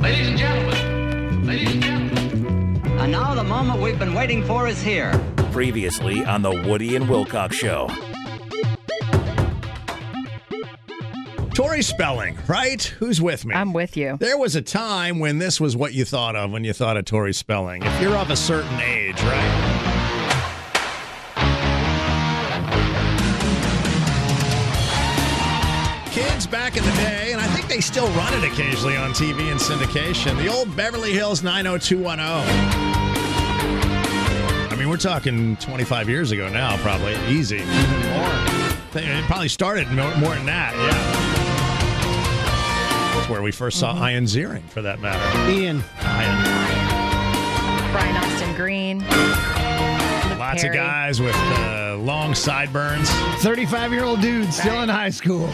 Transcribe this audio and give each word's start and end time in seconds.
Ladies 0.00 0.28
and 0.28 0.38
gentlemen, 0.38 1.46
ladies 1.46 1.72
and 1.72 1.82
gentlemen. 1.82 2.98
And 2.98 3.12
now 3.12 3.34
the 3.34 3.44
moment 3.44 3.80
we've 3.80 3.98
been 3.98 4.14
waiting 4.14 4.44
for 4.44 4.68
is 4.68 4.82
here. 4.82 5.12
Previously 5.52 6.24
on 6.24 6.42
the 6.42 6.50
Woody 6.50 6.96
and 6.96 7.08
Wilcox 7.08 7.56
Show. 7.56 7.88
Tori 11.54 11.80
Spelling, 11.80 12.36
right? 12.46 12.82
Who's 12.98 13.22
with 13.22 13.46
me? 13.46 13.54
I'm 13.54 13.72
with 13.72 13.96
you. 13.96 14.18
There 14.20 14.36
was 14.36 14.56
a 14.56 14.60
time 14.62 15.20
when 15.20 15.38
this 15.38 15.58
was 15.58 15.74
what 15.74 15.94
you 15.94 16.04
thought 16.04 16.36
of 16.36 16.50
when 16.50 16.64
you 16.64 16.74
thought 16.74 16.98
of 16.98 17.06
Tori 17.06 17.32
Spelling. 17.32 17.82
If 17.82 18.00
you're 18.02 18.16
of 18.16 18.28
a 18.28 18.36
certain 18.36 18.78
age, 18.80 19.18
right? 19.22 19.72
Kids 26.10 26.46
back 26.46 26.76
in 26.76 26.84
the 26.84 26.90
day, 26.92 27.05
and 27.05 27.05
I 27.05 27.05
think 27.05 27.05
they 27.76 27.82
still 27.82 28.08
run 28.12 28.32
it 28.32 28.42
occasionally 28.42 28.96
on 28.96 29.10
TV 29.10 29.50
and 29.50 29.60
syndication. 29.60 30.34
The 30.38 30.48
old 30.48 30.74
Beverly 30.74 31.12
Hills 31.12 31.42
90210. 31.42 32.18
I 34.72 34.76
mean, 34.78 34.88
we're 34.88 34.96
talking 34.96 35.58
25 35.58 36.08
years 36.08 36.30
ago 36.30 36.48
now, 36.48 36.78
probably. 36.78 37.14
Easy. 37.28 37.58
More. 37.58 38.32
It 38.94 39.24
probably 39.26 39.48
started 39.48 39.88
more, 39.88 40.16
more 40.16 40.34
than 40.34 40.46
that, 40.46 40.72
yeah. 40.74 40.88
That's 43.14 43.28
where 43.28 43.42
we 43.42 43.52
first 43.52 43.78
saw 43.78 44.08
Ian 44.08 44.24
Ziering, 44.24 44.66
for 44.70 44.80
that 44.80 45.00
matter. 45.00 45.20
Ian. 45.50 45.84
Ian. 46.00 46.42
Brian 47.92 48.16
Austin 48.16 48.56
Green. 48.56 49.00
Lots 50.38 50.64
of 50.64 50.72
guys 50.72 51.20
with 51.20 51.36
uh, 51.36 51.98
long 51.98 52.34
sideburns. 52.34 53.10
35 53.42 53.92
year 53.92 54.04
old 54.04 54.22
dude 54.22 54.50
still 54.50 54.82
in 54.82 54.88
high 54.88 55.10
school. 55.10 55.50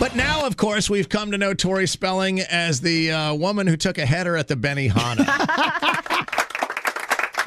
But 0.00 0.16
now, 0.16 0.44
of 0.46 0.56
course, 0.56 0.90
we've 0.90 1.08
come 1.08 1.30
to 1.30 1.38
know 1.38 1.54
Tori 1.54 1.86
Spelling 1.86 2.40
as 2.40 2.80
the 2.80 3.12
uh, 3.12 3.34
woman 3.34 3.66
who 3.66 3.76
took 3.76 3.96
a 3.96 4.04
header 4.04 4.36
at 4.36 4.48
the 4.48 4.54
Benihana. 4.56 5.24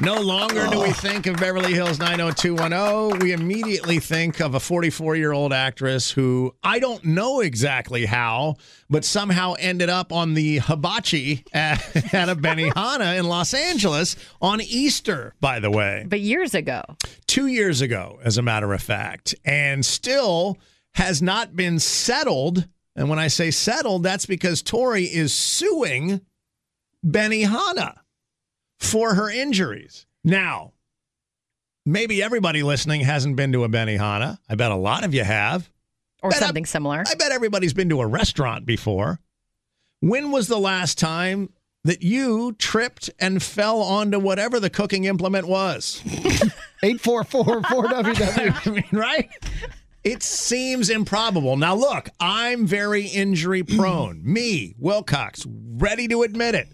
no 0.00 0.20
longer 0.20 0.66
do 0.68 0.80
we 0.80 0.90
think 0.90 1.26
of 1.26 1.36
Beverly 1.36 1.72
Hills 1.74 2.00
90210. 2.00 3.20
We 3.20 3.32
immediately 3.32 4.00
think 4.00 4.40
of 4.40 4.54
a 4.54 4.60
44 4.60 5.14
year 5.14 5.32
old 5.32 5.52
actress 5.52 6.10
who 6.10 6.52
I 6.64 6.78
don't 6.80 7.04
know 7.04 7.40
exactly 7.40 8.06
how, 8.06 8.56
but 8.90 9.04
somehow 9.04 9.54
ended 9.58 9.88
up 9.90 10.10
on 10.12 10.34
the 10.34 10.58
hibachi 10.58 11.44
at, 11.52 12.14
at 12.14 12.28
a 12.28 12.34
Benihana 12.34 13.18
in 13.18 13.28
Los 13.28 13.54
Angeles 13.54 14.16
on 14.42 14.60
Easter, 14.62 15.32
by 15.40 15.60
the 15.60 15.70
way 15.70 16.06
But 16.08 16.20
years 16.20 16.54
ago. 16.54 16.82
two 17.28 17.46
years 17.46 17.82
ago, 17.82 18.18
as 18.24 18.36
a 18.36 18.42
matter 18.42 18.72
of 18.72 18.82
fact, 18.82 19.34
and 19.44 19.86
still 19.86 20.58
has 20.94 21.20
not 21.22 21.54
been 21.56 21.78
settled. 21.78 22.66
And 22.96 23.08
when 23.08 23.18
I 23.18 23.28
say 23.28 23.50
settled, 23.50 24.02
that's 24.02 24.26
because 24.26 24.62
Tori 24.62 25.04
is 25.04 25.32
suing 25.32 26.20
Benihana 27.06 27.98
for 28.80 29.14
her 29.14 29.30
injuries. 29.30 30.06
Now, 30.24 30.72
maybe 31.86 32.22
everybody 32.22 32.62
listening 32.62 33.02
hasn't 33.02 33.36
been 33.36 33.52
to 33.52 33.64
a 33.64 33.68
Benihana. 33.68 34.38
I 34.48 34.54
bet 34.56 34.70
a 34.72 34.76
lot 34.76 35.04
of 35.04 35.14
you 35.14 35.24
have. 35.24 35.70
Or 36.22 36.30
Bet 36.30 36.42
I- 36.42 36.46
something 36.46 36.66
similar. 36.66 37.04
I 37.08 37.14
bet 37.14 37.30
everybody's 37.32 37.74
been 37.74 37.88
to 37.90 38.00
a 38.00 38.06
restaurant 38.06 38.66
before. 38.66 39.20
When 40.00 40.30
was 40.32 40.48
the 40.48 40.58
last 40.58 40.98
time 40.98 41.50
that 41.84 42.02
you 42.02 42.52
tripped 42.58 43.10
and 43.20 43.42
fell 43.42 43.80
onto 43.80 44.18
whatever 44.18 44.58
the 44.60 44.70
cooking 44.70 45.04
implement 45.04 45.46
was? 45.46 46.02
844 46.82 47.62
4WW. 47.62 48.66
I 48.66 48.70
mean, 48.70 48.84
right? 48.92 49.28
It 50.04 50.22
seems 50.22 50.90
improbable. 50.90 51.56
Now, 51.56 51.74
look, 51.74 52.08
I'm 52.20 52.66
very 52.66 53.06
injury 53.06 53.62
prone. 53.62 54.22
Me, 54.24 54.74
Wilcox, 54.78 55.46
ready 55.46 56.08
to 56.08 56.22
admit 56.22 56.54
it. 56.54 56.68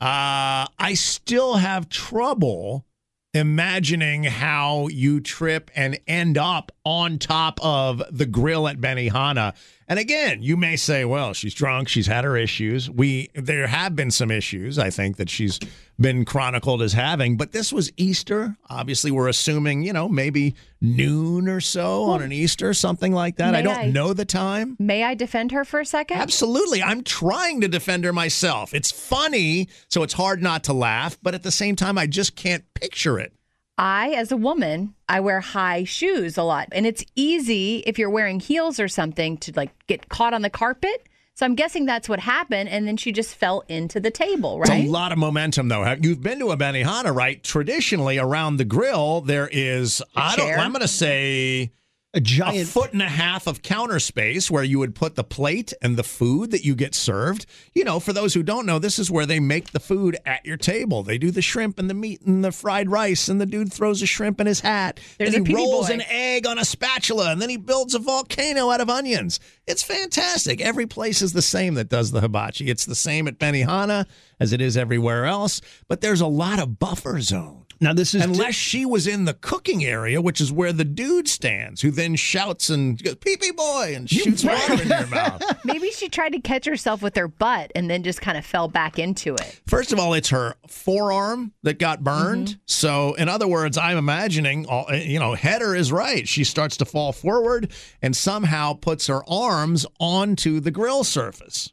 Uh, 0.00 0.66
I 0.78 0.94
still 0.94 1.56
have 1.56 1.88
trouble 1.88 2.86
imagining 3.32 4.24
how 4.24 4.88
you 4.88 5.20
trip 5.20 5.70
and 5.76 5.98
end 6.06 6.36
up 6.36 6.72
on 6.84 7.18
top 7.18 7.60
of 7.62 8.02
the 8.10 8.26
grill 8.26 8.66
at 8.66 8.80
Benihana. 8.80 9.54
And 9.86 9.98
again, 9.98 10.42
you 10.42 10.56
may 10.56 10.76
say, 10.76 11.04
well, 11.04 11.32
she's 11.32 11.54
drunk, 11.54 11.88
she's 11.88 12.06
had 12.06 12.24
her 12.24 12.36
issues. 12.36 12.90
We 12.90 13.28
there 13.34 13.66
have 13.66 13.94
been 13.94 14.10
some 14.10 14.30
issues, 14.30 14.78
I 14.78 14.90
think, 14.90 15.16
that 15.18 15.30
she's 15.30 15.60
been 16.00 16.24
chronicled 16.24 16.80
as 16.82 16.92
having, 16.94 17.36
but 17.36 17.52
this 17.52 17.72
was 17.72 17.92
Easter. 17.96 18.56
Obviously, 18.68 19.10
we're 19.10 19.28
assuming, 19.28 19.82
you 19.82 19.92
know, 19.92 20.08
maybe 20.08 20.54
noon 20.80 21.48
or 21.48 21.60
so 21.60 22.04
on 22.04 22.22
an 22.22 22.32
Easter, 22.32 22.72
something 22.72 23.12
like 23.12 23.36
that. 23.36 23.54
I 23.54 23.62
don't 23.62 23.76
I- 23.76 23.90
know 23.90 24.12
the 24.12 24.24
time. 24.24 24.76
May 24.78 25.04
I 25.04 25.14
defend 25.14 25.52
her 25.52 25.64
for 25.64 25.80
a 25.80 25.84
second? 25.86 26.16
Absolutely. 26.18 26.82
I'm 26.82 27.02
trying 27.02 27.60
to 27.60 27.68
defend 27.68 28.04
her 28.04 28.12
myself. 28.12 28.72
It's 28.72 28.90
funny, 28.90 29.68
so 29.88 30.02
it's 30.02 30.14
hard 30.14 30.42
not 30.42 30.64
to 30.64 30.72
laugh, 30.72 31.18
but 31.22 31.34
at 31.34 31.42
the 31.42 31.50
same 31.50 31.76
time, 31.76 31.98
I 31.98 32.06
just 32.06 32.34
can't 32.34 32.64
picture 32.74 33.18
it. 33.18 33.32
I, 33.76 34.10
as 34.10 34.30
a 34.30 34.36
woman, 34.36 34.94
I 35.08 35.20
wear 35.20 35.40
high 35.40 35.84
shoes 35.84 36.36
a 36.36 36.42
lot. 36.42 36.68
And 36.72 36.86
it's 36.86 37.04
easy 37.16 37.78
if 37.86 37.98
you're 37.98 38.10
wearing 38.10 38.38
heels 38.38 38.78
or 38.78 38.88
something 38.88 39.38
to 39.38 39.52
like 39.56 39.70
get 39.86 40.08
caught 40.10 40.34
on 40.34 40.42
the 40.42 40.50
carpet. 40.50 41.06
So 41.40 41.46
I'm 41.46 41.54
guessing 41.54 41.86
that's 41.86 42.06
what 42.06 42.20
happened. 42.20 42.68
And 42.68 42.86
then 42.86 42.98
she 42.98 43.12
just 43.12 43.34
fell 43.34 43.64
into 43.66 43.98
the 43.98 44.10
table, 44.10 44.60
right? 44.60 44.80
It's 44.80 44.88
a 44.90 44.92
lot 44.92 45.10
of 45.10 45.16
momentum, 45.16 45.68
though. 45.68 45.96
You've 45.98 46.22
been 46.22 46.38
to 46.40 46.50
a 46.50 46.56
Benihana, 46.58 47.14
right? 47.14 47.42
Traditionally, 47.42 48.18
around 48.18 48.58
the 48.58 48.66
grill, 48.66 49.22
there 49.22 49.48
is, 49.50 50.02
I 50.14 50.36
don't. 50.36 50.58
I'm 50.58 50.70
going 50.70 50.82
to 50.82 50.86
say 50.86 51.72
A 52.12 52.18
a 52.18 52.20
giant. 52.20 52.68
foot 52.68 52.92
and 52.92 53.02
a 53.02 53.08
half 53.08 53.46
of 53.46 53.62
counter 53.62 54.00
space 54.00 54.50
where 54.50 54.64
you 54.64 54.80
would 54.80 54.96
put 54.96 55.14
the 55.14 55.22
plate 55.22 55.72
and 55.80 55.96
the 55.96 56.02
food 56.02 56.50
that 56.50 56.64
you 56.64 56.74
get 56.74 56.92
served. 56.92 57.46
You 57.72 57.84
know, 57.84 58.00
for 58.00 58.12
those 58.12 58.34
who 58.34 58.42
don't 58.42 58.66
know, 58.66 58.80
this 58.80 58.98
is 58.98 59.12
where 59.12 59.26
they 59.26 59.38
make 59.38 59.70
the 59.70 59.78
food 59.78 60.16
at 60.26 60.44
your 60.44 60.56
table. 60.56 61.04
They 61.04 61.18
do 61.18 61.30
the 61.30 61.40
shrimp 61.40 61.78
and 61.78 61.88
the 61.88 61.94
meat 61.94 62.22
and 62.22 62.44
the 62.44 62.50
fried 62.50 62.90
rice, 62.90 63.28
and 63.28 63.40
the 63.40 63.46
dude 63.46 63.72
throws 63.72 64.02
a 64.02 64.06
shrimp 64.06 64.40
in 64.40 64.48
his 64.48 64.58
hat. 64.58 64.98
There's 65.18 65.34
and 65.34 65.46
he 65.46 65.54
rolls 65.54 65.86
boy. 65.86 65.94
an 65.94 66.02
egg 66.08 66.48
on 66.48 66.58
a 66.58 66.64
spatula, 66.64 67.30
and 67.30 67.40
then 67.40 67.48
he 67.48 67.56
builds 67.56 67.94
a 67.94 68.00
volcano 68.00 68.70
out 68.70 68.80
of 68.80 68.90
onions. 68.90 69.38
It's 69.68 69.84
fantastic. 69.84 70.60
Every 70.60 70.86
place 70.86 71.22
is 71.22 71.32
the 71.32 71.42
same 71.42 71.74
that 71.74 71.88
does 71.88 72.10
the 72.10 72.20
hibachi. 72.20 72.68
It's 72.68 72.86
the 72.86 72.96
same 72.96 73.28
at 73.28 73.38
Benihana 73.38 74.06
as 74.40 74.52
it 74.52 74.60
is 74.60 74.76
everywhere 74.76 75.26
else, 75.26 75.60
but 75.86 76.00
there's 76.00 76.20
a 76.20 76.26
lot 76.26 76.58
of 76.58 76.80
buffer 76.80 77.20
zone. 77.20 77.59
Now, 77.82 77.94
this 77.94 78.14
is. 78.14 78.22
Unless 78.22 78.54
she 78.54 78.84
was 78.84 79.06
in 79.06 79.24
the 79.24 79.32
cooking 79.32 79.82
area, 79.84 80.20
which 80.20 80.40
is 80.40 80.52
where 80.52 80.72
the 80.72 80.84
dude 80.84 81.28
stands, 81.28 81.80
who 81.80 81.90
then 81.90 82.14
shouts 82.14 82.68
and 82.68 83.02
goes, 83.02 83.14
pee 83.16 83.36
pee 83.38 83.52
boy, 83.52 83.94
and 83.96 84.08
shoots 84.08 84.44
water 84.44 84.82
in 84.82 84.88
your 84.88 85.06
mouth. 85.08 85.42
Maybe 85.64 85.90
she 85.90 86.10
tried 86.10 86.32
to 86.32 86.40
catch 86.40 86.66
herself 86.66 87.00
with 87.00 87.16
her 87.16 87.28
butt 87.28 87.72
and 87.74 87.88
then 87.88 88.02
just 88.02 88.20
kind 88.20 88.36
of 88.36 88.44
fell 88.44 88.68
back 88.68 88.98
into 88.98 89.34
it. 89.34 89.60
First 89.66 89.92
of 89.92 89.98
all, 89.98 90.12
it's 90.12 90.28
her 90.28 90.56
forearm 90.68 91.52
that 91.62 91.78
got 91.78 92.04
burned. 92.04 92.48
Mm-hmm. 92.48 92.58
So, 92.66 93.14
in 93.14 93.28
other 93.30 93.48
words, 93.48 93.78
I'm 93.78 93.96
imagining, 93.96 94.66
eh, 94.68 95.04
you 95.04 95.18
know, 95.18 95.34
header 95.34 95.74
is 95.74 95.90
right. 95.90 96.28
She 96.28 96.44
starts 96.44 96.76
to 96.78 96.84
fall 96.84 97.12
forward 97.12 97.72
and 98.02 98.14
somehow 98.14 98.74
puts 98.74 99.06
her 99.06 99.22
arms 99.28 99.86
onto 99.98 100.60
the 100.60 100.70
grill 100.70 101.02
surface. 101.02 101.72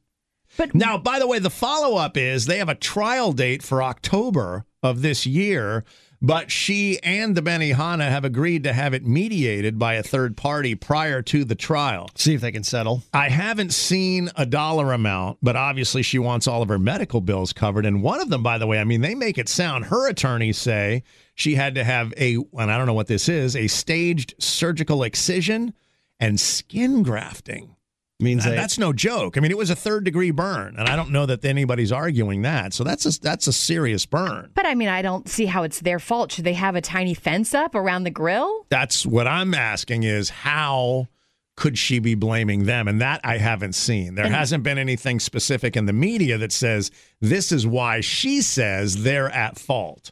But 0.58 0.74
Now, 0.74 0.98
by 0.98 1.20
the 1.20 1.28
way, 1.28 1.40
the 1.40 1.50
follow 1.50 1.98
up 1.98 2.18
is 2.18 2.46
they 2.46 2.58
have 2.58 2.70
a 2.70 2.76
trial 2.76 3.32
date 3.32 3.62
for 3.62 3.84
October 3.84 4.66
of 4.84 5.02
this 5.02 5.26
year, 5.26 5.84
but 6.22 6.50
she 6.50 7.00
and 7.04 7.36
the 7.36 7.42
Benihana 7.42 8.10
have 8.10 8.26
agreed 8.26 8.64
to 8.64 8.74
have 8.74 8.94
it 8.94 9.06
mediated 9.06 9.78
by 9.78 9.94
a 9.94 10.04
third 10.04 10.36
party 10.36 10.74
prior 10.74 11.22
to 11.22 11.44
the 11.44 11.56
trial. 11.56 12.10
See 12.16 12.34
if 12.34 12.42
they 12.42 12.52
can 12.52 12.64
settle. 12.64 13.04
I 13.14 13.30
haven't 13.30 13.74
seen 13.74 14.32
a 14.36 14.46
dollar 14.46 14.94
amount, 14.94 15.38
but 15.44 15.56
obviously 15.56 16.02
she 16.02 16.18
wants 16.18 16.48
all 16.48 16.64
of 16.64 16.70
her 16.70 16.80
medical 16.80 17.22
bills 17.22 17.54
covered. 17.54 17.86
And 17.86 18.02
one 18.02 18.20
of 18.20 18.30
them, 18.30 18.42
by 18.42 18.58
the 18.58 18.68
way, 18.68 18.80
I 18.80 18.84
mean, 18.84 19.02
they 19.02 19.16
make 19.16 19.38
it 19.38 19.48
sound, 19.48 19.86
her 19.86 20.10
attorneys 20.10 20.58
say 20.58 21.04
she 21.36 21.54
had 21.54 21.76
to 21.76 21.84
have 21.84 22.14
a, 22.18 22.38
and 22.54 22.72
I 22.72 22.78
don't 22.78 22.88
know 22.88 22.94
what 22.94 23.08
this 23.08 23.30
is, 23.30 23.56
a 23.56 23.68
staged 23.68 24.34
surgical 24.40 25.04
excision 25.04 25.74
and 26.20 26.40
skin 26.40 27.04
grafting. 27.04 27.76
Means 28.20 28.44
That- 28.46 28.52
they, 28.52 28.56
that's 28.56 28.80
no 28.80 28.94
joke. 28.94 29.38
I 29.38 29.42
mean, 29.42 29.52
it 29.52 29.58
was 29.58 29.70
a 29.70 29.76
third 29.76 30.04
degree 30.04 30.32
burn, 30.32 30.76
and 30.78 30.90
I 30.90 30.96
don't 30.96 31.12
know 31.12 31.28
that 31.28 31.46
anybody's 31.46 31.92
arguing 31.92 32.42
that. 32.42 32.74
So 32.74 32.84
that's 32.84 33.06
a 33.06 33.22
that's 33.22 33.46
a 33.46 33.54
serious 33.54 34.08
burn. 34.08 34.50
but 34.56 34.66
I 34.66 34.74
mean, 34.74 34.90
I 34.90 35.04
don't 35.04 35.30
see 35.30 35.46
how 35.46 35.62
it's 35.62 35.82
their 35.82 36.00
fault. 36.00 36.32
Should 36.32 36.44
they 36.46 36.54
have 36.54 36.76
a 36.76 36.82
tiny 36.82 37.14
fence 37.14 37.54
up 37.54 37.76
around 37.76 38.06
the 38.06 38.10
grill? 38.10 38.66
That's 38.70 39.06
what 39.06 39.28
I'm 39.28 39.54
asking 39.54 40.02
is 40.02 40.30
how 40.32 41.08
could 41.56 41.78
she 41.78 42.00
be 42.00 42.16
blaming 42.16 42.64
them? 42.66 42.88
And 42.88 43.02
that 43.02 43.22
I 43.24 43.38
haven't 43.38 43.74
seen. 43.74 44.16
There 44.16 44.28
hasn't 44.30 44.64
been 44.64 44.78
anything 44.80 45.20
specific 45.20 45.76
in 45.78 45.86
the 45.86 45.94
media 45.94 46.40
that 46.40 46.52
says 46.52 46.90
this 47.22 47.52
is 47.52 47.68
why 47.68 48.02
she 48.02 48.42
says 48.42 49.04
they're 49.04 49.30
at 49.30 49.60
fault. 49.60 50.12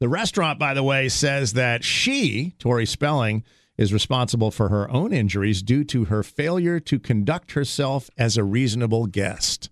The 0.00 0.08
restaurant, 0.08 0.58
by 0.58 0.72
the 0.72 0.82
way, 0.82 1.10
says 1.10 1.52
that 1.52 1.84
she, 1.84 2.54
Tori 2.58 2.86
Spelling, 2.86 3.44
is 3.80 3.92
responsible 3.92 4.50
for 4.52 4.68
her 4.68 4.88
own 4.90 5.12
injuries 5.12 5.62
due 5.62 5.82
to 5.82 6.04
her 6.04 6.22
failure 6.22 6.78
to 6.78 6.98
conduct 7.00 7.52
herself 7.52 8.10
as 8.18 8.36
a 8.36 8.44
reasonable 8.44 9.06
guest. 9.06 9.70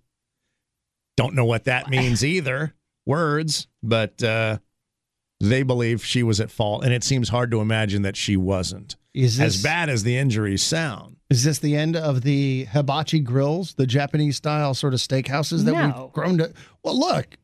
Don't 1.16 1.34
know 1.34 1.44
what 1.44 1.64
that 1.64 1.88
means 1.90 2.25
either. 2.25 2.75
Words, 3.06 3.69
but 3.82 4.22
uh, 4.22 4.58
they 5.40 5.62
believe 5.62 6.05
she 6.05 6.22
was 6.22 6.40
at 6.40 6.50
fault, 6.50 6.84
and 6.84 6.93
it 6.93 7.05
seems 7.05 7.28
hard 7.28 7.50
to 7.52 7.60
imagine 7.60 8.02
that 8.02 8.16
she 8.16 8.37
wasn't. 8.37 8.96
Is 9.14 9.38
As 9.40 9.62
bad 9.62 9.88
as 9.88 10.02
the 10.05 10.16
injuries 10.16 10.62
sound. 10.62 11.16
Is 11.31 11.44
this 11.44 11.58
the 11.58 11.76
end 11.76 11.94
of 11.96 12.22
the 12.22 12.64
hibachi 12.64 13.20
grills, 13.20 13.75
the 13.75 13.87
Japanese 13.87 14.37
style 14.37 14.72
sort 14.75 14.94
of 14.94 15.00
steakhouses 15.00 15.64
that 15.64 15.72
No. 15.72 16.05
we've 16.05 16.12
grown 16.12 16.38
to? 16.38 16.52
Well, 16.82 16.99
look, 16.99 17.37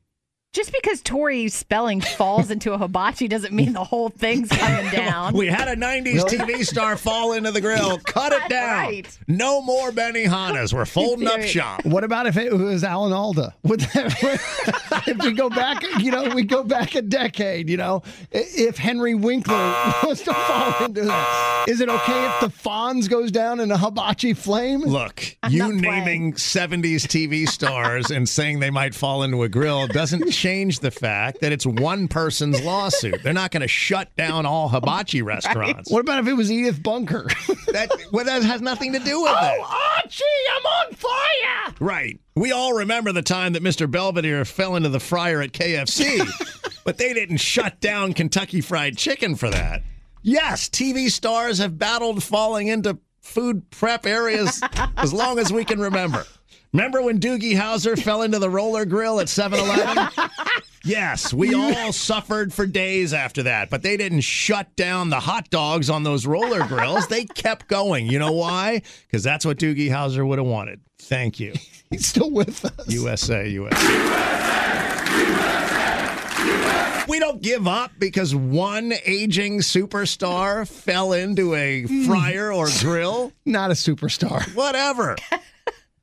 Just 0.55 0.73
because 0.73 1.03
Tori 1.03 1.49
spelling 1.49 2.01
falls 2.01 2.49
into 2.49 2.73
a 2.73 2.79
hibachi 2.79 3.27
doesn't 3.27 3.53
mean 3.53 3.73
the 3.73 3.83
whole 3.83 4.09
thing's 4.09 4.49
coming 4.49 4.89
down. 4.93 5.35
We 5.45 5.49
had 5.49 5.67
a 5.67 5.75
90s 5.75 6.23
TV 6.27 6.65
star 6.65 6.97
fall 6.97 7.33
into 7.33 7.51
the 7.51 7.61
grill. 7.61 7.99
Cut 8.07 8.33
it 8.33 8.49
down. 8.49 8.79
Right. 8.79 9.19
No 9.27 9.61
more 9.61 9.91
Benihanas. 9.91 10.73
We're 10.73 10.85
folding 10.85 11.27
up 11.27 11.35
Period. 11.39 11.51
shop. 11.51 11.85
what 11.85 12.05
about 12.05 12.27
if 12.27 12.37
it 12.37 12.53
was 12.53 12.85
Alan 12.85 13.13
Alda? 13.13 13.53
Would 13.65 13.81
that, 13.81 15.03
if 15.09 15.19
we 15.25 15.33
go 15.33 15.51
back, 15.51 15.83
you 15.99 16.13
know, 16.13 16.33
we 16.35 16.45
go 16.45 16.63
back 16.63 16.95
a 16.95 17.03
decade, 17.03 17.69
you 17.69 17.77
know, 17.77 18.03
if 18.31 18.79
Henry 18.79 19.17
Winkler 19.17 19.75
was 20.05 20.23
to 20.23 20.33
fall 20.33 20.85
into 20.85 21.03
that, 21.03 21.65
is 21.69 21.81
it 21.81 21.89
okay 21.89 22.27
if 22.27 22.41
the 22.41 22.47
Fonz 22.49 23.09
goes 23.11 23.33
down 23.33 23.59
in 23.59 23.73
a 23.73 23.77
hibachi 23.77 24.35
flame? 24.35 24.83
Look, 24.83 25.37
I'm 25.43 25.51
you 25.51 25.59
not 25.59 25.83
playing. 25.83 26.05
naming 26.05 26.33
70s 26.35 27.07
TV 27.09 27.49
stars 27.49 28.11
and 28.13 28.29
saying 28.29 28.61
they 28.61 28.71
might 28.71 28.95
fall 28.95 29.25
into 29.25 29.43
a 29.43 29.49
grill 29.49 29.89
doesn't 29.89 30.33
change 30.45 30.81
the 30.81 30.91
fact 30.91 31.41
that 31.41 31.53
it's 31.53 31.65
one 31.65 32.07
person's 32.07 32.61
lawsuit. 32.61 33.23
They're 33.23 33.33
not 33.33 33.51
going 33.51 33.63
to 33.63 33.69
shut 33.69 34.15
down 34.15 34.45
all 34.45 34.69
hibachi 34.69 35.23
restaurants. 35.23 35.91
What 35.91 36.01
about 36.01 36.19
if 36.19 36.29
it 36.29 36.35
was 36.35 36.53
Edith 36.53 36.83
Bunker? 36.83 37.27
That, 37.75 37.91
well, 38.13 38.25
that 38.25 38.45
has 38.45 38.63
nothing 38.63 38.93
to 38.93 39.01
do 39.01 39.21
with 39.23 39.33
it. 39.33 39.37
Oh, 39.37 39.97
Archie, 39.97 40.23
I'm 40.55 40.65
on 40.65 40.93
fire! 40.93 41.75
Right. 41.81 42.21
We 42.37 42.53
all 42.53 42.73
remember 42.73 43.11
the 43.11 43.21
time 43.21 43.55
that 43.55 43.65
Mr. 43.65 43.91
Belvedere 43.91 44.45
fell 44.45 44.77
into 44.77 44.91
the 44.91 45.01
fryer 45.01 45.43
at 45.43 45.51
KFC, 45.51 46.25
but 46.85 46.99
they 46.99 47.13
didn't 47.13 47.39
shut 47.39 47.81
down 47.81 48.13
Kentucky 48.13 48.61
Fried 48.61 48.97
Chicken 48.97 49.35
for 49.35 49.51
that. 49.51 49.83
Yes, 50.23 50.69
TV 50.69 51.11
stars 51.11 51.59
have 51.59 51.77
battled 51.77 52.23
falling 52.23 52.69
into 52.69 52.99
food 53.23 53.69
prep 53.71 54.07
areas 54.07 54.63
as 54.97 55.13
long 55.13 55.41
as 55.41 55.53
we 55.53 55.65
can 55.65 55.81
remember. 55.81 56.25
Remember 56.75 57.01
when 57.03 57.21
Doogie 57.21 57.55
Howser 57.55 57.97
fell 57.97 58.23
into 58.23 58.41
the 58.41 58.51
roller 58.51 58.85
grill 58.85 59.21
at 59.21 59.29
7 59.29 59.59
Eleven? 59.59 60.09
Yes, 60.87 61.33
we 61.33 61.55
all 61.55 61.95
suffered 61.95 62.53
for 62.53 62.67
days 62.67 63.15
after 63.15 63.45
that, 63.45 63.71
but 63.71 63.83
they 63.83 63.97
didn't 63.97 64.21
shut 64.21 64.77
down 64.77 65.09
the 65.09 65.19
hot 65.19 65.49
dogs 65.49 65.89
on 65.89 66.03
those 66.03 66.27
roller 66.27 66.67
grills. 66.67 67.07
They 67.07 67.25
kept 67.25 67.69
going. 67.69 68.07
You 68.07 68.19
know 68.19 68.33
why? 68.33 68.83
Because 69.07 69.23
that's 69.23 69.47
what 69.47 69.57
Doogie 69.57 69.89
Howser 69.89 70.29
would 70.29 70.39
have 70.39 70.47
wanted. 70.47 70.83
Thank 70.99 71.41
you. 71.41 71.55
He's 71.91 72.07
still 72.07 72.31
with 72.31 72.67
us. 72.67 72.87
USA, 72.87 73.49
USA. 73.49 73.77
We 77.09 77.19
don't 77.19 77.41
give 77.41 77.67
up 77.67 77.93
because 77.99 78.35
one 78.35 78.93
aging 79.07 79.61
superstar 79.61 80.69
fell 80.69 81.15
into 81.15 81.55
a 81.55 81.85
hmm. 81.85 82.05
fryer 82.05 82.53
or 82.53 82.69
grill. 82.81 83.33
Not 83.47 83.71
a 83.71 83.75
superstar. 83.75 84.55
Whatever. 84.55 85.17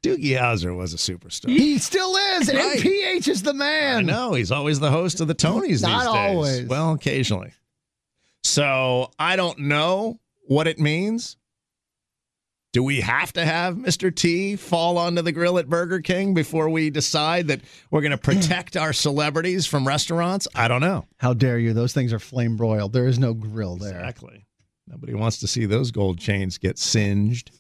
Doogie 0.04 0.40
Howser 0.40 0.76
was 0.76 0.94
a 0.94 0.98
superstar. 0.98 1.50
He 1.50 1.78
still 1.78 2.16
is. 2.16 2.50
And 2.50 2.58
Right. 2.58 2.80
PH 2.80 3.28
is 3.28 3.44
the 3.44 3.54
man. 3.54 3.98
I 3.98 4.02
know. 4.02 4.34
He's 4.34 4.52
always 4.52 4.80
the 4.80 4.90
host 4.92 5.22
of 5.22 5.28
the 5.28 5.36
Tonys 5.36 5.68
these 5.68 5.82
Not 5.84 6.06
days. 6.06 6.08
always. 6.36 6.66
Well, 6.66 6.94
occasionally. 6.94 7.52
So 8.44 9.12
I 9.20 9.36
don't 9.36 9.60
know 9.60 10.20
what 10.48 10.68
it 10.68 10.80
means. 10.80 11.38
Do 12.74 12.82
we 12.84 13.02
have 13.02 13.34
to 13.34 13.44
have 13.44 13.76
Mr. 13.76 14.16
T 14.16 14.56
fall 14.56 14.98
onto 14.98 15.22
the 15.22 15.34
grill 15.34 15.60
at 15.60 15.68
Burger 15.68 16.00
King 16.00 16.34
before 16.34 16.70
we 16.70 16.90
decide 16.90 17.48
that 17.50 17.60
we're 17.92 18.00
going 18.02 18.12
to 18.12 18.18
protect 18.18 18.78
our 18.78 18.94
celebrities 18.94 19.66
from 19.68 19.86
restaurants? 19.86 20.48
I 20.56 20.70
don't 20.70 20.80
know. 20.82 21.06
How 21.18 21.34
dare 21.34 21.60
you? 21.60 21.74
Those 21.74 21.94
things 21.94 22.14
are 22.14 22.20
flame 22.20 22.56
broiled. 22.56 22.94
There 22.94 23.08
is 23.08 23.20
no 23.20 23.34
grill 23.34 23.76
there. 23.76 24.00
Exactly. 24.00 24.46
Nobody 24.88 25.14
wants 25.14 25.38
to 25.42 25.48
see 25.48 25.66
those 25.66 25.92
gold 25.92 26.18
chains 26.18 26.58
get 26.58 26.80
singed. 26.80 27.52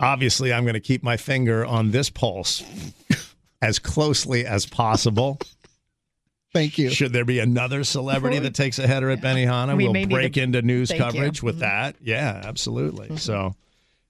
Obviously, 0.00 0.52
I'm 0.52 0.64
going 0.64 0.74
to 0.74 0.80
keep 0.80 1.02
my 1.02 1.16
finger 1.16 1.64
on 1.64 1.90
this 1.90 2.08
pulse 2.10 2.62
as 3.60 3.78
closely 3.78 4.46
as 4.46 4.64
possible. 4.66 5.38
Thank 6.52 6.78
you. 6.78 6.90
Should 6.90 7.12
there 7.12 7.24
be 7.24 7.40
another 7.40 7.84
celebrity 7.84 8.38
that 8.38 8.54
takes 8.54 8.78
a 8.78 8.86
header 8.86 9.10
at 9.10 9.20
Benihana, 9.20 9.76
We 9.76 9.88
we'll 9.88 10.06
break 10.06 10.34
to- 10.34 10.42
into 10.42 10.62
news 10.62 10.88
Thank 10.88 11.00
you. 11.00 11.04
Mm-hmm. 11.06 11.16
coverage 11.16 11.42
with 11.42 11.58
that. 11.60 11.96
Yeah, 12.00 12.42
absolutely. 12.44 13.16
So, 13.18 13.54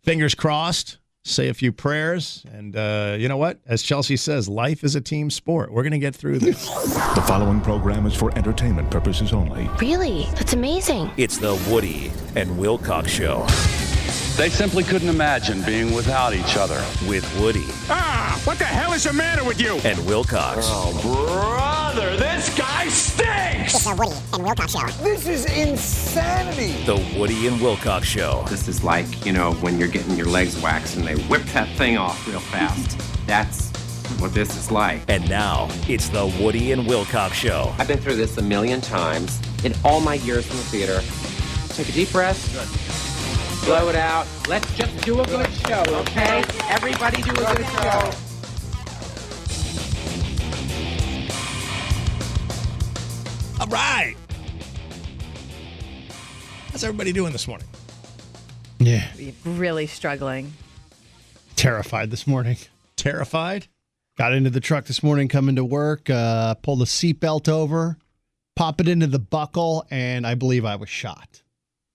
fingers 0.02 0.34
crossed. 0.34 0.98
Say 1.24 1.48
a 1.48 1.54
few 1.54 1.72
prayers, 1.72 2.46
and 2.54 2.74
uh, 2.74 3.16
you 3.18 3.28
know 3.28 3.36
what? 3.36 3.58
As 3.66 3.82
Chelsea 3.82 4.16
says, 4.16 4.48
life 4.48 4.82
is 4.82 4.94
a 4.94 5.00
team 5.00 5.28
sport. 5.30 5.70
We're 5.70 5.82
going 5.82 5.92
to 5.92 5.98
get 5.98 6.14
through 6.16 6.38
this. 6.38 6.66
The 7.14 7.22
following 7.26 7.60
program 7.60 8.06
is 8.06 8.14
for 8.14 8.32
entertainment 8.38 8.90
purposes 8.90 9.34
only. 9.34 9.68
Really? 9.78 10.26
That's 10.36 10.54
amazing. 10.54 11.10
It's 11.18 11.36
the 11.36 11.54
Woody 11.70 12.12
and 12.34 12.56
Wilcox 12.56 13.10
Show 13.10 13.46
They 14.38 14.50
simply 14.50 14.84
couldn't 14.84 15.08
imagine 15.08 15.62
being 15.62 15.92
without 15.92 16.32
each 16.32 16.56
other. 16.56 16.80
with 17.08 17.24
Woody 17.40 17.66
Ah, 17.90 18.40
what 18.44 18.56
the 18.56 18.64
hell 18.64 18.92
is 18.92 19.02
the 19.02 19.12
matter 19.12 19.42
with 19.42 19.60
you? 19.60 19.78
and 19.84 19.98
Wilcox. 20.06 20.60
Oh, 20.68 20.92
brother, 21.02 22.16
this 22.16 22.56
guy 22.56 22.86
stinks! 22.88 23.74
It's 23.74 23.84
The 23.84 23.94
Woody 23.96 24.16
and 24.32 24.44
Wilcox 24.44 24.72
Show. 24.72 24.86
This 25.02 25.26
is 25.26 25.44
insanity! 25.46 26.84
The 26.84 27.18
Woody 27.18 27.48
and 27.48 27.60
Wilcox 27.60 28.06
Show. 28.06 28.44
This 28.48 28.68
is 28.68 28.84
like, 28.84 29.26
you 29.26 29.32
know, 29.32 29.54
when 29.54 29.76
you're 29.76 29.88
getting 29.88 30.14
your 30.16 30.28
legs 30.28 30.56
waxed 30.62 30.96
and 30.96 31.04
they 31.04 31.16
whip 31.22 31.42
that 31.46 31.68
thing 31.76 31.96
off 31.98 32.24
real 32.28 32.38
fast. 32.38 32.96
That's 33.26 33.70
what 34.20 34.32
this 34.34 34.56
is 34.56 34.70
like. 34.70 35.02
And 35.08 35.28
now 35.28 35.68
it's 35.88 36.08
the 36.10 36.26
Woody 36.40 36.70
and 36.70 36.86
Wilcox 36.86 37.36
Show. 37.36 37.74
I've 37.78 37.88
been 37.88 37.98
through 37.98 38.14
this 38.16 38.38
a 38.38 38.42
million 38.42 38.80
times 38.80 39.40
in 39.64 39.74
all 39.84 39.98
my 40.00 40.14
years 40.14 40.48
in 40.48 40.56
the 40.56 40.62
theater. 40.62 41.00
Take 41.74 41.88
a 41.88 41.92
deep 41.92 42.12
breath. 42.12 43.07
Blow 43.64 43.88
it 43.88 43.96
out. 43.96 44.26
Let's 44.48 44.74
just 44.76 45.04
do 45.04 45.20
a 45.20 45.26
good 45.26 45.50
show, 45.66 45.82
okay? 46.00 46.42
Everybody 46.68 47.22
do 47.22 47.30
a 47.30 47.34
good 47.34 47.66
show. 47.66 48.10
All 53.60 53.66
right. 53.66 54.14
How's 56.70 56.84
everybody 56.84 57.12
doing 57.12 57.32
this 57.32 57.48
morning? 57.48 57.66
Yeah. 58.78 59.08
really 59.44 59.86
struggling. 59.86 60.52
Terrified 61.56 62.10
this 62.10 62.26
morning. 62.26 62.56
Terrified? 62.96 63.66
Got 64.16 64.32
into 64.32 64.50
the 64.50 64.60
truck 64.60 64.84
this 64.86 65.02
morning 65.02 65.28
coming 65.28 65.56
to 65.56 65.64
work, 65.64 66.08
uh, 66.08 66.54
pulled 66.54 66.80
the 66.80 66.84
seatbelt 66.84 67.48
over, 67.48 67.98
pop 68.56 68.80
it 68.80 68.88
into 68.88 69.06
the 69.06 69.18
buckle, 69.18 69.86
and 69.90 70.26
I 70.26 70.34
believe 70.34 70.64
I 70.64 70.76
was 70.76 70.88
shot. 70.88 71.42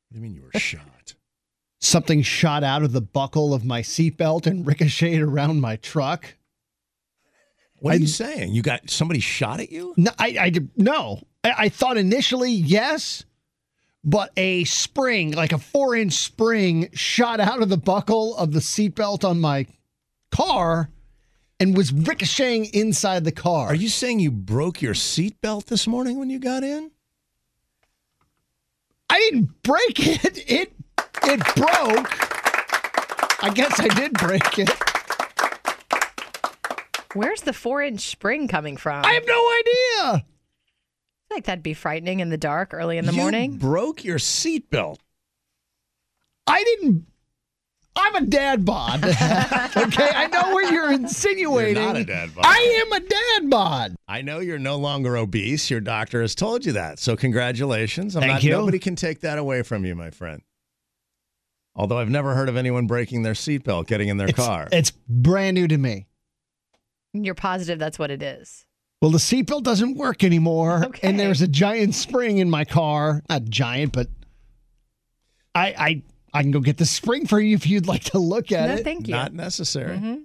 What 0.10 0.14
do 0.14 0.18
you 0.18 0.22
mean 0.22 0.34
you 0.36 0.44
were 0.44 0.60
shot? 0.60 0.82
Something 1.84 2.22
shot 2.22 2.64
out 2.64 2.84
of 2.84 2.94
the 2.94 3.02
buckle 3.02 3.54
of 3.54 3.66
my 3.66 3.82
seatbelt 3.82 4.48
and 4.48 4.66
ricocheted 4.68 5.22
around 5.22 5.60
my 5.60 5.76
truck. 5.76 6.36
What 7.80 7.92
are 7.92 7.94
I- 7.96 7.98
you 7.98 8.08
saying? 8.08 8.54
You 8.54 8.62
got 8.62 8.90
somebody 8.90 9.20
shot 9.20 9.60
at 9.60 9.70
you? 9.70 9.94
No, 9.98 10.12
I, 10.18 10.28
I 10.40 10.52
no. 10.78 11.24
I, 11.44 11.54
I 11.58 11.70
thought 11.70 11.98
initially 11.98 12.52
yes, 12.54 13.26
but 14.02 14.32
a 14.38 14.64
spring, 14.64 15.34
like 15.34 15.52
a 15.52 15.58
four 15.58 15.94
inch 15.94 16.14
spring, 16.14 16.88
shot 16.94 17.42
out 17.42 17.62
of 17.62 17.68
the 17.68 17.78
buckle 17.78 18.38
of 18.38 18.54
the 18.54 18.60
seatbelt 18.62 19.28
on 19.28 19.42
my 19.42 19.66
car 20.32 20.90
and 21.60 21.76
was 21.76 21.92
ricocheting 21.92 22.66
inside 22.74 23.26
the 23.26 23.32
car. 23.34 23.68
Are 23.68 23.76
you 23.76 23.90
saying 23.90 24.22
you 24.22 24.32
broke 24.32 24.82
your 24.82 24.94
seatbelt 24.94 25.66
this 25.66 25.86
morning 25.86 26.18
when 26.18 26.30
you 26.30 26.40
got 26.40 26.64
in? 26.64 26.92
I 29.10 29.20
didn't 29.20 29.62
break 29.64 30.00
it. 30.26 30.50
It 30.50 30.73
it 31.24 31.40
broke. 31.56 32.12
I 33.44 33.52
guess 33.54 33.80
I 33.80 33.88
did 33.90 34.14
break 34.14 34.60
it. 34.60 34.70
Where's 37.14 37.42
the 37.42 37.54
four 37.54 37.82
inch 37.82 38.02
spring 38.10 38.48
coming 38.48 38.78
from? 38.78 39.06
I 39.06 39.14
have 39.14 39.26
no 39.28 40.14
idea. 40.14 40.26
I 40.26 41.34
think 41.36 41.46
that'd 41.46 41.64
be 41.64 41.74
frightening 41.74 42.20
in 42.20 42.30
the 42.30 42.38
dark 42.38 42.74
early 42.74 42.98
in 42.98 43.06
the 43.06 43.12
You 43.12 43.22
morning. 43.22 43.58
broke 43.58 44.04
your 44.04 44.18
seatbelt. 44.18 44.98
I 46.48 46.64
didn't. 46.64 47.06
I'm 47.96 48.16
a 48.16 48.22
dad 48.26 48.66
bod. 48.66 49.04
okay, 49.06 50.10
I 50.16 50.28
know 50.32 50.54
what 50.54 50.72
you're 50.72 50.92
insinuating. 50.92 51.76
You're 51.76 51.86
not 51.94 51.98
a 51.98 52.04
dad 52.04 52.34
bod. 52.34 52.46
I 52.48 52.84
am 52.86 52.92
a 52.92 53.00
dad 53.00 53.50
bod. 53.52 53.96
I 54.08 54.22
know 54.24 54.40
you're 54.40 54.58
no 54.58 54.78
longer 54.78 55.16
obese. 55.16 55.70
Your 55.70 55.80
doctor 55.80 56.22
has 56.22 56.34
told 56.34 56.66
you 56.66 56.72
that. 56.74 56.98
So 56.98 57.16
congratulations. 57.16 58.16
I'm 58.16 58.22
Thank 58.22 58.34
not, 58.34 58.44
you. 58.44 58.52
Nobody 58.52 58.80
can 58.80 58.96
take 58.96 59.22
that 59.22 59.38
away 59.38 59.62
from 59.62 59.86
you, 59.86 59.94
my 59.94 60.10
friend. 60.10 60.42
Although 61.76 61.98
I've 61.98 62.10
never 62.10 62.36
heard 62.36 62.50
of 62.50 62.56
anyone 62.58 62.86
breaking 62.88 63.24
their 63.24 63.34
seatbelt 63.34 63.88
getting 63.88 64.08
in 64.10 64.18
their 64.18 64.28
It's, 64.28 64.38
car. 64.38 64.68
it's 64.72 64.92
brand 65.10 65.56
new 65.56 65.68
to 65.68 65.78
me. 65.78 66.08
You're 67.14 67.34
positive 67.36 67.80
that's 67.80 67.98
what 67.98 68.12
it 68.12 68.22
is. 68.22 68.66
Well, 69.02 69.12
the 69.12 69.18
seatbelt 69.18 69.64
doesn't 69.64 69.98
work 69.98 70.24
anymore, 70.24 70.86
Okay. 70.86 71.08
and 71.08 71.20
there's 71.20 71.42
a 71.42 71.48
giant 71.48 71.94
spring 71.96 72.38
in 72.38 72.50
my 72.50 72.64
car. 72.64 73.22
Not 73.30 73.46
giant, 73.46 73.92
but 73.94 74.08
I 75.56 75.68
I 75.78 76.02
I 76.34 76.42
can 76.42 76.52
go 76.52 76.60
get 76.62 76.78
the 76.78 76.86
spring 76.86 77.28
for 77.28 77.40
you 77.40 77.54
if 77.56 77.68
you'd 77.68 77.86
like 77.88 78.04
to 78.06 78.18
look 78.20 78.52
at 78.52 78.70
no, 78.70 78.76
it. 78.76 78.84
thank 78.84 79.08
you. 79.08 79.14
Not 79.14 79.34
necessary. 79.34 79.98
Mm-hmm. 79.98 80.16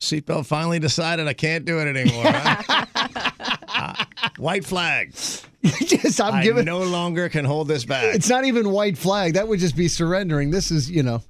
Seatbelt 0.00 0.46
finally 0.46 0.78
decided 0.80 1.28
I 1.28 1.34
can't 1.34 1.64
do 1.64 1.78
it 1.80 1.96
anymore. 1.96 2.24
huh? 2.26 2.86
Uh, 3.74 4.04
white 4.36 4.64
flag. 4.64 5.14
Yes, 5.80 6.18
I'm 6.20 6.34
I 6.34 6.42
giving. 6.42 6.64
no 6.64 6.80
longer 6.82 7.28
can 7.28 7.44
hold 7.44 7.68
this 7.68 7.84
back. 7.84 8.14
It's 8.14 8.28
not 8.28 8.44
even 8.44 8.70
white 8.70 8.98
flag. 8.98 9.34
That 9.34 9.46
would 9.48 9.60
just 9.60 9.76
be 9.76 9.86
surrendering. 9.88 10.50
This 10.50 10.70
is, 10.70 10.90
you 10.90 11.02
know, 11.02 11.22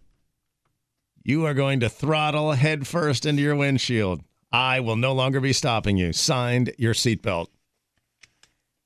You 1.24 1.44
are 1.46 1.54
going 1.54 1.80
to 1.80 1.88
throttle 1.88 2.52
head 2.52 2.86
first 2.86 3.26
into 3.26 3.42
your 3.42 3.54
windshield. 3.56 4.22
I 4.50 4.80
will 4.80 4.96
no 4.96 5.12
longer 5.12 5.40
be 5.40 5.52
stopping 5.52 5.96
you. 5.96 6.12
Signed 6.12 6.72
your 6.78 6.94
seatbelt. 6.94 7.48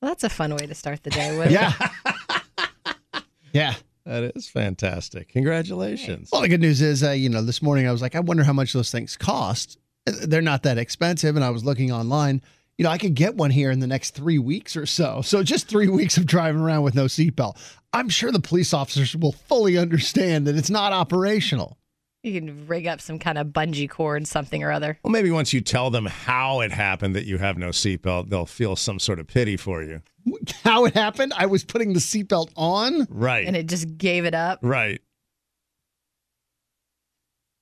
Well, 0.03 0.11
that's 0.11 0.25
a 0.25 0.29
fun 0.29 0.55
way 0.55 0.67
to 0.67 0.75
start 0.75 1.03
the 1.03 1.11
day. 1.11 1.37
With. 1.39 1.51
yeah, 1.51 1.73
yeah. 3.53 3.75
That 4.05 4.37
is 4.37 4.49
fantastic. 4.49 5.29
Congratulations. 5.31 6.29
Well, 6.31 6.43
the 6.43 6.49
good 6.49 6.61
news 6.61 6.81
is, 6.81 7.03
uh, 7.03 7.11
you 7.11 7.29
know, 7.29 7.43
this 7.43 7.61
morning 7.61 7.89
I 7.89 7.93
was 7.93 8.03
like, 8.03 8.15
I 8.15 8.21
wonder 8.21 8.45
how 8.45 8.53
much 8.53 8.73
those 8.73 8.91
things 8.93 9.17
cost. 9.17 9.79
They're 10.07 10.43
not 10.43 10.63
that 10.63 10.79
expensive, 10.79 11.35
and 11.35 11.45
I 11.45 11.51
was 11.51 11.65
looking 11.65 11.91
online. 11.91 12.41
You 12.79 12.85
know, 12.85 12.91
I 12.91 12.99
could 12.99 13.15
get 13.15 13.37
one 13.37 13.51
here 13.51 13.71
in 13.71 13.81
the 13.81 13.87
next 13.87 14.11
three 14.11 14.39
weeks 14.39 14.77
or 14.77 14.85
so. 14.85 15.23
So 15.23 15.43
just 15.43 15.67
three 15.69 15.89
weeks 16.01 16.17
of 16.19 16.27
driving 16.27 16.61
around 16.61 16.83
with 16.83 16.95
no 16.95 17.07
seatbelt. 17.07 17.57
I'm 17.93 18.09
sure 18.09 18.31
the 18.31 18.41
police 18.41 18.75
officers 18.75 19.17
will 19.17 19.33
fully 19.33 19.79
understand 19.79 20.47
that 20.47 20.57
it's 20.57 20.69
not 20.69 20.93
operational. 20.93 21.79
You 22.23 22.41
can 22.41 22.67
rig 22.67 22.87
up 22.87 23.01
some 23.01 23.19
kind 23.19 23.39
of 23.39 23.49
bungee 23.49 23.89
cord, 23.89 24.27
something 24.27 24.63
or 24.63 24.73
other. 24.73 24.99
Well, 25.05 25.13
maybe 25.13 25.31
once 25.31 25.53
you 25.53 25.61
tell 25.61 25.91
them 25.91 26.07
how 26.07 26.61
it 26.61 26.73
happened 26.73 27.15
that 27.15 27.25
you 27.25 27.39
have 27.39 27.57
no 27.57 27.69
seatbelt, 27.69 28.29
they'll 28.31 28.47
feel 28.47 28.75
some 28.75 28.99
sort 28.99 29.21
of 29.21 29.29
pity 29.29 29.57
for 29.57 29.83
you. 29.83 30.03
How 30.65 30.87
it 30.87 30.95
happened? 30.95 31.33
I 31.37 31.47
was 31.47 31.63
putting 31.63 31.93
the 31.93 32.01
seatbelt 32.01 32.51
on. 32.57 33.07
Right. 33.09 33.47
And 33.47 33.55
it 33.55 33.69
just 33.69 33.97
gave 33.97 34.25
it 34.25 34.35
up. 34.35 34.59
right. 34.61 35.01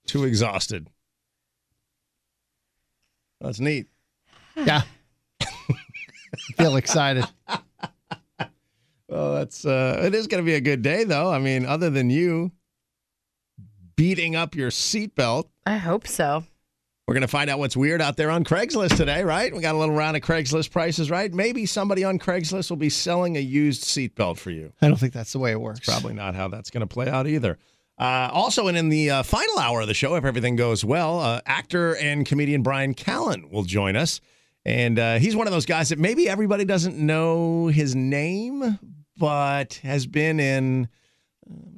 Too 0.06 0.24
exhausted. 0.24 0.88
That's 3.40 3.60
neat. 3.60 3.86
Yeah. 4.56 4.82
Feel 6.56 6.76
excited. 6.76 7.24
Well, 9.06 9.34
that's 9.34 9.64
uh 9.64 10.00
it 10.02 10.14
is 10.14 10.26
going 10.26 10.42
to 10.42 10.46
be 10.46 10.54
a 10.54 10.60
good 10.60 10.82
day 10.82 11.04
though. 11.04 11.30
I 11.30 11.38
mean, 11.38 11.66
other 11.66 11.88
than 11.90 12.10
you 12.10 12.50
beating 13.96 14.34
up 14.34 14.54
your 14.56 14.70
seatbelt, 14.70 15.44
I 15.66 15.76
hope 15.76 16.06
so. 16.08 16.42
we're 17.06 17.14
going 17.14 17.22
to 17.22 17.28
find 17.28 17.48
out 17.48 17.58
what's 17.60 17.76
weird 17.76 18.00
out 18.00 18.16
there 18.16 18.30
on 18.30 18.42
Craigslist 18.44 18.96
today, 18.96 19.22
right? 19.22 19.54
We 19.54 19.60
got 19.60 19.74
a 19.74 19.78
little 19.78 19.94
round 19.94 20.16
of 20.16 20.22
Craigslist 20.22 20.72
prices, 20.72 21.10
right? 21.10 21.32
Maybe 21.32 21.64
somebody 21.66 22.02
on 22.02 22.18
Craigslist 22.18 22.70
will 22.70 22.76
be 22.76 22.88
selling 22.90 23.36
a 23.36 23.40
used 23.40 23.84
seatbelt 23.84 24.38
for 24.38 24.50
you. 24.50 24.72
I 24.82 24.88
don't 24.88 24.96
think 24.98 25.12
that's 25.12 25.32
the 25.32 25.38
way 25.38 25.52
it 25.52 25.60
works. 25.60 25.80
Probably 25.86 26.14
not 26.14 26.34
how 26.34 26.48
that's 26.48 26.70
going 26.70 26.80
to 26.80 26.86
play 26.92 27.08
out 27.08 27.28
either. 27.28 27.58
Uh, 27.96 28.30
also, 28.32 28.66
and 28.66 28.76
in 28.76 28.88
the 28.88 29.10
uh, 29.10 29.22
final 29.22 29.58
hour 29.58 29.82
of 29.82 29.86
the 29.86 29.94
show, 29.94 30.16
if 30.16 30.24
everything 30.24 30.56
goes 30.56 30.84
well, 30.84 31.20
uh, 31.20 31.40
actor 31.46 31.94
and 31.96 32.26
comedian 32.26 32.62
Bryan 32.62 32.94
Callen 32.94 33.48
will 33.52 33.62
join 33.62 33.94
us. 33.94 34.20
And 34.64 34.98
uh, 34.98 35.18
he's 35.18 35.36
one 35.36 35.46
of 35.46 35.52
those 35.52 35.66
guys 35.66 35.90
that 35.90 35.98
maybe 35.98 36.28
everybody 36.28 36.64
doesn't 36.64 36.96
know 36.96 37.66
his 37.66 37.94
name, 37.94 38.78
but 39.18 39.74
has 39.82 40.06
been 40.06 40.40
in, 40.40 40.88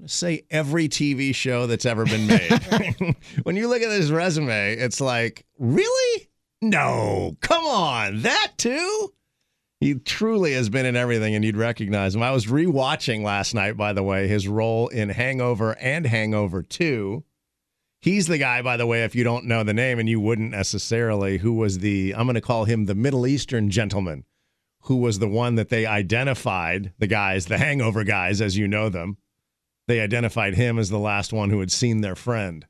say, 0.06 0.44
every 0.50 0.88
TV 0.88 1.34
show 1.34 1.66
that's 1.66 1.84
ever 1.84 2.04
been 2.04 2.26
made. 2.26 3.16
when 3.42 3.56
you 3.56 3.68
look 3.68 3.82
at 3.82 3.90
his 3.90 4.12
resume, 4.12 4.74
it's 4.74 5.00
like, 5.00 5.44
really? 5.58 6.28
No, 6.62 7.36
come 7.40 7.64
on, 7.66 8.22
that 8.22 8.52
too? 8.56 9.12
He 9.80 9.94
truly 9.94 10.54
has 10.54 10.70
been 10.70 10.86
in 10.86 10.96
everything, 10.96 11.34
and 11.34 11.44
you'd 11.44 11.56
recognize 11.56 12.14
him. 12.14 12.22
I 12.22 12.30
was 12.30 12.46
rewatching 12.46 13.22
last 13.22 13.52
night, 13.54 13.76
by 13.76 13.92
the 13.92 14.02
way, 14.02 14.26
his 14.26 14.48
role 14.48 14.88
in 14.88 15.10
Hangover 15.10 15.76
and 15.78 16.06
Hangover 16.06 16.62
2. 16.62 17.22
He's 18.06 18.28
the 18.28 18.38
guy, 18.38 18.62
by 18.62 18.76
the 18.76 18.86
way, 18.86 19.02
if 19.02 19.16
you 19.16 19.24
don't 19.24 19.46
know 19.46 19.64
the 19.64 19.74
name, 19.74 19.98
and 19.98 20.08
you 20.08 20.20
wouldn't 20.20 20.52
necessarily, 20.52 21.38
who 21.38 21.52
was 21.54 21.80
the, 21.80 22.14
I'm 22.16 22.26
going 22.26 22.36
to 22.36 22.40
call 22.40 22.64
him 22.64 22.84
the 22.86 22.94
Middle 22.94 23.26
Eastern 23.26 23.68
gentleman, 23.68 24.24
who 24.82 24.94
was 24.94 25.18
the 25.18 25.26
one 25.26 25.56
that 25.56 25.70
they 25.70 25.86
identified, 25.86 26.92
the 27.00 27.08
guys, 27.08 27.46
the 27.46 27.58
Hangover 27.58 28.04
guys, 28.04 28.40
as 28.40 28.56
you 28.56 28.68
know 28.68 28.88
them. 28.88 29.16
They 29.88 29.98
identified 29.98 30.54
him 30.54 30.78
as 30.78 30.88
the 30.88 31.00
last 31.00 31.32
one 31.32 31.50
who 31.50 31.58
had 31.58 31.72
seen 31.72 32.00
their 32.00 32.14
friend 32.14 32.64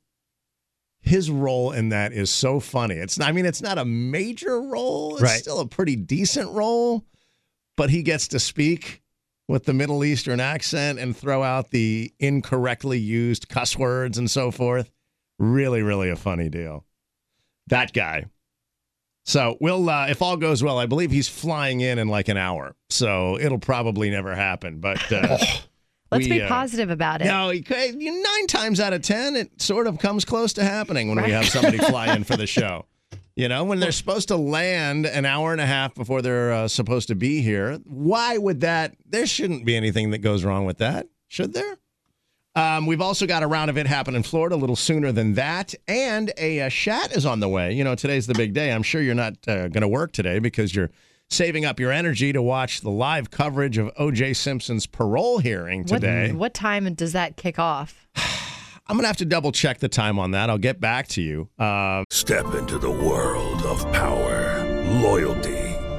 his 1.03 1.31
role 1.31 1.71
in 1.71 1.91
that 1.91 2.13
is 2.13 2.31
so 2.31 2.59
funny. 2.59 2.97
It's 2.97 3.21
I 3.21 3.31
mean, 3.31 3.47
it's 3.47 3.63
not 3.63 3.79
a 3.79 3.85
major 3.85 4.61
role. 4.61 5.15
It's 5.15 5.23
Right. 5.23 5.41
still 5.41 5.61
a 5.61 5.67
pretty 5.69 5.95
decent 5.95 6.51
role, 6.51 7.05
but 7.77 7.91
he 7.91 8.03
gets 8.03 8.27
to 8.29 8.41
speak 8.41 9.03
with 9.47 9.65
the 9.67 9.73
Middle 9.73 10.03
Eastern 10.03 10.41
accent 10.41 10.99
and 10.99 11.17
throw 11.17 11.45
out 11.45 11.71
the 11.71 12.13
incorrectly 12.19 12.99
used 12.99 13.49
cuss 13.49 13.79
words 13.79 14.19
and 14.19 14.29
so 14.29 14.51
forth. 14.51 14.91
Really, 15.39 15.83
really 15.83 16.11
a 16.11 16.17
funny 16.17 16.49
deal. 16.49 16.85
That 17.69 17.93
guy. 17.93 18.27
So 19.25 19.57
we'll, 19.61 19.91
uh, 19.91 20.07
if 20.09 20.23
all 20.23 20.37
goes 20.37 20.63
well, 20.63 20.79
I 20.79 20.87
believe 20.87 21.11
he's 21.11 21.29
flying 21.29 21.81
in 21.81 21.99
in 21.99 22.07
like 22.09 22.29
an 22.29 22.37
hour. 22.37 22.77
So 22.91 23.39
it'll 23.41 23.59
probably 23.59 24.09
never 24.09 24.35
happen. 24.35 24.79
But 24.79 25.13
uh, 25.13 25.37
Let's 26.13 26.25
we, 26.25 26.31
be 26.31 26.43
uh, 26.43 26.49
positive 26.49 26.91
about 26.91 27.23
it. 27.23 27.25
no, 27.25 27.51
you- 27.51 28.23
nine 28.23 28.47
times 28.47 28.79
out 28.79 28.93
of 28.93 29.03
ten, 29.03 29.35
it 29.35 29.61
sort 29.61 29.89
of 29.89 29.99
comes 29.99 30.25
close 30.25 30.53
to 30.55 30.65
happening 30.65 31.09
when 31.09 31.23
we 31.23 31.33
have 31.33 31.47
somebody 31.47 31.79
fly 31.79 32.15
in 32.15 32.23
for 32.23 32.37
the 32.37 32.47
show. 32.47 32.87
You 33.35 33.49
know, 33.49 33.65
when 33.65 33.81
they're 33.81 33.93
supposed 33.93 34.29
to 34.29 34.37
land 34.37 35.05
an 35.05 35.27
hour 35.27 35.53
and 35.53 35.61
a 35.61 35.67
half 35.67 35.95
before 35.95 36.23
they're 36.23 36.53
uh, 36.53 36.69
supposed 36.69 37.09
to 37.09 37.15
be 37.15 37.43
here, 37.43 37.79
why 37.85 38.39
would 38.39 38.61
that? 38.61 38.97
There 39.05 39.27
shouldn't 39.27 39.67
be 39.67 39.77
anything 39.77 40.13
that 40.13 40.19
goes 40.19 40.45
wrong 40.45 40.65
with 40.65 40.79
that, 40.79 41.09
should 41.29 41.53
there? 41.53 41.77
Um, 42.57 42.87
we've 42.87 43.01
also 43.03 43.27
got 43.27 43.43
a 43.43 43.47
round 43.47 43.69
of 43.71 43.77
it 43.79 43.87
happen 43.87 44.15
in 44.17 44.23
Florida 44.23 44.55
a 44.55 44.59
little 44.59 44.75
sooner 44.77 45.13
than 45.13 45.35
that, 45.35 45.75
and 45.87 46.33
a, 46.39 46.63
uh 46.63 46.69
shat 46.71 47.15
is 47.15 47.25
on 47.27 47.39
the 47.41 47.49
way. 47.49 47.73
You 47.75 47.85
know, 47.85 47.95
today's 47.95 48.27
the 48.27 48.35
big 48.35 48.55
day. 48.55 48.73
I'm 48.73 48.83
sure 48.83 49.01
you're 49.03 49.15
not 49.15 49.35
uh, 49.47 49.69
going 49.69 49.83
to 49.83 49.89
work 49.89 50.13
today 50.13 50.39
because 50.39 50.75
you're 50.75 50.91
saving 51.29 51.65
up 51.65 51.79
your 51.79 51.93
energy 51.93 52.33
to 52.33 52.41
watch 52.41 52.81
the 52.81 52.91
live 52.91 53.31
coverage 53.31 53.77
of 53.79 53.91
O.J. 53.99 54.33
Simpson's 54.33 54.87
parole 54.87 55.39
hearing 55.39 55.81
What, 55.81 55.89
today. 56.01 56.33
what 56.33 56.55
time 56.55 56.93
does 56.95 57.13
that 57.13 57.37
kick 57.37 57.59
off? 57.59 58.07
I'm 58.89 58.97
gonna 58.97 59.09
have 59.09 59.17
to 59.17 59.25
double 59.25 59.51
check 59.51 59.79
the 59.81 59.89
time 59.89 60.17
on 60.19 60.31
that. 60.31 60.49
I'll 60.49 60.59
get 60.59 60.81
back 60.81 61.09
to 61.09 61.21
you. 61.21 61.49
Uh, 61.59 62.05
Step 62.11 62.55
into 62.55 62.79
the 62.79 62.91
world 62.91 63.63
of 63.65 63.83
power, 63.93 64.63
loyalty, 65.03 65.66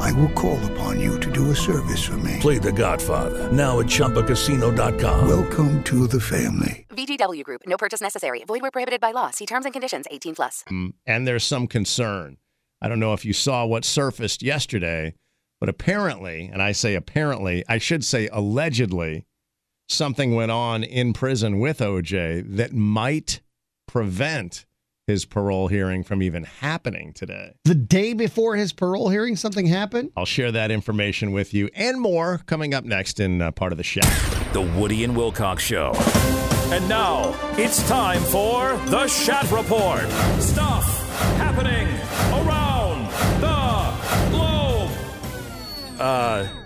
I 0.00 0.12
will 0.12 0.30
call 0.30 0.58
upon 0.72 1.00
you 1.00 1.18
to 1.20 1.30
do 1.30 1.50
a 1.50 1.56
service 1.56 2.04
for 2.04 2.16
me. 2.18 2.38
Play 2.40 2.58
The 2.58 2.72
Godfather 2.72 3.50
now 3.52 3.80
at 3.80 3.86
ChumbaCasino.com. 3.86 5.28
Welcome 5.28 5.82
to 5.84 6.06
the 6.06 6.20
family. 6.20 6.86
VGW 6.90 7.42
Group. 7.44 7.62
No 7.66 7.76
purchase 7.76 8.00
necessary. 8.00 8.44
Void 8.46 8.62
where 8.62 8.70
prohibited 8.70 9.00
by 9.00 9.10
law. 9.10 9.30
See 9.30 9.46
terms 9.46 9.64
and 9.66 9.72
conditions. 9.72 10.06
18 10.10 10.34
plus. 10.34 10.64
Mm, 10.70 10.94
and 11.06 11.26
there's 11.26 11.44
some 11.44 11.66
concern. 11.66 12.36
I 12.80 12.88
don't 12.88 13.00
know 13.00 13.12
if 13.14 13.24
you 13.24 13.32
saw 13.32 13.64
what 13.64 13.84
surfaced 13.84 14.42
yesterday, 14.42 15.14
but 15.60 15.68
apparently, 15.68 16.50
and 16.52 16.60
I 16.60 16.72
say 16.72 16.94
apparently, 16.94 17.64
I 17.68 17.78
should 17.78 18.04
say 18.04 18.28
allegedly, 18.28 19.24
something 19.88 20.34
went 20.34 20.50
on 20.50 20.84
in 20.84 21.12
prison 21.12 21.58
with 21.58 21.78
OJ 21.78 22.56
that 22.56 22.72
might 22.72 23.40
prevent 23.86 24.66
his 25.06 25.24
parole 25.24 25.68
hearing 25.68 26.02
from 26.02 26.22
even 26.22 26.44
happening 26.44 27.12
today. 27.12 27.54
The 27.64 27.74
day 27.74 28.14
before 28.14 28.56
his 28.56 28.72
parole 28.72 29.10
hearing, 29.10 29.36
something 29.36 29.66
happened. 29.66 30.10
I'll 30.16 30.24
share 30.24 30.50
that 30.52 30.70
information 30.70 31.32
with 31.32 31.52
you 31.52 31.68
and 31.74 32.00
more 32.00 32.38
coming 32.46 32.74
up 32.74 32.84
next 32.84 33.20
in 33.20 33.42
uh, 33.42 33.50
part 33.50 33.72
of 33.72 33.78
the 33.78 33.84
show. 33.84 34.00
The 34.52 34.62
Woody 34.62 35.04
and 35.04 35.16
Wilcox 35.16 35.62
Show. 35.62 35.92
And 36.72 36.88
now 36.88 37.34
it's 37.58 37.86
time 37.88 38.22
for 38.22 38.76
the 38.86 39.06
Shat 39.06 39.50
Report. 39.50 40.08
Stuff 40.40 40.84
happening 41.36 41.86
around 42.32 43.06
the 43.40 44.30
globe. 44.30 44.90
Uh, 46.00 46.63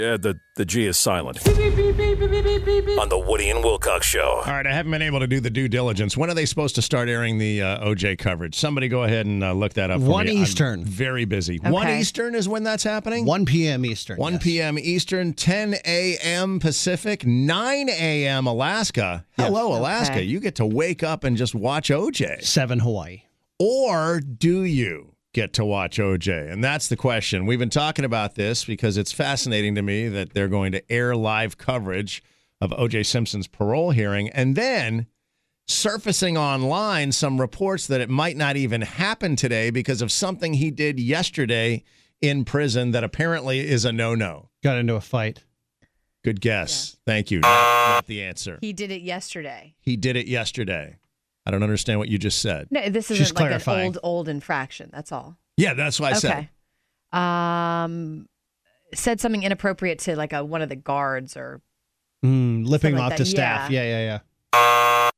uh, 0.00 0.16
the 0.16 0.38
the 0.56 0.64
G 0.64 0.86
is 0.86 0.96
silent. 0.96 1.46
On 1.46 3.08
the 3.08 3.24
Woody 3.26 3.50
and 3.50 3.62
Wilcox 3.62 4.06
Show. 4.06 4.42
All 4.44 4.52
right, 4.52 4.66
I 4.66 4.72
haven't 4.72 4.90
been 4.90 5.02
able 5.02 5.20
to 5.20 5.26
do 5.26 5.40
the 5.40 5.50
due 5.50 5.68
diligence. 5.68 6.16
When 6.16 6.30
are 6.30 6.34
they 6.34 6.46
supposed 6.46 6.74
to 6.76 6.82
start 6.82 7.08
airing 7.08 7.38
the 7.38 7.62
uh, 7.62 7.84
OJ 7.84 8.18
coverage? 8.18 8.54
Somebody 8.56 8.88
go 8.88 9.04
ahead 9.04 9.26
and 9.26 9.42
uh, 9.44 9.52
look 9.52 9.74
that 9.74 9.90
up. 9.90 10.00
For 10.00 10.06
One 10.06 10.26
me. 10.26 10.36
I'm 10.36 10.42
Eastern. 10.42 10.84
very 10.84 11.24
busy. 11.24 11.58
One 11.58 11.88
Eastern 11.88 12.34
is 12.34 12.48
when 12.48 12.64
that's 12.64 12.82
happening. 12.82 13.24
1 13.24 13.44
p.m. 13.44 13.84
Eastern. 13.84 14.16
1 14.18 14.32
yes. 14.34 14.42
p.m. 14.42 14.78
Eastern, 14.78 15.32
10 15.34 15.76
a.m. 15.84 16.58
Pacific, 16.60 17.24
9 17.26 17.88
a.m. 17.88 18.46
Alaska. 18.46 19.24
Hello, 19.36 19.76
Alaska. 19.76 20.16
Okay. 20.16 20.24
You 20.24 20.40
get 20.40 20.56
to 20.56 20.66
wake 20.66 21.02
up 21.02 21.24
and 21.24 21.36
just 21.36 21.54
watch 21.54 21.90
OJ. 21.90 22.42
7 22.42 22.80
Hawaii. 22.80 23.22
Or 23.58 24.20
do 24.20 24.62
you 24.62 25.14
get 25.38 25.52
to 25.52 25.64
watch 25.64 25.98
OJ? 25.98 26.50
And 26.50 26.64
that's 26.64 26.88
the 26.88 26.96
question. 26.96 27.46
We've 27.46 27.60
been 27.60 27.70
talking 27.70 28.04
about 28.04 28.34
this 28.34 28.64
because 28.64 28.96
it's 28.96 29.12
fascinating 29.12 29.76
to 29.76 29.82
me 29.82 30.08
that 30.08 30.34
they're 30.34 30.48
going 30.48 30.72
to 30.72 30.92
air 30.92 31.14
live 31.14 31.56
coverage 31.56 32.24
of 32.60 32.70
OJ 32.70 33.06
Simpson's 33.06 33.46
parole 33.46 33.92
hearing 33.92 34.30
and 34.30 34.56
then 34.56 35.06
surfacing 35.68 36.36
online 36.36 37.12
some 37.12 37.40
reports 37.40 37.86
that 37.86 38.00
it 38.00 38.10
might 38.10 38.36
not 38.36 38.56
even 38.56 38.80
happen 38.80 39.36
today 39.36 39.70
because 39.70 40.02
of 40.02 40.10
something 40.10 40.54
he 40.54 40.72
did 40.72 40.98
yesterday 40.98 41.84
in 42.20 42.44
prison 42.44 42.90
that 42.90 43.04
apparently 43.04 43.60
is 43.60 43.84
a 43.84 43.92
no-no. 43.92 44.48
Got 44.64 44.78
into 44.78 44.96
a 44.96 45.00
fight. 45.00 45.44
Good 46.24 46.40
guess. 46.40 46.96
Thank 47.06 47.30
you. 47.30 47.38
Not, 47.40 47.88
not 47.88 48.06
the 48.06 48.24
answer. 48.24 48.58
He 48.60 48.72
did 48.72 48.90
it 48.90 49.02
yesterday. 49.02 49.76
He 49.78 49.96
did 49.96 50.16
it 50.16 50.26
yesterday. 50.26 50.96
I 51.48 51.50
don't 51.50 51.62
understand 51.62 51.98
what 51.98 52.10
you 52.10 52.18
just 52.18 52.42
said. 52.42 52.68
No, 52.70 52.90
this 52.90 53.10
isn't 53.10 53.34
like 53.40 53.66
an 53.66 53.84
old, 53.86 53.98
old 54.02 54.28
infraction. 54.28 54.90
That's 54.92 55.10
all. 55.12 55.38
Yeah, 55.56 55.72
that's 55.72 55.98
what 55.98 56.12
I 56.12 56.18
said. 56.18 56.30
okay. 56.30 56.50
Um, 57.18 58.26
said 58.94 59.18
something 59.18 59.42
inappropriate 59.42 59.98
to 60.00 60.14
like 60.14 60.34
a 60.34 60.44
one 60.44 60.60
of 60.60 60.68
the 60.68 60.76
guards 60.76 61.38
or 61.38 61.62
Mm, 62.22 62.66
lipping 62.66 62.98
off 62.98 63.10
like 63.12 63.16
to 63.16 63.24
staff. 63.24 63.70
yeah. 63.70 63.82
Yeah, 63.82 63.98
yeah, 64.00 64.20
yeah. 64.52 65.10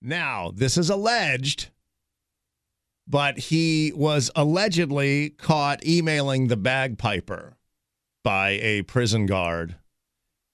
Now, 0.00 0.52
this 0.54 0.76
is 0.78 0.88
alleged, 0.88 1.70
but 3.08 3.38
he 3.38 3.92
was 3.96 4.30
allegedly 4.36 5.30
caught 5.30 5.84
emailing 5.84 6.46
the 6.46 6.56
bagpiper 6.56 7.56
by 8.22 8.50
a 8.50 8.82
prison 8.82 9.26
guard. 9.26 9.74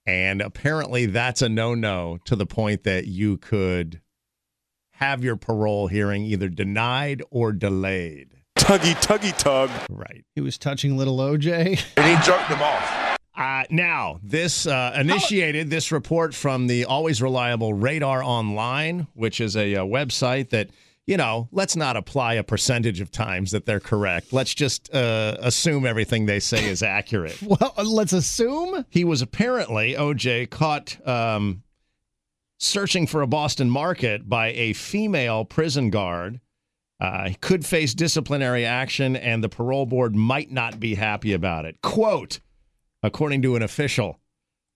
And 0.06 0.42
apparently, 0.42 1.06
that's 1.06 1.40
a 1.42 1.48
no 1.48 1.74
no 1.74 2.18
to 2.26 2.36
the 2.36 2.46
point 2.46 2.84
that 2.84 3.06
you 3.06 3.38
could 3.38 4.00
have 4.92 5.24
your 5.24 5.36
parole 5.36 5.88
hearing 5.88 6.24
either 6.24 6.48
denied 6.48 7.22
or 7.30 7.52
delayed. 7.52 8.30
Tuggy, 8.56 8.94
tuggy, 9.02 9.36
tug. 9.36 9.70
Right. 9.90 10.24
He 10.34 10.40
was 10.40 10.56
touching 10.56 10.96
little 10.96 11.18
OJ. 11.18 11.80
And 11.96 12.06
he 12.06 12.24
jerked 12.24 12.48
him 12.48 12.62
off. 12.62 13.18
Uh, 13.36 13.64
now, 13.70 14.20
this 14.22 14.66
uh, 14.66 14.92
initiated 14.96 15.68
this 15.68 15.90
report 15.90 16.34
from 16.34 16.68
the 16.68 16.84
always 16.84 17.20
reliable 17.20 17.74
Radar 17.74 18.22
Online, 18.22 19.08
which 19.14 19.40
is 19.40 19.56
a, 19.56 19.74
uh 19.74 19.84
website 19.84 20.50
that, 20.50 20.70
you 21.06 21.16
know, 21.16 21.48
let's 21.52 21.76
not 21.76 21.96
apply 21.96 22.34
a 22.34 22.42
percentage 22.42 23.00
of 23.00 23.10
times 23.10 23.50
that 23.50 23.66
they're 23.66 23.80
correct. 23.80 24.32
Let's 24.32 24.54
just 24.54 24.92
uh, 24.94 25.36
assume 25.40 25.86
everything 25.86 26.26
they 26.26 26.40
say 26.40 26.68
is 26.68 26.82
accurate. 26.82 27.38
Well, 27.54 27.74
let's 27.84 28.12
assume. 28.12 28.84
He 28.88 29.04
was 29.04 29.22
apparently, 29.22 29.94
OJ, 29.94 30.50
caught 30.50 30.96
um, 31.06 31.62
searching 32.58 33.06
for 33.06 33.22
a 33.22 33.26
Boston 33.26 33.70
market 33.70 34.28
by 34.28 34.48
a 34.48 34.72
female 34.72 35.44
prison 35.44 35.90
guard. 35.90 36.40
Uh, 36.98 37.28
he 37.28 37.34
could 37.34 37.66
face 37.66 37.94
disciplinary 37.94 38.64
action, 38.64 39.14
and 39.14 39.44
the 39.44 39.48
parole 39.48 39.86
board 39.86 40.16
might 40.16 40.50
not 40.50 40.80
be 40.80 40.94
happy 40.94 41.32
about 41.32 41.64
it. 41.64 41.80
Quote, 41.82 42.40
according 43.02 43.42
to 43.42 43.56
an 43.56 43.62
official, 43.62 44.18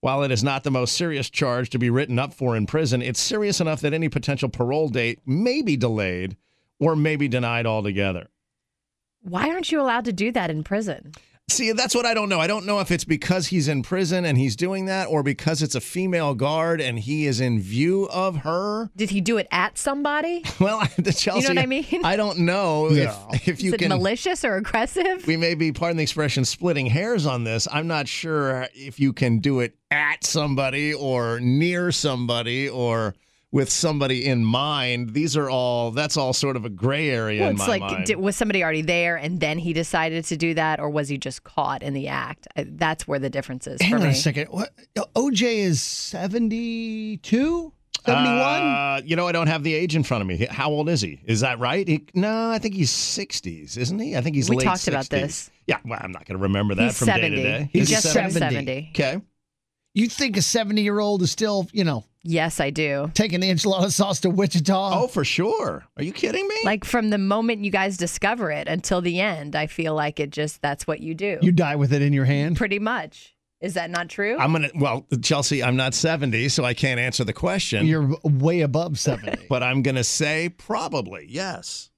while 0.00 0.23
it 0.23 0.31
is 0.31 0.45
not 0.45 0.62
the 0.64 0.71
most 0.71 0.97
serious 0.97 1.28
charge 1.28 1.71
to 1.71 1.78
be 1.78 1.90
written 1.90 2.19
up 2.19 2.33
for 2.33 2.57
in 2.57 2.67
prison, 2.67 3.02
it's 3.02 3.21
serious 3.21 3.61
enough 3.61 3.81
that 3.81 3.93
any 3.93 4.09
potential 4.09 4.49
parole 4.49 4.88
date 4.88 5.21
may 5.26 5.62
be 5.62 5.76
delayed 5.76 6.37
or 6.78 6.95
may 6.95 7.17
be 7.17 7.28
denied 7.28 7.67
altogether. 7.67 8.28
why 9.23 9.50
aren't 9.50 9.73
you 9.73 9.81
allowed 9.81 10.05
to 10.05 10.12
do 10.12 10.31
that 10.33 10.50
in 10.50 10.62
prison? 10.62 11.12
See, 11.50 11.73
that's 11.73 11.95
what 11.95 12.05
I 12.05 12.12
don't 12.12 12.28
know. 12.28 12.38
I 12.40 12.47
don't 12.47 12.67
know 12.67 12.78
if 12.81 12.90
it's 12.90 13.05
because 13.05 13.47
he's 13.47 13.69
in 13.69 13.83
prison 13.83 14.26
and 14.26 14.37
he's 14.37 14.55
doing 14.55 14.85
that 14.85 15.07
or 15.09 15.23
because 15.23 15.62
it's 15.62 15.75
a 15.75 15.81
female 15.81 16.35
guard 16.35 16.78
and 16.81 16.99
he 16.99 17.26
is 17.26 17.40
in 17.40 17.59
view 17.59 18.07
of 18.11 18.37
her. 18.38 18.91
Did 18.97 19.11
he 19.11 19.21
do 19.23 19.39
it 19.39 19.49
at 19.50 19.78
somebody? 19.78 20.45
Well, 20.61 20.87
the 20.99 21.13
Chelsea, 21.13 21.43
You 21.49 21.54
know 21.54 21.61
what 21.61 21.63
I 21.63 21.67
mean? 21.67 22.04
I 22.04 22.17
don't 22.17 22.41
know 22.41 22.89
No. 22.91 23.28
if, 23.32 23.49
if 23.49 23.63
you 23.63 23.69
Is 23.69 23.75
it 23.75 23.78
can. 23.78 23.89
malicious 23.89 24.45
or 24.45 24.56
aggressive? 24.56 25.26
we 25.26 25.37
may 25.37 25.54
be, 25.54 25.73
pardon 25.73 25.97
the 25.97 26.02
expression, 26.02 26.45
splitting 26.45 26.87
hairs 26.87 27.25
on 27.26 27.45
this. 27.45 27.67
I'm 27.73 27.87
not 27.87 28.08
sure 28.08 28.69
if 28.75 29.00
you 29.00 29.13
can 29.13 29.39
do 29.39 29.61
it 29.61 29.75
at 29.91 30.25
somebody 30.25 30.93
or 30.93 31.41
near 31.41 31.91
somebody 31.93 32.69
or 32.69 33.15
with 33.50 33.71
somebody 33.71 34.26
in 34.26 34.45
mind. 34.45 35.15
These 35.15 35.37
are 35.37 35.49
all, 35.49 35.91
that's 35.91 36.17
all 36.19 36.32
sort 36.34 36.56
of 36.56 36.65
a 36.67 36.69
gray 36.69 37.08
area 37.08 37.41
Well, 37.41 37.50
in 37.50 37.56
it's 37.56 37.67
my 37.67 37.78
like, 37.78 37.80
mind. 37.80 38.04
did, 38.06 38.17
was 38.19 38.37
somebody 38.37 38.63
already 38.63 38.82
there 38.82 39.17
and 39.17 39.41
then 39.41 39.58
he 39.58 39.73
decided 39.73 40.25
to 40.26 40.37
do 40.37 40.52
that, 40.54 40.80
or 40.80 40.91
was 40.91 41.08
he 41.08 41.17
just 41.17 41.45
caught 41.45 41.82
in 41.82 41.95
the 41.95 42.08
act? 42.08 42.47
That's 42.56 43.08
where 43.08 43.19
the 43.19 43.30
difference 43.30 43.67
is 43.67 43.80
Hang 43.80 43.91
for 43.93 43.97
on 43.97 44.02
me. 44.02 44.08
a 44.11 44.15
second. 44.15 44.49
What? 44.49 44.71
OJ 45.17 45.43
is 45.58 45.80
72? 45.82 47.73
71? 48.04 48.63
Uh, 48.63 49.00
you 49.04 49.17
know, 49.17 49.26
I 49.28 49.32
don't 49.32 49.49
have 49.49 49.63
the 49.63 49.75
age 49.75 49.97
in 49.97 50.02
front 50.04 50.23
of 50.23 50.28
me. 50.28 50.47
How 50.50 50.71
old 50.71 50.89
is 50.89 51.00
he? 51.00 51.21
Is 51.25 51.41
that 51.41 51.58
right? 51.58 51.87
He, 51.87 52.06
no, 52.15 52.50
I 52.50 52.58
think 52.58 52.75
he's 52.75 52.91
60s, 52.91 53.76
isn't 53.76 53.99
he? 53.99 54.17
I 54.17 54.21
think 54.21 54.37
he's 54.37 54.49
We 54.49 54.56
late 54.56 54.65
talked 54.65 54.89
about 54.89 55.08
this. 55.11 55.50
Yeah, 55.67 55.78
well, 55.84 55.99
I'm 56.02 56.13
not 56.13 56.25
going 56.25 56.39
to 56.39 56.43
remember 56.43 56.75
that 56.76 56.84
He's 56.84 56.99
from 56.99 57.06
70. 57.06 57.28
day 57.30 57.37
to 57.37 57.43
day. 57.43 57.71
He 57.73 57.78
He's 57.80 57.91
just 57.91 58.13
70. 58.13 58.39
70. 58.39 58.91
Okay. 58.95 59.21
you 59.95 60.08
think 60.08 60.37
a 60.37 60.43
70 60.43 60.80
year 60.82 60.99
old 61.00 61.23
is 61.23 61.30
still, 61.30 61.67
you 61.73 61.84
know, 61.84 62.04
Yes, 62.28 62.60
I 62.60 62.69
do. 62.69 63.10
taking 63.14 63.41
the 63.41 63.50
enchilada 63.50 63.91
sauce 63.91 64.21
to 64.21 64.28
Wichita? 64.28 65.02
Oh, 65.02 65.08
for 65.08 65.25
sure. 65.25 65.86
Are 65.97 66.02
you 66.02 66.12
kidding 66.12 66.47
me? 66.47 66.56
Like 66.62 66.84
from 66.84 67.08
the 67.08 67.17
moment 67.17 67.64
you 67.64 67.71
guys 67.71 67.97
discover 67.97 68.50
it 68.50 68.69
until 68.69 69.00
the 69.00 69.19
end, 69.19 69.56
I 69.56 69.67
feel 69.67 69.95
like 69.95 70.21
it 70.21 70.28
just 70.28 70.60
that's 70.60 70.86
what 70.86 71.00
you 71.00 71.14
do. 71.14 71.38
You 71.41 71.52
die 71.52 71.76
with 71.76 71.91
it 71.91 72.02
in 72.02 72.12
your 72.12 72.26
hand? 72.26 72.58
Pretty 72.58 72.78
much. 72.78 73.34
Is 73.62 73.75
that 73.75 73.91
not 73.91 74.10
true? 74.10 74.36
I'm 74.38 74.52
going 74.52 74.71
to, 74.71 74.73
well, 74.76 75.06
Chelsea, 75.23 75.62
I'm 75.62 75.76
not 75.76 75.95
70, 75.95 76.50
so 76.50 76.64
I 76.64 76.75
can't 76.75 77.00
answer 77.00 77.25
the 77.25 77.32
question. 77.32 77.86
You're 77.86 78.14
way 78.23 78.60
above 78.60 78.99
70. 78.99 79.47
but 79.49 79.62
I'm 79.62 79.80
going 79.80 79.97
to 79.97 80.04
say 80.04 80.50
probably, 80.50 81.26
yes. 81.30 81.91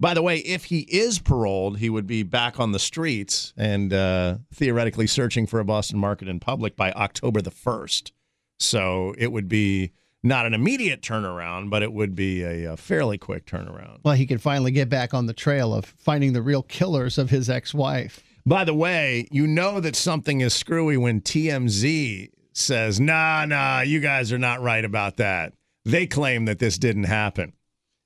By 0.00 0.14
the 0.14 0.22
way, 0.22 0.38
if 0.38 0.64
he 0.64 0.80
is 0.80 1.20
paroled, 1.20 1.78
he 1.78 1.88
would 1.88 2.08
be 2.08 2.24
back 2.24 2.58
on 2.58 2.72
the 2.72 2.80
streets 2.80 3.54
and 3.56 3.92
uh, 3.92 4.38
theoretically 4.52 5.06
searching 5.06 5.46
for 5.46 5.60
a 5.60 5.64
Boston 5.64 5.98
market 5.98 6.26
in 6.26 6.40
public 6.40 6.74
by 6.74 6.90
October 6.92 7.40
the 7.40 7.52
1st. 7.52 8.10
So 8.58 9.14
it 9.18 9.32
would 9.32 9.48
be 9.48 9.92
not 10.22 10.46
an 10.46 10.54
immediate 10.54 11.02
turnaround, 11.02 11.70
but 11.70 11.82
it 11.82 11.92
would 11.92 12.14
be 12.14 12.42
a, 12.42 12.72
a 12.72 12.76
fairly 12.76 13.18
quick 13.18 13.46
turnaround. 13.46 13.98
well, 14.04 14.14
he 14.14 14.26
could 14.26 14.40
finally 14.40 14.70
get 14.70 14.88
back 14.88 15.12
on 15.12 15.26
the 15.26 15.34
trail 15.34 15.74
of 15.74 15.84
finding 15.84 16.32
the 16.32 16.42
real 16.42 16.62
killers 16.62 17.18
of 17.18 17.30
his 17.30 17.50
ex 17.50 17.74
wife. 17.74 18.22
By 18.46 18.64
the 18.64 18.74
way, 18.74 19.28
you 19.30 19.46
know 19.46 19.80
that 19.80 19.96
something 19.96 20.40
is 20.40 20.54
screwy 20.54 20.96
when 20.96 21.20
TMZ 21.20 22.30
says, 22.52 23.00
nah, 23.00 23.44
nah, 23.44 23.80
you 23.80 24.00
guys 24.00 24.32
are 24.32 24.38
not 24.38 24.60
right 24.60 24.84
about 24.84 25.16
that. 25.16 25.52
They 25.84 26.06
claim 26.06 26.44
that 26.46 26.58
this 26.58 26.78
didn't 26.78 27.04
happen. 27.04 27.52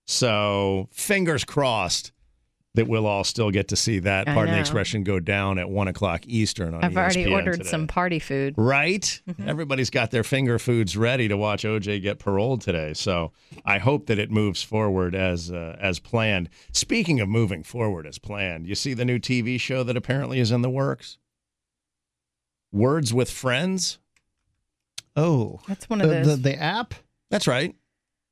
So 0.06 0.88
fingers 0.92 1.44
crossed 1.44 2.12
that 2.78 2.88
we'll 2.88 3.06
all 3.06 3.24
still 3.24 3.50
get 3.50 3.68
to 3.68 3.76
see 3.76 3.98
that, 4.00 4.28
I 4.28 4.34
pardon 4.34 4.52
the 4.52 4.56
know. 4.56 4.60
expression, 4.60 5.02
go 5.04 5.20
down 5.20 5.58
at 5.58 5.68
1 5.68 5.88
o'clock 5.88 6.22
Eastern 6.26 6.74
on 6.74 6.82
I've 6.82 6.96
already 6.96 7.24
ESPN 7.26 7.32
ordered 7.32 7.56
today. 7.58 7.68
some 7.68 7.86
party 7.86 8.18
food. 8.18 8.54
Right? 8.56 9.20
Mm-hmm. 9.28 9.48
Everybody's 9.48 9.90
got 9.90 10.10
their 10.10 10.24
finger 10.24 10.58
foods 10.58 10.96
ready 10.96 11.28
to 11.28 11.36
watch 11.36 11.64
OJ 11.64 12.00
get 12.02 12.18
paroled 12.18 12.60
today. 12.62 12.94
So 12.94 13.32
I 13.64 13.78
hope 13.78 14.06
that 14.06 14.18
it 14.18 14.30
moves 14.30 14.62
forward 14.62 15.14
as 15.14 15.50
uh, 15.52 15.76
as 15.80 15.98
planned. 15.98 16.48
Speaking 16.72 17.20
of 17.20 17.28
moving 17.28 17.62
forward 17.62 18.06
as 18.06 18.18
planned, 18.18 18.66
you 18.66 18.74
see 18.74 18.94
the 18.94 19.04
new 19.04 19.18
TV 19.18 19.60
show 19.60 19.82
that 19.82 19.96
apparently 19.96 20.40
is 20.40 20.50
in 20.50 20.62
the 20.62 20.70
works? 20.70 21.18
Words 22.72 23.12
with 23.14 23.30
Friends? 23.30 23.98
Oh. 25.16 25.60
That's 25.66 25.88
one 25.90 26.00
of 26.00 26.08
the, 26.08 26.14
those. 26.16 26.26
the, 26.26 26.36
the 26.50 26.62
app? 26.62 26.94
That's 27.30 27.46
right. 27.46 27.74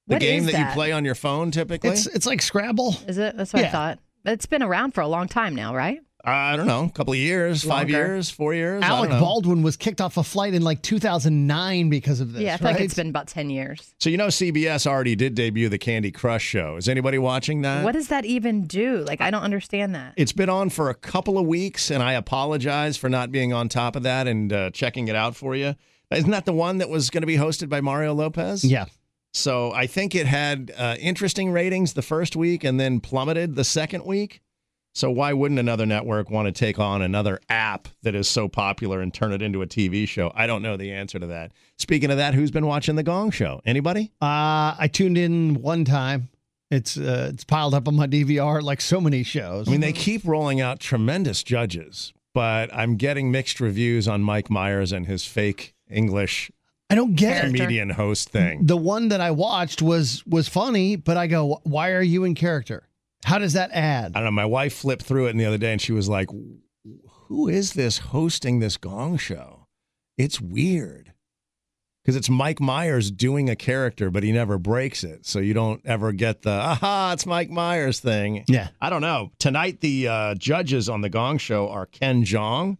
The 0.08 0.14
What 0.14 0.20
game 0.20 0.40
is 0.40 0.52
that, 0.52 0.58
you 0.58 0.64
that? 0.64 0.74
play 0.74 0.92
on 0.92 1.04
your 1.04 1.14
phone 1.16 1.50
typically? 1.50 1.90
It's 1.90 2.06
it's 2.06 2.26
like 2.26 2.40
Scrabble. 2.40 2.94
Is 3.08 3.18
it? 3.18 3.36
That's 3.36 3.52
what 3.52 3.62
Yeah. 3.62 3.68
I 3.68 3.72
thought. 3.72 3.98
It's 4.26 4.46
been 4.46 4.62
around 4.62 4.92
for 4.92 5.00
a 5.00 5.08
long 5.08 5.28
time 5.28 5.54
now, 5.54 5.74
right? 5.74 6.00
I 6.28 6.56
don't 6.56 6.66
know, 6.66 6.86
a 6.86 6.90
couple 6.90 7.12
of 7.12 7.20
years, 7.20 7.62
five 7.62 7.88
Longer. 7.88 7.92
years, 7.92 8.28
four 8.30 8.52
years. 8.52 8.82
I 8.82 8.88
Alec 8.88 9.10
don't 9.10 9.20
know. 9.20 9.24
Baldwin 9.24 9.62
was 9.62 9.76
kicked 9.76 10.00
off 10.00 10.16
a 10.16 10.24
flight 10.24 10.54
in 10.54 10.62
like 10.62 10.82
2009 10.82 11.88
because 11.88 12.18
of 12.18 12.32
this. 12.32 12.42
yeah, 12.42 12.54
I 12.54 12.56
feel 12.56 12.66
right? 12.66 12.72
like 12.74 12.82
it's 12.82 12.94
been 12.94 13.08
about 13.10 13.28
10 13.28 13.48
years. 13.48 13.94
So 14.00 14.10
you 14.10 14.16
know 14.16 14.26
CBS 14.26 14.88
already 14.88 15.14
did 15.14 15.36
debut 15.36 15.68
the 15.68 15.78
Candy 15.78 16.10
Crush 16.10 16.42
show. 16.42 16.76
Is 16.76 16.88
anybody 16.88 17.18
watching 17.18 17.62
that? 17.62 17.84
what 17.84 17.92
does 17.92 18.08
that 18.08 18.24
even 18.24 18.66
do? 18.66 19.04
Like, 19.04 19.20
I 19.20 19.30
don't 19.30 19.44
understand 19.44 19.94
that. 19.94 20.14
It's 20.16 20.32
been 20.32 20.48
on 20.48 20.70
for 20.70 20.90
a 20.90 20.94
couple 20.94 21.38
of 21.38 21.46
weeks, 21.46 21.92
and 21.92 22.02
I 22.02 22.14
apologize 22.14 22.96
for 22.96 23.08
not 23.08 23.30
being 23.30 23.52
on 23.52 23.68
top 23.68 23.94
of 23.94 24.02
that 24.02 24.26
and 24.26 24.52
uh, 24.52 24.70
checking 24.70 25.06
it 25.06 25.14
out 25.14 25.36
for 25.36 25.54
you. 25.54 25.76
Isn't 26.10 26.30
that 26.32 26.44
the 26.44 26.52
one 26.52 26.78
that 26.78 26.88
was 26.88 27.08
going 27.10 27.22
to 27.22 27.26
be 27.28 27.36
hosted 27.36 27.68
by 27.68 27.80
Mario 27.80 28.14
Lopez? 28.14 28.64
Yeah. 28.64 28.86
So 29.36 29.70
I 29.72 29.86
think 29.86 30.14
it 30.14 30.26
had 30.26 30.72
uh, 30.76 30.96
interesting 30.98 31.50
ratings 31.50 31.92
the 31.92 32.02
first 32.02 32.36
week 32.36 32.64
and 32.64 32.80
then 32.80 33.00
plummeted 33.00 33.54
the 33.54 33.64
second 33.64 34.04
week. 34.04 34.40
So 34.94 35.10
why 35.10 35.34
wouldn't 35.34 35.60
another 35.60 35.84
network 35.84 36.30
want 36.30 36.46
to 36.46 36.52
take 36.52 36.78
on 36.78 37.02
another 37.02 37.38
app 37.50 37.88
that 38.02 38.14
is 38.14 38.30
so 38.30 38.48
popular 38.48 39.02
and 39.02 39.12
turn 39.12 39.34
it 39.34 39.42
into 39.42 39.60
a 39.60 39.66
TV 39.66 40.08
show? 40.08 40.32
I 40.34 40.46
don't 40.46 40.62
know 40.62 40.78
the 40.78 40.90
answer 40.90 41.18
to 41.18 41.26
that. 41.26 41.52
Speaking 41.76 42.10
of 42.10 42.16
that, 42.16 42.32
who's 42.32 42.50
been 42.50 42.64
watching 42.64 42.96
the 42.96 43.02
Gong 43.02 43.30
Show? 43.30 43.60
Anybody? 43.66 44.10
Uh, 44.22 44.74
I 44.78 44.88
tuned 44.90 45.18
in 45.18 45.60
one 45.60 45.84
time. 45.84 46.30
It's 46.70 46.96
uh, 46.96 47.30
it's 47.34 47.44
piled 47.44 47.74
up 47.74 47.86
on 47.88 47.94
my 47.94 48.06
DVR 48.06 48.62
like 48.62 48.80
so 48.80 49.02
many 49.02 49.22
shows. 49.22 49.68
I 49.68 49.70
mean, 49.70 49.82
they 49.82 49.92
keep 49.92 50.24
rolling 50.24 50.62
out 50.62 50.80
tremendous 50.80 51.42
judges, 51.42 52.14
but 52.32 52.74
I'm 52.74 52.96
getting 52.96 53.30
mixed 53.30 53.60
reviews 53.60 54.08
on 54.08 54.22
Mike 54.22 54.48
Myers 54.48 54.92
and 54.92 55.06
his 55.06 55.26
fake 55.26 55.74
English 55.90 56.50
I 56.88 56.94
don't 56.94 57.14
get 57.14 57.44
it. 57.44 57.54
comedian 57.54 57.90
host 57.90 58.28
thing. 58.28 58.66
The 58.66 58.76
one 58.76 59.08
that 59.08 59.20
I 59.20 59.32
watched 59.32 59.82
was 59.82 60.24
was 60.26 60.48
funny, 60.48 60.96
but 60.96 61.16
I 61.16 61.26
go, 61.26 61.60
why 61.64 61.90
are 61.92 62.02
you 62.02 62.24
in 62.24 62.34
character? 62.34 62.88
How 63.24 63.38
does 63.38 63.54
that 63.54 63.70
add? 63.72 64.12
I 64.14 64.20
don't 64.20 64.26
know. 64.26 64.30
My 64.30 64.44
wife 64.44 64.74
flipped 64.74 65.02
through 65.02 65.26
it 65.26 65.36
the 65.36 65.46
other 65.46 65.58
day 65.58 65.72
and 65.72 65.80
she 65.80 65.92
was 65.92 66.08
like, 66.08 66.28
Who 67.28 67.48
is 67.48 67.72
this 67.72 67.98
hosting 67.98 68.60
this 68.60 68.76
gong 68.76 69.16
show? 69.16 69.66
It's 70.16 70.40
weird. 70.40 71.12
Because 72.04 72.14
it's 72.14 72.30
Mike 72.30 72.60
Myers 72.60 73.10
doing 73.10 73.50
a 73.50 73.56
character, 73.56 74.12
but 74.12 74.22
he 74.22 74.30
never 74.30 74.58
breaks 74.58 75.02
it. 75.02 75.26
So 75.26 75.40
you 75.40 75.54
don't 75.54 75.84
ever 75.84 76.12
get 76.12 76.42
the, 76.42 76.52
aha, 76.52 77.10
it's 77.14 77.26
Mike 77.26 77.50
Myers 77.50 77.98
thing. 77.98 78.44
Yeah. 78.46 78.68
I 78.80 78.90
don't 78.90 79.00
know. 79.00 79.32
Tonight, 79.40 79.80
the 79.80 80.06
uh, 80.06 80.34
judges 80.36 80.88
on 80.88 81.00
the 81.00 81.08
gong 81.08 81.38
show 81.38 81.68
are 81.68 81.86
Ken 81.86 82.24
Jeong 82.24 82.78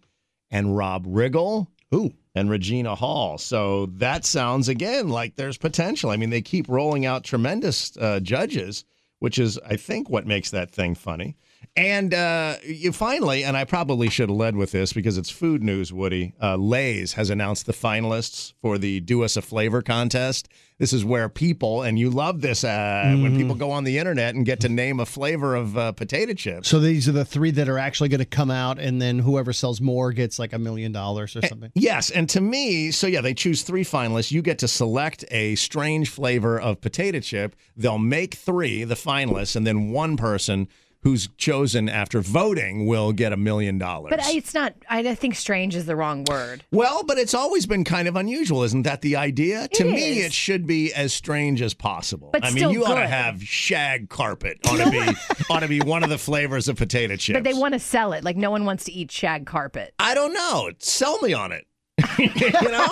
and 0.48 0.76
Rob 0.76 1.08
Riggle. 1.08 1.66
Ooh. 1.92 2.14
And 2.36 2.48
Regina 2.48 2.94
Hall. 2.94 3.38
So 3.38 3.86
that 3.96 4.24
sounds, 4.24 4.68
again, 4.68 5.08
like 5.08 5.34
there's 5.34 5.56
potential. 5.56 6.10
I 6.10 6.16
mean, 6.16 6.30
they 6.30 6.42
keep 6.42 6.68
rolling 6.68 7.04
out 7.04 7.24
tremendous 7.24 7.96
uh, 7.96 8.20
judges 8.20 8.84
which 9.18 9.38
is, 9.38 9.58
I 9.66 9.76
think, 9.76 10.10
what 10.10 10.26
makes 10.26 10.50
that 10.50 10.70
thing 10.70 10.94
funny. 10.94 11.36
And 11.74 12.14
uh, 12.14 12.56
you 12.64 12.92
finally, 12.92 13.44
and 13.44 13.56
I 13.56 13.64
probably 13.64 14.08
should 14.08 14.28
have 14.28 14.36
led 14.36 14.56
with 14.56 14.72
this 14.72 14.92
because 14.92 15.18
it's 15.18 15.30
food 15.30 15.62
news, 15.62 15.92
Woody. 15.92 16.34
Uh, 16.42 16.56
Lay's 16.56 17.14
has 17.14 17.30
announced 17.30 17.66
the 17.66 17.72
finalists 17.72 18.52
for 18.62 18.78
the 18.78 19.00
Do 19.00 19.22
Us 19.24 19.36
a 19.36 19.42
Flavor 19.42 19.82
contest. 19.82 20.48
This 20.78 20.92
is 20.92 21.06
where 21.06 21.30
people, 21.30 21.82
and 21.82 21.98
you 21.98 22.10
love 22.10 22.42
this 22.42 22.62
uh, 22.62 22.68
Mm. 23.06 23.22
when 23.22 23.36
people 23.38 23.54
go 23.54 23.70
on 23.70 23.84
the 23.84 23.96
internet 23.96 24.34
and 24.34 24.44
get 24.44 24.60
to 24.60 24.68
name 24.68 25.00
a 25.00 25.06
flavor 25.06 25.54
of 25.54 25.76
uh, 25.78 25.92
potato 25.92 26.34
chips. 26.34 26.68
So 26.68 26.78
these 26.80 27.08
are 27.08 27.12
the 27.12 27.24
three 27.24 27.50
that 27.52 27.66
are 27.68 27.78
actually 27.78 28.10
going 28.10 28.18
to 28.18 28.26
come 28.26 28.50
out, 28.50 28.78
and 28.78 29.00
then 29.00 29.18
whoever 29.18 29.54
sells 29.54 29.80
more 29.80 30.12
gets 30.12 30.38
like 30.38 30.52
a 30.52 30.58
million 30.58 30.92
dollars 30.92 31.34
or 31.34 31.40
something. 31.46 31.70
Yes, 31.74 32.10
and 32.10 32.28
to 32.30 32.42
me, 32.42 32.90
so 32.90 33.06
yeah, 33.06 33.22
they 33.22 33.32
choose 33.32 33.62
three 33.62 33.84
finalists. 33.84 34.30
You 34.32 34.42
get 34.42 34.58
to 34.58 34.68
select 34.68 35.24
a 35.30 35.54
strange 35.54 36.10
flavor 36.10 36.60
of 36.60 36.82
potato 36.82 37.20
chip. 37.20 37.56
They'll 37.74 37.96
make 37.98 38.34
three, 38.34 38.84
the 38.84 38.96
finalists, 38.96 39.56
and 39.56 39.66
then 39.66 39.90
one 39.90 40.18
person 40.18 40.68
who's 41.06 41.28
chosen 41.38 41.88
after 41.88 42.20
voting 42.20 42.84
will 42.84 43.12
get 43.12 43.32
a 43.32 43.36
million 43.36 43.78
dollars. 43.78 44.10
But 44.10 44.18
it's 44.26 44.52
not. 44.52 44.74
I 44.90 45.14
think 45.14 45.36
strange 45.36 45.76
is 45.76 45.86
the 45.86 45.94
wrong 45.94 46.24
word. 46.24 46.64
Well, 46.72 47.04
but 47.04 47.16
it's 47.16 47.32
always 47.32 47.64
been 47.64 47.84
kind 47.84 48.08
of 48.08 48.16
unusual, 48.16 48.64
isn't 48.64 48.82
that 48.82 49.02
the 49.02 49.14
idea? 49.14 49.68
to 49.68 49.86
It 49.86 49.92
me, 49.92 50.18
it 50.22 50.32
should 50.32 50.66
be 50.66 50.92
as 50.92 51.14
strange 51.14 51.62
as 51.62 51.74
possible. 51.74 52.30
But 52.32 52.44
I 52.44 52.50
mean, 52.50 52.70
you 52.70 52.84
ought 52.84 52.96
to 52.96 53.06
have 53.06 53.40
shag 53.40 54.08
carpet. 54.08 54.58
Ought 54.66 54.84
to 54.84 54.90
be 54.90 55.44
ought 55.48 55.60
to 55.60 55.68
be 55.68 55.80
one 55.80 56.02
of 56.02 56.10
the 56.10 56.18
flavors 56.18 56.66
of 56.66 56.76
potato 56.76 57.14
chips. 57.14 57.36
But 57.36 57.44
they 57.44 57.54
want 57.54 57.74
to 57.74 57.80
sell 57.80 58.12
it. 58.12 58.24
Like 58.24 58.36
no 58.36 58.50
one 58.50 58.64
wants 58.64 58.82
to 58.84 58.92
eat 58.92 59.12
shag 59.12 59.46
carpet. 59.46 59.94
I 60.00 60.12
don't 60.14 60.32
know. 60.32 60.70
Sell 60.80 61.20
me 61.20 61.32
on 61.32 61.52
it. 61.52 61.66
you 62.18 62.28
know, 62.70 62.86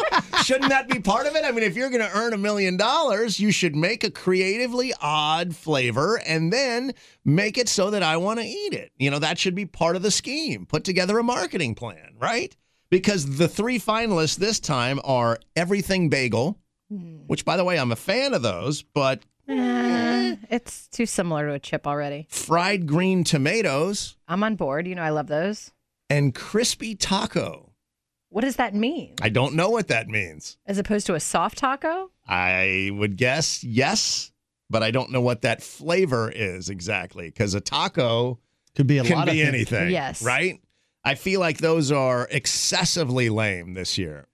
shouldn't 0.44 0.70
that 0.70 0.88
be 0.88 0.98
part 0.98 1.26
of 1.26 1.36
it? 1.36 1.44
I 1.44 1.50
mean, 1.52 1.62
if 1.62 1.76
you're 1.76 1.90
going 1.90 2.00
to 2.02 2.16
earn 2.16 2.32
a 2.32 2.38
million 2.38 2.76
dollars, 2.76 3.38
you 3.38 3.50
should 3.50 3.76
make 3.76 4.02
a 4.02 4.10
creatively 4.10 4.92
odd 5.00 5.54
flavor 5.54 6.20
and 6.26 6.52
then 6.52 6.92
make 7.24 7.58
it 7.58 7.68
so 7.68 7.90
that 7.90 8.02
I 8.02 8.16
want 8.16 8.40
to 8.40 8.46
eat 8.46 8.72
it. 8.72 8.92
You 8.96 9.10
know, 9.10 9.18
that 9.18 9.38
should 9.38 9.54
be 9.54 9.66
part 9.66 9.96
of 9.96 10.02
the 10.02 10.10
scheme. 10.10 10.64
Put 10.66 10.84
together 10.84 11.18
a 11.18 11.22
marketing 11.22 11.74
plan, 11.74 12.14
right? 12.18 12.56
Because 12.90 13.36
the 13.36 13.48
three 13.48 13.78
finalists 13.78 14.36
this 14.36 14.58
time 14.60 15.00
are 15.04 15.38
Everything 15.56 16.08
Bagel, 16.08 16.58
which, 17.26 17.44
by 17.44 17.56
the 17.56 17.64
way, 17.64 17.78
I'm 17.78 17.92
a 17.92 17.96
fan 17.96 18.32
of 18.34 18.42
those, 18.42 18.82
but 18.82 19.22
Eh, 19.46 20.36
it's 20.48 20.88
too 20.88 21.04
similar 21.04 21.46
to 21.48 21.52
a 21.54 21.58
chip 21.58 21.86
already. 21.86 22.26
fried 22.30 22.86
green 22.86 23.24
tomatoes 23.24 24.16
I'm 24.26 24.42
on 24.42 24.56
board. 24.56 24.86
You 24.86 24.94
know, 24.94 25.02
I 25.02 25.10
love 25.10 25.26
those. 25.26 25.70
and 26.08 26.34
crispy 26.34 26.94
taco. 26.94 27.72
What 28.34 28.40
does 28.42 28.56
that 28.56 28.74
mean? 28.74 29.14
I 29.22 29.28
don't 29.28 29.54
know 29.54 29.70
what 29.70 29.86
that 29.88 30.08
means. 30.08 30.56
As 30.66 30.76
opposed 30.78 31.06
to 31.06 31.14
a 31.14 31.20
soft 31.20 31.56
taco? 31.58 32.10
I 32.26 32.90
would 32.92 33.16
guess 33.16 33.62
yes, 33.62 34.32
but 34.68 34.82
I 34.82 34.90
don't 34.90 35.12
know 35.12 35.20
what 35.20 35.42
that 35.42 35.62
flavor 35.62 36.32
is 36.34 36.68
exactly 36.68 37.28
because 37.28 37.54
a 37.54 37.60
taco 37.60 38.40
Could 38.74 38.88
be 38.88 38.98
a 38.98 39.04
can 39.04 39.18
lot 39.18 39.28
of 39.28 39.34
be 39.34 39.40
things. 39.42 39.54
anything. 39.54 39.90
Yes. 39.92 40.20
Right? 40.20 40.60
I 41.04 41.14
feel 41.14 41.38
like 41.38 41.58
those 41.58 41.92
are 41.92 42.26
excessively 42.28 43.28
lame 43.28 43.74
this 43.74 43.98
year. 43.98 44.26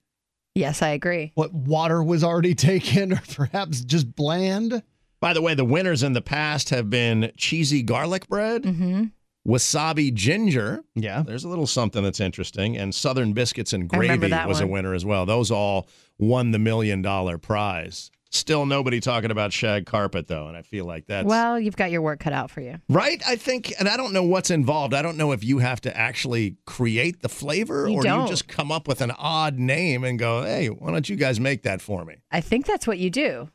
Yes, 0.55 0.81
I 0.81 0.89
agree. 0.91 1.33
What 1.35 1.53
water 1.53 2.03
was 2.03 2.25
already 2.25 2.55
taken, 2.73 3.13
or 3.13 3.21
perhaps 3.35 3.85
just 3.85 4.17
bland. 4.17 4.83
By 5.21 5.35
the 5.35 5.43
way, 5.43 5.53
the 5.53 5.65
winners 5.67 6.03
in 6.03 6.15
the 6.15 6.23
past 6.23 6.71
have 6.71 6.89
been 6.89 7.33
cheesy 7.37 7.83
garlic 7.83 8.27
bread, 8.29 8.63
Mm-hmm. 8.63 9.05
Wasabi 9.47 10.13
ginger. 10.13 10.83
Yeah. 10.95 11.23
There's 11.23 11.45
a 11.45 11.49
little 11.49 11.67
something 11.67 12.03
that's 12.03 12.21
interesting. 12.21 12.77
And 12.77 12.95
Southern 12.95 13.33
biscuits 13.33 13.73
and 13.73 13.89
gravy 13.89 14.31
was 14.47 14.61
one. 14.61 14.63
a 14.63 14.67
winner 14.67 14.95
as 14.95 15.05
well. 15.05 15.27
Those 15.27 15.51
all 15.51 15.89
won 16.19 16.51
the 16.51 16.59
million 16.59 17.03
dollar 17.03 17.39
prize. 17.39 18.11
Still 18.33 18.65
nobody 18.65 19.01
talking 19.01 19.33
about 19.33 19.53
shag 19.53 19.87
carpet 19.87 20.29
though, 20.29 20.47
and 20.47 20.57
I 20.57 20.63
feel 20.63 20.85
like 20.85 21.07
that's 21.07 21.27
Well, 21.27 21.59
you've 21.59 21.75
got 21.77 21.91
your 21.91 22.01
work 22.01 22.21
cut 22.21 22.33
out 22.33 22.49
for 22.49 22.61
you. 22.61 22.77
Right? 22.89 23.21
I 23.27 23.35
think, 23.35 23.73
and 23.81 23.89
I 23.89 23.97
don't 23.97 24.13
know 24.13 24.23
what's 24.23 24.53
involved. 24.53 24.95
I 24.95 25.03
don't 25.03 25.17
know 25.17 25.33
if 25.33 25.43
you 25.43 25.59
have 25.59 25.81
to 25.81 25.97
actually 25.97 26.55
create 26.65 27.23
the 27.23 27.29
flavor 27.29 27.89
You 27.89 27.97
or 27.97 28.03
do 28.03 28.09
don't. 28.09 28.23
you 28.23 28.29
just 28.29 28.47
come 28.47 28.71
up 28.71 28.87
with 28.87 29.01
an 29.01 29.11
odd 29.19 29.59
name 29.59 30.05
and 30.05 30.17
go, 30.17 30.43
hey, 30.45 30.69
why 30.69 30.93
don't 30.93 31.09
you 31.09 31.17
guys 31.17 31.41
make 31.41 31.65
that 31.65 31.81
for 31.81 32.05
me? 32.05 32.19
I 32.31 32.41
think 32.41 32.67
that's 32.67 32.87
what 32.87 32.99
you 32.99 33.11
do. 33.11 33.49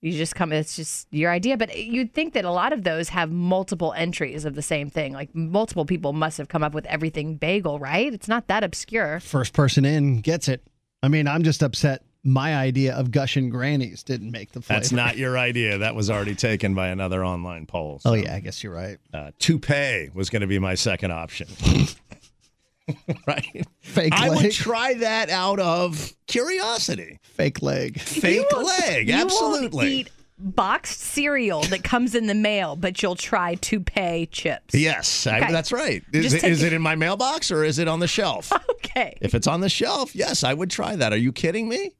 You 0.00 0.12
just 0.12 0.36
come, 0.36 0.52
it's 0.52 0.76
just 0.76 1.08
your 1.10 1.30
idea. 1.30 1.56
But 1.56 1.76
you'd 1.76 2.14
think 2.14 2.34
that 2.34 2.44
a 2.44 2.50
lot 2.52 2.72
of 2.72 2.84
those 2.84 3.08
have 3.08 3.32
multiple 3.32 3.92
entries 3.94 4.44
of 4.44 4.54
the 4.54 4.62
same 4.62 4.90
thing. 4.90 5.12
Like 5.12 5.34
multiple 5.34 5.84
people 5.84 6.12
must 6.12 6.38
have 6.38 6.48
come 6.48 6.62
up 6.62 6.72
with 6.72 6.86
everything 6.86 7.34
bagel, 7.34 7.78
right? 7.78 8.12
It's 8.12 8.28
not 8.28 8.46
that 8.48 8.62
obscure. 8.62 9.18
First 9.20 9.54
person 9.54 9.84
in 9.84 10.20
gets 10.20 10.46
it. 10.48 10.62
I 11.02 11.08
mean, 11.08 11.26
I'm 11.26 11.42
just 11.42 11.62
upset. 11.62 12.02
My 12.24 12.56
idea 12.56 12.94
of 12.94 13.10
gushing 13.10 13.48
grannies 13.48 14.02
didn't 14.02 14.30
make 14.30 14.52
the 14.52 14.60
flavor. 14.60 14.80
That's 14.80 14.92
not 14.92 15.16
your 15.16 15.38
idea. 15.38 15.78
That 15.78 15.94
was 15.94 16.10
already 16.10 16.34
taken 16.34 16.74
by 16.74 16.88
another 16.88 17.24
online 17.24 17.66
poll. 17.66 18.00
Oh 18.04 18.14
yeah, 18.14 18.34
I 18.34 18.40
guess 18.40 18.62
you're 18.62 18.74
right. 18.74 18.98
Uh, 19.14 19.30
toupee 19.38 20.10
was 20.12 20.28
going 20.28 20.42
to 20.42 20.48
be 20.48 20.58
my 20.58 20.74
second 20.74 21.12
option. 21.12 21.48
right? 23.26 23.66
Fake 23.80 24.12
I 24.14 24.30
would 24.30 24.52
try 24.52 24.94
that 24.94 25.30
out 25.30 25.60
of 25.60 26.12
curiosity. 26.26 27.18
Fake 27.22 27.62
leg. 27.62 28.00
Fake 28.00 28.36
You 28.36 28.46
won't- 28.52 28.66
leg. 28.66 29.08
you 29.08 29.14
won't 29.14 29.24
Absolutely. 29.26 29.92
eat 29.92 30.10
boxed 30.40 31.00
cereal 31.00 31.62
that 31.62 31.82
comes 31.82 32.14
in 32.14 32.26
the 32.28 32.34
mail, 32.34 32.76
but 32.76 33.02
you'll 33.02 33.16
try 33.16 33.56
toupee 33.56 34.26
chips. 34.30 34.72
Yes, 34.74 35.26
I, 35.26 35.50
that's 35.50 35.72
right. 35.72 36.04
Is, 36.12 36.24
Just 36.24 36.36
it, 36.36 36.40
take 36.42 36.50
is 36.52 36.62
it- 36.62 36.68
it 36.68 36.72
in 36.74 36.82
my 36.82 36.94
mailbox 36.94 37.50
or 37.50 37.64
is 37.64 37.78
it 37.78 37.88
on 37.88 38.00
the 38.00 38.08
shelf? 38.08 38.52
Okay. 38.88 39.18
If 39.20 39.34
it's 39.34 39.46
on 39.46 39.60
the 39.60 39.68
shelf, 39.68 40.14
yes, 40.16 40.42
I 40.42 40.54
would 40.54 40.70
try 40.70 40.96
that. 40.96 41.12
Are 41.12 41.16
you 41.18 41.30
kidding 41.30 41.68
me? 41.68 41.94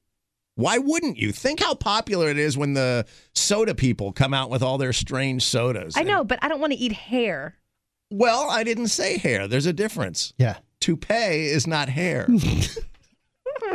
Why 0.55 0.79
wouldn't 0.79 1.17
you? 1.19 1.33
Think 1.33 1.61
how 1.61 1.75
popular 1.75 2.29
it 2.29 2.39
is 2.39 2.57
when 2.57 2.73
the 2.73 3.05
soda 3.35 3.75
people 3.75 4.11
come 4.13 4.33
out 4.33 4.49
with 4.51 4.63
all 4.63 4.79
their 4.79 4.93
strange 4.95 5.45
sodas. 5.45 5.97
I 5.97 6.01
And- 6.01 6.09
know, 6.09 6.25
but 6.25 6.39
I 6.43 6.49
don't 6.49 6.61
want 6.61 6.73
to 6.73 6.79
eat 6.79 6.93
hair. 6.93 7.57
well, 8.11 8.49
I 8.51 8.65
didn't 8.65 8.89
say 8.89 9.19
hair. 9.19 9.47
There's 9.47 9.67
a 9.67 9.73
difference. 9.73 10.33
Yeah. 10.39 10.57
Toupee 10.81 11.47
is 11.47 11.67
not 11.67 11.89
hair. 11.89 12.29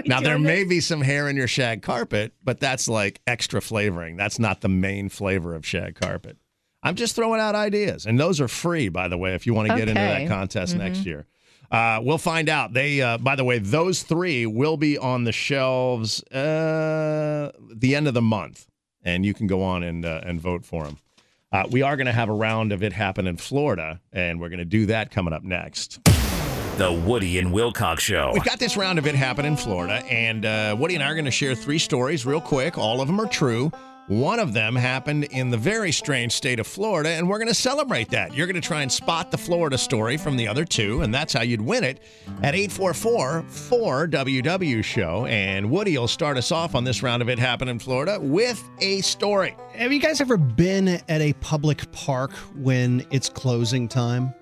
Now, 0.05 0.21
there 0.21 0.33
doing 0.35 0.43
may 0.43 0.63
be 0.63 0.79
some 0.79 1.01
hair 1.01 1.29
in 1.29 1.35
your 1.35 1.47
shag 1.47 1.81
carpet, 1.81 2.33
but 2.43 2.59
that's 2.59 2.87
like 2.87 3.21
extra 3.27 3.61
flavoring. 3.61 4.17
That's 4.17 4.39
not 4.39 4.61
the 4.61 4.69
main 4.69 5.07
flavor 5.09 5.53
of 5.55 5.65
shag 5.65 5.95
carpet. 5.99 6.37
I'm 6.81 6.95
just 6.95 7.15
throwing 7.15 7.39
out 7.39 7.53
ideas. 7.53 8.05
And 8.05 8.19
those 8.19 8.41
are 8.41 8.47
free, 8.47 8.89
by 8.89 9.07
the 9.07 9.17
way, 9.17 9.35
if 9.35 9.45
you 9.45 9.53
want 9.53 9.69
to 9.69 9.75
get 9.75 9.87
into 9.89 9.93
that 10.01 10.27
contest 10.27 10.73
Mhm. 10.75 10.79
next 10.79 11.05
year. 11.05 11.25
Uh, 11.69 11.99
we'll 12.01 12.17
find 12.17 12.49
out. 12.49 12.73
They, 12.73 13.01
uh, 13.01 13.17
by 13.19 13.35
the 13.35 13.43
way, 13.43 13.59
those 13.59 14.03
three 14.03 14.45
will 14.45 14.77
be 14.77 14.97
on 14.97 15.25
the 15.25 15.31
shelves 15.31 16.23
uh, 16.31 17.51
the 17.73 17.95
end 17.95 18.07
of 18.07 18.13
the 18.13 18.21
month, 18.21 18.65
and 19.03 19.25
you 19.25 19.33
can 19.33 19.47
go 19.47 19.61
on 19.63 19.83
and 19.83 20.05
uh, 20.05 20.21
and 20.23 20.41
vote 20.41 20.65
for 20.65 20.85
them. 20.85 20.97
Uh, 21.51 21.65
we 21.69 21.81
are 21.83 21.95
going 21.97 22.07
to 22.07 22.11
have 22.13 22.29
a 22.29 22.33
round 22.33 22.71
of 22.71 22.83
it 22.83 22.93
happen 22.93 23.27
in 23.27 23.37
Florida, 23.37 24.01
and 24.11 24.39
we're 24.39 24.49
going 24.49 24.59
to 24.59 24.65
do 24.65 24.85
that 24.87 25.11
coming 25.11 25.33
up 25.33 25.43
next. 25.43 25.99
The 26.77 26.91
Woody 26.91 27.37
and 27.37 27.53
Wilcox 27.53 28.01
Show. 28.01 28.31
We've 28.33 28.43
got 28.43 28.57
this 28.57 28.75
round 28.75 28.97
of 28.97 29.05
it 29.05 29.13
happen 29.13 29.45
in 29.45 29.55
Florida, 29.55 30.03
and 30.09 30.43
uh, 30.43 30.75
Woody 30.77 30.95
and 30.95 31.03
I 31.03 31.11
are 31.11 31.13
going 31.13 31.25
to 31.25 31.31
share 31.31 31.53
three 31.53 31.77
stories 31.77 32.25
real 32.25 32.41
quick. 32.41 32.79
All 32.79 32.99
of 32.99 33.05
them 33.05 33.21
are 33.21 33.27
true. 33.27 33.71
One 34.07 34.39
of 34.39 34.53
them 34.53 34.75
happened 34.75 35.25
in 35.25 35.51
the 35.51 35.57
very 35.57 35.91
strange 35.91 36.31
state 36.31 36.59
of 36.59 36.65
Florida, 36.65 37.09
and 37.09 37.29
we're 37.29 37.37
going 37.37 37.47
to 37.47 37.53
celebrate 37.53 38.09
that. 38.09 38.33
You're 38.33 38.47
going 38.47 38.59
to 38.59 38.67
try 38.67 38.81
and 38.81 38.91
spot 38.91 39.29
the 39.29 39.37
Florida 39.37 39.77
story 39.77 40.17
from 40.17 40.35
the 40.35 40.47
other 40.47 40.65
two, 40.65 41.01
and 41.03 41.13
that's 41.13 41.31
how 41.31 41.43
you'd 41.43 41.61
win 41.61 41.83
it 41.83 42.01
at 42.41 42.55
844 42.55 43.43
4WW 43.43 44.83
Show. 44.83 45.27
And 45.27 45.69
Woody 45.69 45.95
will 45.95 46.07
start 46.07 46.37
us 46.37 46.51
off 46.51 46.73
on 46.73 46.83
this 46.83 47.03
round 47.03 47.21
of 47.21 47.29
it 47.29 47.37
happen 47.37 47.67
in 47.67 47.77
Florida 47.77 48.19
with 48.19 48.61
a 48.79 49.01
story. 49.01 49.55
Have 49.73 49.93
you 49.93 49.99
guys 49.99 50.21
ever 50.21 50.37
been 50.37 50.87
at 50.87 51.21
a 51.21 51.33
public 51.33 51.89
park 51.91 52.31
when 52.55 53.05
it's 53.11 53.29
closing 53.29 53.87
time? 53.87 54.33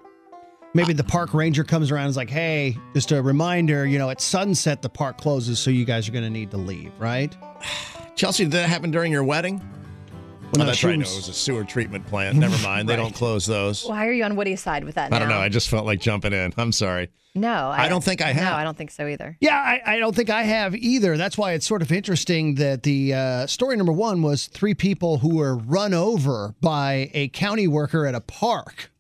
Maybe 0.74 0.94
the 0.94 1.04
park 1.04 1.34
ranger 1.34 1.66
comes 1.66 1.92
around 1.92 2.04
and 2.06 2.12
is 2.12 2.18
like, 2.18 2.30
hey, 2.30 2.78
just 2.94 3.12
a 3.12 3.22
reminder, 3.22 3.86
you 3.86 3.98
know, 3.98 4.10
at 4.10 4.22
sunset, 4.22 4.82
the 4.82 4.90
park 4.90 5.18
closes, 5.18 5.60
so 5.60 5.70
you 5.70 5.84
guys 5.84 6.08
are 6.08 6.14
going 6.14 6.24
to 6.24 6.30
need 6.30 6.52
to 6.52 6.58
leave, 6.58 6.94
right? 6.98 7.36
Chelsea, 8.16 8.46
did 8.46 8.54
that 8.54 8.70
happen 8.70 8.90
during 8.90 9.12
your 9.12 9.24
wedding? 9.24 9.58
Well, 9.58 10.50
oh, 10.56 10.60
no, 10.60 10.66
that's 10.66 10.78
she 10.80 10.88
right. 10.88 11.00
No, 11.00 11.06
it 11.06 11.16
was 11.16 11.28
a 11.28 11.34
sewer 11.34 11.64
treatment 11.64 12.06
plant. 12.08 12.38
Never 12.40 12.58
mind. 12.64 12.88
They 12.88 12.96
don't 12.96 13.14
close 13.14 13.46
those. 13.46 13.86
Why 13.86 14.08
are 14.08 14.12
you 14.12 14.24
on 14.24 14.36
Woody's 14.36 14.62
side 14.62 14.84
with 14.84 14.96
that? 14.96 15.14
I 15.14 15.20
don't 15.20 15.30
know. 15.30 15.40
I 15.40 15.50
just 15.50 15.70
felt 15.70 15.86
like 15.86 16.00
jumping 16.00 16.34
in. 16.34 16.54
I'm 16.58 16.72
sorry. 16.72 17.10
no, 17.36 17.70
I 17.70 17.88
don't 17.88 18.04
think 18.04 18.22
I 18.22 18.34
have. 18.34 18.44
No, 18.44 18.58
I 18.58 18.64
don't 18.66 18.78
think 18.78 18.92
so 18.92 19.08
either. 19.08 19.38
Yeah, 19.40 19.56
I, 19.56 19.96
I 19.96 20.00
don't 20.00 20.14
think 20.16 20.30
I 20.30 20.44
have 20.44 20.76
either. 20.76 21.16
That's 21.18 21.38
why 21.38 21.54
it's 21.54 21.66
sort 21.66 21.82
of 21.82 21.92
interesting 21.92 22.56
that 22.56 22.84
the 22.84 23.14
uh, 23.14 23.48
story 23.48 23.78
number 23.78 23.94
one 23.94 24.22
was 24.22 24.48
three 24.48 24.74
people 24.74 25.20
who 25.20 25.36
were 25.36 25.56
run 25.56 25.94
over 25.94 26.54
by 26.60 27.10
a 27.14 27.30
county 27.30 27.68
worker 27.68 28.06
at 28.06 28.16
a 28.16 28.22
park. 28.22 28.91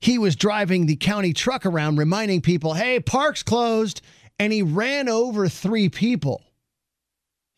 He 0.00 0.18
was 0.18 0.36
driving 0.36 0.86
the 0.86 0.96
county 0.96 1.32
truck 1.32 1.66
around, 1.66 1.96
reminding 1.96 2.40
people, 2.40 2.74
hey, 2.74 3.00
park's 3.00 3.42
closed. 3.42 4.00
And 4.38 4.52
he 4.52 4.62
ran 4.62 5.08
over 5.08 5.48
three 5.48 5.88
people. 5.90 6.42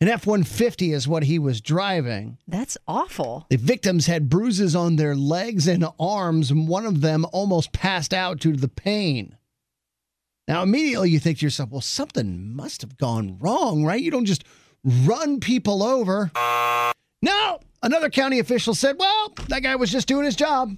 An 0.01 0.09
F 0.09 0.27
150 0.27 0.91
is 0.91 1.07
what 1.07 1.23
he 1.23 1.39
was 1.39 1.61
driving. 1.61 2.37
That's 2.45 2.77
awful. 2.89 3.45
The 3.49 3.55
victims 3.55 4.07
had 4.07 4.29
bruises 4.29 4.75
on 4.75 4.97
their 4.97 5.15
legs 5.15 5.65
and 5.65 5.85
arms, 5.97 6.51
and 6.51 6.67
one 6.67 6.85
of 6.85 6.99
them 6.99 7.25
almost 7.31 7.71
passed 7.71 8.13
out 8.13 8.39
due 8.39 8.51
to 8.51 8.59
the 8.59 8.67
pain. 8.67 9.37
Now, 10.45 10.61
immediately 10.61 11.09
you 11.09 11.19
think 11.19 11.39
to 11.39 11.45
yourself, 11.45 11.69
well, 11.69 11.79
something 11.79 12.53
must 12.53 12.81
have 12.81 12.97
gone 12.97 13.37
wrong, 13.39 13.85
right? 13.85 14.01
You 14.01 14.11
don't 14.11 14.25
just 14.25 14.43
run 14.83 15.39
people 15.39 15.81
over. 15.81 16.29
No, 17.21 17.61
another 17.81 18.09
county 18.09 18.39
official 18.39 18.75
said, 18.75 18.97
well, 18.99 19.33
that 19.47 19.63
guy 19.63 19.77
was 19.77 19.89
just 19.89 20.09
doing 20.09 20.25
his 20.25 20.35
job. 20.35 20.75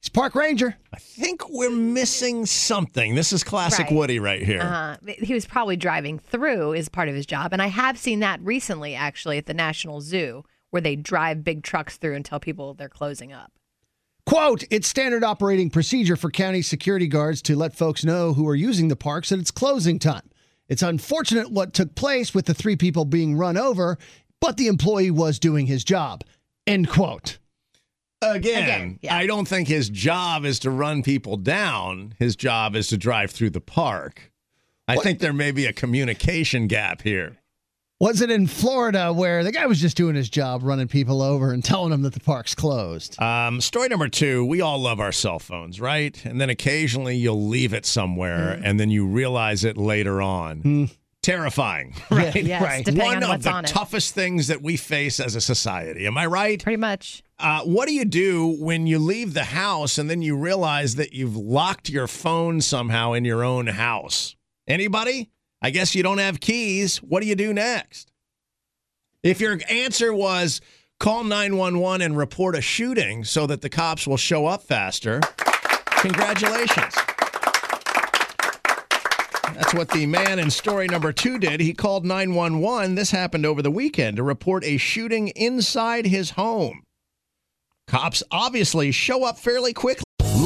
He's 0.00 0.08
park 0.08 0.34
ranger. 0.34 0.76
I 0.94 0.98
think 0.98 1.48
we're 1.50 1.70
missing 1.70 2.46
something. 2.46 3.14
This 3.14 3.32
is 3.32 3.42
classic 3.42 3.86
Right. 3.86 3.94
Woody 3.94 4.18
right 4.20 4.42
here. 4.42 4.60
Uh, 4.60 4.96
he 5.06 5.34
was 5.34 5.44
probably 5.44 5.76
driving 5.76 6.18
through 6.18 6.72
is 6.74 6.88
part 6.88 7.08
of 7.08 7.14
his 7.14 7.26
job, 7.26 7.52
and 7.52 7.60
I 7.60 7.66
have 7.66 7.98
seen 7.98 8.20
that 8.20 8.40
recently, 8.40 8.94
actually, 8.94 9.38
at 9.38 9.46
the 9.46 9.54
National 9.54 10.00
Zoo, 10.00 10.44
where 10.70 10.82
they 10.82 10.94
drive 10.94 11.42
big 11.42 11.64
trucks 11.64 11.96
through 11.96 12.14
and 12.14 12.24
tell 12.24 12.38
people 12.38 12.74
they're 12.74 12.88
closing 12.88 13.32
up. 13.32 13.52
Quote, 14.24 14.62
it's 14.70 14.86
standard 14.86 15.24
operating 15.24 15.70
procedure 15.70 16.14
for 16.16 16.30
county 16.30 16.62
security 16.62 17.06
guards 17.08 17.40
to 17.42 17.56
let 17.56 17.74
folks 17.74 18.04
know 18.04 18.34
who 18.34 18.46
are 18.46 18.54
using 18.54 18.88
the 18.88 18.96
parks 18.96 19.30
that 19.30 19.40
it's 19.40 19.50
closing 19.50 19.98
time. 19.98 20.30
It's 20.68 20.82
unfortunate 20.82 21.50
what 21.50 21.72
took 21.72 21.94
place 21.94 22.34
with 22.34 22.44
the 22.44 22.52
three 22.54 22.76
people 22.76 23.06
being 23.06 23.36
run 23.36 23.56
over, 23.56 23.96
but 24.40 24.58
the 24.58 24.66
employee 24.66 25.10
was 25.10 25.38
doing 25.38 25.66
his 25.66 25.82
job. 25.82 26.22
End 26.66 26.88
quote. 26.90 27.38
Again, 28.20 28.98
I 29.08 29.26
don't 29.26 29.46
think 29.46 29.68
his 29.68 29.88
job 29.88 30.44
is 30.44 30.58
to 30.60 30.70
run 30.70 31.02
people 31.02 31.36
down. 31.36 32.14
His 32.18 32.34
job 32.34 32.74
is 32.74 32.88
to 32.88 32.96
drive 32.96 33.30
through 33.30 33.50
the 33.50 33.60
park. 33.60 34.32
I 34.88 34.96
think 34.96 35.18
there 35.20 35.32
may 35.32 35.52
be 35.52 35.66
a 35.66 35.72
communication 35.72 36.66
gap 36.66 37.02
here. 37.02 37.36
Was 38.00 38.20
it 38.20 38.30
in 38.30 38.46
Florida 38.46 39.12
where 39.12 39.42
the 39.42 39.50
guy 39.50 39.66
was 39.66 39.80
just 39.80 39.96
doing 39.96 40.14
his 40.14 40.30
job, 40.30 40.62
running 40.62 40.86
people 40.86 41.20
over 41.20 41.52
and 41.52 41.64
telling 41.64 41.90
them 41.90 42.02
that 42.02 42.14
the 42.14 42.20
park's 42.20 42.54
closed? 42.54 43.20
Um, 43.20 43.60
story 43.60 43.88
number 43.88 44.08
two 44.08 44.44
we 44.44 44.60
all 44.60 44.78
love 44.78 45.00
our 45.00 45.12
cell 45.12 45.38
phones, 45.38 45.80
right? 45.80 46.24
And 46.24 46.40
then 46.40 46.48
occasionally 46.48 47.16
you'll 47.16 47.48
leave 47.48 47.74
it 47.74 47.84
somewhere 47.84 48.60
and 48.62 48.78
then 48.78 48.90
you 48.90 49.06
realize 49.06 49.64
it 49.64 49.76
later 49.76 50.22
on. 50.22 50.90
Terrifying, 51.28 51.94
right? 52.10 52.34
Yes, 52.42 52.62
Right. 52.62 52.84
depending 52.86 53.06
One 53.06 53.16
on 53.18 53.22
of 53.24 53.28
what's 53.28 53.44
the 53.44 53.50
on 53.52 53.64
it. 53.66 53.68
toughest 53.68 54.14
things 54.14 54.46
that 54.46 54.62
we 54.62 54.78
face 54.78 55.20
as 55.20 55.34
a 55.34 55.42
society. 55.42 56.06
Am 56.06 56.16
I 56.16 56.24
right? 56.24 56.62
Pretty 56.62 56.78
much. 56.78 57.22
Uh, 57.38 57.60
what 57.64 57.86
do 57.86 57.92
you 57.92 58.06
do 58.06 58.56
when 58.58 58.86
you 58.86 58.98
leave 58.98 59.34
the 59.34 59.44
house 59.44 59.98
and 59.98 60.08
then 60.08 60.22
you 60.22 60.34
realize 60.36 60.94
that 60.94 61.12
you've 61.12 61.36
locked 61.36 61.90
your 61.90 62.06
phone 62.06 62.62
somehow 62.62 63.12
in 63.12 63.26
your 63.26 63.44
own 63.44 63.66
house? 63.66 64.36
Anybody? 64.66 65.28
I 65.60 65.68
guess 65.68 65.94
you 65.94 66.02
don't 66.02 66.16
have 66.16 66.40
keys. 66.40 66.96
What 66.98 67.20
do 67.20 67.26
you 67.28 67.34
do 67.34 67.52
next? 67.52 68.10
If 69.22 69.38
your 69.38 69.58
answer 69.68 70.14
was 70.14 70.62
call 70.98 71.24
911 71.24 72.00
and 72.00 72.16
report 72.16 72.56
a 72.56 72.62
shooting 72.62 73.22
so 73.24 73.46
that 73.46 73.60
the 73.60 73.68
cops 73.68 74.06
will 74.06 74.16
show 74.16 74.46
up 74.46 74.62
faster, 74.62 75.20
congratulations. 75.86 76.94
That's 79.58 79.74
what 79.74 79.90
the 79.90 80.06
man 80.06 80.38
in 80.38 80.50
story 80.50 80.86
number 80.86 81.12
two 81.12 81.36
did. 81.36 81.58
He 81.58 81.74
called 81.74 82.04
911. 82.04 82.94
This 82.94 83.10
happened 83.10 83.44
over 83.44 83.60
the 83.60 83.72
weekend 83.72 84.16
to 84.16 84.22
report 84.22 84.62
a 84.62 84.76
shooting 84.76 85.28
inside 85.28 86.06
his 86.06 86.30
home. 86.30 86.84
Cops 87.88 88.22
obviously 88.30 88.92
show 88.92 89.24
up 89.24 89.36
fairly 89.36 89.72
quickly. 89.72 90.04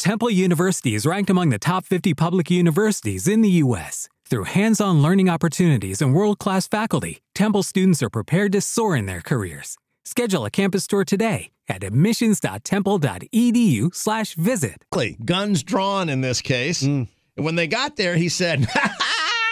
Temple 0.00 0.30
University 0.30 0.94
is 0.94 1.04
ranked 1.04 1.28
among 1.28 1.50
the 1.50 1.58
top 1.58 1.84
50 1.84 2.14
public 2.14 2.50
universities 2.50 3.28
in 3.28 3.42
the 3.42 3.50
U.S. 3.64 4.08
Through 4.24 4.44
hands 4.44 4.80
on 4.80 5.02
learning 5.02 5.28
opportunities 5.28 6.00
and 6.00 6.14
world 6.14 6.38
class 6.38 6.66
faculty, 6.66 7.20
Temple 7.34 7.62
students 7.62 8.02
are 8.02 8.08
prepared 8.08 8.52
to 8.52 8.62
soar 8.62 8.96
in 8.96 9.04
their 9.04 9.20
careers. 9.20 9.76
Schedule 10.06 10.46
a 10.46 10.50
campus 10.50 10.86
tour 10.86 11.04
today 11.04 11.50
at 11.68 11.84
admissions.temple.edu/slash 11.84 14.34
visit. 14.36 14.86
Guns 15.22 15.62
drawn 15.62 16.08
in 16.08 16.22
this 16.22 16.40
case. 16.40 16.82
Mm. 16.82 17.06
And 17.36 17.44
when 17.44 17.56
they 17.56 17.66
got 17.66 17.96
there, 17.96 18.16
he 18.16 18.30
said, 18.30 18.66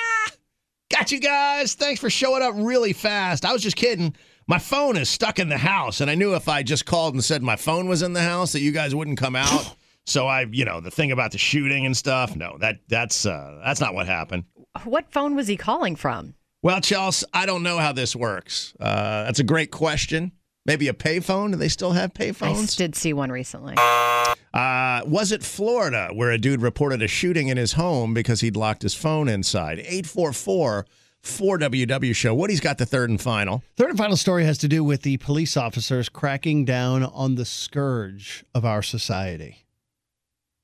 Got 0.91 1.13
you 1.13 1.21
guys. 1.21 1.75
Thanks 1.75 2.01
for 2.01 2.09
showing 2.09 2.43
up 2.43 2.55
really 2.57 2.95
fast. 2.95 3.45
I 3.45 3.53
was 3.53 3.63
just 3.63 3.77
kidding. 3.77 4.15
My 4.47 4.59
phone 4.59 4.97
is 4.97 5.11
stuck 5.11 5.39
in 5.39 5.51
the 5.51 5.59
house, 5.59 6.01
and 6.01 6.11
I 6.11 6.15
knew 6.15 6.35
if 6.35 6.49
I 6.49 6.63
just 6.63 6.87
called 6.87 7.13
and 7.13 7.23
said 7.23 7.43
my 7.43 7.57
phone 7.57 7.87
was 7.87 8.01
in 8.01 8.15
the 8.15 8.23
house 8.23 8.53
that 8.53 8.61
you 8.61 8.73
guys 8.73 8.95
wouldn't 8.95 9.19
come 9.19 9.37
out. 9.37 9.75
So 10.09 10.27
I, 10.27 10.47
you 10.51 10.65
know, 10.65 10.81
the 10.81 10.91
thing 10.91 11.13
about 11.13 11.33
the 11.33 11.39
shooting 11.39 11.85
and 11.85 11.95
stuff, 11.95 12.35
no, 12.35 12.57
that 12.61 12.79
that's 12.89 13.27
uh, 13.27 13.61
that's 13.63 13.81
not 13.81 13.93
what 13.93 14.07
happened. 14.07 14.45
What 14.85 15.13
phone 15.13 15.35
was 15.35 15.49
he 15.49 15.57
calling 15.57 15.97
from? 15.97 16.35
Well, 16.63 16.81
Chelsea, 16.81 17.27
I 17.35 17.45
don't 17.45 17.63
know 17.63 17.77
how 17.79 17.93
this 17.93 18.17
works. 18.17 18.75
Uh, 18.81 19.25
that's 19.25 19.39
a 19.39 19.45
great 19.45 19.71
question. 19.71 20.33
Maybe 20.65 20.89
a 20.89 20.95
payphone? 20.95 21.53
Do 21.53 21.57
they 21.59 21.69
still 21.69 21.93
have 21.93 22.15
payphones? 22.15 22.75
I 22.75 22.77
did 22.77 22.95
see 22.95 23.13
one 23.13 23.31
recently. 23.31 23.75
Uh, 23.77 25.03
was 25.07 25.31
it 25.31 25.43
Florida 25.43 26.09
where 26.13 26.31
a 26.31 26.39
dude 26.39 26.63
reported 26.63 27.03
a 27.03 27.09
shooting 27.09 27.49
in 27.49 27.57
his 27.59 27.75
home 27.75 28.15
because 28.15 28.41
he'd 28.41 28.57
locked 28.57 28.83
his 28.83 28.95
phone 28.95 29.29
inside? 29.29 29.79
844 29.79 30.87
4WW 31.23 32.15
show. 32.15 32.35
Woody's 32.35 32.61
got 32.61 32.79
the 32.79 32.87
third 32.87 33.11
and 33.11 33.21
final. 33.21 33.63
Third 33.77 33.91
and 33.91 33.99
final 33.99 34.17
story 34.17 34.45
has 34.45 34.57
to 34.59 34.69
do 34.69 34.83
with 34.83 35.03
the 35.03 35.19
police 35.19 35.57
officers 35.57 36.09
cracking 36.09 36.65
down 36.65 37.03
on 37.03 37.35
the 37.35 37.45
scourge 37.45 38.45
of 38.55 38.65
our 38.65 38.83
society. 38.83 39.67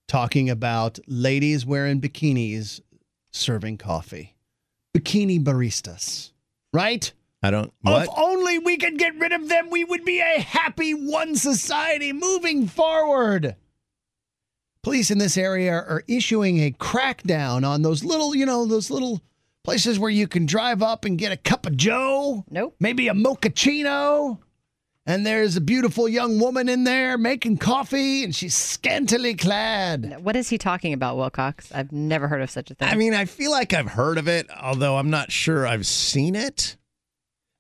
Talking 0.07 0.51
about 0.51 0.99
ladies 1.07 1.65
wearing 1.65 2.01
bikinis 2.01 2.81
serving 3.33 3.79
coffee. 3.79 4.37
Bikini 4.97 5.43
baristas, 5.43 6.31
right? 6.73 7.13
I 7.43 7.51
don't. 7.51 7.73
What? 7.83 8.05
If 8.05 8.09
only 8.17 8.59
we 8.59 8.77
could 8.77 8.99
get 8.99 9.19
rid 9.19 9.33
of 9.33 9.49
them, 9.49 9.71
we 9.71 9.85
would 9.85 10.05
be 10.05 10.21
a 10.21 10.41
happy 10.41 10.93
one 10.93 11.37
society 11.37 12.13
moving 12.13 12.69
forward. 12.69 13.57
Police 14.83 15.11
in 15.11 15.19
this 15.19 15.37
area 15.37 15.73
are 15.73 16.05
issuing 16.07 16.59
a 16.59 16.71
crackdown 16.71 17.67
on 17.67 17.83
those 17.83 18.05
little, 18.05 18.37
you 18.37 18.47
know, 18.47 18.67
those 18.67 18.91
little 18.91 19.21
places 19.65 19.99
where 19.99 20.11
you 20.11 20.29
can 20.29 20.47
drive 20.47 20.83
up 20.83 21.05
and 21.05 21.19
get 21.19 21.33
a 21.33 21.37
cup 21.39 21.67
of 21.67 21.77
Joe. 21.77 22.45
Nope. 22.51 22.77
Maybe 22.79 23.09
a 23.09 23.15
mochaccino. 23.15 24.39
And 25.07 25.27
there's 25.27 25.55
a 25.57 25.61
beautiful 25.61 26.09
young 26.09 26.41
woman 26.41 26.67
in 26.69 26.85
there 26.85 27.19
making 27.19 27.59
coffee, 27.59 28.25
and 28.25 28.35
she's 28.35 28.55
scantily 28.55 29.35
clad. 29.35 30.17
What 30.23 30.35
is 30.35 30.49
he 30.49 30.57
talking 30.57 30.95
about, 30.95 31.19
Wilcox? 31.19 31.71
I've 31.73 31.93
never 31.93 32.27
heard 32.27 32.41
of 32.41 32.51
such 32.51 32.71
a 32.71 32.75
thing. 32.75 32.89
I 32.89 32.95
mean, 32.95 33.13
I 33.13 33.27
feel 33.27 33.51
like 33.51 33.75
I've 33.75 33.91
heard 33.91 34.17
of 34.17 34.29
it, 34.29 34.47
although 34.59 34.97
I'm 34.97 35.11
not 35.11 35.31
sure 35.31 35.67
I've 35.67 35.87
seen 35.87 36.35
it. 36.35 36.79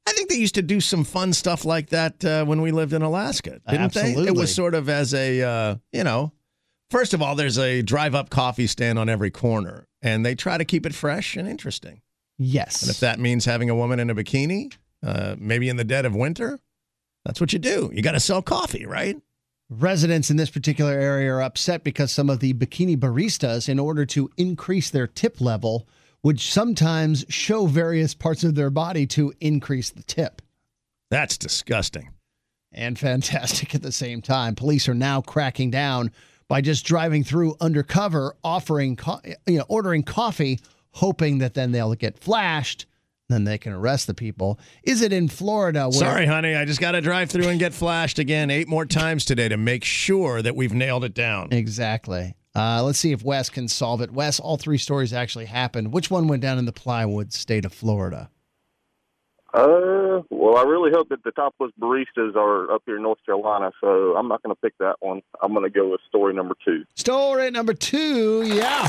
I 0.06 0.12
think 0.12 0.30
they 0.30 0.36
used 0.36 0.54
to 0.54 0.62
do 0.62 0.80
some 0.80 1.04
fun 1.04 1.32
stuff 1.34 1.64
like 1.66 1.90
that 1.90 2.24
uh, 2.24 2.44
when 2.44 2.62
we 2.62 2.70
lived 2.72 2.94
in 2.94 3.02
Alaska, 3.02 3.60
didn't 3.68 3.92
they? 3.92 4.12
It 4.12 4.34
was 4.34 4.54
sort 4.54 4.74
of 4.74 4.88
as 4.88 5.12
a, 5.12 5.42
uh, 5.42 5.76
you 5.92 6.04
know, 6.04 6.32
first 6.90 7.12
of 7.14 7.20
all, 7.20 7.34
there's 7.34 7.58
a 7.58 7.82
drive 7.82 8.14
up 8.14 8.30
coffee 8.30 8.66
stand 8.66 8.98
on 8.98 9.08
every 9.08 9.30
corner, 9.30 9.86
and 10.02 10.24
they 10.24 10.34
try 10.34 10.56
to 10.56 10.64
keep 10.64 10.86
it 10.86 10.94
fresh 10.94 11.36
and 11.36 11.48
interesting. 11.48 12.00
Yes. 12.38 12.82
And 12.82 12.90
if 12.90 13.00
that 13.00 13.18
means 13.18 13.44
having 13.44 13.70
a 13.70 13.74
woman 13.74 14.00
in 14.00 14.10
a 14.10 14.14
bikini, 14.14 14.74
uh, 15.02 15.36
maybe 15.38 15.68
in 15.68 15.76
the 15.76 15.84
dead 15.84 16.04
of 16.04 16.14
winter, 16.14 16.58
that's 17.24 17.40
what 17.40 17.52
you 17.52 17.58
do. 17.58 17.90
You 17.92 18.02
got 18.02 18.12
to 18.12 18.20
sell 18.20 18.42
coffee, 18.42 18.86
right? 18.86 19.16
Residents 19.70 20.30
in 20.30 20.36
this 20.36 20.50
particular 20.50 20.92
area 20.92 21.32
are 21.32 21.42
upset 21.42 21.84
because 21.84 22.12
some 22.12 22.28
of 22.28 22.40
the 22.40 22.52
bikini 22.52 22.96
baristas, 22.96 23.68
in 23.68 23.78
order 23.78 24.04
to 24.06 24.30
increase 24.36 24.90
their 24.90 25.06
tip 25.06 25.40
level, 25.40 25.88
would 26.22 26.40
sometimes 26.40 27.24
show 27.28 27.66
various 27.66 28.14
parts 28.14 28.44
of 28.44 28.54
their 28.54 28.70
body 28.70 29.06
to 29.06 29.32
increase 29.40 29.90
the 29.90 30.02
tip. 30.02 30.42
That's 31.10 31.38
disgusting. 31.38 32.10
And 32.72 32.98
fantastic 32.98 33.74
at 33.74 33.82
the 33.82 33.92
same 33.92 34.20
time. 34.20 34.54
Police 34.54 34.88
are 34.88 34.94
now 34.94 35.20
cracking 35.20 35.70
down 35.70 36.10
by 36.48 36.60
just 36.60 36.84
driving 36.84 37.24
through 37.24 37.56
undercover, 37.60 38.36
offering, 38.42 38.96
co- 38.96 39.20
you 39.46 39.58
know, 39.58 39.64
ordering 39.68 40.02
coffee, 40.02 40.60
hoping 40.90 41.38
that 41.38 41.54
then 41.54 41.72
they'll 41.72 41.94
get 41.94 42.18
flashed, 42.18 42.86
then 43.28 43.44
they 43.44 43.58
can 43.58 43.72
arrest 43.72 44.06
the 44.06 44.14
people. 44.14 44.58
Is 44.82 45.00
it 45.02 45.12
in 45.12 45.28
Florida? 45.28 45.84
Where- 45.84 45.92
Sorry, 45.92 46.26
honey. 46.26 46.54
I 46.54 46.64
just 46.64 46.80
got 46.80 46.92
to 46.92 47.00
drive 47.00 47.30
through 47.30 47.48
and 47.48 47.58
get 47.58 47.72
flashed 47.72 48.18
again 48.18 48.50
eight 48.50 48.68
more 48.68 48.84
times 48.84 49.24
today 49.24 49.48
to 49.48 49.56
make 49.56 49.84
sure 49.84 50.42
that 50.42 50.54
we've 50.56 50.74
nailed 50.74 51.04
it 51.04 51.14
down. 51.14 51.52
Exactly. 51.52 52.34
Uh, 52.56 52.82
let's 52.84 52.98
see 52.98 53.12
if 53.12 53.24
Wes 53.24 53.50
can 53.50 53.66
solve 53.66 54.00
it. 54.00 54.12
Wes, 54.12 54.38
all 54.38 54.56
three 54.56 54.78
stories 54.78 55.12
actually 55.12 55.46
happened. 55.46 55.92
Which 55.92 56.10
one 56.10 56.28
went 56.28 56.42
down 56.42 56.58
in 56.58 56.66
the 56.66 56.72
plywood 56.72 57.32
state 57.32 57.64
of 57.64 57.72
Florida? 57.72 58.30
Uh, 59.52 60.22
well, 60.30 60.56
I 60.56 60.62
really 60.62 60.90
hope 60.92 61.08
that 61.10 61.22
the 61.24 61.30
topless 61.30 61.70
baristas 61.80 62.34
are 62.36 62.72
up 62.72 62.82
here 62.86 62.96
in 62.96 63.02
North 63.02 63.18
Carolina, 63.24 63.70
so 63.80 64.14
I'm 64.16 64.26
not 64.28 64.42
going 64.42 64.54
to 64.54 64.60
pick 64.60 64.74
that 64.78 64.96
one. 65.00 65.20
I'm 65.42 65.52
going 65.52 65.64
to 65.64 65.70
go 65.70 65.90
with 65.90 66.00
story 66.08 66.34
number 66.34 66.54
two. 66.64 66.84
Story 66.96 67.50
number 67.52 67.72
two, 67.72 68.42
yeah. 68.44 68.86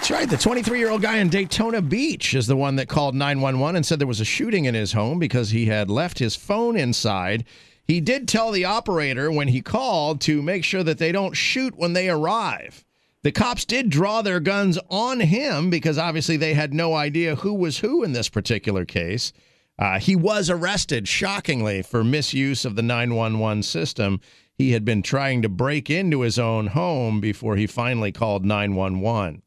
That's 0.00 0.10
right. 0.10 0.30
The 0.30 0.38
23 0.38 0.78
year 0.78 0.88
old 0.88 1.02
guy 1.02 1.18
in 1.18 1.28
Daytona 1.28 1.82
Beach 1.82 2.32
is 2.32 2.46
the 2.46 2.56
one 2.56 2.76
that 2.76 2.88
called 2.88 3.14
911 3.14 3.76
and 3.76 3.84
said 3.84 3.98
there 3.98 4.06
was 4.06 4.18
a 4.18 4.24
shooting 4.24 4.64
in 4.64 4.74
his 4.74 4.94
home 4.94 5.18
because 5.18 5.50
he 5.50 5.66
had 5.66 5.90
left 5.90 6.18
his 6.18 6.34
phone 6.34 6.74
inside. 6.74 7.44
He 7.84 8.00
did 8.00 8.26
tell 8.26 8.50
the 8.50 8.64
operator 8.64 9.30
when 9.30 9.48
he 9.48 9.60
called 9.60 10.22
to 10.22 10.40
make 10.40 10.64
sure 10.64 10.82
that 10.82 10.96
they 10.96 11.12
don't 11.12 11.34
shoot 11.34 11.76
when 11.76 11.92
they 11.92 12.08
arrive. 12.08 12.82
The 13.24 13.30
cops 13.30 13.66
did 13.66 13.90
draw 13.90 14.22
their 14.22 14.40
guns 14.40 14.78
on 14.88 15.20
him 15.20 15.68
because 15.68 15.98
obviously 15.98 16.38
they 16.38 16.54
had 16.54 16.72
no 16.72 16.94
idea 16.94 17.36
who 17.36 17.52
was 17.52 17.80
who 17.80 18.02
in 18.02 18.14
this 18.14 18.30
particular 18.30 18.86
case. 18.86 19.34
Uh, 19.78 19.98
he 19.98 20.16
was 20.16 20.48
arrested, 20.48 21.08
shockingly, 21.08 21.82
for 21.82 22.02
misuse 22.02 22.64
of 22.64 22.74
the 22.74 22.82
911 22.82 23.64
system. 23.64 24.18
He 24.54 24.72
had 24.72 24.86
been 24.86 25.02
trying 25.02 25.42
to 25.42 25.50
break 25.50 25.90
into 25.90 26.22
his 26.22 26.38
own 26.38 26.68
home 26.68 27.20
before 27.20 27.56
he 27.56 27.66
finally 27.66 28.12
called 28.12 28.46
911. 28.46 29.42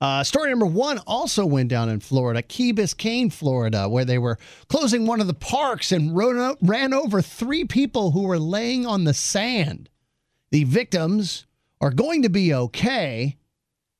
Uh, 0.00 0.22
story 0.22 0.50
number 0.50 0.66
one 0.66 0.98
also 1.06 1.46
went 1.46 1.70
down 1.70 1.88
in 1.88 2.00
Florida, 2.00 2.42
Key 2.42 2.72
Biscayne, 2.72 3.32
Florida, 3.32 3.88
where 3.88 4.04
they 4.04 4.18
were 4.18 4.38
closing 4.68 5.06
one 5.06 5.22
of 5.22 5.26
the 5.26 5.34
parks 5.34 5.90
and 5.90 6.14
ran, 6.14 6.54
ran 6.60 6.92
over 6.92 7.22
three 7.22 7.64
people 7.64 8.10
who 8.10 8.22
were 8.22 8.38
laying 8.38 8.84
on 8.84 9.04
the 9.04 9.14
sand. 9.14 9.88
The 10.50 10.64
victims 10.64 11.46
are 11.80 11.90
going 11.90 12.22
to 12.22 12.28
be 12.28 12.52
okay. 12.52 13.36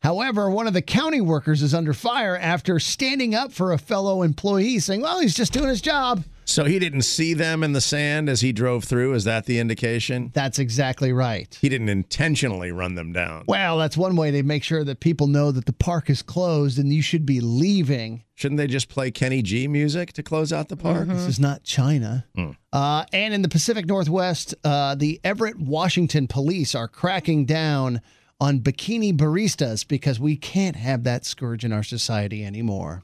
However, 0.02 0.50
one 0.50 0.66
of 0.66 0.74
the 0.74 0.82
county 0.82 1.22
workers 1.22 1.62
is 1.62 1.74
under 1.74 1.94
fire 1.94 2.36
after 2.36 2.78
standing 2.78 3.34
up 3.34 3.50
for 3.50 3.72
a 3.72 3.78
fellow 3.78 4.22
employee, 4.22 4.78
saying, 4.78 5.00
Well, 5.00 5.20
he's 5.20 5.34
just 5.34 5.52
doing 5.52 5.68
his 5.68 5.80
job. 5.80 6.24
So 6.46 6.64
he 6.64 6.78
didn't 6.78 7.02
see 7.02 7.34
them 7.34 7.62
in 7.64 7.72
the 7.72 7.80
sand 7.80 8.28
as 8.28 8.40
he 8.40 8.52
drove 8.52 8.84
through. 8.84 9.14
Is 9.14 9.24
that 9.24 9.46
the 9.46 9.58
indication? 9.58 10.30
That's 10.32 10.58
exactly 10.58 11.12
right. 11.12 11.52
He 11.60 11.68
didn't 11.68 11.88
intentionally 11.88 12.70
run 12.70 12.94
them 12.94 13.12
down. 13.12 13.44
Well, 13.48 13.78
that's 13.78 13.96
one 13.96 14.14
way 14.14 14.30
to 14.30 14.42
make 14.44 14.62
sure 14.62 14.84
that 14.84 15.00
people 15.00 15.26
know 15.26 15.50
that 15.50 15.66
the 15.66 15.72
park 15.72 16.08
is 16.08 16.22
closed 16.22 16.78
and 16.78 16.92
you 16.92 17.02
should 17.02 17.26
be 17.26 17.40
leaving. 17.40 18.22
Shouldn't 18.36 18.58
they 18.58 18.68
just 18.68 18.88
play 18.88 19.10
Kenny 19.10 19.42
G 19.42 19.66
music 19.66 20.12
to 20.14 20.22
close 20.22 20.52
out 20.52 20.68
the 20.68 20.76
park? 20.76 21.08
This 21.08 21.26
is 21.26 21.40
not 21.40 21.64
China. 21.64 22.26
Mm. 22.36 22.56
Uh, 22.72 23.04
and 23.12 23.34
in 23.34 23.42
the 23.42 23.48
Pacific 23.48 23.86
Northwest, 23.86 24.54
uh, 24.62 24.94
the 24.94 25.20
Everett, 25.24 25.58
Washington 25.58 26.28
police 26.28 26.74
are 26.74 26.86
cracking 26.86 27.44
down 27.44 28.00
on 28.40 28.60
bikini 28.60 29.16
baristas 29.16 29.86
because 29.86 30.20
we 30.20 30.36
can't 30.36 30.76
have 30.76 31.02
that 31.04 31.24
scourge 31.24 31.64
in 31.64 31.72
our 31.72 31.82
society 31.82 32.44
anymore. 32.44 33.02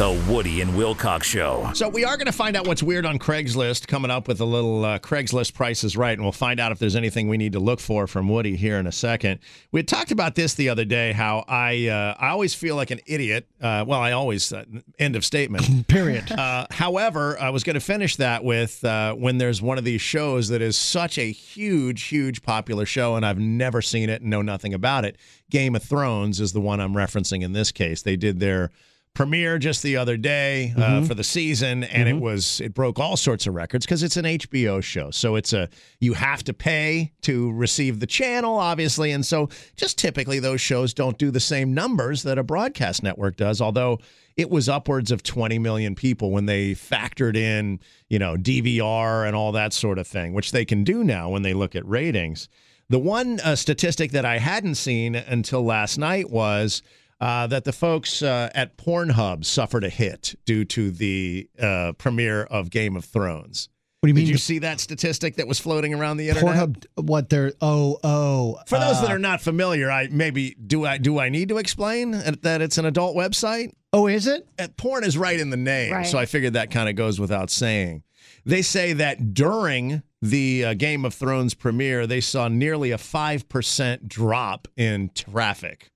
The 0.00 0.18
Woody 0.30 0.62
and 0.62 0.74
Wilcox 0.78 1.26
Show. 1.26 1.70
So 1.74 1.86
we 1.86 2.06
are 2.06 2.16
going 2.16 2.24
to 2.24 2.32
find 2.32 2.56
out 2.56 2.66
what's 2.66 2.82
weird 2.82 3.04
on 3.04 3.18
Craigslist. 3.18 3.86
Coming 3.86 4.10
up 4.10 4.28
with 4.28 4.40
a 4.40 4.46
little 4.46 4.82
uh, 4.82 4.98
Craigslist 4.98 5.52
prices 5.52 5.94
right, 5.94 6.14
and 6.14 6.22
we'll 6.22 6.32
find 6.32 6.58
out 6.58 6.72
if 6.72 6.78
there's 6.78 6.96
anything 6.96 7.28
we 7.28 7.36
need 7.36 7.52
to 7.52 7.60
look 7.60 7.80
for 7.80 8.06
from 8.06 8.26
Woody 8.26 8.56
here 8.56 8.78
in 8.78 8.86
a 8.86 8.92
second. 8.92 9.40
We 9.72 9.80
had 9.80 9.88
talked 9.88 10.10
about 10.10 10.36
this 10.36 10.54
the 10.54 10.70
other 10.70 10.86
day. 10.86 11.12
How 11.12 11.44
I 11.46 11.88
uh, 11.88 12.14
I 12.18 12.28
always 12.30 12.54
feel 12.54 12.76
like 12.76 12.90
an 12.90 13.00
idiot. 13.04 13.46
Uh, 13.60 13.84
well, 13.86 14.00
I 14.00 14.12
always 14.12 14.50
uh, 14.54 14.64
end 14.98 15.16
of 15.16 15.24
statement. 15.26 15.86
Period. 15.88 16.32
Uh, 16.32 16.66
however, 16.70 17.38
I 17.38 17.50
was 17.50 17.62
going 17.62 17.74
to 17.74 17.80
finish 17.80 18.16
that 18.16 18.42
with 18.42 18.82
uh, 18.82 19.12
when 19.12 19.36
there's 19.36 19.60
one 19.60 19.76
of 19.76 19.84
these 19.84 20.00
shows 20.00 20.48
that 20.48 20.62
is 20.62 20.78
such 20.78 21.18
a 21.18 21.30
huge, 21.30 22.04
huge 22.04 22.42
popular 22.42 22.86
show, 22.86 23.16
and 23.16 23.26
I've 23.26 23.38
never 23.38 23.82
seen 23.82 24.08
it 24.08 24.22
and 24.22 24.30
know 24.30 24.40
nothing 24.40 24.72
about 24.72 25.04
it. 25.04 25.18
Game 25.50 25.76
of 25.76 25.82
Thrones 25.82 26.40
is 26.40 26.54
the 26.54 26.60
one 26.62 26.80
I'm 26.80 26.94
referencing 26.94 27.42
in 27.42 27.52
this 27.52 27.70
case. 27.70 28.00
They 28.00 28.16
did 28.16 28.40
their 28.40 28.70
premiere 29.14 29.58
just 29.58 29.82
the 29.82 29.96
other 29.96 30.16
day 30.16 30.72
uh, 30.76 30.80
Mhm. 31.00 31.06
for 31.08 31.14
the 31.14 31.24
season 31.24 31.82
and 31.84 32.08
it 32.08 32.14
was 32.20 32.60
it 32.60 32.72
broke 32.72 32.98
all 32.98 33.16
sorts 33.16 33.46
of 33.46 33.54
records 33.54 33.84
because 33.84 34.02
it's 34.02 34.16
an 34.16 34.24
HBO 34.24 34.80
show. 34.80 35.10
So 35.10 35.34
it's 35.34 35.52
a 35.52 35.68
you 35.98 36.12
have 36.14 36.44
to 36.44 36.54
pay 36.54 37.12
to 37.22 37.50
receive 37.52 37.98
the 38.00 38.06
channel 38.06 38.56
obviously 38.56 39.10
and 39.10 39.26
so 39.26 39.48
just 39.76 39.98
typically 39.98 40.38
those 40.38 40.60
shows 40.60 40.94
don't 40.94 41.18
do 41.18 41.30
the 41.32 41.40
same 41.40 41.74
numbers 41.74 42.22
that 42.22 42.38
a 42.38 42.44
broadcast 42.44 43.02
network 43.02 43.36
does 43.36 43.60
although 43.60 43.98
it 44.36 44.48
was 44.48 44.68
upwards 44.68 45.10
of 45.10 45.22
20 45.24 45.58
million 45.58 45.94
people 45.96 46.30
when 46.30 46.46
they 46.46 46.70
factored 46.72 47.36
in 47.36 47.80
you 48.08 48.18
know 48.18 48.36
DVR 48.36 49.26
and 49.26 49.34
all 49.34 49.50
that 49.52 49.72
sort 49.72 49.98
of 49.98 50.06
thing 50.06 50.32
which 50.34 50.52
they 50.52 50.64
can 50.64 50.84
do 50.84 51.02
now 51.02 51.28
when 51.28 51.42
they 51.42 51.52
look 51.52 51.74
at 51.74 51.84
ratings. 51.86 52.48
The 52.88 52.98
one 52.98 53.38
uh, 53.40 53.54
statistic 53.54 54.10
that 54.12 54.24
I 54.24 54.38
hadn't 54.38 54.74
seen 54.74 55.14
until 55.14 55.62
last 55.64 55.96
night 55.98 56.28
was 56.30 56.82
uh, 57.20 57.46
that 57.48 57.64
the 57.64 57.72
folks 57.72 58.22
uh, 58.22 58.50
at 58.54 58.76
Pornhub 58.76 59.44
suffered 59.44 59.84
a 59.84 59.88
hit 59.90 60.34
due 60.46 60.64
to 60.66 60.90
the 60.90 61.48
uh, 61.60 61.92
premiere 61.98 62.44
of 62.44 62.70
Game 62.70 62.96
of 62.96 63.04
Thrones. 63.04 63.68
What 64.00 64.06
do 64.06 64.10
you 64.10 64.14
mean? 64.14 64.24
Did 64.24 64.30
you 64.30 64.38
see 64.38 64.60
that 64.60 64.80
statistic 64.80 65.36
that 65.36 65.46
was 65.46 65.58
floating 65.60 65.92
around 65.92 66.16
the 66.16 66.30
internet? 66.30 66.54
Pornhub, 66.54 66.86
what 66.96 67.28
they're, 67.28 67.52
oh, 67.60 67.98
oh. 68.02 68.58
For 68.66 68.78
those 68.78 68.98
that 69.02 69.10
uh, 69.10 69.14
are 69.14 69.18
not 69.18 69.42
familiar, 69.42 69.90
I 69.90 70.08
maybe 70.10 70.54
do 70.54 70.86
I 70.86 70.96
do 70.96 71.18
I 71.18 71.28
need 71.28 71.50
to 71.50 71.58
explain 71.58 72.12
that 72.12 72.62
it's 72.62 72.78
an 72.78 72.86
adult 72.86 73.14
website? 73.14 73.72
Oh, 73.92 74.06
is 74.06 74.26
it? 74.26 74.46
Uh, 74.58 74.68
porn 74.78 75.04
is 75.04 75.18
right 75.18 75.38
in 75.38 75.50
the 75.50 75.56
name, 75.58 75.92
Right. 75.92 76.06
so 76.06 76.16
I 76.16 76.24
figured 76.24 76.54
that 76.54 76.70
kind 76.70 76.88
of 76.88 76.96
goes 76.96 77.20
without 77.20 77.50
saying. 77.50 78.02
They 78.46 78.62
say 78.62 78.94
that 78.94 79.34
during 79.34 80.02
the 80.22 80.64
uh, 80.64 80.74
Game 80.74 81.04
of 81.04 81.12
Thrones 81.12 81.52
premiere, 81.52 82.06
they 82.06 82.20
saw 82.22 82.48
nearly 82.48 82.92
a 82.92 82.98
five 82.98 83.50
percent 83.50 84.08
drop 84.08 84.66
in 84.78 85.10
traffic. 85.14 85.90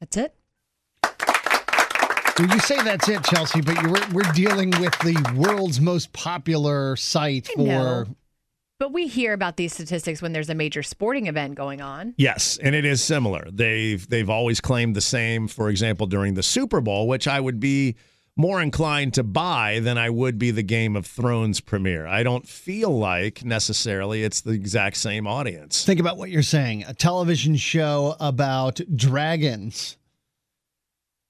That's 0.00 0.16
it. 0.16 0.34
Well, 2.38 2.48
you 2.48 2.58
say 2.60 2.82
that's 2.82 3.08
it, 3.08 3.22
Chelsea, 3.24 3.60
but 3.60 3.82
you 3.82 3.90
we're, 3.90 4.08
we're 4.12 4.32
dealing 4.32 4.70
with 4.80 4.98
the 5.00 5.34
world's 5.36 5.78
most 5.78 6.10
popular 6.14 6.96
site 6.96 7.48
I 7.50 7.54
for. 7.54 7.62
know. 7.66 8.06
But 8.78 8.94
we 8.94 9.08
hear 9.08 9.34
about 9.34 9.58
these 9.58 9.74
statistics 9.74 10.22
when 10.22 10.32
there's 10.32 10.48
a 10.48 10.54
major 10.54 10.82
sporting 10.82 11.26
event 11.26 11.54
going 11.54 11.82
on. 11.82 12.14
Yes, 12.16 12.58
and 12.62 12.74
it 12.74 12.86
is 12.86 13.04
similar. 13.04 13.46
They've 13.52 14.08
they've 14.08 14.30
always 14.30 14.58
claimed 14.62 14.96
the 14.96 15.02
same. 15.02 15.48
For 15.48 15.68
example, 15.68 16.06
during 16.06 16.32
the 16.32 16.42
Super 16.42 16.80
Bowl, 16.80 17.06
which 17.06 17.28
I 17.28 17.38
would 17.38 17.60
be 17.60 17.96
more 18.40 18.62
inclined 18.62 19.14
to 19.14 19.22
buy 19.22 19.80
than 19.80 19.98
I 19.98 20.08
would 20.10 20.38
be 20.38 20.50
the 20.50 20.62
Game 20.62 20.96
of 20.96 21.06
Thrones 21.06 21.60
premiere. 21.60 22.06
I 22.06 22.22
don't 22.22 22.48
feel 22.48 22.90
like 22.96 23.44
necessarily 23.44 24.24
it's 24.24 24.40
the 24.40 24.52
exact 24.52 24.96
same 24.96 25.26
audience. 25.26 25.84
Think 25.84 26.00
about 26.00 26.16
what 26.16 26.30
you're 26.30 26.42
saying 26.42 26.84
a 26.88 26.94
television 26.94 27.56
show 27.56 28.16
about 28.18 28.80
dragons. 28.96 29.98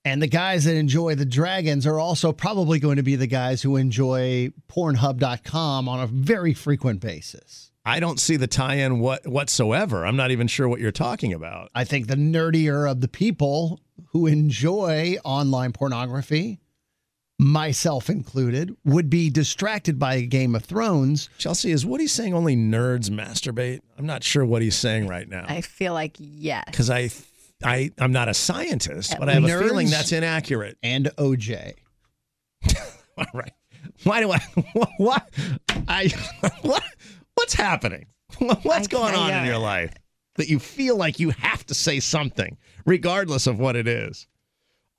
And 0.05 0.23
the 0.23 0.29
guys 0.29 0.65
that 0.65 0.77
enjoy 0.77 1.15
the 1.17 1.27
dragons 1.27 1.87
are 1.87 1.99
also 1.99 2.33
probably 2.33 2.79
going 2.79 2.97
to 2.97 3.03
be 3.03 3.17
the 3.17 3.27
guys 3.27 3.61
who 3.61 3.77
enjoy 3.77 4.51
Pornhub.com 4.69 5.89
on 5.89 6.01
a 6.01 6.07
very 6.07 6.55
frequent 6.55 7.01
basis. 7.01 7.71
I 7.85 7.99
don't 8.01 8.21
see 8.21 8.37
the 8.37 8.47
tie-in 8.47 9.01
what 9.01 9.27
whatsoever. 9.27 10.07
I'm 10.07 10.17
not 10.17 10.31
even 10.31 10.47
sure 10.47 10.69
what 10.69 10.81
you're 10.81 10.93
talking 10.93 11.33
about. 11.33 11.71
I 11.75 11.85
think 11.85 12.07
the 12.07 12.15
nerdier 12.15 12.91
of 12.91 13.01
the 13.01 13.09
people 13.09 13.81
who 14.13 14.27
enjoy 14.27 15.17
online 15.25 15.73
pornography, 15.73 16.60
myself 17.41 18.11
included, 18.11 18.77
would 18.85 19.09
be 19.09 19.31
distracted 19.31 19.99
by 19.99 20.21
Game 20.21 20.55
of 20.55 20.63
Thrones. 20.63 21.31
Chelsea, 21.39 21.71
is 21.73 21.87
what 21.87 21.99
he's 21.99 22.13
saying 22.13 22.35
only 22.35 22.55
nerds 22.55 23.09
masturbate? 23.09 23.81
I'm 23.99 24.05
not 24.05 24.23
sure 24.23 24.45
what 24.45 24.61
he's 24.61 24.77
saying 24.77 25.09
right 25.09 25.27
now. 25.27 25.47
I 25.49 25.63
feel 25.63 25.95
like 25.95 26.17
yes. 26.19 26.65
Because 26.67 26.91
I, 26.91 27.09
I, 27.65 27.93
I'm 27.99 28.13
not 28.13 28.29
a 28.29 28.35
scientist, 28.35 29.15
but 29.19 29.31
I 29.31 29.33
have 29.35 29.45
a 29.45 29.49
feeling 29.49 29.89
that's 29.89 30.13
inaccurate. 30.13 30.77
And 30.83 31.07
OJ. 31.17 31.77
All 33.17 33.27
right. 33.33 33.53
Why 34.05 34.21
do 34.21 34.33
I? 34.33 34.39
What? 34.99 35.31
I? 35.89 36.13
What? 36.63 36.83
What's 37.35 37.55
happening? 37.55 38.07
What's 38.39 38.87
I- 38.87 38.91
going 38.91 39.15
on 39.15 39.33
in 39.33 39.47
your 39.47 39.59
life 39.59 39.95
that 40.37 40.49
you 40.49 40.59
feel 40.59 40.97
like 40.97 41.19
you 41.19 41.31
have 41.31 41.65
to 41.67 41.75
say 41.75 42.01
something, 42.01 42.59
regardless 42.85 43.47
of 43.47 43.59
what 43.59 43.77
it 43.77 43.89
is? 43.89 44.27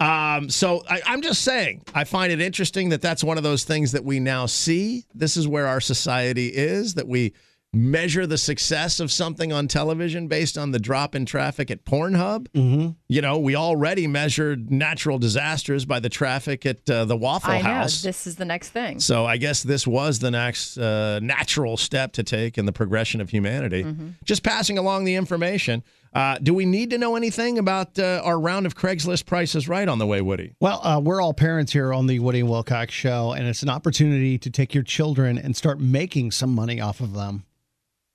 Um, 0.01 0.49
so 0.49 0.83
I, 0.89 1.01
I'm 1.05 1.21
just 1.21 1.43
saying, 1.43 1.83
I 1.93 2.05
find 2.05 2.31
it 2.31 2.41
interesting 2.41 2.89
that 2.89 3.01
that's 3.01 3.23
one 3.23 3.37
of 3.37 3.43
those 3.43 3.63
things 3.63 3.91
that 3.91 4.03
we 4.03 4.19
now 4.19 4.47
see. 4.47 5.05
This 5.13 5.37
is 5.37 5.47
where 5.47 5.67
our 5.67 5.79
society 5.79 6.47
is, 6.47 6.95
that 6.95 7.07
we 7.07 7.33
measure 7.73 8.27
the 8.27 8.37
success 8.37 8.99
of 8.99 9.11
something 9.11 9.53
on 9.53 9.67
television 9.67 10.27
based 10.27 10.57
on 10.57 10.71
the 10.71 10.79
drop 10.79 11.15
in 11.15 11.25
traffic 11.25 11.71
at 11.71 11.85
Pornhub. 11.85 12.47
Mm-hmm. 12.49 12.89
You 13.07 13.21
know, 13.21 13.37
we 13.37 13.55
already 13.55 14.07
measured 14.07 14.71
natural 14.71 15.19
disasters 15.19 15.85
by 15.85 15.99
the 15.99 16.09
traffic 16.09 16.65
at 16.65 16.89
uh, 16.89 17.05
the 17.05 17.15
Waffle 17.15 17.51
I 17.51 17.61
know. 17.61 17.63
House. 17.63 18.01
This 18.01 18.27
is 18.27 18.35
the 18.35 18.43
next 18.43 18.69
thing. 18.69 18.99
So 18.99 19.25
I 19.25 19.37
guess 19.37 19.63
this 19.63 19.87
was 19.87 20.19
the 20.19 20.31
next 20.31 20.77
uh, 20.77 21.19
natural 21.21 21.77
step 21.77 22.11
to 22.13 22.23
take 22.23 22.57
in 22.57 22.65
the 22.65 22.73
progression 22.73 23.21
of 23.21 23.29
humanity. 23.29 23.83
Mm-hmm. 23.83 24.09
Just 24.25 24.43
passing 24.43 24.77
along 24.77 25.05
the 25.05 25.15
information. 25.15 25.83
Uh, 26.14 26.38
do 26.43 26.53
we 26.53 26.66
need 26.66 26.89
to 26.89 26.97
know 26.97 27.16
anything 27.16 27.57
about 27.57 27.97
uh, 27.97 28.22
our 28.24 28.38
round 28.39 28.66
of 28.66 28.76
Craigslist 28.76 29.26
prices 29.26 29.70
right 29.70 29.88
on 29.88 29.97
the 29.97 30.05
way, 30.05 30.20
Woody? 30.22 30.53
Well, 30.59 30.86
uh, 30.86 30.99
we're 30.99 31.22
all 31.22 31.34
parents 31.34 31.72
here 31.72 31.93
on 31.93 32.07
the 32.07 32.20
Woody 32.20 32.41
and 32.41 32.49
Wilcox 32.49 32.93
show, 32.93 33.32
and 33.32 33.47
it's 33.47 33.64
an 33.64 33.70
opportunity 33.70 34.38
to 34.39 34.49
take 34.49 34.74
your 34.74 34.84
children 34.84 35.38
and 35.38 35.55
start 35.55 35.80
making 35.80 36.32
some 36.32 36.53
money 36.53 36.82
off 36.82 36.99
of 36.99 37.14
them 37.14 37.45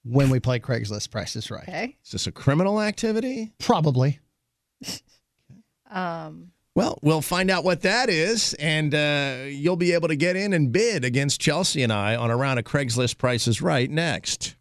when 0.05 0.29
we 0.29 0.39
play 0.41 0.61
Craigslist 0.61 1.11
Prices 1.11 1.51
Right. 1.51 1.63
Okay. 1.69 1.97
Is 2.05 2.13
this 2.13 2.27
a 2.27 2.33
criminal 2.33 2.81
activity? 2.81 3.53
Probably. 3.59 4.21
Um, 5.89 6.51
Well, 6.75 6.99
we'll 7.01 7.23
find 7.23 7.49
out 7.49 7.63
what 7.63 7.83
that 7.83 8.11
is, 8.11 8.55
and 8.55 8.93
uh, 8.93 9.45
you'll 9.47 9.77
be 9.77 9.93
able 9.93 10.09
to 10.09 10.17
get 10.17 10.35
in 10.35 10.53
and 10.53 10.73
bid 10.73 11.05
against 11.05 11.41
Chelsea 11.41 11.83
and 11.85 11.93
I 11.93 12.17
on 12.17 12.31
a 12.31 12.37
round 12.37 12.59
of 12.59 12.65
Craigslist 12.65 13.19
Prices 13.19 13.63
Right 13.63 13.89
next. 13.89 14.56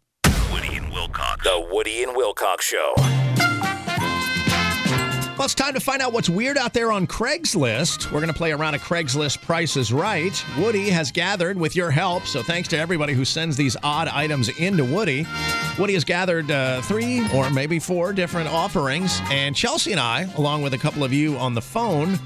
Wilcox. 0.96 1.44
The 1.44 1.68
Woody 1.70 2.02
and 2.02 2.16
Wilcox 2.16 2.64
Show. 2.64 2.94
Well, 5.36 5.44
it's 5.44 5.54
time 5.54 5.74
to 5.74 5.80
find 5.80 6.00
out 6.00 6.14
what's 6.14 6.30
weird 6.30 6.56
out 6.56 6.72
there 6.72 6.90
on 6.90 7.06
Craigslist. 7.06 8.06
We're 8.10 8.20
going 8.20 8.32
to 8.32 8.34
play 8.34 8.52
around 8.52 8.72
a 8.72 8.78
Craigslist 8.78 9.42
Prices 9.42 9.92
Right. 9.92 10.42
Woody 10.56 10.88
has 10.88 11.12
gathered 11.12 11.58
with 11.58 11.76
your 11.76 11.90
help, 11.90 12.24
so 12.24 12.42
thanks 12.42 12.68
to 12.68 12.78
everybody 12.78 13.12
who 13.12 13.26
sends 13.26 13.54
these 13.54 13.76
odd 13.82 14.08
items 14.08 14.48
into 14.58 14.82
Woody. 14.82 15.26
Woody 15.78 15.92
has 15.92 16.04
gathered 16.04 16.50
uh, 16.50 16.80
three 16.80 17.22
or 17.34 17.50
maybe 17.50 17.78
four 17.78 18.14
different 18.14 18.48
offerings, 18.48 19.20
and 19.30 19.54
Chelsea 19.54 19.90
and 19.90 20.00
I, 20.00 20.22
along 20.38 20.62
with 20.62 20.72
a 20.72 20.78
couple 20.78 21.04
of 21.04 21.12
you 21.12 21.36
on 21.36 21.52
the 21.52 21.60
phone, 21.60 22.18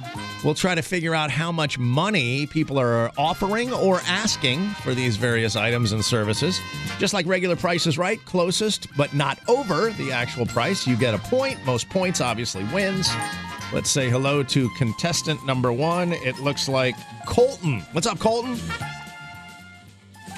will 0.44 0.54
try 0.54 0.74
to 0.74 0.82
figure 0.82 1.14
out 1.14 1.30
how 1.30 1.52
much 1.52 1.78
money 1.78 2.46
people 2.46 2.78
are 2.78 3.10
offering 3.18 3.72
or 3.72 4.00
asking 4.06 4.66
for 4.82 4.94
these 4.94 5.16
various 5.16 5.56
items 5.56 5.92
and 5.92 6.04
services. 6.04 6.60
Just 6.98 7.12
like 7.12 7.26
regular 7.26 7.56
prices 7.56 7.98
right, 7.98 8.24
closest 8.24 8.86
but 8.96 9.12
not 9.12 9.38
over 9.48 9.90
the 9.90 10.12
actual 10.12 10.46
price, 10.46 10.86
you 10.86 10.96
get 10.96 11.12
a 11.12 11.18
point. 11.18 11.58
Most 11.66 11.88
points 11.90 12.20
obviously 12.20 12.64
wins. 13.08 13.72
Let's 13.72 13.90
say 13.90 14.10
hello 14.10 14.42
to 14.42 14.68
contestant 14.70 15.44
number 15.46 15.72
one. 15.72 16.12
It 16.12 16.38
looks 16.40 16.68
like 16.68 16.96
Colton. 17.26 17.80
What's 17.92 18.06
up, 18.06 18.18
Colton? 18.18 18.58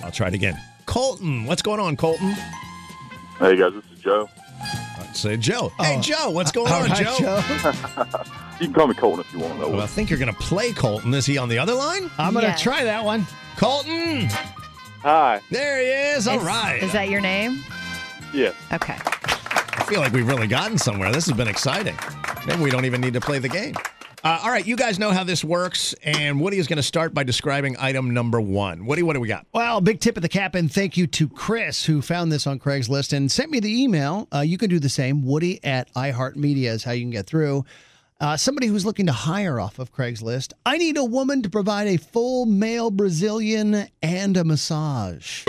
I'll 0.05 0.11
try 0.11 0.29
it 0.29 0.35
again. 0.35 0.61
Colton, 0.87 1.47
what's 1.47 1.63
going 1.63 1.81
on, 1.81 1.97
Colton? 1.97 2.33
Hey 3.39 3.57
guys, 3.57 3.73
this 3.73 3.85
is 3.93 3.99
Joe. 4.01 4.29
I'd 4.61 5.17
say 5.17 5.37
Joe. 5.37 5.73
Oh. 5.79 5.83
Hey, 5.83 6.01
Joe, 6.01 6.31
what's 6.31 6.53
going 6.53 6.71
all 6.73 6.83
on, 6.83 6.91
right, 6.91 7.19
Joe? 7.19 8.23
You 8.61 8.69
can 8.69 8.75
call 8.75 8.87
me 8.87 8.95
Colton 8.95 9.25
if 9.27 9.33
you 9.33 9.41
want. 9.41 9.59
Though. 9.59 9.71
Well, 9.71 9.81
I 9.81 9.87
think 9.89 10.09
you're 10.09 10.21
going 10.21 10.33
to 10.33 10.39
play 10.39 10.73
Colton. 10.73 11.13
Is 11.15 11.27
he 11.27 11.37
on 11.37 11.49
the 11.49 11.59
other 11.59 11.75
line? 11.75 12.09
I'm 12.17 12.33
going 12.33 12.45
to 12.45 12.51
Yes. 12.51 12.63
try 12.63 12.85
that 12.85 13.05
one. 13.05 13.27
Colton! 13.57 14.29
Hi. 15.01 15.41
There 15.51 15.81
he 15.81 15.87
is. 16.17 16.29
All 16.29 16.39
is, 16.39 16.45
right. 16.45 16.81
Is 16.81 16.93
that 16.93 17.09
your 17.09 17.21
name? 17.21 17.65
Yeah. 18.33 18.53
Okay. 18.73 18.97
Feel 19.93 20.01
like 20.01 20.15
we've 20.15 20.27
really 20.27 20.47
gotten 20.47 20.79
somewhere. 20.79 21.13
This 21.13 21.27
has 21.27 21.37
been 21.37 21.49
exciting. 21.49 21.95
Maybe 22.47 22.63
we 22.63 22.71
don't 22.71 22.87
even 22.87 23.03
need 23.03 23.13
to 23.13 23.21
play 23.21 23.39
the 23.39 23.49
game. 23.51 23.75
Uh, 24.25 24.41
all 24.43 24.51
right, 24.51 24.67
you 24.67 24.75
guys 24.75 24.99
know 24.99 25.11
how 25.11 25.23
this 25.23 25.45
works, 25.45 25.93
and 26.03 26.41
Woody 26.41 26.57
is 26.57 26.67
going 26.67 26.79
to 26.79 26.83
start 26.83 27.13
by 27.13 27.25
describing 27.25 27.77
item 27.79 28.15
number 28.15 28.41
one. 28.41 28.87
Woody, 28.87 29.03
what 29.03 29.13
do 29.13 29.21
we 29.21 29.29
got? 29.29 29.45
Well, 29.53 29.83
big 29.83 30.01
tip 30.01 30.17
of 30.17 30.23
the 30.23 30.31
cap, 30.31 30.55
and 30.55 30.73
thank 30.73 30.97
you 30.97 31.07
to 31.09 31.29
Chris 31.29 31.85
who 31.85 32.01
found 32.01 32.33
this 32.33 32.47
on 32.47 32.59
Craigslist 32.59 33.13
and 33.13 33.31
sent 33.31 33.51
me 33.51 33.61
the 33.61 33.83
email. 33.83 34.29
Uh, 34.35 34.41
you 34.41 34.57
can 34.57 34.71
do 34.71 34.79
the 34.79 34.89
same. 34.89 35.27
Woody 35.27 35.63
at 35.63 35.93
iHeartMedia 35.93 36.71
is 36.71 36.85
how 36.85 36.93
you 36.93 37.03
can 37.03 37.11
get 37.11 37.27
through. 37.27 37.67
Uh, 38.19 38.39
somebody 38.39 38.69
who's 38.69 38.87
looking 38.87 39.05
to 39.05 39.13
hire 39.13 39.61
off 39.61 39.79
of 39.79 39.93
Craigslist. 39.93 40.55
I 40.65 40.79
need 40.79 40.97
a 40.97 41.05
woman 41.05 41.43
to 41.43 41.51
provide 41.51 41.89
a 41.89 41.99
full 41.99 42.47
male 42.47 42.91
Brazilian 42.91 43.89
and 44.03 44.39
a 44.39 44.45
massage. 44.45 45.45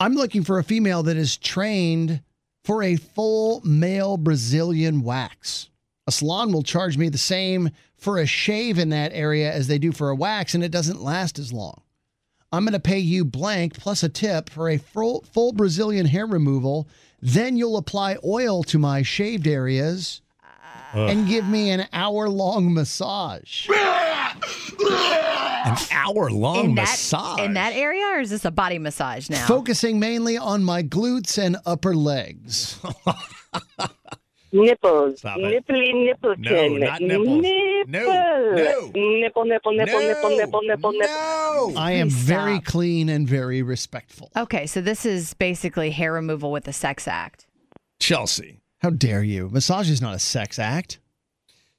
I'm 0.00 0.14
looking 0.14 0.44
for 0.44 0.58
a 0.58 0.64
female 0.64 1.02
that 1.02 1.18
is 1.18 1.36
trained 1.36 2.22
for 2.64 2.82
a 2.82 2.96
full 2.96 3.60
male 3.64 4.16
Brazilian 4.16 5.02
wax. 5.02 5.68
A 6.06 6.12
salon 6.12 6.52
will 6.52 6.62
charge 6.62 6.96
me 6.96 7.08
the 7.08 7.18
same 7.18 7.70
for 7.96 8.18
a 8.18 8.26
shave 8.26 8.78
in 8.78 8.88
that 8.90 9.12
area 9.12 9.52
as 9.52 9.68
they 9.68 9.78
do 9.78 9.92
for 9.92 10.10
a 10.10 10.16
wax, 10.16 10.54
and 10.54 10.64
it 10.64 10.72
doesn't 10.72 11.02
last 11.02 11.38
as 11.38 11.52
long. 11.52 11.82
I'm 12.52 12.64
going 12.64 12.72
to 12.72 12.80
pay 12.80 12.98
you 12.98 13.24
blank 13.24 13.78
plus 13.78 14.02
a 14.02 14.08
tip 14.08 14.50
for 14.50 14.68
a 14.68 14.78
full, 14.78 15.22
full 15.32 15.52
Brazilian 15.52 16.06
hair 16.06 16.26
removal. 16.26 16.88
Then 17.22 17.56
you'll 17.56 17.76
apply 17.76 18.16
oil 18.24 18.64
to 18.64 18.78
my 18.78 19.02
shaved 19.02 19.46
areas 19.46 20.20
and 20.92 21.28
give 21.28 21.46
me 21.46 21.70
an 21.70 21.86
hour 21.92 22.28
long 22.28 22.74
massage. 22.74 23.68
An 24.82 25.76
hour 25.92 26.30
long 26.30 26.64
in 26.66 26.74
massage. 26.74 27.40
in 27.40 27.54
that 27.54 27.72
area, 27.74 28.04
or 28.16 28.20
is 28.20 28.30
this 28.30 28.44
a 28.44 28.50
body 28.50 28.78
massage 28.78 29.28
now? 29.30 29.46
Focusing 29.46 29.98
mainly 30.00 30.36
on 30.38 30.64
my 30.64 30.82
glutes 30.82 31.38
and 31.38 31.56
upper 31.66 31.94
legs. 31.94 32.78
Nipples. 34.52 35.18
Stop 35.20 35.38
it. 35.38 35.64
Nipply 35.64 36.04
nipple 36.06 36.34
No, 36.38 36.68
not 36.68 37.00
nipples. 37.00 37.42
Nipple. 37.42 37.86
No, 37.86 38.52
no. 38.56 38.90
Nipple, 38.94 39.44
nipple, 39.44 39.72
nipple, 39.72 39.72
nipple, 40.00 40.00
No. 40.00 40.08
nipple, 40.08 40.30
nipple, 40.62 40.62
nipple. 40.62 40.92
No. 40.92 41.72
I 41.76 41.92
am 41.92 42.08
Please 42.08 42.14
very 42.16 42.54
stop. 42.56 42.64
clean 42.64 43.08
and 43.08 43.28
very 43.28 43.62
respectful. 43.62 44.30
Okay, 44.36 44.66
so 44.66 44.80
this 44.80 45.06
is 45.06 45.34
basically 45.34 45.92
hair 45.92 46.12
removal 46.12 46.50
with 46.50 46.66
a 46.66 46.72
sex 46.72 47.06
act. 47.06 47.46
Chelsea. 48.00 48.60
How 48.78 48.90
dare 48.90 49.22
you? 49.22 49.48
Massage 49.50 49.88
is 49.88 50.00
not 50.02 50.14
a 50.16 50.18
sex 50.18 50.58
act. 50.58 50.98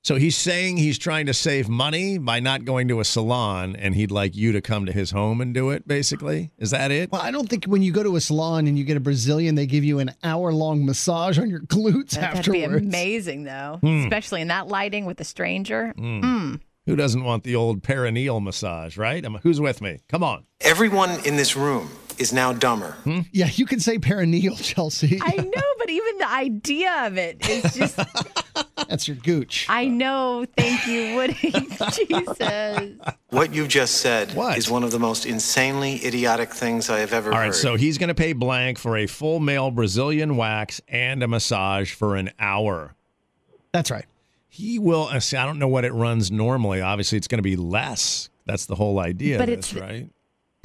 So 0.04 0.16
he's 0.16 0.36
saying 0.36 0.78
he's 0.78 0.97
trying 0.97 1.28
to 1.28 1.34
save 1.34 1.70
money 1.70 2.18
by 2.18 2.39
not 2.39 2.66
going 2.66 2.88
to 2.88 2.99
a 3.02 3.06
salon, 3.06 3.76
and 3.76 3.93
he'd 3.93 4.10
like 4.10 4.36
you 4.36 4.52
to 4.54 4.60
come 4.62 4.88
to 4.88 4.91
his 4.91 5.12
home 5.12 5.41
and 5.41 5.54
do 5.54 5.70
it, 5.70 5.88
basically. 5.88 6.49
Is 6.58 6.72
that 6.72 6.89
it? 6.89 7.12
Well, 7.12 7.22
I 7.22 7.30
don't 7.30 7.47
think 7.47 7.66
when 7.66 7.84
you 7.84 7.91
go 7.91 8.02
to 8.02 8.16
a 8.16 8.22
salon 8.22 8.66
and 8.66 8.80
you 8.80 8.84
get 8.84 8.97
a 8.97 8.99
Brazilian, 8.99 9.54
they 9.54 9.68
give 9.68 9.84
you 9.84 9.99
an 9.99 10.12
hour 10.24 10.52
long 10.54 10.86
massage 10.88 11.38
on 11.38 11.52
your 11.52 11.60
glutes 11.60 12.12
That'd 12.20 12.52
be 12.52 12.64
amazing, 12.64 13.43
though, 13.43 13.78
Hmm. 13.82 14.04
especially 14.06 14.41
in 14.41 14.47
that 14.47 14.68
lighting 14.70 15.06
with 15.06 15.22
a 15.22 15.24
stranger. 15.24 15.93
Mm. 15.95 16.22
Mm. 16.24 16.60
Who 16.88 16.95
doesn't 16.95 17.24
want 17.24 17.43
the 17.43 17.56
old 17.56 17.84
perineal 17.84 18.41
massage, 18.41 18.97
right? 18.97 19.24
I'm- 19.24 19.38
who's 19.43 19.62
with 19.62 19.82
me? 19.84 19.99
Come 20.10 20.24
on. 20.24 20.45
Everyone 20.62 21.12
in 21.26 21.36
this 21.36 21.56
room 21.56 21.89
is 22.22 22.32
now 22.32 22.53
dumber. 22.53 22.95
Yeah, 23.32 23.49
you 23.53 23.65
can 23.65 23.80
say 23.80 23.97
perineal, 23.97 24.55
Chelsea. 24.63 25.19
I 25.22 25.36
know, 25.36 25.63
but 25.80 25.89
even 25.89 26.17
the 26.19 26.30
idea 26.30 27.05
of 27.07 27.17
it 27.17 27.47
is 27.49 27.74
just. 27.74 27.99
That's 28.88 29.07
your 29.07 29.17
gooch. 29.17 29.65
I 29.69 29.88
know. 29.88 30.45
Thank 30.57 30.86
you, 30.88 31.15
Woody. 31.15 31.51
Jesus. 31.93 32.89
What 33.30 33.53
you 33.53 33.67
just 33.67 33.95
said 34.01 34.34
What? 34.34 34.57
is 34.57 34.69
one 34.69 34.84
of 34.84 34.91
the 34.91 34.99
most 34.99 35.26
insanely 35.26 36.05
idiotic 36.05 36.53
things 36.53 36.89
I 36.89 36.99
have 36.99 37.13
ever 37.13 37.30
All 37.32 37.38
right, 37.38 37.38
heard. 37.38 37.43
All 37.43 37.49
right, 37.51 37.55
so 37.55 37.76
he's 37.76 37.97
going 37.97 38.09
to 38.09 38.13
pay 38.15 38.34
blank 38.34 38.78
for 38.78 38.97
a 38.97 39.07
full 39.07 39.39
male 39.39 39.72
Brazilian 39.72 40.36
wax 40.36 40.82
and 40.88 41.24
a 41.24 41.28
massage 41.28 41.93
for 41.93 42.15
an 42.15 42.32
hour. 42.39 42.93
That's 43.72 43.89
right. 43.91 44.05
He 44.49 44.80
will. 44.80 45.03
uh, 45.03 45.19
See, 45.22 45.38
I 45.38 45.45
don't 45.45 45.59
know 45.59 45.69
what 45.69 45.86
it 45.86 45.93
runs 45.93 46.30
normally. 46.32 46.82
Obviously, 46.82 47.17
it's 47.17 47.28
going 47.30 47.39
to 47.39 47.43
be 47.43 47.55
less. 47.55 48.30
That's 48.45 48.65
the 48.65 48.76
whole 48.76 48.99
idea. 48.99 49.38
But 49.38 49.47
of 49.49 49.53
it's- 49.59 49.74
right. 49.74 50.09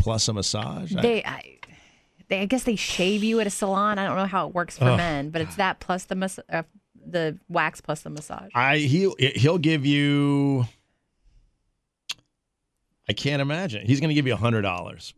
Plus 0.06 0.28
a 0.28 0.32
massage. 0.32 0.94
I- 0.94 1.02
They, 1.02 1.24
I, 1.24 1.58
they, 2.28 2.40
I 2.42 2.44
guess 2.44 2.62
they 2.62 2.76
shave 2.76 3.24
you 3.24 3.40
at 3.40 3.46
a 3.48 3.50
salon. 3.50 3.98
I 3.98 4.06
don't 4.06 4.16
know 4.16 4.26
how 4.26 4.46
it 4.46 4.54
works 4.54 4.78
for 4.78 4.84
Ugh. 4.84 4.96
men, 4.96 5.30
but 5.30 5.40
it's 5.42 5.56
that 5.56 5.80
plus 5.80 6.04
the 6.04 6.14
mas- 6.14 6.38
uh, 6.48 6.62
the 7.04 7.36
wax 7.48 7.80
plus 7.80 8.02
the 8.02 8.10
massage. 8.10 8.50
I 8.54 8.78
he 8.78 9.12
he'll 9.34 9.58
give 9.58 9.84
you. 9.84 10.66
I 13.08 13.12
can't 13.14 13.42
imagine. 13.42 13.84
He's 13.86 13.98
going 14.00 14.08
to 14.10 14.14
give 14.14 14.26
you 14.28 14.32
a 14.34 14.36
hundred 14.36 14.62
dollars. 14.62 15.12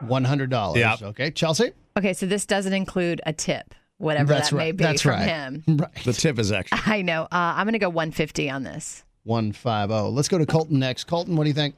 One 0.00 0.24
hundred 0.24 0.50
dollars. 0.50 0.78
Yeah. 0.78 0.96
Okay, 1.00 1.30
Chelsea. 1.30 1.72
Okay, 1.96 2.12
so 2.12 2.26
this 2.26 2.44
doesn't 2.44 2.74
include 2.74 3.22
a 3.24 3.32
tip, 3.32 3.74
whatever 3.96 4.34
That's 4.34 4.50
that 4.50 4.56
right. 4.56 4.64
may 4.66 4.72
be 4.72 4.84
That's 4.84 5.00
from 5.02 5.12
right. 5.12 5.26
him. 5.26 5.64
Right. 5.78 6.04
The 6.04 6.12
tip 6.12 6.38
is 6.38 6.52
extra. 6.52 6.78
I 6.86 7.00
know. 7.00 7.22
Uh, 7.24 7.28
I'm 7.56 7.64
going 7.64 7.72
to 7.72 7.78
go 7.78 7.88
150 7.88 8.50
on 8.50 8.62
this. 8.64 9.02
One 9.24 9.52
five 9.52 9.88
zero. 9.88 10.08
Let's 10.10 10.28
go 10.28 10.36
to 10.38 10.44
Colton 10.46 10.78
next. 10.78 11.04
Colton, 11.04 11.36
what 11.36 11.44
do 11.44 11.48
you 11.48 11.54
think? 11.54 11.74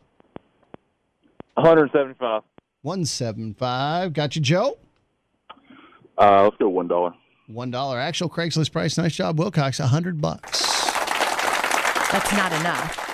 175. 1.62 2.42
One 2.82 3.04
seven 3.04 3.54
five. 3.54 4.12
Got 4.12 4.36
you, 4.36 4.42
Joe. 4.42 4.78
Uh, 6.16 6.44
let's 6.44 6.56
go 6.56 6.68
one 6.68 6.88
dollar. 6.88 7.12
One 7.48 7.70
dollar. 7.70 7.98
Actual 7.98 8.28
Craigslist 8.28 8.72
price. 8.72 8.96
Nice 8.98 9.14
job, 9.14 9.38
Wilcox. 9.38 9.80
A 9.80 9.86
hundred 9.86 10.20
bucks. 10.20 10.60
That's 12.12 12.32
not 12.32 12.52
enough. 12.60 13.04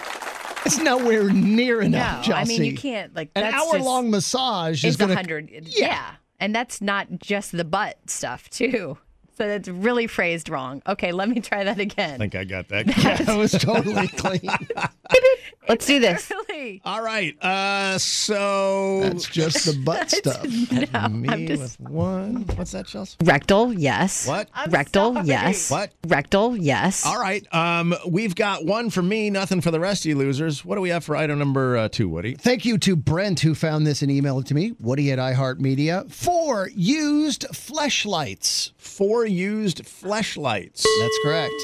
It's 0.67 0.79
nowhere 0.79 1.31
near 1.31 1.83
enough, 1.83 2.27
no, 2.27 2.35
I 2.35 2.45
mean 2.45 2.65
you 2.65 2.75
can't 2.75 3.15
like 3.15 3.31
An 3.35 3.43
that's 3.43 3.55
hour 3.55 3.75
just- 3.75 3.85
long 3.85 4.11
massage 4.11 4.83
is 4.85 4.95
a 4.95 4.99
going 4.99 5.11
to 5.11 5.15
hundred. 5.17 5.51
Yeah. 5.77 6.13
and 6.41 6.55
that's 6.55 6.81
not 6.81 7.09
just 7.19 7.53
the 7.53 7.65
butt 7.65 7.99
stuff 8.09 8.49
too. 8.49 8.97
So 9.37 9.49
that's 9.49 9.69
really 9.69 10.07
phrased 10.07 10.49
wrong. 10.49 10.81
Okay, 10.87 11.11
let 11.11 11.29
me 11.29 11.41
try 11.41 11.65
that 11.65 11.81
again. 11.81 12.15
I 12.15 12.19
think 12.19 12.35
I 12.37 12.45
got 12.45 12.69
that. 12.69 12.87
That 13.25 13.37
was 13.37 13.53
totally 13.53 14.07
clean. 14.17 14.41
Let's 15.69 15.87
do 15.87 15.99
this. 15.99 16.31
Really? 16.31 16.83
All 16.85 17.03
right. 17.03 17.43
Uh, 17.43 17.97
so 17.99 19.01
That's 19.03 19.27
just 19.27 19.65
the 19.65 19.81
butt 19.83 20.11
stuff. 20.11 20.45
me 20.45 21.29
I'm 21.29 21.47
just- 21.47 21.81
with 21.81 21.81
one. 21.91 22.43
What's 22.57 22.73
that, 22.73 22.87
Chelsea? 22.87 23.17
Rectal, 23.25 23.73
yes. 23.73 24.29
What? 24.29 24.49
Rectal, 24.69 25.15
sorry. 25.15 25.27
yes. 25.27 25.71
What? 25.71 25.93
Rectal, 26.07 26.57
yes. 26.57 27.07
All 27.07 27.19
right. 27.19 27.47
Um, 27.55 27.95
we've 28.07 28.35
got 28.35 28.65
one 28.67 28.91
for 28.91 29.03
me, 29.03 29.31
nothing 29.31 29.63
for 29.63 29.71
the 29.71 29.81
rest 29.81 30.05
of 30.05 30.11
you 30.11 30.17
losers. 30.19 30.65
What 30.65 30.75
do 30.77 30.81
we 30.83 30.91
have 30.91 31.03
for 31.05 31.17
item 31.17 31.39
number 31.39 31.77
uh, 31.79 31.89
two, 31.89 32.09
Woody? 32.11 32.35
Thank 32.35 32.65
you 32.67 32.77
to 32.79 32.95
Brent 32.95 33.41
who 33.41 33.55
found 33.55 33.87
this 33.87 34.03
and 34.03 34.11
emailed 34.13 34.43
it 34.43 34.47
to 34.49 34.55
me. 34.55 34.75
Woody 34.79 35.11
at 35.13 35.19
iHeartMedia. 35.19 36.11
Four 36.13 36.71
used 36.75 37.47
fleshlights. 37.53 38.73
Four 38.77 39.24
used 39.27 39.85
fleshlights. 39.85 40.85
That's 41.01 41.19
correct. 41.23 41.55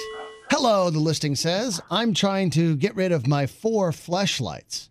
Hello, 0.51 0.91
the 0.91 0.99
listing 0.99 1.37
says. 1.37 1.81
I'm 1.91 2.13
trying 2.15 2.51
to 2.51 2.77
get 2.77 2.95
rid 2.97 3.13
of 3.13 3.27
my 3.27 3.47
four 3.47 3.91
fleshlights. 3.93 4.89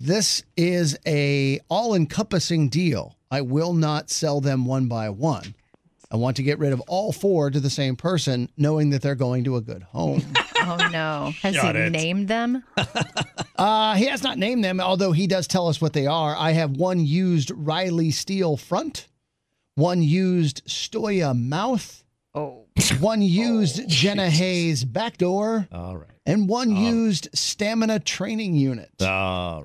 This 0.00 0.42
is 0.56 0.96
a 1.06 1.60
all-encompassing 1.68 2.68
deal. 2.68 3.16
I 3.30 3.40
will 3.42 3.72
not 3.72 4.10
sell 4.10 4.40
them 4.40 4.64
one 4.64 4.86
by 4.88 5.10
one. 5.10 5.54
I 6.10 6.16
want 6.16 6.36
to 6.36 6.42
get 6.42 6.58
rid 6.58 6.72
of 6.72 6.80
all 6.82 7.12
four 7.12 7.50
to 7.50 7.60
the 7.60 7.68
same 7.70 7.94
person, 7.96 8.48
knowing 8.56 8.90
that 8.90 9.02
they're 9.02 9.14
going 9.14 9.44
to 9.44 9.56
a 9.56 9.60
good 9.60 9.82
home. 9.82 10.22
Oh 10.60 10.76
no. 10.92 11.32
Has 11.40 11.54
Got 11.54 11.76
he 11.76 11.82
it. 11.82 11.92
named 11.92 12.26
them? 12.28 12.64
Uh, 13.56 13.94
he 13.96 14.06
has 14.06 14.22
not 14.22 14.38
named 14.38 14.62
them, 14.62 14.80
although 14.80 15.10
he 15.10 15.26
does 15.26 15.48
tell 15.48 15.66
us 15.66 15.80
what 15.80 15.92
they 15.92 16.06
are. 16.06 16.36
I 16.36 16.52
have 16.52 16.72
one 16.76 17.00
used 17.04 17.50
Riley 17.54 18.12
Steele 18.12 18.56
front, 18.56 19.08
one 19.78 20.02
used 20.02 20.66
Stoya 20.66 21.38
mouth, 21.38 22.02
oh, 22.34 22.64
one 22.98 23.20
oh, 23.20 23.24
used 23.24 23.88
Jenna 23.88 24.28
Haze 24.28 24.84
back 24.84 25.18
door, 25.18 25.68
All 25.70 25.96
right. 25.96 26.10
and 26.26 26.48
one 26.48 26.74
used 26.74 27.28
stamina 27.32 28.00
training 28.00 28.54
unit. 28.56 28.90
All 29.00 29.64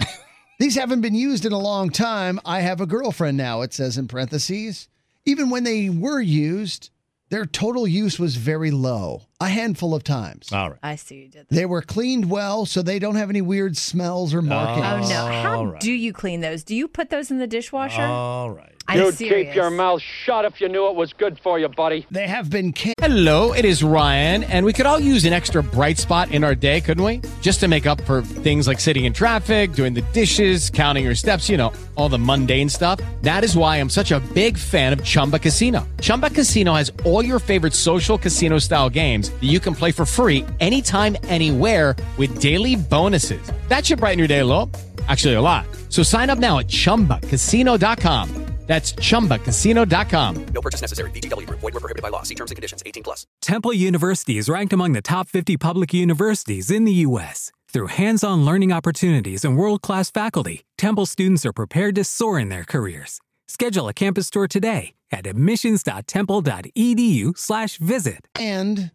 right. 0.00 0.08
These 0.58 0.76
haven't 0.76 1.02
been 1.02 1.14
used 1.14 1.44
in 1.44 1.52
a 1.52 1.58
long 1.58 1.90
time. 1.90 2.40
I 2.46 2.60
have 2.60 2.80
a 2.80 2.86
girlfriend 2.86 3.36
now, 3.36 3.60
it 3.60 3.74
says 3.74 3.98
in 3.98 4.08
parentheses. 4.08 4.88
Even 5.26 5.50
when 5.50 5.62
they 5.64 5.90
were 5.90 6.22
used, 6.22 6.88
their 7.28 7.44
total 7.44 7.86
use 7.86 8.18
was 8.18 8.36
very 8.36 8.70
low, 8.70 9.26
a 9.40 9.48
handful 9.48 9.94
of 9.94 10.02
times. 10.02 10.52
All 10.52 10.70
right. 10.70 10.78
I 10.82 10.96
see 10.96 11.16
you 11.16 11.28
did. 11.28 11.46
They 11.48 11.64
were 11.66 11.82
cleaned 11.82 12.28
well, 12.30 12.66
so 12.66 12.82
they 12.82 12.98
don't 12.98 13.14
have 13.16 13.30
any 13.30 13.40
weird 13.40 13.76
smells 13.76 14.34
or 14.34 14.42
markings. 14.42 15.10
Oh, 15.12 15.24
oh 15.24 15.26
no. 15.26 15.32
How 15.42 15.56
All 15.58 15.66
right. 15.68 15.80
do 15.80 15.92
you 15.92 16.12
clean 16.12 16.40
those? 16.40 16.64
Do 16.64 16.74
you 16.74 16.88
put 16.88 17.10
those 17.10 17.30
in 17.30 17.38
the 17.38 17.46
dishwasher? 17.46 18.02
All 18.02 18.50
right. 18.50 18.74
I'm 18.90 19.00
You'd 19.00 19.16
serious. 19.16 19.48
keep 19.48 19.54
your 19.54 19.68
mouth 19.68 20.00
shut 20.00 20.46
if 20.46 20.62
you 20.62 20.68
knew 20.70 20.86
it 20.88 20.94
was 20.94 21.12
good 21.12 21.38
for 21.40 21.58
you, 21.58 21.68
buddy. 21.68 22.06
They 22.10 22.26
have 22.26 22.48
been 22.48 22.72
can- 22.72 22.94
Hello, 22.98 23.52
it 23.52 23.66
is 23.66 23.82
Ryan, 23.82 24.44
and 24.44 24.64
we 24.64 24.72
could 24.72 24.86
all 24.86 24.98
use 24.98 25.26
an 25.26 25.34
extra 25.34 25.62
bright 25.62 25.98
spot 25.98 26.32
in 26.32 26.42
our 26.42 26.54
day, 26.54 26.80
couldn't 26.80 27.04
we? 27.04 27.20
Just 27.42 27.60
to 27.60 27.68
make 27.68 27.84
up 27.86 28.00
for 28.06 28.22
things 28.22 28.66
like 28.66 28.80
sitting 28.80 29.04
in 29.04 29.12
traffic, 29.12 29.74
doing 29.74 29.92
the 29.92 30.00
dishes, 30.14 30.70
counting 30.70 31.04
your 31.04 31.14
steps, 31.14 31.50
you 31.50 31.58
know, 31.58 31.70
all 31.96 32.08
the 32.08 32.18
mundane 32.18 32.70
stuff. 32.70 32.98
That 33.20 33.44
is 33.44 33.58
why 33.58 33.76
I'm 33.76 33.90
such 33.90 34.10
a 34.10 34.20
big 34.32 34.56
fan 34.56 34.94
of 34.94 35.04
Chumba 35.04 35.38
Casino. 35.38 35.86
Chumba 36.00 36.30
Casino 36.30 36.72
has 36.72 36.90
all 37.04 37.22
your 37.22 37.40
favorite 37.40 37.74
social 37.74 38.16
casino 38.16 38.58
style 38.58 38.88
games 38.88 39.27
that 39.30 39.46
you 39.46 39.60
can 39.60 39.74
play 39.74 39.92
for 39.92 40.04
free 40.04 40.44
anytime, 40.58 41.16
anywhere 41.24 41.94
with 42.16 42.40
daily 42.40 42.74
bonuses. 42.74 43.40
That 43.68 43.86
should 43.86 44.00
brighten 44.00 44.18
your 44.18 44.28
day 44.28 44.40
a 44.40 44.44
little. 44.44 44.68
Actually, 45.08 45.34
a 45.34 45.40
lot. 45.40 45.66
So 45.88 46.02
sign 46.02 46.30
up 46.30 46.38
now 46.38 46.58
at 46.58 46.66
chumbacasino.com. 46.66 48.46
That's 48.68 48.92
chumbacasino.com. 48.92 50.46
No 50.52 50.60
purchase 50.60 50.82
necessary. 50.82 51.10
VGW 51.12 51.46
Group. 51.46 51.60
Void 51.60 51.72
were 51.72 51.80
prohibited 51.80 52.02
by 52.02 52.10
law. 52.10 52.22
See 52.22 52.34
terms 52.34 52.50
and 52.50 52.56
conditions. 52.56 52.82
18 52.84 53.02
plus. 53.02 53.26
Temple 53.40 53.72
University 53.72 54.36
is 54.36 54.50
ranked 54.50 54.74
among 54.74 54.92
the 54.92 55.00
top 55.00 55.26
50 55.26 55.56
public 55.56 55.94
universities 55.94 56.70
in 56.70 56.84
the 56.84 56.92
U.S. 57.06 57.50
Through 57.72 57.86
hands-on 57.86 58.44
learning 58.44 58.70
opportunities 58.70 59.42
and 59.42 59.56
world-class 59.56 60.10
faculty, 60.10 60.64
Temple 60.76 61.06
students 61.06 61.46
are 61.46 61.52
prepared 61.54 61.94
to 61.94 62.04
soar 62.04 62.38
in 62.38 62.50
their 62.50 62.64
careers. 62.64 63.20
Schedule 63.46 63.88
a 63.88 63.94
campus 63.94 64.28
tour 64.28 64.46
today 64.46 64.92
at 65.10 65.26
admissions.temple.edu 65.26 67.38
slash 67.38 67.78
visit. 67.78 68.28
and 68.38 68.90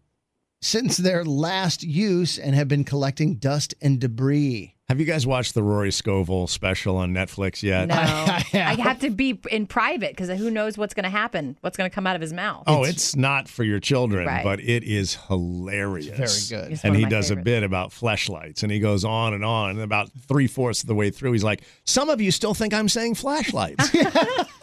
since 0.63 0.97
their 0.97 1.23
last 1.25 1.83
use 1.83 2.37
and 2.39 2.55
have 2.55 2.67
been 2.67 2.83
collecting 2.83 3.35
dust 3.35 3.73
and 3.81 3.99
debris. 3.99 4.75
Have 4.89 4.99
you 4.99 5.05
guys 5.05 5.25
watched 5.25 5.53
the 5.55 5.63
Rory 5.63 5.91
Scovel 5.91 6.45
special 6.45 6.97
on 6.97 7.13
Netflix 7.13 7.63
yet? 7.63 7.87
No. 7.87 7.95
I 7.97 8.75
have 8.79 8.99
to 8.99 9.09
be 9.09 9.39
in 9.49 9.65
private 9.65 10.11
because 10.15 10.29
who 10.37 10.51
knows 10.51 10.77
what's 10.77 10.93
going 10.93 11.05
to 11.05 11.09
happen, 11.09 11.57
what's 11.61 11.77
going 11.77 11.89
to 11.89 11.93
come 11.93 12.05
out 12.05 12.15
of 12.15 12.21
his 12.21 12.33
mouth. 12.33 12.65
Oh, 12.67 12.83
it's 12.83 13.15
not 13.15 13.47
for 13.47 13.63
your 13.63 13.79
children, 13.79 14.27
Right. 14.27 14.43
but 14.43 14.59
it 14.59 14.83
is 14.83 15.15
hilarious. 15.29 16.19
It's 16.19 16.49
very 16.49 16.61
good. 16.63 16.71
It's 16.73 16.83
and 16.83 16.95
he 16.95 17.03
my 17.03 17.09
does 17.09 17.31
a 17.31 17.37
bit 17.37 17.63
about 17.63 17.91
flashlights, 17.93 18.61
and 18.63 18.71
he 18.71 18.79
goes 18.79 19.03
on 19.05 19.33
and 19.33 19.43
on. 19.43 19.71
And 19.71 19.79
about 19.81 20.11
three 20.27 20.47
fourths 20.47 20.81
of 20.83 20.87
the 20.87 20.95
way 20.95 21.09
through, 21.11 21.31
he's 21.31 21.45
like, 21.45 21.63
"Some 21.85 22.09
of 22.09 22.19
you 22.21 22.29
still 22.29 22.53
think 22.53 22.73
I'm 22.73 22.89
saying 22.89 23.15
flashlights." 23.15 23.89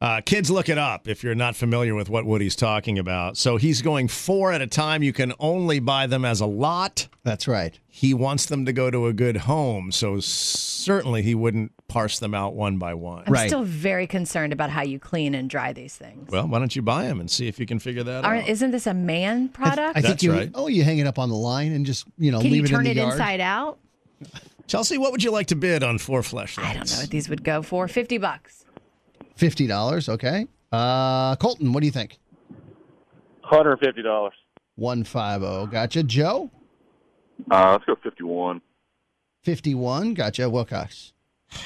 uh, 0.00 0.20
kids, 0.24 0.50
look 0.50 0.68
it 0.68 0.78
up 0.78 1.06
if 1.08 1.22
you're 1.22 1.34
not 1.34 1.54
familiar 1.54 1.94
with 1.94 2.08
what 2.08 2.24
Woody's 2.24 2.56
talking 2.56 2.98
about. 2.98 3.36
So 3.36 3.58
he's 3.58 3.82
going 3.82 4.08
four 4.08 4.50
at 4.50 4.62
a 4.62 4.66
time. 4.66 5.02
You 5.02 5.12
can 5.12 5.34
only 5.38 5.78
buy 5.78 6.06
them 6.06 6.24
as 6.24 6.40
a 6.40 6.46
lot. 6.46 7.08
That's 7.22 7.46
right. 7.46 7.78
He 7.86 8.14
wants 8.14 8.46
them 8.46 8.64
to 8.64 8.72
go 8.72 8.90
to 8.90 9.06
a 9.08 9.12
good 9.12 9.36
home, 9.36 9.92
so 9.92 10.18
certainly 10.20 11.20
he 11.22 11.34
wouldn't 11.34 11.72
parse 11.86 12.18
them 12.18 12.34
out 12.34 12.54
one 12.54 12.78
by 12.78 12.94
one. 12.94 13.24
I'm 13.26 13.48
still 13.48 13.64
very 13.64 14.06
concerned 14.06 14.54
about 14.54 14.70
how 14.70 14.82
you 14.82 14.98
clean 14.98 15.34
and 15.34 15.50
dry 15.50 15.74
these 15.74 15.96
things. 15.96 16.30
Well, 16.30 16.48
why 16.48 16.60
don't 16.60 16.74
you 16.74 16.80
buy 16.80 17.04
them 17.04 17.20
and 17.20 17.30
see 17.30 17.46
if 17.46 17.58
you 17.60 17.66
can 17.66 17.78
figure 17.78 18.02
that 18.04 18.24
Aren't, 18.24 18.44
out? 18.44 18.48
isn't 18.48 18.70
this 18.70 18.86
a 18.86 18.94
man 18.94 19.50
product? 19.50 19.98
I 19.98 20.00
think 20.00 20.06
That's 20.06 20.22
you. 20.22 20.32
right. 20.32 20.50
Oh, 20.54 20.68
you 20.68 20.82
hang 20.82 20.98
it 20.98 21.06
up 21.06 21.18
on 21.18 21.28
the 21.28 21.36
line 21.36 21.72
and 21.72 21.84
just 21.84 22.06
you 22.16 22.30
know 22.30 22.40
Can 22.40 22.52
leave 22.52 22.62
you 22.62 22.68
turn 22.68 22.86
it 22.86 22.92
in 22.92 22.92
it 22.92 22.94
the 22.94 23.00
yard. 23.02 23.18
Can 23.18 23.22
you 23.22 23.26
turn 23.26 23.34
it 23.34 23.38
inside 23.38 23.40
out? 23.40 23.78
Chelsea, 24.66 24.96
what 24.98 25.12
would 25.12 25.22
you 25.22 25.32
like 25.32 25.48
to 25.48 25.56
bid 25.56 25.82
on 25.82 25.98
four 25.98 26.22
fleshlights? 26.22 26.64
I 26.64 26.74
don't 26.74 26.90
know 26.90 26.98
what 26.98 27.10
these 27.10 27.28
would 27.28 27.42
go 27.42 27.60
for. 27.60 27.88
50 27.88 28.18
bucks. 28.18 28.64
Fifty 29.40 29.66
dollars. 29.66 30.10
Okay. 30.10 30.46
Uh, 30.70 31.34
Colton, 31.36 31.72
what 31.72 31.80
do 31.80 31.86
you 31.86 31.92
think? 31.92 32.18
Hundred 33.40 33.78
fifty 33.78 34.02
dollars. 34.02 34.34
One 34.76 35.02
five 35.02 35.40
zero. 35.40 35.66
Gotcha. 35.66 36.02
Joe. 36.02 36.50
Uh, 37.50 37.72
let's 37.72 37.86
go 37.86 37.96
fifty-one. 38.02 38.60
Fifty 39.42 39.74
one. 39.74 40.12
Gotcha. 40.12 40.48
Wilcox. 40.50 41.14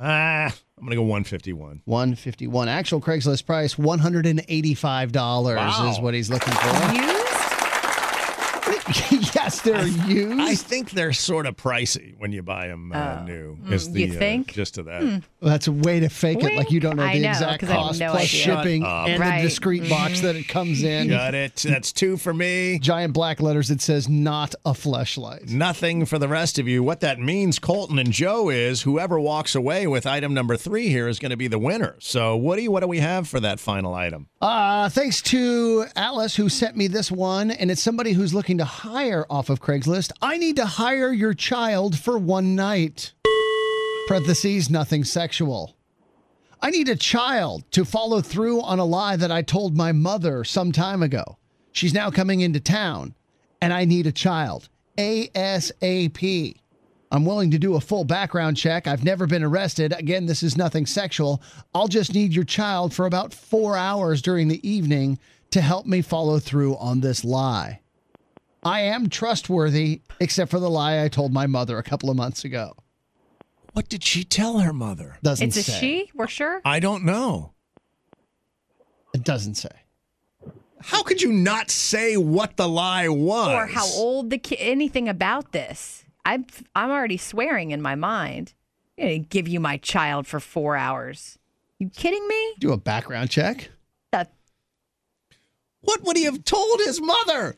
Ah, 0.00 0.46
I'm 0.76 0.84
gonna 0.84 0.96
go 0.96 1.02
151. 1.02 1.82
One 1.84 2.14
fifty 2.16 2.48
one. 2.48 2.68
Actual 2.68 3.00
Craigslist 3.00 3.46
price 3.46 3.78
one 3.78 4.00
hundred 4.00 4.26
and 4.26 4.44
eighty 4.48 4.74
five 4.74 5.12
dollars 5.12 5.56
Wow. 5.56 5.88
is 5.90 6.00
what 6.00 6.14
he's 6.14 6.28
looking 6.28 6.52
for. 6.52 7.23
Used? 9.10 9.34
yes, 9.34 9.60
they're 9.62 9.86
used. 9.86 10.40
I 10.40 10.54
think 10.54 10.90
they're 10.90 11.12
sort 11.12 11.46
of 11.46 11.56
pricey 11.56 12.14
when 12.18 12.32
you 12.32 12.42
buy 12.42 12.68
them 12.68 12.92
uh, 12.92 13.22
new. 13.24 13.56
Mm, 13.56 13.72
Is 13.72 13.90
the, 13.92 14.00
you 14.02 14.12
think? 14.12 14.50
Uh, 14.50 14.52
gist 14.52 14.78
of 14.78 14.86
that. 14.86 15.02
Hmm. 15.02 15.08
Well, 15.40 15.50
that's 15.50 15.66
a 15.66 15.72
way 15.72 16.00
to 16.00 16.08
fake 16.08 16.42
it, 16.42 16.54
like 16.56 16.70
you 16.70 16.80
don't 16.80 16.96
know 16.96 17.06
the 17.10 17.18
know, 17.20 17.28
exact 17.30 17.60
'cause 17.60 17.70
I 17.70 17.74
have 17.74 17.82
cost 17.82 18.00
no 18.00 18.10
plus 18.10 18.22
idea. 18.22 18.40
shipping 18.40 18.82
Shut 18.82 18.90
up. 18.90 19.08
and 19.08 19.20
Right. 19.20 19.42
the 19.42 19.48
discreet 19.48 19.88
box 19.88 20.20
that 20.22 20.36
it 20.36 20.48
comes 20.48 20.82
in. 20.82 21.08
Got 21.08 21.34
it. 21.34 21.56
That's 21.56 21.92
two 21.92 22.16
for 22.16 22.32
me. 22.32 22.78
Giant 22.80 23.12
black 23.12 23.40
letters 23.40 23.68
that 23.68 23.80
says 23.80 24.08
"not 24.08 24.54
a 24.64 24.72
fleshlight." 24.72 25.50
Nothing 25.50 26.06
for 26.06 26.18
the 26.18 26.28
rest 26.28 26.58
of 26.58 26.68
you. 26.68 26.82
What 26.82 27.00
that 27.00 27.18
means, 27.20 27.58
Colton 27.58 27.98
and 27.98 28.12
Joe, 28.12 28.48
is 28.50 28.82
whoever 28.82 29.18
walks 29.20 29.54
away 29.54 29.86
with 29.86 30.06
item 30.06 30.34
number 30.34 30.56
three 30.56 30.88
here 30.88 31.08
is 31.08 31.18
going 31.18 31.30
to 31.30 31.36
be 31.36 31.48
the 31.48 31.58
winner. 31.58 31.96
So, 32.00 32.36
Woody, 32.36 32.68
what 32.68 32.80
do 32.80 32.86
we 32.86 33.00
have 33.00 33.28
for 33.28 33.40
that 33.40 33.60
final 33.60 33.94
item? 33.94 34.28
Uh, 34.40 34.88
thanks 34.88 35.20
to 35.22 35.86
Alice 35.96 36.36
who 36.36 36.48
sent 36.48 36.76
me 36.76 36.86
this 36.86 37.10
one, 37.10 37.50
and 37.50 37.70
it's 37.70 37.82
somebody 37.82 38.12
who's 38.12 38.34
looking 38.34 38.58
to 38.58 38.64
hire 38.84 39.24
off 39.30 39.48
of 39.48 39.62
Craigslist. 39.62 40.12
I 40.20 40.36
need 40.36 40.56
to 40.56 40.66
hire 40.66 41.10
your 41.10 41.32
child 41.32 41.98
for 41.98 42.18
one 42.18 42.54
night. 42.54 43.14
Parentheses, 44.06 44.68
nothing 44.68 45.04
sexual. 45.04 45.74
I 46.60 46.68
need 46.68 46.90
a 46.90 46.96
child 46.96 47.64
to 47.70 47.86
follow 47.86 48.20
through 48.20 48.60
on 48.60 48.78
a 48.78 48.84
lie 48.84 49.16
that 49.16 49.32
I 49.32 49.40
told 49.40 49.74
my 49.74 49.92
mother 49.92 50.44
some 50.44 50.70
time 50.70 51.02
ago. 51.02 51.38
She's 51.72 51.94
now 51.94 52.10
coming 52.10 52.42
into 52.42 52.60
town, 52.60 53.14
and 53.62 53.72
I 53.72 53.86
need 53.86 54.06
a 54.06 54.12
child. 54.12 54.68
ASAP. 54.98 56.56
I'm 57.10 57.24
willing 57.24 57.52
to 57.52 57.58
do 57.58 57.76
a 57.76 57.80
full 57.80 58.04
background 58.04 58.58
check. 58.58 58.86
I've 58.86 59.02
never 59.02 59.26
been 59.26 59.42
arrested. 59.42 59.94
Again, 59.96 60.26
this 60.26 60.42
is 60.42 60.58
nothing 60.58 60.84
sexual. 60.84 61.42
I'll 61.74 61.88
just 61.88 62.12
need 62.12 62.34
your 62.34 62.44
child 62.44 62.92
for 62.92 63.06
about 63.06 63.32
four 63.32 63.78
hours 63.78 64.20
during 64.20 64.48
the 64.48 64.68
evening 64.68 65.18
to 65.52 65.62
help 65.62 65.86
me 65.86 66.02
follow 66.02 66.38
through 66.38 66.76
on 66.76 67.00
this 67.00 67.24
lie. 67.24 67.80
I 68.64 68.80
am 68.80 69.08
trustworthy, 69.08 70.00
except 70.20 70.50
for 70.50 70.58
the 70.58 70.70
lie 70.70 71.02
I 71.02 71.08
told 71.08 71.32
my 71.32 71.46
mother 71.46 71.78
a 71.78 71.82
couple 71.82 72.10
of 72.10 72.16
months 72.16 72.44
ago. 72.44 72.74
What 73.72 73.88
did 73.88 74.04
she 74.04 74.24
tell 74.24 74.60
her 74.60 74.72
mother? 74.72 75.18
Doesn't 75.22 75.48
It's 75.48 75.56
a 75.56 75.62
say. 75.64 75.80
she? 75.80 76.10
We're 76.14 76.28
sure? 76.28 76.60
I 76.64 76.80
don't 76.80 77.04
know. 77.04 77.52
It 79.12 79.24
doesn't 79.24 79.56
say. 79.56 79.70
How 80.80 81.02
could 81.02 81.22
you 81.22 81.32
not 81.32 81.70
say 81.70 82.16
what 82.16 82.56
the 82.56 82.68
lie 82.68 83.08
was? 83.08 83.48
Or 83.48 83.66
how 83.66 83.86
old 83.94 84.30
the 84.30 84.38
kid, 84.38 84.58
anything 84.60 85.08
about 85.08 85.52
this. 85.52 86.04
I'm, 86.24 86.46
I'm 86.74 86.90
already 86.90 87.16
swearing 87.16 87.70
in 87.70 87.82
my 87.82 87.94
mind. 87.94 88.54
I'm 88.98 89.06
going 89.08 89.22
to 89.22 89.28
give 89.28 89.48
you 89.48 89.60
my 89.60 89.76
child 89.78 90.26
for 90.26 90.40
four 90.40 90.76
hours. 90.76 91.38
You 91.78 91.88
kidding 91.90 92.26
me? 92.28 92.54
Do 92.60 92.72
a 92.72 92.76
background 92.76 93.30
check. 93.30 93.70
The 94.12 94.28
What 95.80 96.02
would 96.04 96.16
he 96.16 96.24
have 96.24 96.44
told 96.44 96.80
his 96.80 97.00
mother? 97.00 97.56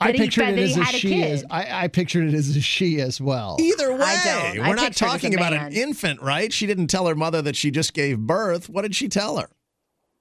I 0.00 0.06
That 0.08 0.14
he- 0.14 0.20
pictured 0.22 0.48
it 0.50 0.58
as 0.58 0.76
a 0.76 0.84
had 0.84 0.94
a 0.94 0.98
she 0.98 1.08
kid. 1.08 1.32
as 1.32 1.44
I, 1.50 1.84
I 1.84 1.88
pictured 1.88 2.28
it 2.28 2.34
as 2.34 2.56
a 2.56 2.60
she 2.60 3.00
as 3.00 3.20
well. 3.20 3.56
Either 3.60 3.92
way, 3.92 4.04
I 4.04 4.52
don't. 4.54 4.64
I 4.64 4.68
we're 4.68 4.74
not 4.76 4.84
pictured 4.84 4.84
it 4.84 4.90
as 4.90 4.96
a 4.96 4.98
talking 5.04 5.34
about 5.34 5.52
an 5.52 5.72
infant, 5.72 6.20
right? 6.22 6.52
She 6.52 6.66
didn't 6.66 6.86
tell 6.86 7.06
her 7.08 7.14
mother 7.16 7.42
that 7.42 7.56
she 7.56 7.70
just 7.70 7.94
gave 7.94 8.18
birth. 8.20 8.68
What 8.68 8.82
did 8.82 8.94
she 8.94 9.08
tell 9.08 9.38
her? 9.38 9.48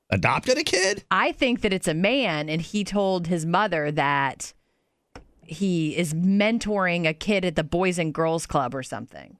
Adopted 0.09 0.57
a 0.57 0.63
kid? 0.63 1.03
I 1.11 1.31
think 1.31 1.61
that 1.61 1.73
it's 1.73 1.87
a 1.87 1.93
man, 1.93 2.49
and 2.49 2.61
he 2.61 2.83
told 2.83 3.27
his 3.27 3.45
mother 3.45 3.91
that 3.91 4.53
he 5.45 5.95
is 5.97 6.13
mentoring 6.13 7.07
a 7.07 7.13
kid 7.13 7.45
at 7.45 7.55
the 7.55 7.63
Boys 7.63 7.99
and 7.99 8.13
Girls 8.13 8.45
Club 8.45 8.73
or 8.73 8.83
something. 8.83 9.37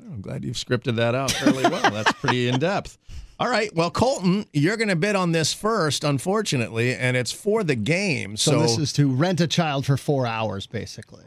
I'm 0.00 0.20
glad 0.20 0.44
you've 0.44 0.56
scripted 0.56 0.96
that 0.96 1.14
out 1.14 1.30
fairly 1.30 1.62
well. 1.62 1.90
That's 1.90 2.12
pretty 2.14 2.48
in 2.48 2.58
depth. 2.58 2.98
All 3.42 3.48
right. 3.50 3.74
Well, 3.74 3.90
Colton, 3.90 4.46
you're 4.52 4.76
going 4.76 4.86
to 4.88 4.94
bid 4.94 5.16
on 5.16 5.32
this 5.32 5.52
first, 5.52 6.04
unfortunately, 6.04 6.94
and 6.94 7.16
it's 7.16 7.32
for 7.32 7.64
the 7.64 7.74
game. 7.74 8.36
So, 8.36 8.52
So, 8.52 8.60
this 8.60 8.78
is 8.78 8.92
to 8.92 9.12
rent 9.12 9.40
a 9.40 9.48
child 9.48 9.84
for 9.84 9.96
four 9.96 10.28
hours, 10.28 10.68
basically. 10.68 11.24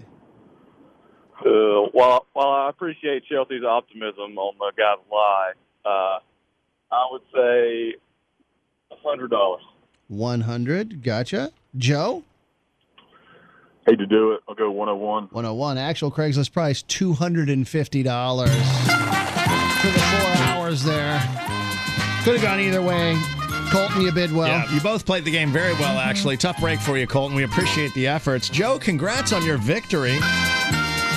Uh, 1.45 1.89
while 1.91 2.25
while 2.31 2.47
I 2.47 2.69
appreciate 2.69 3.25
Chelsea's 3.25 3.65
optimism 3.65 4.37
on 4.37 4.55
the 4.57 4.71
guy's 4.77 4.97
lie, 5.11 5.51
uh, 5.85 6.19
I 6.89 7.07
would 7.11 7.21
say 7.33 7.95
a 8.91 8.95
hundred 9.03 9.31
dollars. 9.31 9.63
One 10.07 10.39
hundred. 10.39 11.03
Gotcha. 11.03 11.51
Joe. 11.77 12.23
Hate 13.85 13.99
to 13.99 14.05
do 14.05 14.31
it. 14.31 14.39
I'll 14.47 14.55
go 14.55 14.71
one 14.71 14.87
hundred 14.87 15.01
one. 15.01 15.23
One 15.31 15.43
hundred 15.43 15.55
one. 15.55 15.77
Actual 15.77 16.11
Craigslist 16.11 16.53
price 16.53 16.81
two 16.81 17.11
hundred 17.11 17.49
and 17.49 17.67
fifty 17.67 18.03
dollars 18.03 18.51
for 18.51 19.87
the 19.87 19.99
four 19.99 20.31
hours 20.45 20.81
there. 20.85 21.21
Could 22.25 22.39
have 22.39 22.41
gone 22.41 22.59
either 22.59 22.81
way. 22.81 23.15
Colton, 23.71 24.01
you 24.01 24.11
bid 24.11 24.31
well. 24.31 24.47
yeah, 24.47 24.73
you 24.73 24.81
both 24.81 25.05
played 25.05 25.25
the 25.25 25.31
game 25.31 25.51
very 25.51 25.73
well, 25.73 25.99
actually. 25.99 26.37
Tough 26.37 26.59
break 26.59 26.79
for 26.79 26.97
you, 26.97 27.05
Colton. 27.05 27.35
We 27.35 27.43
appreciate 27.43 27.93
the 27.93 28.07
efforts. 28.07 28.49
Joe, 28.49 28.79
congrats 28.79 29.31
on 29.31 29.45
your 29.45 29.59
victory. 29.59 30.17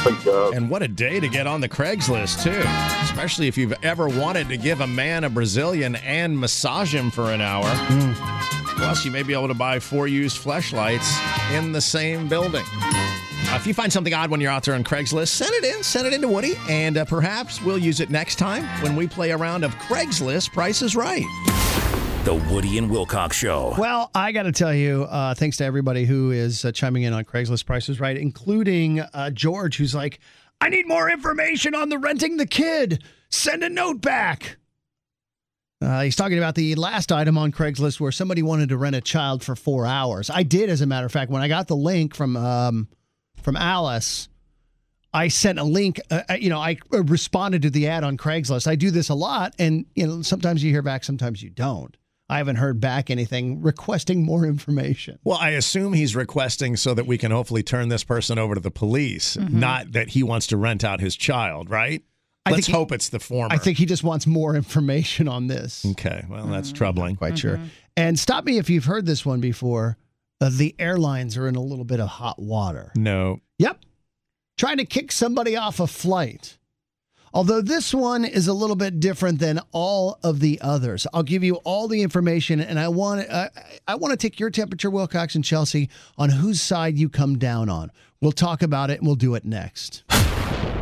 Thank 0.05 0.23
God. 0.23 0.53
And 0.53 0.69
what 0.69 0.83
a 0.83 0.89
day 0.89 1.19
to 1.19 1.27
get 1.27 1.47
on 1.47 1.63
the 1.63 1.69
Craigslist, 1.69 2.43
too. 2.43 2.63
Especially 3.03 3.49
if 3.49 3.57
you've 3.57 3.73
ever 3.83 4.07
wanted 4.07 4.51
to 4.51 4.59
give 4.59 4.83
a 4.83 4.87
man 4.87 5.25
a 5.25 5.31
Brazilian 5.31 5.97
and 5.97 6.39
massage 6.39 6.95
him 6.95 7.11
for 7.11 7.33
an 7.33 7.41
hour. 7.41 7.65
Hmm. 7.67 8.77
Plus, 8.77 9.03
you 9.07 9.11
may 9.11 9.23
be 9.23 9.33
able 9.33 9.49
to 9.49 9.55
buy 9.55 9.79
four 9.79 10.09
used 10.09 10.37
fleshlights 10.37 11.11
in 11.57 11.73
the 11.73 11.81
same 11.81 12.29
building. 12.29 12.67
Uh, 13.51 13.57
if 13.57 13.67
you 13.67 13.73
find 13.73 13.91
something 13.91 14.13
odd 14.13 14.31
when 14.31 14.43
you're 14.43 14.51
out 14.51 14.63
there 14.63 14.75
on 14.75 14.85
Craigslist, 14.85 15.29
send 15.29 15.55
it 15.55 15.65
in. 15.65 15.83
Send 15.83 16.07
it 16.07 16.13
in 16.13 16.21
to 16.21 16.29
Woody, 16.29 16.55
and 16.69 16.99
uh, 16.99 17.05
perhaps 17.07 17.63
we'll 17.63 17.79
use 17.79 17.99
it 17.99 18.11
next 18.11 18.37
time 18.37 18.63
when 18.83 18.95
we 18.95 19.07
play 19.07 19.31
a 19.31 19.37
round 19.39 19.65
of 19.65 19.75
Craigslist 19.77 20.53
Price 20.53 20.83
is 20.83 20.95
Right. 20.95 21.25
The 22.27 22.35
Woody 22.53 22.77
and 22.77 22.91
Wilcox 22.91 23.37
Show. 23.37 23.75
Well, 23.79 24.11
I 24.15 24.33
got 24.33 24.43
to 24.43 24.53
tell 24.53 24.75
you, 24.75 25.05
uh, 25.05 25.35
thanks 25.35 25.57
to 25.59 25.65
everybody 25.65 26.05
who 26.05 26.31
is 26.31 26.63
uh, 26.63 26.73
chiming 26.73 27.05
in 27.05 27.15
on 27.15 27.25
Craigslist 27.25 27.65
prices, 27.65 28.01
right? 28.01 28.19
Including 28.19 29.01
uh, 29.01 29.31
George, 29.31 29.79
who's 29.79 29.95
like, 29.95 30.21
I 30.61 30.69
need 30.69 30.87
more 30.87 31.09
information 31.09 31.75
on 31.75 31.89
the 31.89 31.97
renting 31.97 32.37
the 32.37 32.47
kid. 32.47 33.03
Send 33.31 33.63
a 33.63 33.71
note 33.71 34.03
back. 34.03 34.59
Uh, 35.81 36.03
he's 36.03 36.17
talking 36.17 36.37
about 36.37 36.55
the 36.55 36.75
last 36.75 37.11
item 37.13 37.39
on 37.39 37.51
Craigslist 37.51 37.99
where 37.99 38.13
somebody 38.13 38.43
wanted 38.43 38.69
to 38.69 38.77
rent 38.77 38.95
a 38.95 39.01
child 39.01 39.43
for 39.43 39.57
four 39.57 39.87
hours. 39.87 40.29
I 40.29 40.43
did, 40.43 40.69
as 40.69 40.83
a 40.83 40.87
matter 40.87 41.07
of 41.07 41.13
fact, 41.13 41.31
when 41.31 41.41
I 41.41 41.49
got 41.49 41.67
the 41.67 41.77
link 41.77 42.15
from 42.15 42.37
um, 42.37 42.89
from 43.43 43.57
Alice. 43.57 44.29
I 45.13 45.29
sent 45.29 45.59
a 45.59 45.65
link. 45.65 46.01
Uh, 46.11 46.23
uh, 46.29 46.35
you 46.35 46.51
know, 46.51 46.59
I 46.59 46.77
uh, 46.93 47.03
responded 47.03 47.63
to 47.63 47.71
the 47.71 47.89
ad 47.89 48.05
on 48.05 48.17
Craigslist. 48.17 48.67
I 48.67 48.77
do 48.77 48.91
this 48.91 49.09
a 49.09 49.15
lot, 49.15 49.55
and 49.59 49.87
you 49.95 50.07
know, 50.07 50.23
sometimes 50.23 50.63
you 50.63 50.71
hear 50.71 50.83
back, 50.83 51.03
sometimes 51.05 51.43
you 51.43 51.51
don't. 51.51 51.97
I 52.31 52.37
haven't 52.37 52.57
heard 52.57 52.79
back 52.79 53.09
anything 53.09 53.63
requesting 53.63 54.23
more 54.23 54.45
information. 54.45 55.19
Well, 55.25 55.39
I 55.39 55.51
assume 55.51 55.95
he's 55.95 56.15
requesting 56.15 56.77
so 56.77 56.93
that 56.93 57.07
we 57.07 57.17
can 57.17 57.31
hopefully 57.31 57.63
turn 57.63 57.89
this 57.89 58.05
person 58.05 58.39
over 58.39 58.55
to 58.55 58.61
the 58.61 58.71
police, 58.71 59.39
not 59.39 59.93
that 59.93 60.09
he 60.11 60.23
wants 60.23 60.47
to 60.49 60.59
rent 60.59 60.85
out 60.85 61.01
his 61.01 61.17
child, 61.17 61.71
right? 61.71 62.03
I 62.45 62.51
Let's 62.51 62.67
think 62.67 62.67
he- 62.67 62.73
hope 62.79 62.93
it's 62.93 63.09
the 63.09 63.19
former. 63.19 63.49
I 63.55 63.57
think 63.57 63.79
he 63.79 63.87
just 63.87 64.05
wants 64.05 64.27
more 64.27 64.55
information 64.63 65.27
on 65.27 65.47
this. 65.47 65.87
Okay, 65.93 66.23
well, 66.29 66.47
that's 66.49 66.71
troubling. 66.71 67.17
Quite 67.17 67.39
sure. 67.39 67.59
And 67.97 68.19
stop 68.19 68.45
me 68.45 68.59
if 68.59 68.69
you've 68.69 68.85
heard 68.85 69.07
this 69.07 69.25
one 69.25 69.41
before. 69.41 69.97
Uh, 70.41 70.51
the 70.53 70.75
airlines 70.79 71.37
are 71.37 71.49
in 71.49 71.57
a 71.57 71.61
little 71.61 71.85
bit 71.85 72.01
of 72.01 72.09
hot 72.09 72.39
water. 72.41 72.93
No. 72.95 73.41
Yep. 73.59 73.81
Trying 74.57 74.79
to 74.79 74.85
kick 74.85 75.11
somebody 75.13 75.57
off 75.57 75.81
a 75.81 75.87
flight. 75.87 76.59
Although 77.35 77.61
this 77.61 77.93
one 77.93 78.25
is 78.25 78.49
a 78.49 78.55
little 78.55 78.77
bit 78.77 79.01
different 79.01 79.39
than 79.39 79.61
all 79.73 80.19
of 80.23 80.41
the 80.41 80.59
others. 80.63 81.07
I'll 81.13 81.23
give 81.23 81.45
you 81.45 81.57
all 81.57 81.89
the 81.89 82.03
information 82.03 82.61
and 82.61 82.79
I 82.79 82.89
want 82.89 83.29
uh, 83.29 83.49
I 83.87 83.97
want 83.97 84.13
to 84.13 84.17
take 84.17 84.41
your 84.41 84.51
temperature 84.51 84.91
Wilcox 84.91 85.35
and 85.35 85.45
Chelsea 85.45 85.91
on 86.17 86.31
whose 86.31 86.63
side 86.63 86.97
you 86.99 87.09
come 87.09 87.39
down 87.39 87.69
on. 87.69 87.91
We'll 88.21 88.33
talk 88.33 88.63
about 88.63 88.91
it 88.91 88.99
and 88.99 89.07
we'll 89.07 89.17
do 89.17 89.35
it 89.35 89.45
next. 89.45 90.05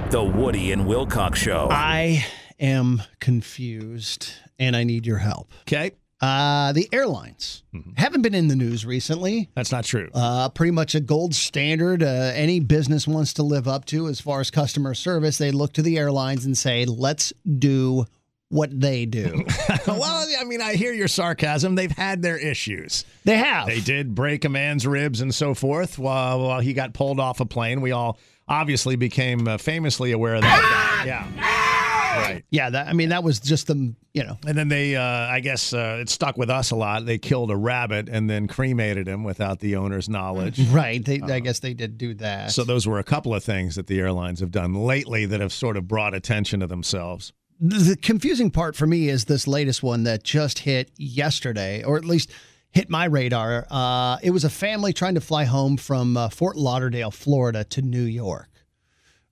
The 0.09 0.23
Woody 0.23 0.71
and 0.71 0.87
Wilcox 0.87 1.41
Show. 1.41 1.67
I 1.69 2.25
am 2.61 3.03
confused 3.19 4.35
and 4.57 4.77
I 4.77 4.85
need 4.85 5.05
your 5.05 5.19
help. 5.19 5.53
Okay. 5.63 5.91
Uh, 6.21 6.73
the 6.73 6.89
airlines 6.93 7.63
haven't 7.97 8.23
been 8.23 8.35
in 8.35 8.49
the 8.49 8.57
news 8.57 8.87
recently. 8.87 9.51
That's 9.55 9.71
not 9.71 9.85
true. 9.85 10.09
Uh, 10.15 10.49
pretty 10.49 10.71
much 10.71 10.95
a 10.95 11.01
gold 11.01 11.35
standard 11.35 12.03
uh, 12.03 12.33
any 12.35 12.59
business 12.61 13.07
wants 13.07 13.35
to 13.35 13.43
live 13.43 13.69
up 13.69 13.85
to 13.87 14.09
as 14.09 14.21
far 14.21 14.41
as 14.41 14.51
customer 14.51 14.95
service. 14.95 15.37
They 15.37 15.51
look 15.51 15.75
to 15.75 15.83
the 15.83 15.99
airlines 15.99 16.47
and 16.47 16.57
say, 16.57 16.87
let's 16.87 17.35
do 17.59 18.07
what 18.49 18.79
they 18.81 19.05
do. 19.05 19.45
well, 19.87 20.27
I 20.39 20.45
mean, 20.45 20.63
I 20.63 20.75
hear 20.75 20.93
your 20.93 21.09
sarcasm. 21.09 21.75
They've 21.75 21.91
had 21.91 22.23
their 22.23 22.39
issues. 22.39 23.05
They 23.25 23.37
have. 23.37 23.67
They 23.67 23.81
did 23.81 24.15
break 24.15 24.45
a 24.47 24.49
man's 24.49 24.87
ribs 24.87 25.21
and 25.21 25.35
so 25.35 25.53
forth 25.53 25.99
while, 25.99 26.41
while 26.41 26.61
he 26.61 26.73
got 26.73 26.95
pulled 26.95 27.21
off 27.21 27.41
a 27.41 27.47
plane. 27.47 27.83
We 27.83 27.93
all 27.93 28.19
obviously 28.49 28.97
became 28.97 29.47
uh, 29.47 29.59
famously 29.59 30.13
aware 30.13 30.37
of 30.37 30.43
that. 30.43 31.03
guy. 31.05 31.07
Yeah. 31.07 31.76
Right. 32.17 32.45
Yeah, 32.51 32.71
that, 32.71 32.89
I 32.89 32.93
mean, 32.93 33.11
that 33.11 33.23
was 33.23 33.41
just 33.41 33.67
the, 33.67 33.95
you 34.13 34.25
know. 34.25 34.39
And 34.47 34.57
then 34.57 34.69
they, 34.69 34.97
uh, 34.97 35.03
I 35.03 35.41
guess 35.41 35.73
uh, 35.73 35.99
it 36.01 36.09
stuck 36.09 36.37
with 36.37 36.51
us 36.51 36.71
a 36.71 36.77
lot. 36.77 37.07
They 37.07 37.19
killed 37.19 37.51
a 37.51 37.57
rabbit 37.57 38.09
and 38.09 38.29
then 38.29 38.47
cremated 38.49 39.07
him 39.09 39.25
without 39.25 39.61
the 39.61 39.77
owner's 39.77 40.09
knowledge. 40.09 40.61
Right. 40.77 41.03
They, 41.05 41.21
I 41.23 41.41
guess 41.41 41.61
they 41.61 41.75
did 41.75 41.97
do 41.97 42.15
that. 42.15 42.51
So 42.51 42.65
those 42.65 42.87
were 42.87 42.99
a 42.99 43.05
couple 43.05 43.35
of 43.35 43.43
things 43.45 43.77
that 43.77 43.87
the 43.87 43.99
airlines 44.01 44.41
have 44.41 44.51
done 44.51 44.75
lately 44.75 45.25
that 45.27 45.41
have 45.41 45.53
sort 45.53 45.77
of 45.77 45.87
brought 45.89 46.15
attention 46.15 46.61
to 46.61 46.67
themselves. 46.67 47.33
the 47.61 47.97
confusing 47.97 48.51
part 48.51 48.77
for 48.77 48.87
me 48.87 49.09
is 49.09 49.25
this 49.25 49.47
latest 49.47 49.83
one 49.83 50.05
that 50.05 50.23
just 50.23 50.61
hit 50.61 50.91
yesterday, 50.97 51.83
or 51.83 51.97
at 51.97 52.05
least 52.05 52.31
hit 52.71 52.91
my 52.91 53.07
radar. 53.07 53.67
Uh, 53.71 54.19
it 54.23 54.31
was 54.31 54.45
a 54.45 54.51
family 54.51 54.93
trying 54.93 55.15
to 55.15 55.21
fly 55.21 55.45
home 55.45 55.77
from 55.79 56.17
uh, 56.17 56.29
Fort 56.29 56.57
Lauderdale, 56.57 57.11
Florida, 57.11 57.65
to 57.65 57.81
New 57.81 58.03
York. 58.03 58.49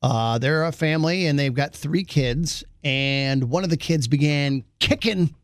Uh, 0.03 0.39
they're 0.39 0.65
a 0.65 0.73
family 0.73 1.27
and 1.27 1.39
they've 1.39 1.55
got 1.55 1.75
three 1.75 2.05
kids, 2.05 2.65
and 2.85 3.51
one 3.51 3.65
of 3.65 3.71
the 3.71 3.77
kids 3.77 4.07
began 4.07 4.63
kicking 4.79 5.35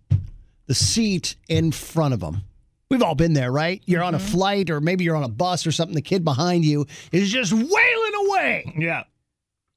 the 0.67 0.75
seat 0.75 1.37
in 1.49 1.73
front 1.73 2.15
of 2.15 2.21
them. 2.21 2.43
We've 2.91 3.03
all 3.03 3.15
been 3.15 3.33
there, 3.33 3.51
right? 3.51 3.83
You're 3.87 4.03
on 4.03 4.15
a 4.15 4.19
mm-hmm. 4.19 4.27
flight, 4.27 4.71
or 4.71 4.81
maybe 4.81 5.05
you're 5.05 5.17
on 5.17 5.23
a 5.23 5.29
bus 5.29 5.67
or 5.67 5.73
something. 5.73 5.95
The 5.95 6.03
kid 6.03 6.25
behind 6.25 6.65
you 6.65 6.87
is 7.13 7.31
just 7.31 7.53
wailing 7.53 8.29
away. 8.29 8.75
Yeah. 8.77 9.05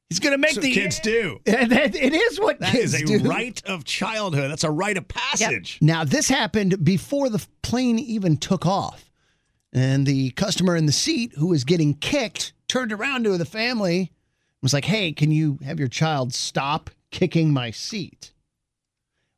He's 0.09 0.20
going 0.20 0.34
to 0.34 0.38
make 0.38 0.51
So 0.51 0.61
the 0.61 0.72
kids 0.72 0.99
do. 0.99 1.39
It 1.45 2.14
is 2.14 2.39
what 2.39 2.59
That 2.59 2.72
kids 2.72 2.93
is 2.93 3.01
a 3.01 3.05
do. 3.05 3.28
right 3.28 3.59
of 3.66 3.86
childhood. 3.86 4.51
That's 4.51 4.64
a 4.64 4.70
rite 4.70 4.97
of 4.97 5.07
passage. 5.07 5.80
Now, 5.82 6.03
this 6.03 6.28
happened 6.28 6.84
before 6.84 7.30
the 7.30 7.43
plane 7.61 7.97
even 7.97 8.38
took 8.38 8.66
off. 8.66 9.09
And 9.72 10.05
the 10.05 10.30
customer 10.32 10.76
in 10.76 10.86
the 10.86 10.91
seat 10.91 11.34
who 11.36 11.47
was 11.47 11.64
getting 11.64 11.95
kicked 11.95 12.53
turned 12.68 12.91
around 12.91 13.24
to 13.24 13.38
the 13.38 13.45
family 13.45 13.99
and 13.99 14.09
was 14.61 14.74
like, 14.74 14.86
Hey, 14.86 15.14
can 15.14 15.32
you 15.32 15.57
have 15.66 15.80
your 15.80 15.88
child 15.88 16.34
stop 16.34 16.91
kicking 17.14 17.53
my 17.53 17.72
seat? 17.72 18.34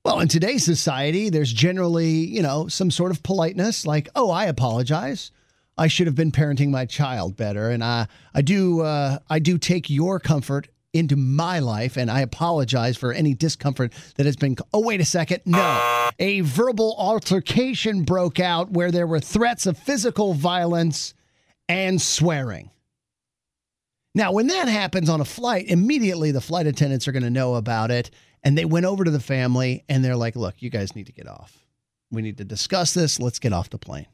Well, 0.04 0.20
in 0.20 0.28
today's 0.28 0.66
society, 0.66 1.30
there's 1.30 1.54
generally, 1.54 2.10
you 2.10 2.42
know, 2.42 2.68
some 2.68 2.90
sort 2.90 3.12
of 3.12 3.22
politeness 3.22 3.86
like, 3.86 4.10
Oh, 4.16 4.32
I 4.32 4.46
apologize. 4.46 5.32
I 5.78 5.88
should 5.88 6.08
have 6.08 6.16
been 6.16 6.32
parenting 6.32 6.70
my 6.70 6.86
child 6.86 7.36
better. 7.36 7.70
And 7.70 7.84
I, 7.84 8.08
I 8.34 8.42
do, 8.42 8.82
uh, 8.82 9.20
I 9.30 9.40
do 9.40 9.58
take 9.58 9.90
your 9.90 10.20
comfort 10.20 10.70
into 10.94 11.18
my 11.18 11.60
life, 11.60 11.98
and 11.98 12.10
I 12.10 12.22
apologize 12.22 12.96
for 12.96 13.12
any 13.12 13.34
discomfort 13.34 13.92
that 14.16 14.26
has 14.26 14.38
been. 14.38 14.56
Oh, 14.74 14.80
wait 14.80 15.02
a 15.02 15.06
second. 15.06 15.42
No. 15.46 16.10
A 16.20 16.40
verbal 16.40 16.96
altercation 16.98 18.04
broke 18.04 18.40
out 18.40 18.72
where 18.72 18.92
there 18.92 19.06
were 19.06 19.20
threats 19.20 19.66
of 19.66 19.78
physical 19.78 20.34
violence 20.34 21.14
and 21.68 22.02
swearing. 22.02 22.72
Now, 24.16 24.32
when 24.32 24.48
that 24.48 24.68
happens 24.70 25.10
on 25.10 25.22
a 25.22 25.26
flight, 25.26 25.68
immediately 25.68 26.32
the 26.32 26.42
flight 26.42 26.66
attendants 26.66 27.08
are 27.08 27.12
going 27.12 27.24
to 27.24 27.30
know 27.30 27.56
about 27.56 27.92
it. 27.92 28.10
And 28.44 28.58
they 28.58 28.66
went 28.66 28.86
over 28.86 29.04
to 29.04 29.12
the 29.12 29.20
family 29.20 29.84
and 29.90 30.04
they're 30.04 30.16
like, 30.16 30.36
look, 30.36 30.62
you 30.62 30.70
guys 30.70 30.96
need 30.96 31.08
to 31.08 31.12
get 31.12 31.28
off. 31.28 31.66
We 32.12 32.22
need 32.22 32.38
to 32.38 32.46
discuss 32.46 32.94
this. 32.94 33.20
Let's 33.20 33.40
get 33.40 33.52
off 33.54 33.70
the 33.70 33.78
plane. 33.78 34.08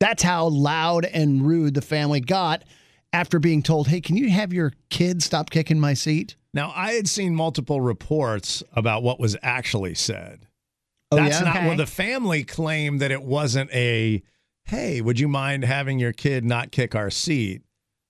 That's 0.00 0.22
how 0.22 0.48
loud 0.48 1.04
and 1.04 1.46
rude 1.46 1.74
the 1.74 1.82
family 1.82 2.20
got 2.20 2.64
after 3.12 3.38
being 3.38 3.62
told, 3.62 3.86
hey, 3.88 4.00
can 4.00 4.16
you 4.16 4.30
have 4.30 4.52
your 4.52 4.72
kid 4.90 5.22
stop 5.22 5.50
kicking 5.50 5.78
my 5.78 5.94
seat? 5.94 6.36
Now, 6.52 6.72
I 6.74 6.92
had 6.92 7.08
seen 7.08 7.34
multiple 7.34 7.80
reports 7.80 8.62
about 8.72 9.02
what 9.02 9.20
was 9.20 9.36
actually 9.42 9.94
said. 9.94 10.46
Oh, 11.12 11.16
That's 11.16 11.38
yeah? 11.38 11.44
not 11.44 11.56
Okay. 11.56 11.68
well. 11.68 11.76
The 11.76 11.86
family 11.86 12.44
claimed 12.44 13.00
that 13.00 13.10
it 13.10 13.22
wasn't 13.22 13.70
a 13.72 14.22
hey, 14.64 15.00
would 15.00 15.20
you 15.20 15.28
mind 15.28 15.64
having 15.64 16.00
your 16.00 16.12
kid 16.12 16.44
not 16.44 16.72
kick 16.72 16.96
our 16.96 17.08
seat? 17.10 17.62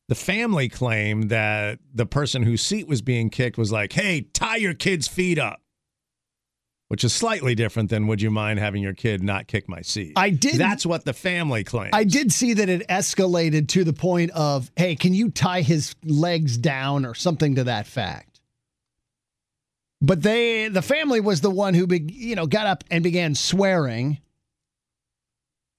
The 0.09 0.15
family 0.15 0.69
claimed 0.69 1.31
that 1.31 1.81
the 1.93 2.07
person 2.07 2.45
whose 2.45 2.63
seat 2.63 2.87
was 2.87 3.03
being 3.03 3.29
kicked 3.29 3.59
was 3.59 3.73
like, 3.73 3.93
hey, 3.93 4.23
tie 4.33 4.57
your 4.57 4.75
kid's 4.75 5.09
feet 5.09 5.37
up, 5.37 5.61
which 6.87 7.03
is 7.03 7.13
slightly 7.13 7.57
different 7.57 7.91
than 7.91 8.07
would 8.07 8.23
you 8.23 8.31
mind 8.31 8.61
having 8.61 8.83
your 8.83 8.95
kid 8.95 9.21
not 9.25 9.49
kick 9.49 9.69
my 9.69 9.83
seat? 9.83 10.13
I 10.15 10.31
did. 10.31 10.57
That's 10.57 10.87
what 10.87 11.05
the 11.05 11.13
family 11.13 11.65
claimed. 11.65 11.91
I 11.93 12.05
did 12.05 12.33
see 12.33 12.55
that 12.55 12.69
it 12.69 12.87
escalated 12.89 13.67
to 13.71 13.83
the 13.83 13.93
point 13.93 14.31
of, 14.31 14.71
hey, 14.77 14.95
can 14.95 15.13
you 15.13 15.29
tie 15.31 15.63
his 15.63 15.97
legs 16.05 16.57
down 16.57 17.05
or 17.05 17.15
something 17.15 17.57
to 17.57 17.65
that 17.65 17.89
fact? 17.89 18.41
But 20.01 20.23
they, 20.23 20.69
the 20.69 20.83
family 20.83 21.21
was 21.21 21.41
the 21.41 21.51
one 21.51 21.75
who, 21.75 21.89
be, 21.89 21.99
you 22.13 22.37
know, 22.37 22.47
got 22.47 22.69
up 22.69 22.85
and 22.93 23.03
began 23.03 23.35
swearing 23.35 24.21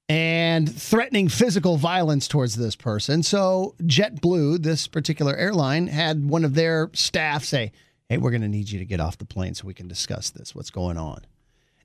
and 0.09 0.73
threatening 0.73 1.27
physical 1.27 1.77
violence 1.77 2.27
towards 2.27 2.55
this 2.55 2.75
person. 2.75 3.23
So 3.23 3.75
JetBlue, 3.83 4.63
this 4.63 4.87
particular 4.87 5.35
airline, 5.35 5.87
had 5.87 6.29
one 6.29 6.45
of 6.45 6.53
their 6.53 6.89
staff 6.93 7.43
say, 7.43 7.71
"Hey, 8.09 8.17
we're 8.17 8.31
going 8.31 8.41
to 8.41 8.47
need 8.47 8.69
you 8.69 8.79
to 8.79 8.85
get 8.85 8.99
off 8.99 9.17
the 9.17 9.25
plane 9.25 9.53
so 9.53 9.67
we 9.67 9.73
can 9.73 9.87
discuss 9.87 10.29
this. 10.29 10.55
What's 10.55 10.69
going 10.71 10.97
on?" 10.97 11.25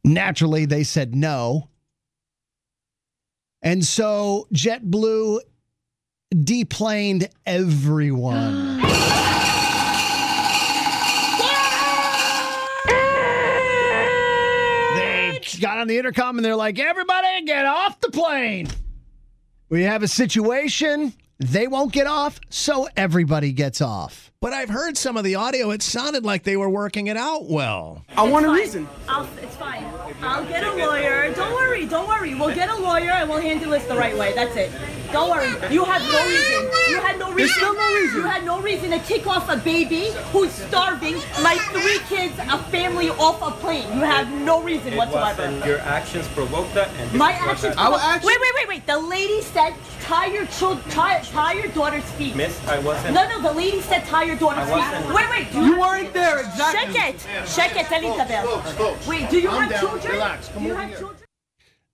Naturally, 0.04 0.66
they 0.66 0.84
said 0.84 1.14
no. 1.14 1.68
And 3.60 3.84
so 3.84 4.48
JetBlue 4.52 5.40
deplaned 6.44 7.28
everyone. 7.46 8.80
got 15.60 15.78
on 15.78 15.86
the 15.86 15.98
intercom 15.98 16.38
and 16.38 16.44
they're 16.44 16.56
like, 16.56 16.78
everybody 16.78 17.44
get 17.44 17.66
off 17.66 18.00
the 18.00 18.10
plane. 18.10 18.68
We 19.68 19.82
have 19.82 20.02
a 20.02 20.08
situation. 20.08 21.12
They 21.38 21.66
won't 21.66 21.92
get 21.92 22.06
off, 22.06 22.40
so 22.50 22.88
everybody 22.96 23.52
gets 23.52 23.80
off. 23.80 24.31
But 24.42 24.52
I've 24.52 24.70
heard 24.70 24.96
some 24.96 25.16
of 25.16 25.22
the 25.22 25.36
audio. 25.36 25.70
It 25.70 25.82
sounded 25.82 26.24
like 26.24 26.42
they 26.42 26.56
were 26.56 26.68
working 26.68 27.06
it 27.06 27.16
out 27.16 27.44
well. 27.44 28.04
I 28.16 28.24
want 28.28 28.44
a 28.44 28.50
reason. 28.50 28.88
I'll, 29.08 29.28
it's 29.40 29.54
fine. 29.54 29.84
I'll 30.20 30.44
get 30.44 30.64
a 30.64 30.72
lawyer. 30.74 31.32
Don't 31.32 31.54
worry. 31.54 31.86
Don't 31.86 32.08
worry. 32.08 32.34
We'll 32.34 32.52
get 32.52 32.68
a 32.68 32.76
lawyer 32.76 33.12
and 33.12 33.30
we'll 33.30 33.40
handle 33.40 33.70
this 33.70 33.84
the 33.84 33.94
right 33.94 34.18
way. 34.18 34.32
That's 34.34 34.56
it. 34.56 34.72
Don't 35.12 35.30
worry. 35.30 35.46
You 35.72 35.84
have 35.84 36.02
no 36.02 36.26
reason. 36.26 36.70
You 36.88 37.00
had 37.00 37.18
no 37.20 37.26
reason. 37.26 37.36
There's 37.36 37.54
still 37.54 37.74
no 37.74 37.94
reason. 37.94 38.16
You 38.16 38.22
had 38.26 38.44
no 38.44 38.60
reason 38.60 38.90
to 38.90 38.98
kick 39.00 39.26
off 39.28 39.48
a 39.48 39.58
baby 39.58 40.10
who's 40.32 40.50
starving, 40.50 41.14
my 41.42 41.56
three 41.70 41.98
kids, 42.08 42.34
a 42.38 42.58
family 42.70 43.10
off 43.10 43.40
a 43.42 43.50
plane. 43.60 43.86
You 43.92 44.00
have 44.04 44.28
no 44.32 44.62
reason 44.62 44.94
It 44.94 44.96
whatsoever. 44.96 45.42
wasn't 45.42 45.66
your 45.66 45.78
actions 45.80 46.26
provoked 46.28 46.72
that, 46.74 46.88
and 46.96 47.10
this 47.10 47.18
My 47.18 47.34
is 47.34 47.40
what 47.40 47.48
actions. 47.50 47.74
happened. 47.76 48.24
Wait, 48.24 48.40
wait, 48.40 48.52
wait, 48.56 48.68
wait. 48.68 48.86
The 48.86 48.98
lady 48.98 49.42
said 49.42 49.74
tie 50.00 50.26
your 50.26 50.46
child, 50.46 50.80
tie, 50.88 51.20
tie 51.24 51.52
your 51.54 51.68
daughter's 51.68 52.04
feet. 52.12 52.34
Miss, 52.34 52.58
I 52.66 52.78
wasn't. 52.78 53.14
No, 53.14 53.28
no. 53.28 53.42
The 53.42 53.52
lady 53.52 53.82
said 53.82 54.04
tie 54.06 54.24
your 54.24 54.31
daughter's 54.36 54.68
I 54.68 55.12
Wait, 55.14 55.30
wait. 55.30 55.52
Do 55.52 55.64
You 55.64 55.80
weren't 55.80 56.12
there, 56.12 56.40
exactly. 56.40 56.94
Check 56.94 57.14
it. 57.14 57.46
Check 57.46 57.76
it, 57.76 58.04
Elizabeth. 58.04 59.06
Wait, 59.06 59.30
do 59.30 59.40
you 59.40 59.48
Calm 59.48 59.62
have 59.62 59.70
down. 59.70 59.80
children? 59.80 60.12
Relax. 60.12 60.48
Do 60.48 60.60
you 60.60 60.74
have 60.74 60.98
children? 60.98 61.16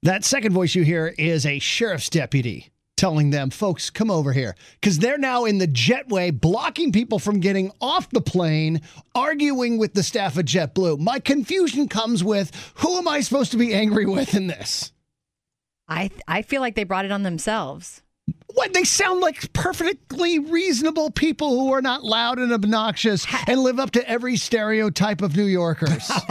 That 0.03 0.25
second 0.25 0.53
voice 0.53 0.75
you 0.75 0.85
hear 0.85 1.15
is 1.19 1.45
a 1.45 1.59
sheriff's 1.59 2.09
deputy 2.09 2.71
telling 2.99 3.31
them, 3.31 3.49
folks, 3.49 3.91
come 3.91 4.11
over 4.11 4.33
here. 4.33 4.55
Because 4.81 4.99
they're 4.99 5.19
now 5.19 5.45
in 5.45 5.59
the 5.59 5.69
jetway, 5.69 6.39
blocking 6.39 6.93
people 6.93 7.19
from 7.19 7.41
getting 7.41 7.71
off 7.81 8.11
the 8.11 8.21
plane, 8.21 8.83
arguing 9.15 9.79
with 9.79 9.95
the 9.95 10.03
staff 10.03 10.37
of 10.37 10.45
JetBlue. 10.45 10.99
My 10.99 11.21
confusion 11.21 11.89
comes 11.89 12.23
with 12.23 12.51
who 12.77 12.99
am 12.99 13.09
I 13.09 13.21
supposed 13.21 13.53
to 13.53 13.57
be 13.57 13.73
angry 13.73 14.05
with 14.05 14.35
in 14.35 14.49
this? 14.49 14.93
I 15.89 16.11
I 16.27 16.43
feel 16.43 16.61
like 16.61 16.75
they 16.75 16.85
brought 16.85 17.07
it 17.07 17.13
on 17.13 17.23
themselves. 17.23 18.03
What 18.55 18.73
they 18.75 18.85
sound 18.85 19.21
like 19.21 19.53
perfectly 19.53 20.39
reasonable 20.41 21.11
people 21.11 21.51
who 21.61 21.73
are 21.73 21.83
not 21.83 22.03
loud 22.03 22.39
and 22.39 22.53
obnoxious 22.53 23.27
and 23.47 23.61
live 23.61 23.79
up 23.79 23.93
to 23.93 24.09
every 24.09 24.37
stereotype 24.37 25.23
of 25.23 25.37
New 25.37 25.45
Yorkers. 25.45 26.09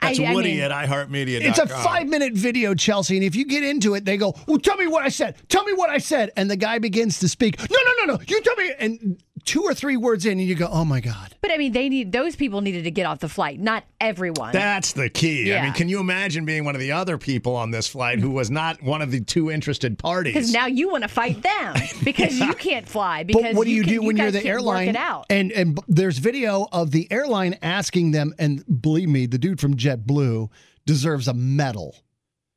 That's 0.00 0.18
I- 0.18 0.24
I 0.24 0.34
Woody 0.34 0.54
mean- 0.54 0.60
at 0.60 0.70
iHeartMedia. 0.72 1.40
It's 1.42 1.58
a 1.60 1.68
five 1.68 2.08
minute 2.08 2.32
video, 2.32 2.74
Chelsea. 2.74 3.16
And 3.16 3.24
if 3.24 3.36
you 3.36 3.44
get 3.44 3.62
into 3.62 3.94
it, 3.94 4.04
they 4.04 4.16
go, 4.16 4.34
Well, 4.48 4.58
tell 4.58 4.76
me 4.76 4.88
what 4.88 5.04
I 5.04 5.08
said. 5.08 5.36
Tell 5.48 5.62
me 5.64 5.72
what 5.74 5.90
I 5.90 5.98
said. 5.98 6.32
And 6.36 6.50
the 6.50 6.56
guy 6.56 6.78
begins 6.80 7.20
to 7.20 7.28
speak. 7.28 7.58
No, 7.60 7.66
no, 7.84 7.92
no, 8.06 8.14
no. 8.16 8.20
You 8.26 8.40
tell 8.42 8.56
me. 8.56 8.72
And 8.80 9.22
two 9.44 9.62
or 9.62 9.74
three 9.74 9.96
words 9.96 10.24
in, 10.26 10.32
and 10.38 10.42
you 10.42 10.54
go, 10.54 10.68
Oh 10.70 10.84
my 10.84 11.00
God. 11.00 11.34
But 11.40 11.50
I 11.50 11.56
mean, 11.56 11.72
they 11.72 11.88
need 11.88 12.12
those 12.12 12.36
people 12.36 12.60
needed 12.60 12.84
to 12.84 12.90
get 12.90 13.06
off 13.06 13.18
the 13.18 13.28
flight, 13.28 13.58
not 13.60 13.84
everyone. 14.00 14.52
That's 14.52 14.92
the 14.92 15.08
key. 15.08 15.54
I 15.54 15.62
mean, 15.62 15.72
can 15.72 15.88
you 15.88 16.00
imagine 16.00 16.44
being 16.44 16.64
one 16.64 16.74
of 16.74 16.80
the 16.80 16.92
other 16.92 17.18
people 17.18 17.56
on 17.56 17.70
this 17.70 17.88
flight 17.88 18.20
who 18.20 18.30
was 18.30 18.50
not 18.50 18.82
one 18.82 19.02
of 19.02 19.10
the 19.10 19.20
two 19.20 19.50
interested 19.50 19.98
parties? 19.98 20.34
Because 20.34 20.52
now 20.52 20.66
you 20.66 20.90
want 20.90 21.02
to 21.02 21.08
fight 21.08 21.42
them 21.42 21.74
because 22.04 22.38
you 22.38 22.54
can't 22.54 22.88
fly. 22.88 23.24
Because 23.24 23.42
But 23.42 23.54
what 23.54 23.64
do 23.66 23.70
you, 23.72 23.82
can- 23.82 23.92
do 23.94 24.02
when 24.02 24.16
you're 24.16 24.30
the 24.30 24.44
airline? 24.44 24.86
Work 24.86 24.94
it 24.94 24.98
out. 24.98 25.26
And 25.30 25.52
and 25.52 25.78
there's 25.88 26.18
video 26.18 26.68
of 26.72 26.90
the 26.90 27.10
airline 27.10 27.56
asking 27.62 28.12
them, 28.12 28.34
and 28.38 28.64
believe 28.82 29.08
me, 29.08 29.26
the 29.26 29.38
dude 29.38 29.60
from 29.60 29.76
JetBlue 29.76 30.48
deserves 30.86 31.28
a 31.28 31.34
medal 31.34 31.96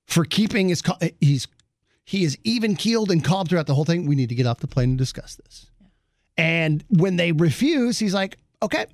for 0.05 0.25
keeping 0.25 0.69
his. 0.69 0.81
Eh, 1.01 1.09
he's 1.19 1.47
he 2.03 2.23
is 2.23 2.37
even 2.43 2.75
keeled 2.75 3.09
and 3.09 3.23
calm 3.23 3.47
throughout 3.47 3.65
the 3.65 3.73
whole 3.73 3.85
thing. 3.85 4.05
We 4.05 4.15
need 4.15 4.29
to 4.29 4.35
get 4.35 4.45
off 4.45 4.59
the 4.59 4.67
plane 4.67 4.89
and 4.89 4.97
discuss 4.97 5.35
this. 5.35 5.71
And 6.37 6.83
when 6.89 7.15
they 7.15 7.31
refuse, 7.31 7.99
he's 7.99 8.13
like, 8.13 8.37
okay. 8.61 8.85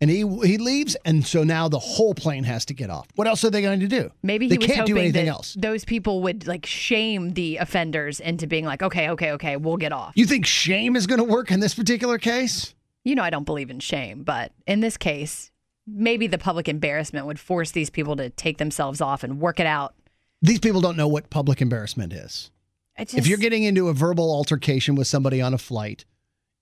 And 0.00 0.10
he 0.10 0.18
he 0.44 0.58
leaves, 0.58 0.96
and 1.04 1.24
so 1.24 1.44
now 1.44 1.68
the 1.68 1.78
whole 1.78 2.12
plane 2.12 2.42
has 2.42 2.64
to 2.64 2.74
get 2.74 2.90
off. 2.90 3.06
What 3.14 3.28
else 3.28 3.44
are 3.44 3.50
they 3.50 3.62
going 3.62 3.78
to 3.78 3.86
do? 3.86 4.10
Maybe 4.24 4.48
they 4.48 4.54
he 4.54 4.58
was 4.58 4.66
can't 4.66 4.78
hoping 4.80 4.94
do 4.94 5.00
anything 5.00 5.26
that 5.26 5.30
else. 5.30 5.54
those 5.56 5.84
people 5.84 6.22
would 6.22 6.48
like 6.48 6.66
shame 6.66 7.34
the 7.34 7.58
offenders 7.58 8.18
into 8.18 8.48
being 8.48 8.64
like, 8.64 8.82
okay, 8.82 9.10
okay, 9.10 9.30
okay, 9.30 9.56
we'll 9.56 9.76
get 9.76 9.92
off. 9.92 10.12
You 10.16 10.26
think 10.26 10.44
shame 10.44 10.96
is 10.96 11.06
going 11.06 11.18
to 11.18 11.24
work 11.24 11.52
in 11.52 11.60
this 11.60 11.74
particular 11.74 12.18
case? 12.18 12.74
You 13.04 13.14
know, 13.14 13.22
I 13.22 13.30
don't 13.30 13.44
believe 13.44 13.70
in 13.70 13.78
shame, 13.78 14.24
but 14.24 14.50
in 14.66 14.80
this 14.80 14.96
case, 14.96 15.52
maybe 15.86 16.26
the 16.26 16.38
public 16.38 16.68
embarrassment 16.68 17.26
would 17.26 17.38
force 17.38 17.70
these 17.70 17.88
people 17.88 18.16
to 18.16 18.28
take 18.30 18.58
themselves 18.58 19.00
off 19.00 19.22
and 19.22 19.40
work 19.40 19.60
it 19.60 19.66
out. 19.66 19.94
These 20.40 20.58
people 20.58 20.80
don't 20.80 20.96
know 20.96 21.08
what 21.08 21.30
public 21.30 21.62
embarrassment 21.62 22.12
is. 22.12 22.50
I 22.98 23.04
just, 23.04 23.18
if 23.18 23.28
you're 23.28 23.38
getting 23.38 23.62
into 23.62 23.88
a 23.88 23.92
verbal 23.92 24.32
altercation 24.32 24.96
with 24.96 25.06
somebody 25.06 25.40
on 25.40 25.54
a 25.54 25.58
flight, 25.58 26.04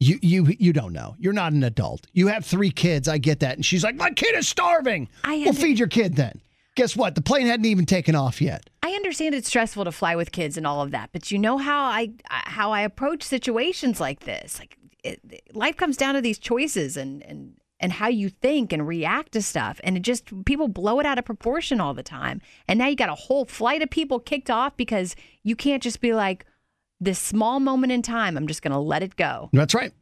you 0.01 0.19
you 0.23 0.47
you 0.59 0.73
don't 0.73 0.93
know. 0.93 1.15
You're 1.19 1.35
not 1.35 1.53
an 1.53 1.63
adult. 1.63 2.07
You 2.13 2.29
have 2.29 2.45
three 2.45 2.71
kids. 2.71 3.07
I 3.07 3.19
get 3.19 3.41
that. 3.41 3.57
And 3.57 3.65
she's 3.65 3.85
like, 3.85 3.97
my 3.97 4.11
kid 4.11 4.35
is 4.35 4.49
starving. 4.49 5.09
I 5.25 5.43
well, 5.45 5.53
feed 5.53 5.79
your 5.79 5.89
kid 5.89 6.17
then. 6.17 6.41
Guess 6.75 6.97
what? 6.97 7.15
The 7.15 7.21
plane 7.21 7.47
hadn't 7.47 7.67
even 7.67 7.85
taken 7.85 8.15
off 8.15 8.41
yet. 8.41 8.71
I 8.83 8.93
understand 8.93 9.35
it's 9.35 9.49
stressful 9.49 9.85
to 9.85 9.93
fly 9.93 10.17
with 10.17 10.33
kids 10.33 10.57
and 10.57 10.67
all 10.67 10.81
of 10.81 10.91
that, 10.93 11.11
but 11.13 11.31
you 11.31 11.39
know 11.39 11.59
how 11.59 11.85
I 11.85 12.13
how 12.31 12.73
I 12.73 12.81
approach 12.81 13.23
situations 13.23 14.01
like 14.01 14.21
this. 14.21 14.59
Like 14.59 14.79
it, 15.05 15.21
life 15.53 15.77
comes 15.77 15.99
down 15.99 16.15
to 16.15 16.23
these 16.23 16.39
choices 16.39 16.97
and 16.97 17.23
and 17.25 17.57
and 17.79 17.93
how 17.93 18.09
you 18.09 18.31
think 18.31 18.73
and 18.73 18.87
react 18.89 19.33
to 19.33 19.43
stuff, 19.43 19.81
and 19.85 19.99
it 19.99 20.01
just 20.01 20.45
people 20.47 20.69
blow 20.69 20.99
it 20.99 21.07
out 21.07 21.19
of 21.19 21.27
proportion 21.27 21.79
all 21.79 21.93
the 21.93 22.03
time. 22.03 22.41
And 22.67 22.79
now 22.79 22.87
you 22.87 22.97
got 22.97 23.11
a 23.11 23.15
whole 23.15 23.45
flight 23.45 23.83
of 23.83 23.91
people 23.91 24.19
kicked 24.19 24.51
off 24.51 24.77
because 24.79 25.15
you 25.43 25.57
can't 25.57 25.83
just 25.83 26.01
be 26.01 26.15
like 26.15 26.47
this 27.01 27.19
small 27.19 27.61
moment 27.61 27.93
in 27.93 28.03
time. 28.03 28.37
I'm 28.37 28.47
just 28.47 28.63
going 28.63 28.73
to 28.73 28.79
let 28.79 29.03
it 29.03 29.17
go 29.17 29.49
That's 29.53 29.75
right. 29.75 29.93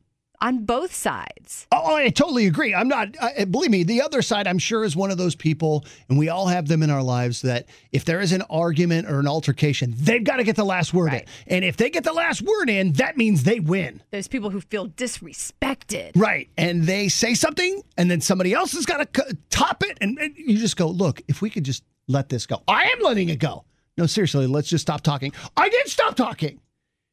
on 0.41 0.65
both 0.65 0.95
sides. 0.95 1.67
Oh, 1.73 1.95
I 1.95 2.09
totally 2.11 2.47
agree. 2.47 2.75
I'm 2.75 2.89
not, 2.89 3.09
I, 3.21 3.45
believe 3.45 3.71
me, 3.71 3.85
the 3.85 4.03
other 4.03 4.23
side, 4.23 4.47
I'm 4.47 4.59
sure, 4.59 4.85
is 4.85 4.97
one 4.97 5.11
of 5.11 5.19
those 5.19 5.35
people, 5.35 5.85
and 6.09 6.19
we 6.19 6.29
all 6.29 6.47
have 6.47 6.69
them 6.69 6.83
in 6.83 6.91
our 6.91 7.03
lives 7.03 7.43
that 7.43 7.67
if 7.93 8.05
there 8.05 8.21
is 8.21 8.33
an 8.33 8.43
argument 8.51 9.09
or 9.09 9.21
an 9.21 9.29
altercation, 9.29 9.95
they've 9.97 10.25
got 10.25 10.37
to 10.37 10.45
get 10.45 10.57
the 10.57 10.65
last 10.65 10.93
word 10.93 11.13
in. 11.13 11.23
And 11.47 11.65
if 11.65 11.77
they 11.77 11.91
get 11.91 12.05
the 12.05 12.13
last 12.13 12.43
word 12.43 12.69
in, 12.69 12.93
that 12.95 13.17
means 13.17 13.45
they 13.45 13.61
win. 13.61 14.03
Those 14.11 14.29
people 14.29 14.51
who 14.51 14.61
feel 14.61 14.89
disrespected. 14.89 16.13
Right. 16.17 16.49
And 16.57 16.85
they 16.85 17.09
say 17.09 17.35
something, 17.35 17.83
and 17.97 18.11
then 18.11 18.21
somebody 18.21 18.55
else 18.55 18.73
has 18.73 18.87
got 18.87 19.13
to 19.15 19.37
top 19.51 19.85
it. 19.85 19.99
And, 20.01 20.19
and 20.19 20.37
you 20.37 20.59
just 20.59 20.77
go, 20.77 20.89
look, 20.89 21.23
if 21.29 21.43
we 21.43 21.51
could 21.51 21.65
just 21.65 21.85
let 22.09 22.29
this 22.29 22.47
go. 22.47 22.63
I 22.67 22.85
am 22.85 23.01
letting 23.01 23.29
it 23.29 23.39
go. 23.39 23.65
No, 23.97 24.07
seriously, 24.07 24.47
let's 24.47 24.69
just 24.69 24.83
stop 24.83 25.03
talking. 25.03 25.33
I 25.57 25.69
did 25.69 25.89
stop 25.89 26.15
talking. 26.15 26.61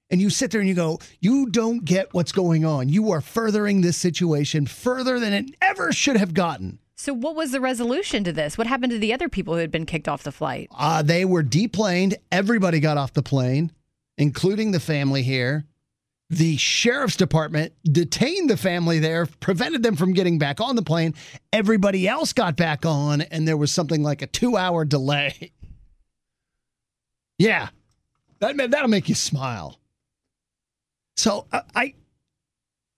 And 0.10 0.22
you 0.22 0.30
sit 0.30 0.52
there 0.52 0.62
and 0.62 0.70
you 0.70 0.76
go, 0.76 1.00
you 1.20 1.48
don't 1.48 1.84
get 1.84 2.14
what's 2.14 2.32
going 2.32 2.64
on. 2.64 2.90
You 2.90 3.12
are 3.12 3.22
furthering 3.22 3.82
this 3.82 3.98
situation 3.98 4.68
further 4.68 5.20
than 5.20 5.34
it 5.34 5.56
ever 5.62 5.92
should 5.92 6.18
have 6.18 6.34
gotten. 6.34 6.80
So, 6.98 7.14
what 7.14 7.36
was 7.36 7.52
the 7.52 7.60
resolution 7.60 8.24
to 8.24 8.32
this? 8.32 8.58
What 8.58 8.68
happened 8.68 8.92
to 8.92 9.00
the 9.00 9.14
other 9.14 9.28
people 9.28 9.56
who 9.56 9.60
had 9.60 9.72
been 9.72 9.86
kicked 9.86 10.08
off 10.08 10.24
the 10.24 10.32
flight? 10.32 10.70
Uh, 10.76 11.02
they 11.02 11.26
were 11.26 11.44
deplaned. 11.44 12.16
Everybody 12.32 12.80
got 12.80 12.98
off 12.98 13.14
the 13.14 13.22
plane, 13.22 13.72
including 14.18 14.72
the 14.72 14.80
family 14.80 15.22
here. 15.22 15.66
The 16.30 16.58
sheriff's 16.58 17.18
department 17.18 17.74
detained 17.84 18.50
the 18.50 18.58
family 18.58 18.98
there, 19.00 19.26
prevented 19.26 19.84
them 19.84 19.96
from 19.96 20.14
getting 20.14 20.40
back 20.40 20.60
on 20.60 20.76
the 20.76 20.82
plane. 20.82 21.14
Everybody 21.54 22.08
else 22.08 22.34
got 22.34 22.56
back 22.56 22.86
on, 22.86 23.22
and 23.22 23.48
there 23.48 23.58
was 23.58 23.72
something 23.72 24.02
like 24.02 24.22
a 24.22 24.28
two 24.28 24.58
hour 24.58 24.86
delay. 24.86 25.52
yeah, 27.38 27.70
that, 28.40 28.58
that'll 28.72 28.88
make 28.88 29.10
you 29.10 29.16
smile. 29.16 29.78
So 31.16 31.48
uh, 31.52 31.62
I, 31.76 31.94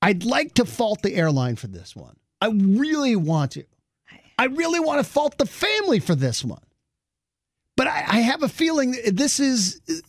I'd 0.02 0.24
like 0.24 0.56
to 0.56 0.66
fault 0.66 1.02
the 1.02 1.16
airline 1.16 1.56
for 1.56 1.68
this 1.68 1.96
one. 1.96 2.16
I 2.42 2.50
really 2.50 3.16
want 3.16 3.52
to. 3.52 3.64
I 4.40 4.46
really 4.46 4.80
want 4.80 5.04
to 5.04 5.12
fault 5.12 5.38
the 5.38 5.46
family 5.46 6.00
for 6.00 6.16
this 6.16 6.44
one. 6.44 6.62
But 7.76 7.88
I, 7.88 8.04
I 8.08 8.20
have 8.22 8.44
a 8.44 8.50
feeling 8.50 8.96
this 9.12 9.40
is, 9.40 9.82
it, 9.88 10.04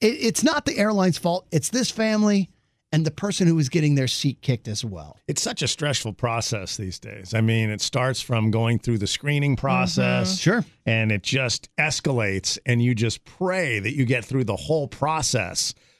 it's 0.00 0.42
not 0.42 0.64
the 0.66 0.78
airline's 0.78 1.18
fault. 1.18 1.46
It's 1.50 1.70
this 1.70 1.90
family 1.90 2.50
and 2.92 3.04
the 3.04 3.10
person 3.10 3.46
who 3.46 3.58
is 3.58 3.68
getting 3.68 3.94
their 3.94 4.06
seat 4.06 4.40
kicked 4.42 4.68
as 4.68 4.84
well. 4.84 5.18
It's 5.26 5.42
such 5.42 5.60
a 5.62 5.68
stressful 5.68 6.14
process 6.14 6.76
these 6.76 6.98
days. 6.98 7.34
I 7.34 7.40
mean, 7.40 7.68
it 7.68 7.80
starts 7.80 8.20
from 8.20 8.50
going 8.50 8.78
through 8.78 8.98
the 8.98 9.06
screening 9.06 9.56
process. 9.56 10.36
Mhm. 10.36 10.40
Sure. 10.40 10.64
And 10.86 11.10
it 11.10 11.22
just 11.22 11.68
escalates, 11.76 12.58
and 12.64 12.82
you 12.82 12.94
just 12.94 13.24
pray 13.24 13.78
that 13.80 13.94
you 13.94 14.04
get 14.04 14.24
through 14.24 14.44
the 14.44 14.56
whole 14.56 14.86
process 14.88 15.74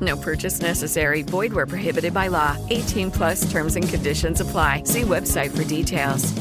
No 0.00 0.16
purchase 0.16 0.60
necessary. 0.60 1.22
Void 1.22 1.52
where 1.52 1.66
prohibited 1.66 2.12
by 2.12 2.28
law. 2.28 2.56
18 2.70 3.10
plus 3.12 3.50
terms 3.50 3.76
and 3.76 3.88
conditions 3.88 4.40
apply. 4.40 4.82
See 4.84 5.02
website 5.02 5.56
for 5.56 5.64
details. 5.64 6.34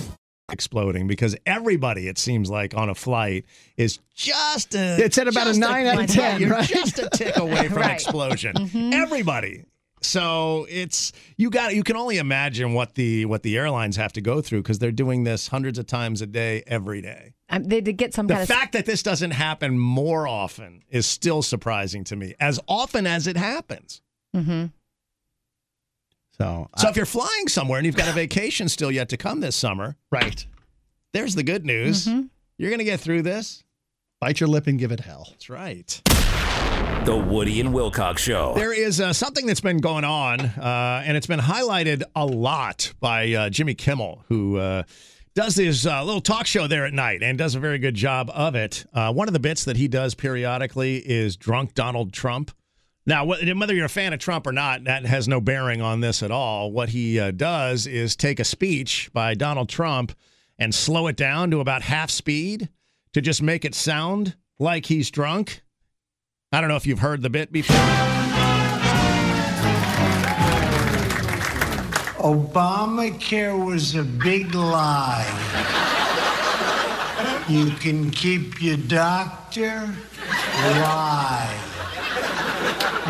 Exploding 0.52 1.08
because 1.08 1.36
everybody, 1.46 2.08
it 2.08 2.18
seems 2.20 2.50
like, 2.50 2.76
on 2.76 2.90
a 2.90 2.96
flight 2.96 3.46
is 3.78 4.00
just 4.14 4.76
a. 4.76 4.98
It's 5.04 5.18
at 5.18 5.28
about 5.28 5.48
a 5.48 5.50
just 5.52 5.60
nine 5.60 5.88
out 5.88 6.00
of 6.04 6.08
10, 6.08 6.40
You're 6.42 6.52
right? 6.52 6.68
just 6.68 7.00
a 7.00 7.10
tick 7.10 7.38
away 7.38 7.68
from 7.68 7.78
Right. 7.82 7.94
explosion. 7.94 8.54
Mm-hmm. 8.56 8.94
Everybody. 8.94 9.64
So 10.02 10.68
it's 10.70 11.14
you 11.36 11.50
got 11.50 11.74
you 11.74 11.84
can 11.84 11.96
only 11.96 12.18
imagine 12.20 12.74
what 12.74 12.94
the 12.94 13.26
what 13.26 13.42
the 13.42 13.58
airlines 13.58 13.96
have 13.96 14.14
to 14.14 14.22
go 14.22 14.40
through 14.40 14.62
because 14.62 14.78
they're 14.78 14.92
doing 14.92 15.24
this 15.24 15.48
hundreds 15.48 15.80
of 15.80 15.88
times 15.88 16.22
a 16.22 16.28
day 16.28 16.64
every 16.68 17.02
day. 17.02 17.34
Um, 17.50 17.64
they 17.64 17.82
did 17.82 17.98
get 17.98 18.14
some 18.14 18.28
The 18.28 18.34
kind 18.34 18.44
of 18.44 18.48
fact 18.50 18.74
that 18.74 18.86
this 18.86 19.04
doesn't 19.04 19.32
happen 19.32 19.78
more 19.78 20.28
often 20.28 20.84
is 20.90 21.06
still 21.06 21.42
surprising 21.42 22.04
to 22.06 22.16
me. 22.16 22.34
As 22.40 22.60
often 22.68 23.06
as 23.06 23.28
it 23.28 23.38
happens. 23.38 24.02
Mm-hmm. 24.36 24.66
So, 26.38 26.70
So 26.78 26.90
if 26.90 26.98
you're 26.98 27.06
flying 27.06 27.48
somewhere 27.48 27.78
and 27.78 27.86
you've 27.86 27.96
got 27.96 28.10
a 28.10 28.14
vacation 28.14 28.68
still 28.68 28.92
yet 28.92 29.10
to 29.10 29.18
come 29.18 29.40
this 29.40 29.56
summer, 29.56 29.96
right? 30.12 30.46
There's 31.14 31.36
the 31.36 31.44
good 31.44 31.66
news. 31.66 32.08
You're 32.58 32.70
going 32.70 32.80
to 32.80 32.86
get 32.86 33.00
through 33.00 33.22
this. 33.22 33.64
Bite 34.20 34.40
your 34.40 34.50
lip 34.50 34.68
and 34.68 34.78
give 34.78 34.92
it 34.92 35.00
hell. 35.00 35.28
That's 35.30 35.50
right. 35.50 36.02
The 37.06 37.16
Woody 37.16 37.62
and 37.62 37.74
Wilcox 37.74 38.22
Show. 38.22 38.54
There 38.56 38.74
is 38.74 39.00
uh, 39.00 39.14
something 39.14 39.46
that's 39.46 39.62
been 39.62 39.78
going 39.78 40.04
on, 40.04 40.42
uh, 40.42 41.04
and 41.06 41.16
it's 41.16 41.28
been 41.28 41.40
highlighted 41.40 42.04
a 42.16 42.26
lot 42.26 42.94
by 43.00 43.32
uh, 43.32 43.50
Jimmy 43.50 43.76
Kimmel, 43.76 44.24
who 44.28 44.58
uh, 44.58 44.84
does 45.36 45.56
his 45.56 45.86
uh, 45.86 46.04
little 46.04 46.22
talk 46.22 46.48
show 46.48 46.66
there 46.66 46.86
at 46.86 46.94
night 46.94 47.22
and 47.22 47.38
does 47.38 47.56
a 47.56 47.60
very 47.60 47.78
good 47.78 47.94
job 47.94 48.32
of 48.34 48.56
it. 48.56 48.86
Uh, 48.94 49.12
one 49.12 49.28
of 49.28 49.34
the 49.34 49.40
bits 49.40 49.66
that 49.66 49.76
he 49.76 49.88
does 49.88 50.16
periodically 50.16 50.98
is 50.98 51.36
Drunk 51.36 51.74
Donald 51.74 52.14
Trump. 52.14 52.52
Now, 53.06 53.26
whether 53.26 53.76
you're 53.76 53.86
a 53.86 53.90
fan 53.90 54.14
of 54.14 54.20
Trump 54.20 54.48
or 54.48 54.52
not, 54.52 54.86
that 54.86 55.06
has 55.06 55.28
no 55.28 55.40
bearing 55.40 55.82
on 55.82 56.00
this 56.00 56.24
at 56.24 56.32
all. 56.32 56.72
What 56.72 56.90
he 56.90 57.20
uh, 57.20 57.32
does 57.32 57.86
is 57.86 58.16
take 58.16 58.40
a 58.40 58.44
speech 58.44 59.12
by 59.14 59.36
Donald 59.36 59.70
Trump 59.70 60.14
and 60.58 60.74
slow 60.74 61.06
it 61.08 61.18
down 61.18 61.52
to 61.52 61.60
about 61.60 61.84
half 61.84 62.10
speed 62.10 62.70
to 63.14 63.22
just 63.22 63.44
make 63.44 63.64
it 63.64 63.76
sound 63.76 64.36
like 64.58 64.88
he's 64.88 65.12
drunk. 65.12 65.62
I 66.52 66.62
don't 66.62 66.70
know 66.70 66.78
if 66.78 66.88
you've 66.88 67.00
heard 67.00 67.22
the 67.22 67.30
bit 67.30 67.52
before. 67.52 68.15
Obamacare 72.26 73.56
was 73.64 73.94
a 73.94 74.02
big 74.02 74.56
lie. 74.56 75.30
You 77.48 77.70
can 77.70 78.10
keep 78.10 78.60
your 78.60 78.78
doctor, 78.78 79.88
lie. 80.58 81.56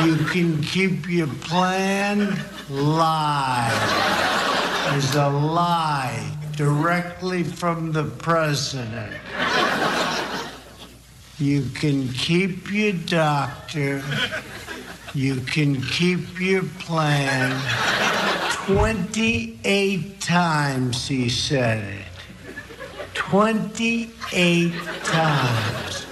You 0.03 0.17
can 0.17 0.61
keep 0.61 1.07
your 1.07 1.27
plan, 1.27 2.37
lie. 2.69 3.71
There's 4.91 5.15
a 5.15 5.29
lie 5.29 6.37
directly 6.57 7.43
from 7.45 7.93
the 7.93 8.03
president. 8.03 9.15
You 11.39 11.61
can 11.73 12.09
keep 12.09 12.69
your 12.69 12.91
doctor. 12.91 14.03
You 15.15 15.39
can 15.39 15.81
keep 15.81 16.41
your 16.41 16.63
plan. 16.63 17.57
28 18.65 20.19
times 20.19 21.07
he 21.07 21.29
said 21.29 21.81
it. 21.85 22.05
28 23.13 24.73
times. 25.05 26.05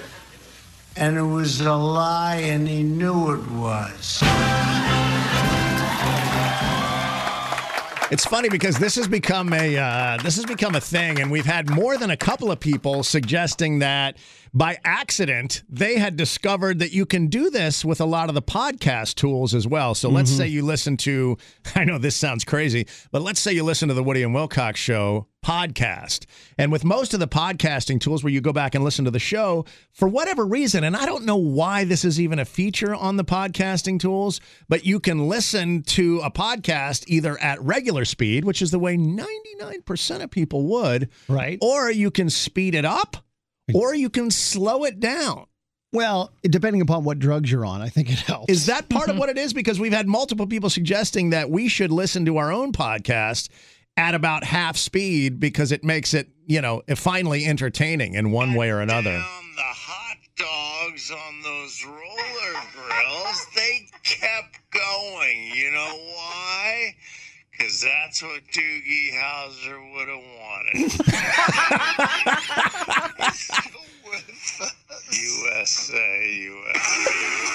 And 0.95 1.17
it 1.17 1.21
was 1.21 1.59
a 1.59 1.73
lie, 1.73 2.37
and 2.37 2.65
he 2.65 2.81
knew 2.81 3.33
it 3.33 3.45
was. 3.51 4.23
It's 8.09 8.25
funny 8.25 8.47
because 8.47 8.77
this 8.77 8.95
has 8.95 9.07
become 9.07 9.51
a 9.53 9.75
uh, 9.75 10.17
this 10.23 10.35
has 10.35 10.45
become 10.45 10.75
a 10.75 10.79
thing, 10.79 11.19
and 11.19 11.29
we've 11.31 11.47
had 11.47 11.69
more 11.69 11.97
than 11.97 12.11
a 12.11 12.17
couple 12.17 12.51
of 12.51 12.59
people 12.59 13.01
suggesting 13.03 13.79
that 13.79 14.17
by 14.53 14.77
accident 14.83 15.63
they 15.67 15.97
had 15.97 16.15
discovered 16.15 16.79
that 16.79 16.91
you 16.91 17.05
can 17.05 17.27
do 17.27 17.49
this 17.49 17.83
with 17.83 17.99
a 17.99 18.05
lot 18.05 18.29
of 18.29 18.35
the 18.35 18.41
podcast 18.41 19.15
tools 19.15 19.55
as 19.55 19.67
well. 19.67 19.95
So 19.95 20.09
let's 20.09 20.31
Mhm. 20.31 20.37
say 20.37 20.47
you 20.47 20.63
listen 20.63 20.95
to 20.97 21.37
I 21.75 21.83
know 21.85 21.97
this 21.97 22.15
sounds 22.15 22.43
crazy, 22.43 22.85
but 23.11 23.21
let's 23.21 23.39
say 23.39 23.51
you 23.53 23.63
listen 23.63 23.87
to 23.87 23.93
the 23.93 24.03
Woody 24.03 24.21
and 24.23 24.33
Wilcox 24.33 24.79
show 24.79 25.27
podcast. 25.43 26.25
And 26.57 26.71
with 26.71 26.85
most 26.85 27.13
of 27.13 27.19
the 27.19 27.27
podcasting 27.27 27.99
tools 27.99 28.23
where 28.23 28.31
you 28.31 28.39
go 28.39 28.53
back 28.53 28.75
and 28.75 28.83
listen 28.83 29.03
to 29.05 29.11
the 29.11 29.19
show, 29.19 29.65
for 29.91 30.07
whatever 30.07 30.45
reason, 30.45 30.85
and 30.85 30.95
I 30.95 31.05
don't 31.05 31.25
know 31.25 31.35
why 31.35 31.83
this 31.83 32.05
is 32.05 32.17
even 32.21 32.39
a 32.39 32.45
feature 32.45 32.95
on 32.95 33.17
the 33.17 33.25
podcasting 33.25 33.99
tools, 33.99 34.39
but 34.69 34.85
you 34.85 35.01
can 35.01 35.27
listen 35.27 35.81
to 35.83 36.19
a 36.23 36.31
podcast 36.31 37.03
either 37.07 37.37
at 37.41 37.61
regular 37.61 38.05
speed, 38.05 38.45
which 38.45 38.61
is 38.61 38.71
the 38.71 38.79
way 38.79 38.95
99% 38.97 40.23
of 40.23 40.31
people 40.31 40.63
would, 40.67 41.09
right? 41.27 41.57
Or 41.61 41.91
you 41.91 42.09
can 42.11 42.29
speed 42.29 42.73
it 42.75 42.85
up, 42.85 43.17
or 43.73 43.93
you 43.93 44.09
can 44.09 44.31
slow 44.31 44.83
it 44.85 44.99
down. 44.99 45.45
Well, 45.91 46.31
depending 46.41 46.81
upon 46.81 47.03
what 47.03 47.19
drugs 47.19 47.51
you're 47.51 47.65
on, 47.65 47.81
I 47.81 47.89
think 47.89 48.11
it 48.11 48.19
helps. 48.19 48.51
Is 48.51 48.65
that 48.65 48.89
part 48.89 49.05
of 49.05 49.11
mm-hmm. 49.11 49.19
what 49.19 49.29
it 49.29 49.37
is? 49.37 49.53
Because 49.53 49.79
we've 49.79 49.93
had 49.93 50.07
multiple 50.07 50.47
people 50.47 50.71
suggesting 50.71 51.29
that 51.29 51.51
we 51.51 51.67
should 51.67 51.91
listen 51.91 52.25
to 52.25 52.37
our 52.37 52.51
own 52.51 52.71
podcast 52.71 53.49
at 53.95 54.15
about 54.15 54.43
half 54.43 54.75
speed 54.75 55.39
because 55.39 55.71
it 55.71 55.83
makes 55.83 56.15
it, 56.15 56.29
you 56.47 56.61
know, 56.61 56.81
finally 56.95 57.45
entertaining 57.45 58.15
in 58.15 58.31
one 58.31 58.55
way 58.55 58.71
or 58.71 58.79
another. 58.79 59.11
Down 59.11 59.55
the 59.55 59.61
hot 59.61 60.17
dogs 60.35 61.11
on 61.11 61.41
those 61.43 61.85
roller 61.85 62.61
grills, 62.73 63.45
they 63.55 63.87
kept 64.03 64.59
going. 64.71 65.51
You 65.53 65.71
know 65.71 65.95
why? 66.15 66.95
Because 67.57 67.81
that's 67.81 68.21
what 68.23 68.41
Doogie 68.51 69.13
Howser 69.13 69.93
would 69.93 70.07
have 70.09 70.23
wanted. 70.41 70.91
USA, 75.11 76.39
USA. 76.41 77.53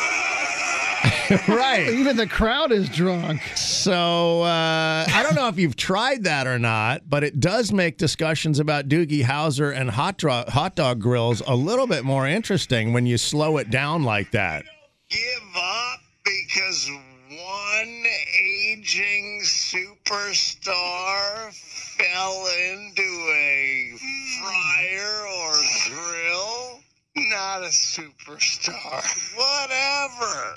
right. 1.49 1.89
Even 1.91 2.17
the 2.17 2.27
crowd 2.27 2.73
is 2.73 2.89
drunk. 2.89 3.43
So 3.55 4.43
uh, 4.43 5.05
I 5.09 5.23
don't 5.23 5.35
know 5.35 5.49
if 5.49 5.59
you've 5.59 5.77
tried 5.77 6.25
that 6.25 6.47
or 6.47 6.59
not, 6.59 7.09
but 7.09 7.23
it 7.23 7.39
does 7.41 7.73
make 7.73 7.99
discussions 7.99 8.59
about 8.59 8.89
Doogie 8.89 9.25
Howser 9.25 9.77
and 9.77 9.91
hot, 9.91 10.17
dro- 10.17 10.45
hot 10.49 10.75
dog 10.75 11.01
grills 11.01 11.43
a 11.47 11.55
little 11.55 11.87
bit 11.87 12.05
more 12.05 12.27
interesting 12.27 12.93
when 12.93 13.05
you 13.07 13.19
slow 13.19 13.59
it 13.59 13.71
down 13.71 14.05
like 14.05 14.31
that. 14.31 14.65
Give 15.11 15.21
up 15.57 16.01
because 16.25 16.91
one 17.39 18.05
aging 18.41 19.41
superstar 19.45 20.73
fell 21.97 22.47
into 22.73 23.03
a 23.03 23.93
fryer 24.41 25.27
or 25.27 25.53
grill. 25.89 26.81
Not 27.17 27.63
a 27.63 27.69
superstar. 27.69 29.03
Whatever. 29.37 30.55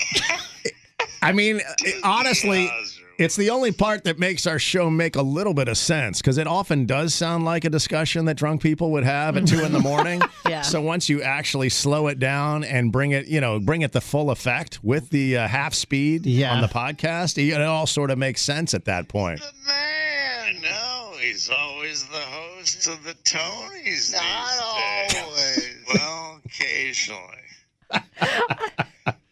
I 1.21 1.31
mean, 1.31 1.61
honestly, 2.03 2.69
it's 3.17 3.35
the 3.35 3.49
only 3.49 3.71
part 3.71 4.03
that 4.05 4.17
makes 4.19 4.47
our 4.47 4.57
show 4.59 4.89
make 4.89 5.15
a 5.15 5.21
little 5.21 5.53
bit 5.53 5.67
of 5.67 5.77
sense 5.77 6.19
because 6.21 6.37
it 6.37 6.47
often 6.47 6.85
does 6.85 7.13
sound 7.13 7.45
like 7.45 7.65
a 7.65 7.69
discussion 7.69 8.25
that 8.25 8.35
drunk 8.35 8.61
people 8.61 8.91
would 8.91 9.03
have 9.03 9.37
at 9.37 9.47
two 9.47 9.63
in 9.63 9.71
the 9.71 9.79
morning. 9.91 10.21
Yeah. 10.49 10.63
So 10.63 10.81
once 10.81 11.07
you 11.07 11.21
actually 11.21 11.69
slow 11.69 12.07
it 12.07 12.19
down 12.19 12.63
and 12.65 12.91
bring 12.91 13.11
it, 13.11 13.27
you 13.27 13.39
know, 13.39 13.59
bring 13.59 13.83
it 13.83 13.93
the 13.93 14.01
full 14.01 14.31
effect 14.31 14.83
with 14.83 15.09
the 15.11 15.37
uh, 15.37 15.47
half 15.47 15.73
speed 15.73 16.25
Yeah. 16.25 16.53
on 16.53 16.61
the 16.61 16.67
podcast, 16.67 17.37
it 17.37 17.61
all 17.61 17.87
sort 17.87 18.11
of 18.11 18.17
makes 18.17 18.41
sense 18.41 18.73
at 18.73 18.83
that 18.85 19.07
point. 19.07 19.39
Man, 19.65 20.61
no, 20.61 21.13
he's 21.21 21.49
always 21.49 22.05
the 22.07 22.17
host 22.17 22.87
of 22.87 23.01
the 23.05 23.13
Tonys. 23.23 24.13
Not 24.13 24.59
always. 24.61 25.75
well, 25.93 26.41
occasionally. 26.43 27.23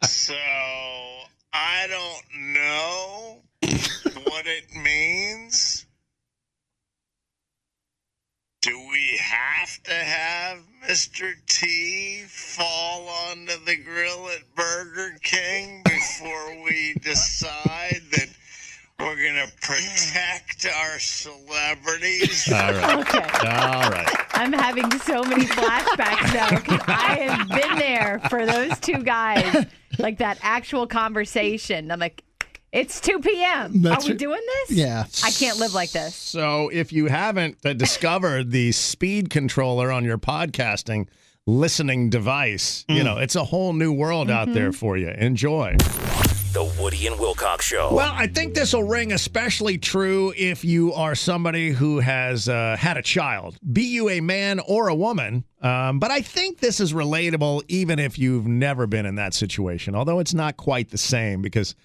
so 0.03 0.33
I 1.53 1.87
don't 1.89 2.53
know 2.53 3.41
what 4.39 4.47
it 4.47 4.73
means? 4.73 5.85
Do 8.61 8.77
we 8.89 9.17
have 9.21 9.83
to 9.83 9.93
have 9.93 10.59
Mr. 10.87 11.33
T 11.47 12.23
fall 12.27 13.07
onto 13.07 13.53
the 13.65 13.77
grill 13.77 14.27
at 14.29 14.55
Burger 14.55 15.17
King 15.21 15.81
before 15.83 16.63
we 16.63 16.95
decide 17.01 18.01
that 18.11 18.27
we're 18.99 19.15
going 19.15 19.47
to 19.47 19.51
protect 19.61 20.65
our 20.73 20.99
celebrities? 20.99 22.51
All 22.51 22.59
right. 22.59 22.99
Okay. 22.99 23.19
All 23.19 23.91
right. 23.91 24.15
I'm 24.33 24.53
having 24.53 24.91
so 24.99 25.23
many 25.23 25.45
flashbacks 25.45 26.33
now 26.33 26.49
because 26.49 26.81
I 26.87 27.29
have 27.29 27.49
been 27.49 27.77
there 27.77 28.19
for 28.29 28.45
those 28.45 28.77
two 28.79 29.03
guys, 29.03 29.65
like 29.97 30.17
that 30.19 30.37
actual 30.41 30.85
conversation. 30.85 31.91
I'm 31.91 31.99
like, 31.99 32.23
it's 32.71 33.01
2 33.01 33.19
p.m. 33.19 33.81
That's 33.81 34.05
Are 34.05 34.07
we 34.07 34.11
right. 34.13 34.19
doing 34.19 34.41
this? 34.67 34.77
Yeah. 34.77 35.05
I 35.23 35.31
can't 35.31 35.57
live 35.57 35.73
like 35.73 35.91
this. 35.91 36.15
So 36.15 36.69
if 36.69 36.93
you 36.93 37.07
haven't 37.07 37.57
uh, 37.65 37.73
discovered 37.73 38.51
the 38.51 38.71
speed 38.71 39.29
controller 39.29 39.91
on 39.91 40.05
your 40.05 40.17
podcasting 40.17 41.07
listening 41.47 42.09
device, 42.11 42.85
you 42.87 43.03
know, 43.03 43.17
it's 43.17 43.35
a 43.35 43.43
whole 43.43 43.73
new 43.73 43.91
world 43.91 44.29
out 44.29 44.53
there 44.53 44.71
for 44.71 44.97
you. 44.97 45.09
Enjoy. 45.09 45.75
The 46.51 46.63
Woody 46.81 47.05
and 47.05 47.19
Wilcox 47.19 47.65
Show. 47.65 47.93
Well, 47.93 48.11
I 48.11 48.25
think 48.25 48.55
this 48.55 48.73
will 48.73 48.83
ring 48.83 49.11
especially 49.13 49.77
true 49.77 50.33
if 50.35 50.65
you 50.65 50.93
are 50.93 51.13
somebody 51.13 51.69
who 51.69 51.99
has 51.99 52.49
uh, 52.49 52.75
had 52.77 52.97
a 52.97 53.03
child, 53.03 53.57
be 53.71 53.83
you 53.83 54.09
a 54.09 54.19
man 54.19 54.59
or 54.59 54.87
a 54.87 54.95
woman. 54.95 55.43
Um, 55.61 55.99
but 55.99 56.09
I 56.09 56.21
think 56.21 56.59
this 56.59 56.79
is 56.79 56.91
relatable 56.91 57.63
even 57.67 57.99
if 57.99 58.17
you've 58.17 58.47
never 58.47 58.87
been 58.87 59.05
in 59.05 59.15
that 59.15 59.35
situation, 59.35 59.95
although 59.95 60.17
it's 60.17 60.33
not 60.33 60.57
quite 60.57 60.89
the 60.89 60.97
same 60.97 61.43
because 61.43 61.75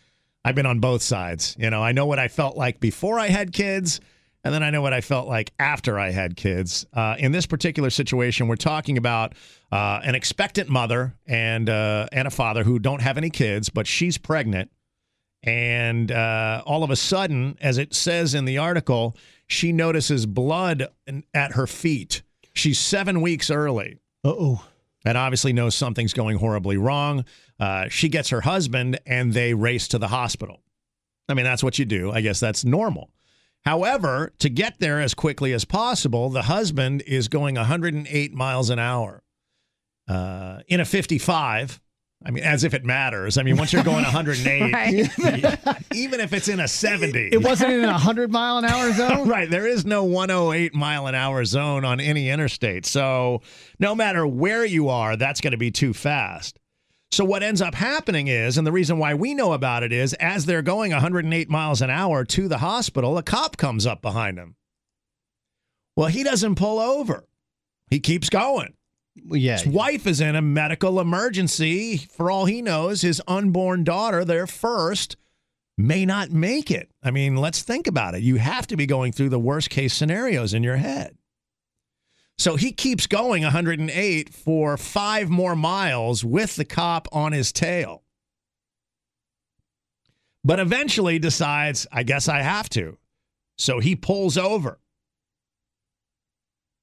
I've 0.44 0.54
been 0.54 0.66
on 0.66 0.80
both 0.80 1.02
sides. 1.02 1.56
You 1.58 1.70
know, 1.70 1.82
I 1.82 1.92
know 1.92 2.06
what 2.06 2.18
I 2.18 2.28
felt 2.28 2.56
like 2.56 2.80
before 2.80 3.18
I 3.18 3.28
had 3.28 3.52
kids, 3.52 4.00
and 4.44 4.52
then 4.52 4.62
I 4.62 4.70
know 4.70 4.82
what 4.82 4.92
I 4.92 5.00
felt 5.00 5.26
like 5.26 5.52
after 5.58 5.98
I 5.98 6.10
had 6.10 6.36
kids. 6.36 6.84
Uh, 6.92 7.16
in 7.18 7.32
this 7.32 7.46
particular 7.46 7.88
situation, 7.88 8.46
we're 8.46 8.56
talking 8.56 8.98
about 8.98 9.34
uh, 9.72 10.00
an 10.04 10.14
expectant 10.14 10.68
mother 10.68 11.14
and 11.26 11.70
uh, 11.70 12.08
and 12.12 12.28
a 12.28 12.30
father 12.30 12.62
who 12.62 12.78
don't 12.78 13.00
have 13.00 13.16
any 13.16 13.30
kids, 13.30 13.70
but 13.70 13.86
she's 13.86 14.18
pregnant. 14.18 14.70
And 15.42 16.10
uh, 16.10 16.62
all 16.66 16.84
of 16.84 16.90
a 16.90 16.96
sudden, 16.96 17.56
as 17.60 17.78
it 17.78 17.94
says 17.94 18.34
in 18.34 18.44
the 18.44 18.58
article, 18.58 19.16
she 19.46 19.72
notices 19.72 20.26
blood 20.26 20.88
at 21.34 21.52
her 21.52 21.66
feet. 21.66 22.22
She's 22.54 22.78
seven 22.78 23.20
weeks 23.20 23.50
early. 23.50 23.98
Oh. 24.22 24.64
And 25.04 25.18
obviously 25.18 25.52
knows 25.52 25.74
something's 25.74 26.14
going 26.14 26.38
horribly 26.38 26.76
wrong. 26.76 27.24
Uh, 27.60 27.88
she 27.88 28.08
gets 28.08 28.30
her 28.30 28.40
husband 28.40 28.98
and 29.06 29.32
they 29.32 29.52
race 29.54 29.88
to 29.88 29.98
the 29.98 30.08
hospital. 30.08 30.62
I 31.28 31.34
mean, 31.34 31.44
that's 31.44 31.62
what 31.62 31.78
you 31.78 31.84
do. 31.84 32.10
I 32.10 32.20
guess 32.20 32.40
that's 32.40 32.64
normal. 32.64 33.10
However, 33.64 34.32
to 34.40 34.50
get 34.50 34.78
there 34.78 35.00
as 35.00 35.14
quickly 35.14 35.52
as 35.52 35.64
possible, 35.64 36.28
the 36.28 36.42
husband 36.42 37.02
is 37.06 37.28
going 37.28 37.54
108 37.54 38.34
miles 38.34 38.70
an 38.70 38.78
hour 38.78 39.22
uh, 40.06 40.60
in 40.68 40.80
a 40.80 40.84
55. 40.84 41.80
I 42.26 42.30
mean, 42.30 42.42
as 42.42 42.64
if 42.64 42.72
it 42.72 42.84
matters. 42.84 43.36
I 43.36 43.42
mean, 43.42 43.56
once 43.56 43.72
you're 43.72 43.82
going 43.84 44.02
108, 44.04 44.72
Right. 44.72 45.82
even 45.94 46.20
if 46.20 46.32
it's 46.32 46.48
in 46.48 46.58
a 46.60 46.66
70, 46.68 47.28
It 47.32 47.42
wasn't 47.42 47.72
in 47.72 47.84
a 47.84 47.88
100 47.88 48.32
mile 48.32 48.58
an 48.58 48.64
hour 48.64 48.92
zone? 48.92 49.28
right. 49.28 49.50
There 49.50 49.66
is 49.66 49.84
no 49.84 50.04
108 50.04 50.74
mile 50.74 51.06
an 51.06 51.14
hour 51.14 51.44
zone 51.44 51.84
on 51.84 52.00
any 52.00 52.30
interstate. 52.30 52.86
So 52.86 53.42
no 53.78 53.94
matter 53.94 54.26
where 54.26 54.64
you 54.64 54.88
are, 54.88 55.16
that's 55.16 55.40
going 55.42 55.50
to 55.52 55.58
be 55.58 55.70
too 55.70 55.92
fast. 55.92 56.58
So 57.12 57.24
what 57.24 57.42
ends 57.42 57.60
up 57.62 57.74
happening 57.74 58.26
is, 58.28 58.56
and 58.58 58.66
the 58.66 58.72
reason 58.72 58.98
why 58.98 59.14
we 59.14 59.34
know 59.34 59.52
about 59.52 59.82
it 59.82 59.92
is, 59.92 60.14
as 60.14 60.46
they're 60.46 60.62
going 60.62 60.90
108 60.92 61.48
miles 61.50 61.80
an 61.82 61.90
hour 61.90 62.24
to 62.24 62.48
the 62.48 62.58
hospital, 62.58 63.18
a 63.18 63.22
cop 63.22 63.56
comes 63.56 63.86
up 63.86 64.02
behind 64.02 64.38
him. 64.38 64.56
Well, 65.94 66.08
he 66.08 66.24
doesn't 66.24 66.56
pull 66.56 66.80
over. 66.80 67.28
He 67.88 68.00
keeps 68.00 68.28
going. 68.30 68.74
Yeah. 69.14 69.58
His 69.58 69.66
wife 69.66 70.06
is 70.06 70.20
in 70.20 70.34
a 70.36 70.42
medical 70.42 71.00
emergency. 71.00 71.96
For 71.96 72.30
all 72.30 72.46
he 72.46 72.62
knows, 72.62 73.02
his 73.02 73.22
unborn 73.28 73.84
daughter, 73.84 74.24
their 74.24 74.46
first, 74.46 75.16
may 75.76 76.04
not 76.04 76.30
make 76.30 76.70
it. 76.70 76.90
I 77.02 77.10
mean, 77.10 77.36
let's 77.36 77.62
think 77.62 77.86
about 77.86 78.14
it. 78.14 78.22
You 78.22 78.36
have 78.36 78.66
to 78.68 78.76
be 78.76 78.86
going 78.86 79.12
through 79.12 79.28
the 79.28 79.38
worst 79.38 79.70
case 79.70 79.94
scenarios 79.94 80.54
in 80.54 80.62
your 80.62 80.76
head. 80.76 81.16
So 82.36 82.56
he 82.56 82.72
keeps 82.72 83.06
going 83.06 83.44
108 83.44 84.34
for 84.34 84.76
five 84.76 85.30
more 85.30 85.54
miles 85.54 86.24
with 86.24 86.56
the 86.56 86.64
cop 86.64 87.06
on 87.12 87.32
his 87.32 87.52
tail. 87.52 88.02
But 90.42 90.58
eventually 90.58 91.18
decides, 91.18 91.86
I 91.92 92.02
guess 92.02 92.28
I 92.28 92.42
have 92.42 92.68
to. 92.70 92.98
So 93.56 93.78
he 93.78 93.96
pulls 93.96 94.36
over. 94.36 94.80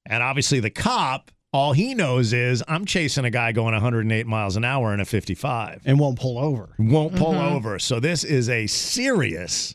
And 0.06 0.22
obviously, 0.22 0.58
the 0.58 0.70
cop, 0.70 1.30
all 1.52 1.72
he 1.74 1.94
knows 1.94 2.32
is 2.32 2.62
I'm 2.66 2.86
chasing 2.86 3.24
a 3.24 3.30
guy 3.30 3.52
going 3.52 3.72
108 3.74 4.26
miles 4.26 4.56
an 4.56 4.64
hour 4.64 4.94
in 4.94 5.00
a 5.00 5.04
55. 5.04 5.82
And 5.84 5.98
won't 5.98 6.18
pull 6.18 6.38
over. 6.38 6.74
Won't 6.78 7.14
pull 7.16 7.34
Mhm. 7.34 7.52
over. 7.52 7.78
So 7.78 8.00
this 8.00 8.24
is 8.24 8.48
a 8.48 8.66
serious 8.66 9.74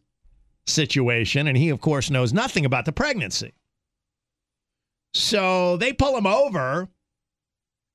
situation. 0.66 1.48
And 1.48 1.56
he, 1.58 1.70
of 1.70 1.80
course, 1.80 2.10
knows 2.10 2.34
nothing 2.34 2.66
about 2.66 2.86
the 2.86 2.92
pregnancy. 2.92 3.54
So 5.14 5.78
they 5.78 5.94
pull 5.94 6.18
him 6.18 6.28
over. 6.28 6.90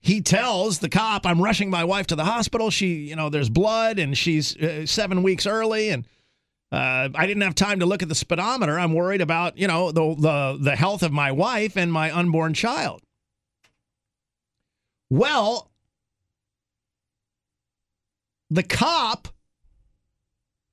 He 0.01 0.21
tells 0.21 0.81
the 0.81 0.89
cop, 0.89 1.27
I'm 1.27 1.41
rushing 1.41 1.71
my 1.71 1.85
wife 1.85 2.09
to 2.09 2.17
the 2.17 2.25
hospital. 2.25 2.71
She, 2.71 2.95
you 3.09 3.15
know, 3.17 3.29
there's 3.29 3.49
blood 3.49 3.99
and 3.99 4.17
she's 4.19 4.57
uh, 4.57 4.87
seven 4.87 5.23
weeks 5.23 5.47
early. 5.47 5.91
And 5.91 6.07
uh, 6.73 7.09
I 7.15 7.27
didn't 7.27 7.43
have 7.43 7.55
time 7.55 7.81
to 7.81 7.87
look 7.87 8.03
at 8.03 8.09
the 8.09 8.15
speedometer. 8.15 8.79
I'm 8.79 8.95
worried 8.95 9.21
about, 9.21 9.59
you 9.59 9.69
know, 9.69 9.93
the, 9.93 10.15
the, 10.19 10.59
the 10.61 10.77
health 10.77 11.03
of 11.03 11.13
my 11.13 11.31
wife 11.31 11.77
and 11.77 11.93
my 11.93 12.11
unborn 12.17 12.55
child. 12.55 13.03
Well, 15.13 15.71
the 18.49 18.63
cop 18.63 19.29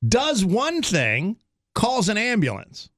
does 0.07 0.45
one 0.45 0.81
thing, 0.81 1.35
calls 1.75 2.07
an 2.07 2.17
ambulance, 2.17 2.89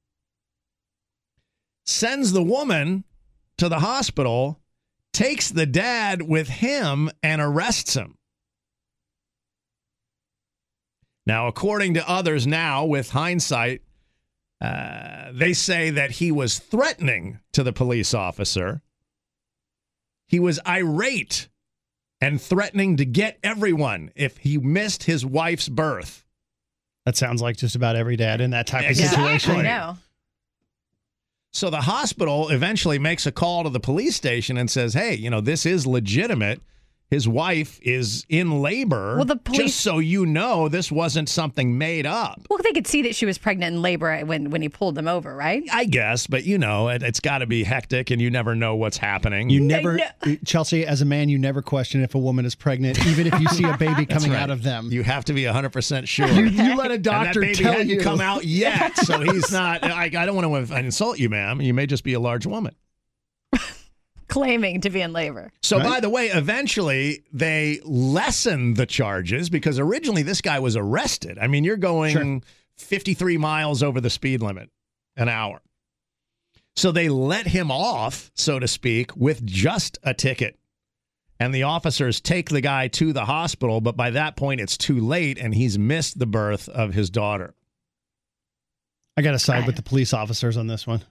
sends 1.84 2.30
the 2.30 2.44
woman 2.44 3.02
to 3.58 3.68
the 3.68 3.80
hospital, 3.80 4.60
takes 5.12 5.48
the 5.48 5.66
dad 5.66 6.22
with 6.22 6.48
him, 6.48 7.10
and 7.24 7.42
arrests 7.42 7.94
him. 7.94 8.18
Now, 11.26 11.48
according 11.48 11.94
to 11.94 12.08
others 12.08 12.46
now, 12.46 12.84
with 12.84 13.10
hindsight, 13.10 13.82
uh, 14.60 15.32
they 15.32 15.54
say 15.54 15.90
that 15.90 16.12
he 16.12 16.30
was 16.30 16.60
threatening 16.60 17.40
to 17.52 17.64
the 17.64 17.72
police 17.72 18.14
officer. 18.14 18.80
He 20.32 20.40
was 20.40 20.58
irate 20.66 21.48
and 22.18 22.40
threatening 22.40 22.96
to 22.96 23.04
get 23.04 23.38
everyone 23.44 24.10
if 24.16 24.38
he 24.38 24.56
missed 24.56 25.04
his 25.04 25.26
wife's 25.26 25.68
birth. 25.68 26.24
That 27.04 27.18
sounds 27.18 27.42
like 27.42 27.58
just 27.58 27.76
about 27.76 27.96
every 27.96 28.16
dad 28.16 28.40
in 28.40 28.50
that 28.52 28.66
type 28.66 28.84
of 28.84 28.90
Exactly. 28.90 29.38
situation. 29.38 29.56
I 29.56 29.62
know. 29.62 29.98
So 31.52 31.68
the 31.68 31.82
hospital 31.82 32.48
eventually 32.48 32.98
makes 32.98 33.26
a 33.26 33.32
call 33.32 33.64
to 33.64 33.68
the 33.68 33.78
police 33.78 34.16
station 34.16 34.56
and 34.56 34.70
says, 34.70 34.94
"Hey, 34.94 35.14
you 35.16 35.28
know, 35.28 35.42
this 35.42 35.66
is 35.66 35.86
legitimate. 35.86 36.62
His 37.12 37.28
wife 37.28 37.78
is 37.82 38.24
in 38.30 38.62
labor. 38.62 39.16
Well, 39.16 39.26
the 39.26 39.36
police- 39.36 39.60
just 39.60 39.80
so 39.82 39.98
you 39.98 40.24
know, 40.24 40.70
this 40.70 40.90
wasn't 40.90 41.28
something 41.28 41.76
made 41.76 42.06
up. 42.06 42.40
Well, 42.48 42.58
they 42.64 42.72
could 42.72 42.86
see 42.86 43.02
that 43.02 43.14
she 43.14 43.26
was 43.26 43.36
pregnant 43.36 43.74
in 43.74 43.82
labor 43.82 44.20
when, 44.20 44.48
when 44.48 44.62
he 44.62 44.70
pulled 44.70 44.94
them 44.94 45.06
over, 45.06 45.36
right? 45.36 45.62
I 45.70 45.84
guess, 45.84 46.26
but 46.26 46.44
you 46.44 46.56
know, 46.56 46.88
it, 46.88 47.02
it's 47.02 47.20
got 47.20 47.40
to 47.40 47.46
be 47.46 47.64
hectic, 47.64 48.10
and 48.10 48.18
you 48.18 48.30
never 48.30 48.54
know 48.54 48.76
what's 48.76 48.96
happening. 48.96 49.50
You 49.50 49.60
never, 49.60 50.00
uh, 50.00 50.36
Chelsea, 50.46 50.86
as 50.86 51.02
a 51.02 51.04
man, 51.04 51.28
you 51.28 51.36
never 51.36 51.60
question 51.60 52.02
if 52.02 52.14
a 52.14 52.18
woman 52.18 52.46
is 52.46 52.54
pregnant, 52.54 53.04
even 53.06 53.26
if 53.26 53.38
you 53.38 53.46
see 53.48 53.64
a 53.64 53.76
baby 53.76 54.06
coming 54.06 54.30
right. 54.30 54.40
out 54.40 54.48
of 54.48 54.62
them. 54.62 54.88
You 54.90 55.02
have 55.02 55.26
to 55.26 55.34
be 55.34 55.42
100% 55.42 56.08
sure. 56.08 56.26
You, 56.28 56.46
you 56.46 56.76
let 56.78 56.92
a 56.92 56.94
And 56.94 57.04
doctor 57.04 57.40
that 57.40 57.46
baby 57.46 57.54
tell 57.56 57.72
hadn't 57.72 57.90
you. 57.90 58.00
come 58.00 58.22
out 58.22 58.46
yet, 58.46 58.96
so 58.96 59.20
he's 59.20 59.52
not. 59.52 59.84
I, 59.84 60.04
I 60.04 60.08
don't 60.24 60.34
want 60.34 60.66
to 60.66 60.76
insult 60.78 61.18
you, 61.18 61.28
ma'am. 61.28 61.60
You 61.60 61.74
may 61.74 61.84
just 61.84 62.04
be 62.04 62.14
a 62.14 62.20
large 62.20 62.46
woman. 62.46 62.74
Claiming 64.32 64.80
to 64.80 64.90
be 64.90 65.00
in 65.02 65.12
labor. 65.12 65.52
So, 65.62 65.78
by 65.78 66.00
the 66.00 66.08
way, 66.08 66.28
eventually 66.28 67.24
they 67.32 67.80
lessen 67.84 68.74
the 68.74 68.86
charges 68.86 69.50
because 69.50 69.78
originally 69.78 70.22
this 70.22 70.40
guy 70.40 70.58
was 70.58 70.76
arrested. 70.76 71.38
I 71.38 71.48
mean, 71.48 71.64
you're 71.64 71.76
going 71.76 72.42
53 72.78 73.36
miles 73.36 73.82
over 73.82 74.00
the 74.00 74.10
speed 74.10 74.40
limit 74.42 74.70
an 75.16 75.28
hour. 75.28 75.60
So 76.74 76.90
they 76.90 77.10
let 77.10 77.46
him 77.46 77.70
off, 77.70 78.30
so 78.34 78.58
to 78.58 78.66
speak, 78.66 79.14
with 79.14 79.44
just 79.44 79.98
a 80.02 80.14
ticket. 80.14 80.58
And 81.38 81.54
the 81.54 81.64
officers 81.64 82.20
take 82.20 82.48
the 82.48 82.60
guy 82.60 82.88
to 82.88 83.12
the 83.12 83.24
hospital, 83.24 83.80
but 83.80 83.96
by 83.96 84.10
that 84.10 84.36
point 84.36 84.60
it's 84.60 84.78
too 84.78 85.00
late 85.00 85.38
and 85.38 85.54
he's 85.54 85.78
missed 85.78 86.18
the 86.18 86.26
birth 86.26 86.68
of 86.68 86.94
his 86.94 87.10
daughter. 87.10 87.54
I 89.16 89.22
got 89.22 89.32
to 89.32 89.38
side 89.38 89.66
with 89.66 89.76
the 89.76 89.82
police 89.82 90.14
officers 90.14 90.56
on 90.56 90.68
this 90.68 90.86
one. 90.86 91.02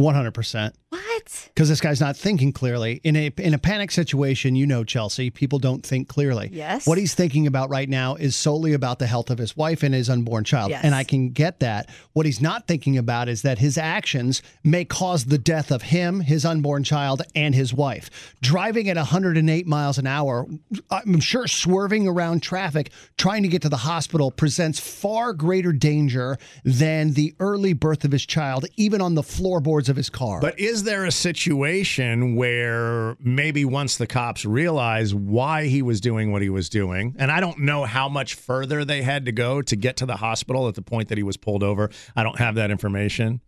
100%. 0.00 0.72
What? 1.06 1.12
What? 1.22 1.50
because 1.54 1.68
this 1.68 1.80
guy's 1.80 2.00
not 2.00 2.16
thinking 2.16 2.52
clearly. 2.52 3.00
In 3.04 3.14
a 3.16 3.26
in 3.38 3.54
a 3.54 3.58
panic 3.58 3.90
situation, 3.90 4.56
you 4.56 4.66
know, 4.66 4.82
Chelsea, 4.84 5.30
people 5.30 5.58
don't 5.58 5.84
think 5.84 6.08
clearly. 6.08 6.48
Yes. 6.52 6.86
What 6.86 6.98
he's 6.98 7.14
thinking 7.14 7.46
about 7.46 7.68
right 7.70 7.88
now 7.88 8.14
is 8.16 8.34
solely 8.34 8.72
about 8.72 8.98
the 8.98 9.06
health 9.06 9.30
of 9.30 9.38
his 9.38 9.56
wife 9.56 9.82
and 9.82 9.94
his 9.94 10.08
unborn 10.08 10.44
child, 10.44 10.70
Yes. 10.70 10.84
and 10.84 10.94
I 10.94 11.04
can 11.04 11.30
get 11.30 11.60
that. 11.60 11.90
What 12.14 12.26
he's 12.26 12.40
not 12.40 12.66
thinking 12.66 12.96
about 12.98 13.28
is 13.28 13.42
that 13.42 13.58
his 13.58 13.76
actions 13.78 14.42
may 14.64 14.84
cause 14.84 15.26
the 15.26 15.38
death 15.38 15.70
of 15.70 15.82
him, 15.82 16.20
his 16.20 16.44
unborn 16.44 16.82
child, 16.84 17.22
and 17.34 17.54
his 17.54 17.74
wife. 17.74 18.34
Driving 18.40 18.88
at 18.88 18.96
108 18.96 19.66
miles 19.66 19.98
an 19.98 20.06
hour, 20.06 20.46
I'm 20.90 21.20
sure 21.20 21.46
swerving 21.46 22.08
around 22.08 22.42
traffic, 22.42 22.90
trying 23.18 23.42
to 23.42 23.48
get 23.48 23.62
to 23.62 23.68
the 23.68 23.76
hospital 23.76 24.30
presents 24.30 24.80
far 24.80 25.32
greater 25.34 25.72
danger 25.72 26.38
than 26.64 27.12
the 27.12 27.34
early 27.38 27.72
birth 27.74 28.04
of 28.04 28.12
his 28.12 28.24
child, 28.26 28.66
even 28.76 29.00
on 29.00 29.14
the 29.14 29.22
floorboards 29.22 29.88
of 29.88 29.96
his 29.96 30.08
car. 30.10 30.40
But 30.40 30.58
is 30.58 30.84
there 30.84 30.91
a 31.04 31.12
situation 31.12 32.36
where 32.36 33.16
maybe 33.20 33.64
once 33.64 33.96
the 33.96 34.06
cops 34.06 34.44
realize 34.44 35.14
why 35.14 35.66
he 35.66 35.82
was 35.82 36.00
doing 36.00 36.32
what 36.32 36.42
he 36.42 36.48
was 36.48 36.68
doing, 36.68 37.16
and 37.18 37.30
I 37.30 37.40
don't 37.40 37.60
know 37.60 37.84
how 37.84 38.08
much 38.08 38.34
further 38.34 38.84
they 38.84 39.02
had 39.02 39.26
to 39.26 39.32
go 39.32 39.62
to 39.62 39.76
get 39.76 39.96
to 39.98 40.06
the 40.06 40.16
hospital 40.16 40.68
at 40.68 40.74
the 40.74 40.82
point 40.82 41.08
that 41.08 41.18
he 41.18 41.24
was 41.24 41.36
pulled 41.36 41.62
over. 41.62 41.90
I 42.16 42.22
don't 42.22 42.38
have 42.38 42.56
that 42.56 42.70
information. 42.70 43.40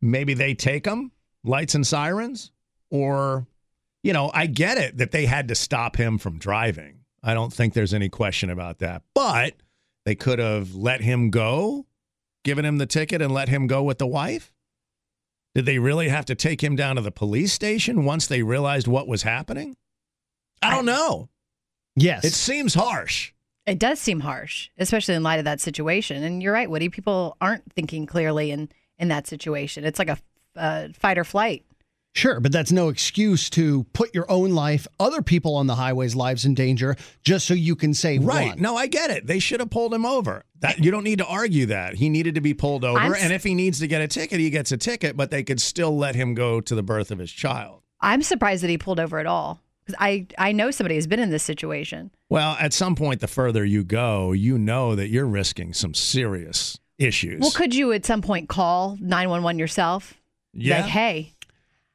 Maybe 0.00 0.34
they 0.34 0.54
take 0.54 0.86
him, 0.86 1.12
lights 1.44 1.74
and 1.74 1.86
sirens, 1.86 2.52
or, 2.90 3.46
you 4.02 4.12
know, 4.12 4.30
I 4.34 4.46
get 4.46 4.78
it 4.78 4.98
that 4.98 5.10
they 5.10 5.26
had 5.26 5.48
to 5.48 5.54
stop 5.54 5.96
him 5.96 6.18
from 6.18 6.38
driving. 6.38 7.00
I 7.22 7.34
don't 7.34 7.52
think 7.52 7.74
there's 7.74 7.94
any 7.94 8.08
question 8.08 8.50
about 8.50 8.78
that. 8.78 9.02
But 9.14 9.54
they 10.04 10.14
could 10.14 10.38
have 10.38 10.74
let 10.74 11.00
him 11.00 11.30
go, 11.30 11.86
given 12.44 12.64
him 12.64 12.78
the 12.78 12.86
ticket, 12.86 13.22
and 13.22 13.32
let 13.32 13.48
him 13.48 13.66
go 13.66 13.82
with 13.82 13.98
the 13.98 14.06
wife. 14.06 14.53
Did 15.54 15.66
they 15.66 15.78
really 15.78 16.08
have 16.08 16.24
to 16.26 16.34
take 16.34 16.62
him 16.62 16.74
down 16.74 16.96
to 16.96 17.02
the 17.02 17.12
police 17.12 17.52
station 17.52 18.04
once 18.04 18.26
they 18.26 18.42
realized 18.42 18.88
what 18.88 19.06
was 19.06 19.22
happening? 19.22 19.76
I 20.60 20.70
don't 20.70 20.86
know. 20.86 21.28
Yes. 21.94 22.24
It 22.24 22.32
seems 22.32 22.74
harsh. 22.74 23.32
It 23.66 23.78
does 23.78 23.98
seem 23.98 24.20
harsh, 24.20 24.68
especially 24.78 25.14
in 25.14 25.22
light 25.22 25.38
of 25.38 25.44
that 25.44 25.60
situation. 25.60 26.22
And 26.22 26.42
you're 26.42 26.52
right, 26.52 26.68
Woody. 26.68 26.88
People 26.88 27.36
aren't 27.40 27.72
thinking 27.72 28.06
clearly 28.06 28.50
in 28.50 28.68
in 28.98 29.08
that 29.08 29.26
situation. 29.26 29.84
It's 29.84 29.98
like 29.98 30.08
a 30.08 30.18
uh, 30.56 30.88
fight 30.92 31.18
or 31.18 31.24
flight. 31.24 31.64
Sure, 32.16 32.38
but 32.38 32.52
that's 32.52 32.70
no 32.70 32.88
excuse 32.90 33.50
to 33.50 33.82
put 33.92 34.14
your 34.14 34.30
own 34.30 34.50
life, 34.54 34.86
other 35.00 35.20
people 35.20 35.56
on 35.56 35.66
the 35.66 35.74
highway's 35.74 36.14
lives 36.14 36.44
in 36.44 36.54
danger 36.54 36.94
just 37.24 37.44
so 37.44 37.54
you 37.54 37.74
can 37.74 37.92
save 37.92 38.24
Right. 38.24 38.50
one. 38.50 38.60
No, 38.62 38.76
I 38.76 38.86
get 38.86 39.10
it. 39.10 39.26
They 39.26 39.40
should 39.40 39.58
have 39.58 39.70
pulled 39.70 39.92
him 39.92 40.06
over. 40.06 40.44
That 40.60 40.78
you 40.82 40.92
don't 40.92 41.02
need 41.04 41.18
to 41.18 41.26
argue 41.26 41.66
that. 41.66 41.96
He 41.96 42.08
needed 42.08 42.36
to 42.36 42.40
be 42.40 42.54
pulled 42.54 42.84
over. 42.84 42.98
I'm 42.98 43.14
s- 43.14 43.22
and 43.22 43.32
if 43.32 43.42
he 43.42 43.54
needs 43.54 43.80
to 43.80 43.88
get 43.88 44.00
a 44.00 44.06
ticket, 44.08 44.38
he 44.38 44.48
gets 44.48 44.70
a 44.70 44.76
ticket, 44.76 45.16
but 45.16 45.30
they 45.32 45.42
could 45.42 45.60
still 45.60 45.96
let 45.96 46.14
him 46.14 46.34
go 46.34 46.60
to 46.60 46.74
the 46.74 46.82
birth 46.84 47.10
of 47.10 47.18
his 47.18 47.32
child. 47.32 47.82
I'm 48.00 48.22
surprised 48.22 48.62
that 48.62 48.70
he 48.70 48.78
pulled 48.78 49.00
over 49.00 49.18
at 49.18 49.26
all. 49.26 49.60
'Cause 49.86 49.96
I 49.98 50.26
I 50.38 50.52
know 50.52 50.70
somebody 50.70 50.94
who's 50.94 51.06
been 51.06 51.18
in 51.20 51.30
this 51.30 51.42
situation. 51.42 52.10
Well, 52.30 52.56
at 52.58 52.72
some 52.72 52.94
point, 52.94 53.20
the 53.20 53.26
further 53.26 53.64
you 53.66 53.84
go, 53.84 54.32
you 54.32 54.56
know 54.56 54.94
that 54.94 55.08
you're 55.08 55.26
risking 55.26 55.74
some 55.74 55.92
serious 55.94 56.78
issues. 56.98 57.40
Well, 57.40 57.50
could 57.50 57.74
you 57.74 57.92
at 57.92 58.06
some 58.06 58.22
point 58.22 58.48
call 58.48 58.96
911 59.00 59.58
yourself? 59.58 60.14
Yeah. 60.54 60.76
Like, 60.82 60.86
hey, 60.86 61.33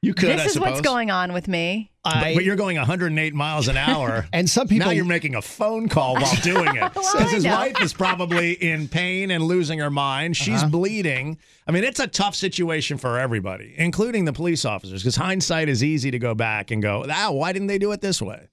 you 0.01 0.13
could. 0.13 0.29
this 0.29 0.41
I 0.41 0.45
is 0.45 0.59
what's 0.59 0.81
going 0.81 1.11
on 1.11 1.33
with 1.33 1.47
me. 1.47 1.91
But, 2.03 2.33
but 2.33 2.43
you're 2.45 2.55
going 2.55 2.77
108 2.77 3.33
miles 3.33 3.67
an 3.67 3.75
hour, 3.77 4.25
and 4.33 4.49
some 4.49 4.67
people 4.67 4.87
now 4.87 4.91
you're 4.93 5.03
making 5.05 5.35
a 5.35 5.41
phone 5.41 5.89
call 5.89 6.15
while 6.15 6.35
doing 6.41 6.75
it 6.75 6.79
Well, 6.81 6.89
because 6.93 7.15
I 7.15 7.27
his 7.27 7.45
wife 7.45 7.81
is 7.81 7.93
probably 7.93 8.53
in 8.53 8.87
pain 8.87 9.29
and 9.31 9.43
losing 9.43 9.79
her 9.79 9.89
mind. 9.91 10.37
She's 10.37 10.61
Uh-huh. 10.61 10.69
bleeding. 10.69 11.37
I 11.67 11.71
mean, 11.71 11.83
it's 11.83 11.99
a 11.99 12.07
tough 12.07 12.35
situation 12.35 12.97
for 12.97 13.19
everybody, 13.19 13.75
including 13.77 14.25
the 14.25 14.33
police 14.33 14.63
officers, 14.65 15.03
because 15.03 15.17
hindsight 15.17 15.67
is 15.69 15.83
easy 15.83 16.09
to 16.11 16.19
go 16.19 16.33
back 16.33 16.71
and 16.71 16.81
go, 16.81 17.05
"Ah, 17.09 17.31
why 17.31 17.51
didn't 17.51 17.67
they 17.67 17.77
do 17.77 17.91
it 17.91 18.01
this 18.01 18.21
way?" 18.21 18.47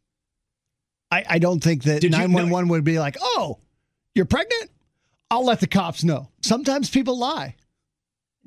I, 1.13 1.25
I 1.31 1.39
don't 1.39 1.63
think 1.63 1.85
that 1.85 2.01
Did 2.01 2.13
you- 2.13 2.19
911 2.19 2.69
would 2.69 2.83
be 2.85 2.99
like, 2.99 3.17
oh, 3.21 3.59
you're 4.17 4.25
pregnant? 4.25 4.71
I'll 5.31 5.45
let 5.45 5.61
the 5.61 5.69
cops 5.69 6.03
know. 6.03 6.29
Sometimes 6.43 6.91
people 6.91 7.17
lie. 7.17 7.55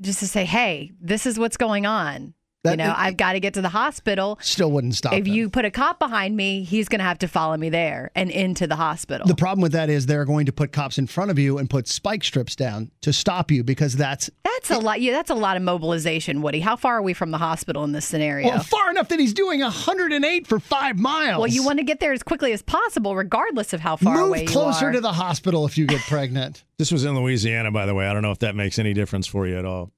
Just 0.01 0.19
to 0.19 0.27
say, 0.27 0.43
hey, 0.45 0.91
this 0.99 1.25
is 1.25 1.39
what's 1.39 1.55
going 1.57 1.85
on. 1.85 2.33
That- 2.63 2.71
you 2.71 2.77
know, 2.77 2.93
I've 2.95 3.15
got 3.15 3.33
to 3.33 3.39
get 3.39 3.53
to 3.53 3.61
the 3.61 3.69
hospital. 3.69 4.37
Still 4.41 4.71
wouldn't 4.71 4.95
stop 4.95 5.13
if 5.13 5.23
them. 5.23 5.33
you 5.33 5.49
put 5.49 5.63
a 5.63 5.71
cop 5.71 5.97
behind 5.97 6.35
me, 6.35 6.63
he's 6.63 6.89
going 6.89 6.99
to 6.99 7.05
have 7.05 7.19
to 7.19 7.27
follow 7.27 7.55
me 7.55 7.69
there 7.69 8.11
and 8.15 8.29
into 8.29 8.67
the 8.67 8.75
hospital. 8.75 9.25
The 9.27 9.35
problem 9.35 9.61
with 9.61 9.71
that 9.71 9.89
is 9.89 10.07
they're 10.07 10.25
going 10.25 10.45
to 10.47 10.51
put 10.51 10.73
cops 10.73 10.97
in 10.97 11.07
front 11.07 11.31
of 11.31 11.39
you 11.39 11.57
and 11.57 11.69
put 11.69 11.87
spike 11.87 12.23
strips 12.23 12.55
down 12.57 12.91
to 13.01 13.13
stop 13.13 13.49
you 13.49 13.63
because 13.63 13.95
that's 13.95 14.29
that's 14.43 14.71
a 14.71 14.77
lot. 14.79 14.99
Yeah, 14.99 15.13
that's 15.13 15.29
a 15.29 15.35
lot 15.35 15.55
of 15.55 15.63
mobilization, 15.63 16.41
Woody. 16.41 16.59
How 16.59 16.75
far 16.75 16.97
are 16.97 17.01
we 17.01 17.13
from 17.13 17.31
the 17.31 17.37
hospital 17.37 17.85
in 17.85 17.93
this 17.93 18.05
scenario? 18.05 18.49
well, 18.49 18.59
far 18.63 18.89
enough 18.89 19.07
that 19.07 19.19
he's 19.19 19.33
doing 19.33 19.61
108 19.61 20.45
for 20.47 20.59
five 20.59 20.97
miles. 20.99 21.39
Well, 21.39 21.47
you 21.47 21.63
want 21.63 21.79
to 21.79 21.85
get 21.85 22.01
there 22.01 22.11
as 22.11 22.23
quickly 22.23 22.51
as 22.51 22.61
possible, 22.61 23.15
regardless 23.15 23.71
of 23.71 23.79
how 23.79 23.95
far 23.95 24.15
move 24.15 24.27
away 24.27 24.45
closer 24.45 24.85
you 24.85 24.89
are. 24.89 24.91
to 24.93 25.01
the 25.01 25.13
hospital 25.13 25.65
if 25.65 25.77
you 25.77 25.85
get 25.85 26.01
pregnant. 26.01 26.63
This 26.79 26.93
was 26.93 27.03
in 27.03 27.13
Louisiana, 27.13 27.71
by 27.71 27.85
the 27.85 27.93
way. 27.93 28.07
I 28.07 28.13
don't 28.13 28.21
know 28.21 28.31
if 28.31 28.39
that 28.39 28.55
makes 28.55 28.79
any 28.79 28.93
difference 28.93 29.27
for 29.27 29.45
you 29.45 29.59
at 29.59 29.65
all. 29.65 29.91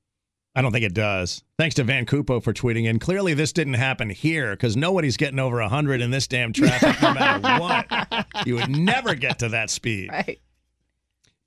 I 0.53 0.61
don't 0.61 0.71
think 0.71 0.83
it 0.83 0.93
does. 0.93 1.43
Thanks 1.57 1.75
to 1.75 1.83
Van 1.83 2.05
Cupo 2.05 2.41
for 2.41 2.53
tweeting 2.53 2.85
in. 2.85 2.99
Clearly, 2.99 3.33
this 3.33 3.53
didn't 3.53 3.75
happen 3.75 4.09
here 4.09 4.51
because 4.51 4.75
nobody's 4.75 5.15
getting 5.15 5.39
over 5.39 5.61
100 5.61 6.01
in 6.01 6.11
this 6.11 6.27
damn 6.27 6.51
traffic 6.51 7.01
no 7.01 7.13
matter 7.13 7.61
what. 7.61 8.27
You 8.45 8.55
would 8.55 8.69
never 8.69 9.15
get 9.15 9.39
to 9.39 9.49
that 9.49 9.69
speed. 9.69 10.09
Right. 10.11 10.41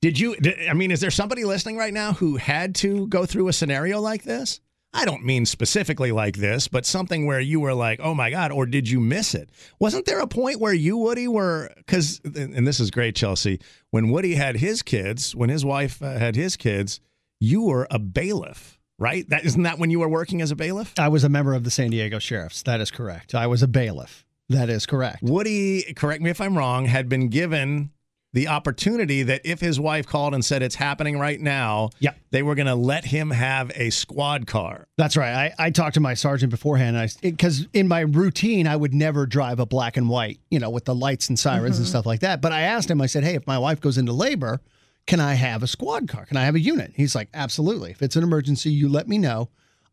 Did 0.01 0.19
you? 0.19 0.37
Did, 0.37 0.69
I 0.69 0.75
mean, 0.75 0.91
is 0.91 1.01
there 1.01 1.11
somebody 1.11 1.45
listening 1.45 1.77
right 1.77 1.93
now 1.93 2.13
who 2.13 2.37
had 2.37 2.75
to 2.77 3.07
go 3.09 3.27
through 3.27 3.49
a 3.49 3.53
scenario 3.53 4.01
like 4.01 4.23
this? 4.23 4.61
I 4.97 5.05
don't 5.05 5.25
mean 5.25 5.45
specifically 5.45 6.13
like 6.13 6.37
this, 6.37 6.69
but 6.69 6.87
something 6.87 7.27
where 7.27 7.41
you 7.41 7.59
were 7.59 7.75
like, 7.75 8.01
"Oh 8.03 8.15
my 8.15 8.31
god," 8.31 8.53
or 8.53 8.65
did 8.65 8.89
you 8.89 9.01
miss 9.01 9.35
it? 9.35 9.51
Wasn't 9.81 10.07
there 10.07 10.21
a 10.21 10.27
point 10.27 10.61
where 10.61 10.73
you, 10.73 10.97
Woody, 10.99 11.27
were 11.27 11.71
because, 11.77 12.21
and 12.25 12.67
this 12.67 12.81
is 12.81 12.91
great, 12.91 13.17
Chelsea. 13.17 13.61
When 13.91 14.11
Woody 14.11 14.35
had 14.35 14.57
his 14.57 14.83
kids, 14.83 15.35
when 15.35 15.51
his 15.51 15.65
wife 15.65 16.01
uh, 16.01 16.19
had 16.19 16.37
his 16.37 16.57
kids, 16.57 17.01
you 17.41 17.63
were 17.63 17.89
a 17.91 17.99
bailiff, 17.99 18.74
right? 18.99 19.29
That 19.29 19.45
isn't 19.45 19.63
that 19.63 19.79
when 19.79 19.91
you 19.91 20.01
were 20.01 20.09
working 20.09 20.41
as 20.43 20.51
a 20.51 20.57
bailiff? 20.57 20.93
I 20.99 21.09
was 21.09 21.25
a 21.25 21.29
member 21.29 21.55
of 21.55 21.65
the 21.65 21.71
San 21.71 21.91
Diego 21.91 22.19
Sheriffs. 22.19 22.63
That 22.63 22.81
is 22.81 22.91
correct. 22.91 23.35
I 23.35 23.47
was 23.47 23.63
a 23.63 23.69
bailiff. 23.69 24.25
That 24.49 24.69
is 24.69 24.87
correct. 24.87 25.23
Woody, 25.23 25.95
correct 25.95 26.23
me 26.23 26.31
if 26.31 26.41
I'm 26.41 26.57
wrong, 26.57 26.87
had 26.87 27.09
been 27.09 27.29
given 27.29 27.91
the 28.35 28.49
opportunity 28.49 29.23
that 29.23 29.41
if 29.45 29.61
his 29.61 29.79
wife 29.79 30.07
called 30.09 30.35
and 30.35 30.45
said 30.45 30.61
it's 30.61 30.75
happening 30.75 31.19
right 31.19 31.41
now, 31.41 31.91
Yep. 32.01 32.19
they 32.33 32.43
were 32.43 32.57
going 32.57 32.67
to 32.67 32.75
let 32.75 33.05
him 33.05 33.31
have 33.31 33.71
a 33.77 33.91
squad 33.91 34.49
car. 34.49 34.89
That's 34.99 35.17
right. 35.17 35.55
I, 35.59 35.67
I 35.67 35.71
talked 35.71 35.95
to 35.95 36.01
my 36.01 36.15
sergeant 36.15 36.51
beforehand. 36.51 36.99
I 36.99 37.09
because 37.23 37.69
in 37.73 37.87
my 37.87 38.01
routine 38.01 38.67
I 38.67 38.75
would 38.75 38.93
never 38.93 39.25
drive 39.25 39.61
a 39.61 39.67
black 39.67 39.97
and 39.97 40.09
white, 40.09 40.41
you 40.51 40.59
know, 40.59 40.69
with 40.69 40.85
the 40.85 40.97
lights 40.97 41.29
and 41.29 41.39
sirens 41.39 41.79
and 41.79 41.87
mm-hmm. 41.87 41.91
stuff 41.91 42.07
like 42.07 42.21
that. 42.21 42.43
But 42.43 42.51
I 42.51 42.63
asked 42.63 42.91
him. 42.91 43.01
I 43.01 43.07
said, 43.07 43.23
"Hey, 43.23 43.37
if 43.37 43.47
my 43.47 43.59
wife 43.59 43.81
goes 43.81 43.99
into 43.99 44.13
labor, 44.13 44.61
can 45.07 45.21
I 45.21 45.35
have 45.35 45.63
a 45.63 45.67
squad 45.67 46.09
car? 46.09 46.25
Can 46.27 46.37
I 46.37 46.45
have 46.45 46.55
a 46.55 46.61
unit?" 46.61 46.93
He's 46.97 47.15
like, 47.15 47.29
"Absolutely. 47.35 47.91
If 47.91 48.03
it's 48.03 48.17
an 48.17 48.23
emergency, 48.23 48.71
you 48.71 48.89
let 48.89 49.09
me 49.09 49.19
know. 49.19 49.49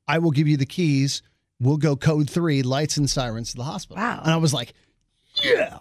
I 0.07 0.17
will 0.19 0.31
give 0.31 0.47
you 0.47 0.57
the 0.57 0.65
keys. 0.65 1.21
We'll 1.59 1.77
go 1.77 1.95
code 1.95 2.29
three, 2.29 2.63
lights 2.63 2.97
and 2.97 3.09
sirens 3.09 3.51
to 3.51 3.57
the 3.57 3.63
hospital." 3.63 4.01
Wow. 4.01 4.21
And 4.23 4.31
I 4.31 4.37
was 4.37 4.53
like, 4.53 4.73
"Yeah." 5.43 5.79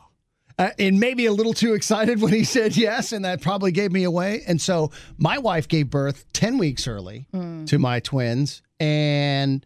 Uh, 0.58 0.68
and 0.78 1.00
maybe 1.00 1.24
a 1.24 1.32
little 1.32 1.54
too 1.54 1.72
excited 1.72 2.20
when 2.20 2.34
he 2.34 2.44
said 2.56 2.76
yes, 2.76 3.12
and 3.12 3.24
that 3.24 3.40
probably 3.40 3.72
gave 3.72 3.92
me 3.92 4.04
away. 4.04 4.42
And 4.46 4.60
so 4.60 4.90
my 5.16 5.38
wife 5.38 5.66
gave 5.68 5.88
birth 5.88 6.26
10 6.34 6.58
weeks 6.58 6.86
early 6.86 7.26
Mm. 7.32 7.66
to 7.68 7.78
my 7.78 8.00
twins. 8.00 8.60
And 8.78 9.64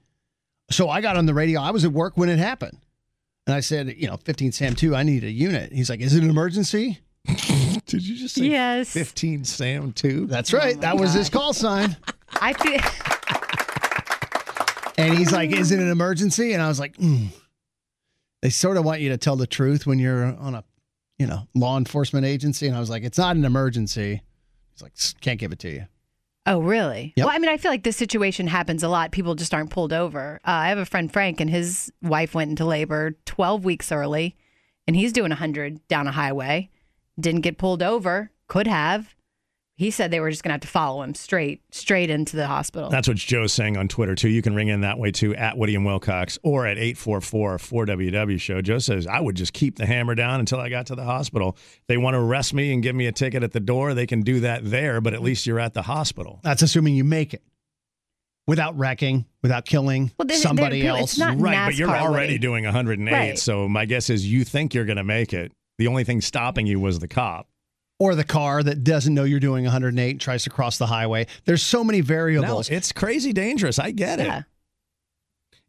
so 0.70 0.88
I 0.88 1.00
got 1.00 1.16
on 1.16 1.26
the 1.26 1.34
radio. 1.34 1.60
I 1.60 1.72
was 1.72 1.84
at 1.84 1.90
work 1.90 2.16
when 2.16 2.28
it 2.28 2.38
happened. 2.38 2.78
And 3.48 3.54
I 3.56 3.60
said, 3.60 3.92
you 3.98 4.06
know, 4.06 4.16
15 4.18 4.52
Sam 4.52 4.74
2, 4.76 4.94
I 4.94 5.02
need 5.02 5.24
a 5.24 5.30
unit. 5.32 5.72
He's 5.72 5.90
like, 5.90 6.00
is 6.00 6.14
it 6.14 6.22
an 6.22 6.30
emergency? 6.30 7.00
Did 7.86 8.06
you 8.06 8.16
just 8.16 8.34
say 8.34 8.46
Yes. 8.46 8.90
15 8.90 9.44
Sam 9.44 9.92
2? 9.92 10.26
That's 10.26 10.52
right. 10.52 10.80
that 10.80 10.96
was 10.96 11.12
his 11.12 11.28
call 11.28 11.52
sign. 11.52 11.96
I 12.40 12.52
feel. 12.54 12.80
And 14.96 15.18
he's 15.18 15.32
like, 15.32 15.50
is 15.50 15.72
it 15.72 15.80
an 15.80 15.90
emergency? 15.90 16.52
And 16.52 16.62
I 16.62 16.68
was 16.68 16.78
like, 16.78 16.96
mm. 16.96 17.28
they 18.42 18.50
sort 18.50 18.76
of 18.76 18.84
want 18.84 19.00
you 19.00 19.08
to 19.10 19.16
tell 19.16 19.36
the 19.36 19.46
truth 19.46 19.86
when 19.86 19.98
you're 19.98 20.24
on 20.24 20.54
a, 20.54 20.64
you 21.18 21.26
know, 21.26 21.48
law 21.54 21.76
enforcement 21.76 22.24
agency. 22.26 22.66
And 22.66 22.76
I 22.76 22.80
was 22.80 22.90
like, 22.90 23.02
it's 23.02 23.18
not 23.18 23.36
an 23.36 23.44
emergency. 23.44 24.22
He's 24.72 24.82
like, 24.82 24.92
can't 25.20 25.38
give 25.38 25.52
it 25.52 25.58
to 25.60 25.70
you. 25.70 25.86
Oh, 26.46 26.60
really? 26.60 27.14
Yep. 27.16 27.26
Well, 27.26 27.34
I 27.34 27.38
mean, 27.38 27.48
I 27.48 27.56
feel 27.56 27.70
like 27.70 27.84
this 27.84 27.96
situation 27.96 28.46
happens 28.46 28.82
a 28.82 28.88
lot. 28.88 29.12
People 29.12 29.34
just 29.34 29.54
aren't 29.54 29.70
pulled 29.70 29.94
over. 29.94 30.40
Uh, 30.44 30.50
I 30.50 30.68
have 30.68 30.78
a 30.78 30.84
friend, 30.84 31.10
Frank, 31.10 31.40
and 31.40 31.48
his 31.48 31.90
wife 32.02 32.34
went 32.34 32.50
into 32.50 32.66
labor 32.66 33.16
12 33.24 33.64
weeks 33.64 33.90
early, 33.90 34.36
and 34.86 34.94
he's 34.94 35.12
doing 35.12 35.30
100 35.30 35.86
down 35.88 36.06
a 36.06 36.12
highway. 36.12 36.70
Didn't 37.18 37.42
get 37.42 37.58
pulled 37.58 37.82
over. 37.82 38.30
Could 38.48 38.66
have. 38.66 39.14
He 39.76 39.90
said 39.90 40.12
they 40.12 40.20
were 40.20 40.30
just 40.30 40.44
going 40.44 40.50
to 40.50 40.54
have 40.54 40.60
to 40.60 40.68
follow 40.68 41.02
him 41.02 41.14
straight, 41.14 41.62
straight 41.72 42.08
into 42.08 42.36
the 42.36 42.46
hospital. 42.46 42.90
That's 42.90 43.08
what 43.08 43.16
Joe's 43.16 43.52
saying 43.52 43.76
on 43.76 43.88
Twitter, 43.88 44.14
too. 44.14 44.28
You 44.28 44.40
can 44.40 44.54
ring 44.54 44.68
in 44.68 44.82
that 44.82 44.98
way, 45.00 45.10
too, 45.10 45.34
at 45.34 45.58
Woody 45.58 45.74
and 45.74 45.84
Wilcox 45.84 46.38
or 46.44 46.64
at 46.64 46.76
844-4WW 46.76 48.40
show. 48.40 48.60
Joe 48.62 48.78
says, 48.78 49.06
I 49.08 49.18
would 49.18 49.34
just 49.34 49.52
keep 49.52 49.76
the 49.76 49.86
hammer 49.86 50.14
down 50.14 50.38
until 50.38 50.60
I 50.60 50.68
got 50.68 50.86
to 50.86 50.94
the 50.94 51.02
hospital. 51.02 51.56
If 51.58 51.86
they 51.88 51.96
want 51.96 52.14
to 52.14 52.18
arrest 52.20 52.54
me 52.54 52.72
and 52.72 52.84
give 52.84 52.94
me 52.94 53.06
a 53.06 53.12
ticket 53.12 53.42
at 53.42 53.50
the 53.50 53.58
door, 53.58 53.94
they 53.94 54.06
can 54.06 54.22
do 54.22 54.38
that 54.40 54.60
there, 54.70 55.00
but 55.00 55.12
at 55.12 55.22
least 55.22 55.44
you're 55.44 55.58
at 55.58 55.74
the 55.74 55.82
hospital. 55.82 56.38
That's 56.44 56.62
assuming 56.62 56.94
you 56.94 57.02
make 57.04 57.34
it. 57.34 57.42
without 58.46 58.76
wrecking, 58.78 59.24
without 59.42 59.64
killing 59.64 60.12
Well, 60.18 60.26
they- 60.26 60.34
somebody 60.36 60.82
they're- 60.82 60.90
else. 60.90 61.12
it's 61.12 61.18
not 61.18 61.40
right, 61.40 61.64
but 61.66 61.76
you're 61.76 61.88
already 61.88 62.34
Woody. 62.34 62.38
doing 62.38 62.64
108. 62.66 63.10
Right. 63.12 63.38
So 63.38 63.66
my 63.70 63.86
guess 63.86 64.10
is 64.10 64.30
you 64.30 64.44
think 64.44 64.74
you're 64.74 64.84
going 64.84 64.98
to 64.98 65.02
make 65.04 65.32
it. 65.32 65.50
The 65.78 65.86
only 65.88 66.04
thing 66.04 66.20
stopping 66.20 66.66
you 66.66 66.78
was 66.80 66.98
the 67.00 67.08
cop. 67.08 67.48
or 68.00 68.14
the 68.16 68.24
car 68.24 68.60
that 68.62 68.82
doesn't 68.82 69.14
know 69.14 69.22
you're 69.22 69.38
doing 69.40 69.64
108 69.64 70.10
and 70.10 70.20
tries 70.20 70.42
to 70.42 70.50
cross 70.50 70.78
the 70.78 70.86
highway. 70.86 71.26
There's 71.44 71.62
so 71.62 71.84
many 71.84 72.00
No, 72.00 72.04
variables. 72.04 72.68
it's 72.68 72.90
crazy 72.90 73.32
dangerous. 73.32 73.78
I 73.78 73.92
get 73.92 74.18
Yeah. 74.18 74.42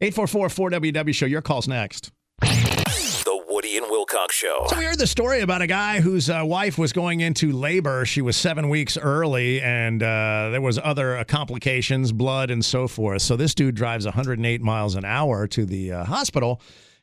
it. 0.01 0.11
844-4WW 0.13 1.13
show. 1.13 1.25
Your 1.27 1.41
call's 1.41 1.67
next. 1.67 2.11
The 2.41 3.43
Woody 3.47 3.77
and 3.77 3.85
Wilcox 3.89 4.35
Show. 4.35 4.65
So 4.69 4.77
we 4.77 4.83
heard 4.85 4.97
the 4.99 5.07
story 5.07 5.41
about 5.41 5.61
a 5.61 5.67
guy 5.67 6.01
whose 6.01 6.29
uh, 6.29 6.41
wife 6.43 6.77
was 6.77 6.91
going 6.93 7.21
into 7.21 7.51
labor. 7.51 8.05
She 8.05 8.21
was 8.21 8.35
seven 8.35 8.69
weeks 8.69 8.97
early, 8.97 9.61
and 9.61 10.03
uh, 10.03 10.49
there 10.51 10.61
was 10.61 10.77
other 10.83 11.17
uh, 11.17 11.23
complications, 11.23 12.11
blood, 12.11 12.49
and 12.51 12.63
so 12.65 12.87
forth. 12.87 13.21
So 13.21 13.35
this 13.37 13.55
dude 13.55 13.75
drives 13.75 14.05
108 14.05 14.61
miles 14.61 14.95
an 14.95 15.05
hour 15.05 15.47
to 15.47 15.65
the 15.65 15.91
uh, 15.91 16.05
hospital 16.05 16.59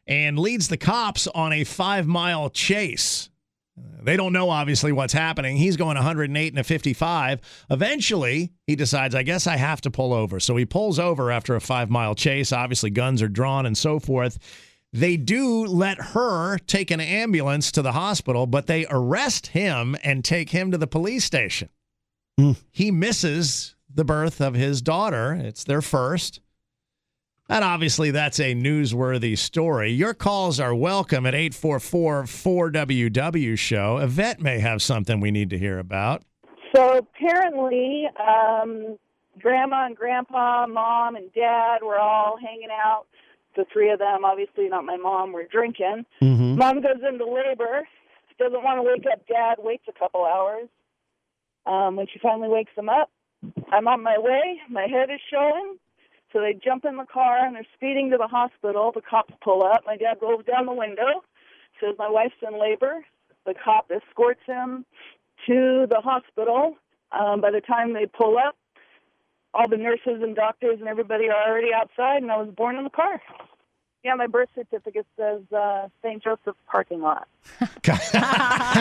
and 0.06 0.38
leads 0.38 0.68
the 0.68 0.76
cops 0.76 1.26
on 1.28 1.52
a 1.52 1.64
five 1.64 2.06
mile 2.06 2.50
chase. 2.50 3.30
They 4.02 4.16
don't 4.16 4.32
know 4.32 4.50
obviously 4.50 4.92
what's 4.92 5.12
happening. 5.12 5.56
He's 5.56 5.76
going 5.76 5.94
108 5.94 6.52
and 6.52 6.58
a 6.58 6.64
55. 6.64 7.40
Eventually, 7.70 8.52
he 8.66 8.76
decides, 8.76 9.14
I 9.14 9.22
guess 9.22 9.46
I 9.46 9.56
have 9.56 9.80
to 9.82 9.90
pull 9.90 10.12
over. 10.12 10.40
So 10.40 10.56
he 10.56 10.66
pulls 10.66 10.98
over 10.98 11.30
after 11.30 11.54
a 11.54 11.60
five 11.60 11.88
mile 11.88 12.14
chase. 12.14 12.52
Obviously, 12.52 12.90
guns 12.90 13.22
are 13.22 13.28
drawn 13.28 13.64
and 13.64 13.78
so 13.78 13.98
forth. 13.98 14.38
They 14.92 15.16
do 15.16 15.64
let 15.64 15.98
her 15.98 16.58
take 16.58 16.90
an 16.90 17.00
ambulance 17.00 17.72
to 17.72 17.82
the 17.82 17.92
hospital, 17.92 18.46
but 18.46 18.66
they 18.66 18.86
arrest 18.90 19.48
him 19.48 19.96
and 20.04 20.22
take 20.22 20.50
him 20.50 20.70
to 20.70 20.78
the 20.78 20.86
police 20.86 21.24
station. 21.24 21.70
Hmm. 22.38 22.52
He 22.70 22.90
misses 22.90 23.74
the 23.94 24.04
birth 24.04 24.40
of 24.40 24.54
his 24.54 24.82
daughter. 24.82 25.32
It's 25.32 25.64
their 25.64 25.82
first. 25.82 26.40
And 27.52 27.62
obviously, 27.66 28.10
that's 28.12 28.40
a 28.40 28.54
newsworthy 28.54 29.36
story. 29.36 29.90
Your 29.90 30.14
calls 30.14 30.58
are 30.58 30.74
welcome 30.74 31.26
at 31.26 31.34
844 31.34 32.22
4WW 32.22 33.58
Show. 33.58 33.98
Yvette 33.98 34.40
may 34.40 34.58
have 34.58 34.80
something 34.80 35.20
we 35.20 35.30
need 35.30 35.50
to 35.50 35.58
hear 35.58 35.78
about. 35.78 36.22
So 36.74 36.96
apparently, 36.96 38.08
um, 38.18 38.96
grandma 39.38 39.84
and 39.84 39.94
grandpa, 39.94 40.66
mom 40.66 41.14
and 41.14 41.30
dad 41.34 41.82
were 41.82 41.98
all 41.98 42.38
hanging 42.38 42.70
out. 42.72 43.04
The 43.54 43.66
three 43.70 43.90
of 43.90 43.98
them, 43.98 44.24
obviously 44.24 44.70
not 44.70 44.86
my 44.86 44.96
mom, 44.96 45.32
were 45.32 45.44
drinking. 45.44 46.06
Mhm. 46.22 46.56
Mom 46.56 46.80
goes 46.80 47.02
into 47.06 47.26
labor, 47.26 47.86
doesn't 48.38 48.64
want 48.64 48.78
to 48.78 48.82
wake 48.82 49.04
up 49.12 49.26
dad, 49.26 49.58
waits 49.58 49.84
a 49.88 49.92
couple 49.92 50.24
hours. 50.24 50.70
Um, 51.66 51.96
when 51.96 52.06
she 52.06 52.18
finally 52.18 52.48
wakes 52.48 52.72
him 52.74 52.88
up, 52.88 53.10
I'm 53.70 53.86
on 53.88 54.02
my 54.02 54.16
way. 54.18 54.58
My 54.70 54.86
head 54.86 55.10
is 55.10 55.20
showing. 55.30 55.76
So 56.32 56.40
they 56.40 56.54
jump 56.54 56.84
in 56.84 56.96
the 56.96 57.04
car 57.04 57.44
and 57.44 57.54
they're 57.54 57.66
speeding 57.74 58.10
to 58.10 58.16
the 58.16 58.28
hospital. 58.28 58.92
The 58.94 59.02
cops 59.02 59.34
pull 59.42 59.62
up. 59.64 59.82
My 59.86 59.96
dad 59.96 60.18
rolls 60.22 60.44
down 60.46 60.66
the 60.66 60.72
window, 60.72 61.22
says 61.80 61.94
my 61.98 62.08
wife's 62.08 62.34
in 62.46 62.58
labor. 62.58 63.04
The 63.44 63.54
cop 63.62 63.90
escorts 63.90 64.40
him 64.46 64.86
to 65.46 65.86
the 65.90 66.00
hospital. 66.02 66.76
Um, 67.12 67.40
by 67.40 67.50
the 67.50 67.60
time 67.60 67.92
they 67.92 68.06
pull 68.06 68.38
up, 68.38 68.56
all 69.52 69.68
the 69.68 69.76
nurses 69.76 70.22
and 70.22 70.34
doctors 70.34 70.78
and 70.78 70.88
everybody 70.88 71.28
are 71.28 71.50
already 71.50 71.68
outside, 71.74 72.22
and 72.22 72.32
I 72.32 72.38
was 72.38 72.48
born 72.56 72.76
in 72.76 72.84
the 72.84 72.90
car. 72.90 73.20
Yeah, 74.02 74.14
my 74.14 74.26
birth 74.26 74.48
certificate 74.54 75.06
says 75.18 75.42
uh, 75.56 75.88
St. 76.02 76.22
Joseph 76.24 76.56
parking 76.66 77.02
lot. 77.02 77.28
yeah, 77.84 78.72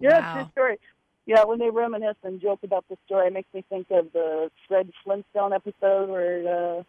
Wow. 0.00 0.34
true 0.34 0.48
story. 0.52 0.78
Yeah, 1.26 1.44
when 1.44 1.58
they 1.58 1.70
reminisce 1.70 2.16
and 2.22 2.40
joke 2.40 2.60
about 2.64 2.84
the 2.90 2.96
story, 3.06 3.28
it 3.28 3.32
makes 3.32 3.48
me 3.54 3.64
think 3.70 3.86
of 3.90 4.12
the 4.12 4.50
Fred 4.68 4.90
Flintstone 5.02 5.52
episode 5.54 6.10
where 6.10 6.78
uh, 6.78 6.82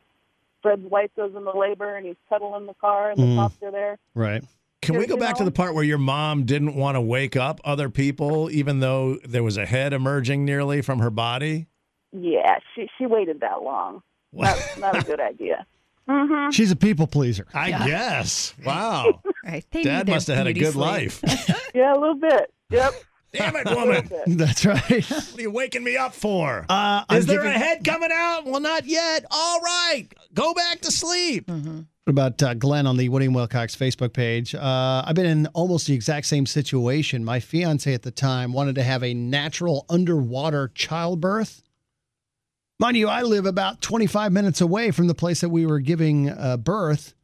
Fred's 0.61 0.83
wife 0.89 1.09
goes 1.15 1.33
into 1.35 1.57
labor 1.57 1.95
and 1.95 2.05
he's 2.05 2.15
cuddling 2.27 2.61
in 2.61 2.65
the 2.67 2.73
car 2.75 3.11
and 3.11 3.19
the 3.19 3.23
Mhm. 3.23 3.35
cops 3.37 3.55
are 3.63 3.71
there. 3.71 3.97
Right. 4.13 4.43
Can 4.81 4.97
we 4.97 5.07
go 5.07 5.17
back 5.17 5.35
to 5.37 5.43
the 5.43 5.51
part 5.51 5.73
where 5.73 5.83
your 5.83 5.97
mom 5.97 6.43
didn't 6.43 6.75
want 6.75 6.95
to 6.95 7.01
wake 7.01 7.35
up 7.35 7.59
other 7.63 7.89
people, 7.89 8.51
even 8.51 8.81
though 8.81 9.15
there 9.25 9.41
was 9.41 9.57
a 9.57 9.65
head 9.65 9.93
emerging 9.93 10.43
nearly 10.45 10.81
from 10.81 10.99
her 10.99 11.09
body? 11.09 11.67
Yeah, 12.11 12.59
she 12.75 12.87
she 12.97 13.05
waited 13.05 13.39
that 13.39 13.63
long. 13.63 14.03
Not, 14.31 14.57
not 14.79 14.97
a 14.97 15.01
good 15.03 15.19
idea. 15.19 15.65
Mm-hmm. 16.07 16.51
She's 16.51 16.69
a 16.71 16.75
people 16.75 17.07
pleaser. 17.07 17.47
I 17.53 17.71
guess. 17.87 18.53
Wow. 18.65 19.21
Right. 19.45 19.63
They 19.69 19.83
Dad 19.83 20.07
must 20.09 20.25
have 20.27 20.37
had 20.37 20.47
a 20.47 20.53
good 20.53 20.73
sleep. 20.73 20.75
life. 21.23 21.23
Yeah, 21.75 21.93
a 21.93 21.99
little 21.99 22.15
bit. 22.15 22.51
Yep. 22.71 22.93
Damn 23.35 23.55
it, 23.55 23.65
woman. 23.69 24.09
That's 24.37 24.65
right. 24.65 25.05
What 25.09 25.37
are 25.37 25.41
you 25.41 25.51
waking 25.51 25.83
me 25.83 25.97
up 25.97 26.13
for? 26.13 26.65
Uh, 26.69 27.03
Is 27.11 27.23
I'm 27.23 27.27
there 27.27 27.41
giving- 27.43 27.55
a 27.55 27.59
head 27.59 27.83
coming 27.83 28.09
out? 28.11 28.45
Well, 28.45 28.59
not 28.61 28.85
yet. 28.85 29.25
All 29.31 29.59
right. 29.61 30.07
Go 30.33 30.53
back 30.53 30.81
to 30.81 30.91
sleep. 30.91 31.47
Mm-hmm. 31.47 31.77
What 32.05 32.11
about 32.11 32.43
uh, 32.43 32.53
Glenn 32.53 32.85
on 32.85 32.97
the 32.97 33.09
Woody 33.09 33.25
and 33.25 33.33
Wilcox 33.33 33.75
Facebook 33.75 34.13
page? 34.13 34.53
Uh, 34.53 35.03
I've 35.05 35.15
been 35.15 35.25
in 35.25 35.47
almost 35.47 35.87
the 35.87 35.95
exact 35.95 36.27
same 36.27 36.45
situation. 36.45 37.25
My 37.25 37.39
fiance 37.39 37.91
at 37.91 38.03
the 38.03 38.11
time 38.11 38.53
wanted 38.53 38.75
to 38.75 38.83
have 38.83 39.03
a 39.03 39.15
natural 39.15 39.85
underwater 39.89 40.71
childbirth. 40.75 41.63
Mind 42.79 42.95
you, 42.97 43.07
I 43.07 43.23
live 43.23 43.47
about 43.47 43.81
25 43.81 44.31
minutes 44.31 44.61
away 44.61 44.91
from 44.91 45.07
the 45.07 45.15
place 45.15 45.41
that 45.41 45.49
we 45.49 45.65
were 45.65 45.79
giving 45.79 46.29
uh, 46.29 46.57
birth. 46.57 47.14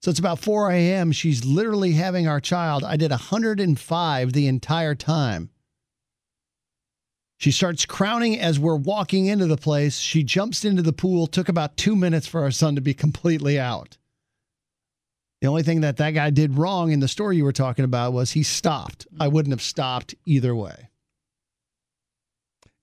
So 0.00 0.10
it's 0.10 0.18
about 0.18 0.38
4 0.38 0.70
a.m. 0.70 1.12
She's 1.12 1.44
literally 1.44 1.92
having 1.92 2.26
our 2.26 2.40
child. 2.40 2.84
I 2.84 2.96
did 2.96 3.10
105 3.10 4.32
the 4.32 4.46
entire 4.46 4.94
time. 4.94 5.50
She 7.36 7.52
starts 7.52 7.86
crowning 7.86 8.38
as 8.38 8.58
we're 8.58 8.76
walking 8.76 9.26
into 9.26 9.46
the 9.46 9.56
place. 9.56 9.98
She 9.98 10.22
jumps 10.22 10.64
into 10.64 10.82
the 10.82 10.92
pool. 10.92 11.26
Took 11.26 11.48
about 11.48 11.76
two 11.76 11.96
minutes 11.96 12.26
for 12.26 12.42
our 12.42 12.50
son 12.50 12.74
to 12.74 12.80
be 12.80 12.94
completely 12.94 13.58
out. 13.58 13.96
The 15.40 15.48
only 15.48 15.62
thing 15.62 15.80
that 15.80 15.96
that 15.98 16.10
guy 16.10 16.30
did 16.30 16.58
wrong 16.58 16.92
in 16.92 17.00
the 17.00 17.08
story 17.08 17.36
you 17.36 17.44
were 17.44 17.52
talking 17.52 17.84
about 17.84 18.12
was 18.12 18.32
he 18.32 18.42
stopped. 18.42 19.06
I 19.18 19.24
mm-hmm. 19.24 19.34
wouldn't 19.34 19.52
have 19.52 19.62
stopped 19.62 20.14
either 20.26 20.54
way. 20.54 20.90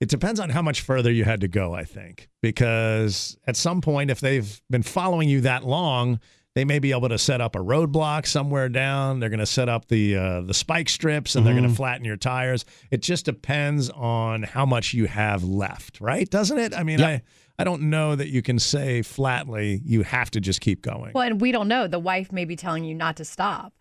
It 0.00 0.08
depends 0.08 0.38
on 0.38 0.50
how 0.50 0.62
much 0.62 0.80
further 0.80 1.10
you 1.10 1.24
had 1.24 1.40
to 1.40 1.48
go, 1.48 1.74
I 1.74 1.84
think, 1.84 2.28
because 2.40 3.36
at 3.46 3.56
some 3.56 3.80
point, 3.80 4.10
if 4.10 4.20
they've 4.20 4.60
been 4.70 4.84
following 4.84 5.28
you 5.28 5.40
that 5.40 5.64
long, 5.64 6.20
they 6.58 6.64
may 6.64 6.80
be 6.80 6.90
able 6.90 7.08
to 7.08 7.18
set 7.18 7.40
up 7.40 7.54
a 7.54 7.60
roadblock 7.60 8.26
somewhere 8.26 8.68
down. 8.68 9.20
They're 9.20 9.28
going 9.28 9.38
to 9.38 9.46
set 9.46 9.68
up 9.68 9.86
the 9.86 10.16
uh, 10.16 10.40
the 10.40 10.52
spike 10.52 10.88
strips, 10.88 11.36
and 11.36 11.46
they're 11.46 11.54
going 11.54 11.68
to 11.68 11.74
flatten 11.74 12.04
your 12.04 12.16
tires. 12.16 12.64
It 12.90 13.00
just 13.00 13.24
depends 13.24 13.88
on 13.90 14.42
how 14.42 14.66
much 14.66 14.92
you 14.92 15.06
have 15.06 15.44
left, 15.44 16.00
right? 16.00 16.28
Doesn't 16.28 16.58
it? 16.58 16.74
I 16.74 16.82
mean, 16.82 17.00
I 17.00 17.22
I 17.60 17.64
don't 17.64 17.82
know 17.82 18.16
that 18.16 18.28
you 18.28 18.42
can 18.42 18.58
say 18.58 19.02
flatly 19.02 19.80
you 19.84 20.02
have 20.02 20.32
to 20.32 20.40
just 20.40 20.60
keep 20.60 20.82
going. 20.82 21.12
Well, 21.14 21.24
and 21.24 21.40
we 21.40 21.52
don't 21.52 21.68
know. 21.68 21.86
The 21.86 21.98
wife 22.00 22.32
may 22.32 22.44
be 22.44 22.56
telling 22.56 22.82
you 22.84 22.94
not 22.94 23.16
to 23.18 23.24
stop. 23.24 23.72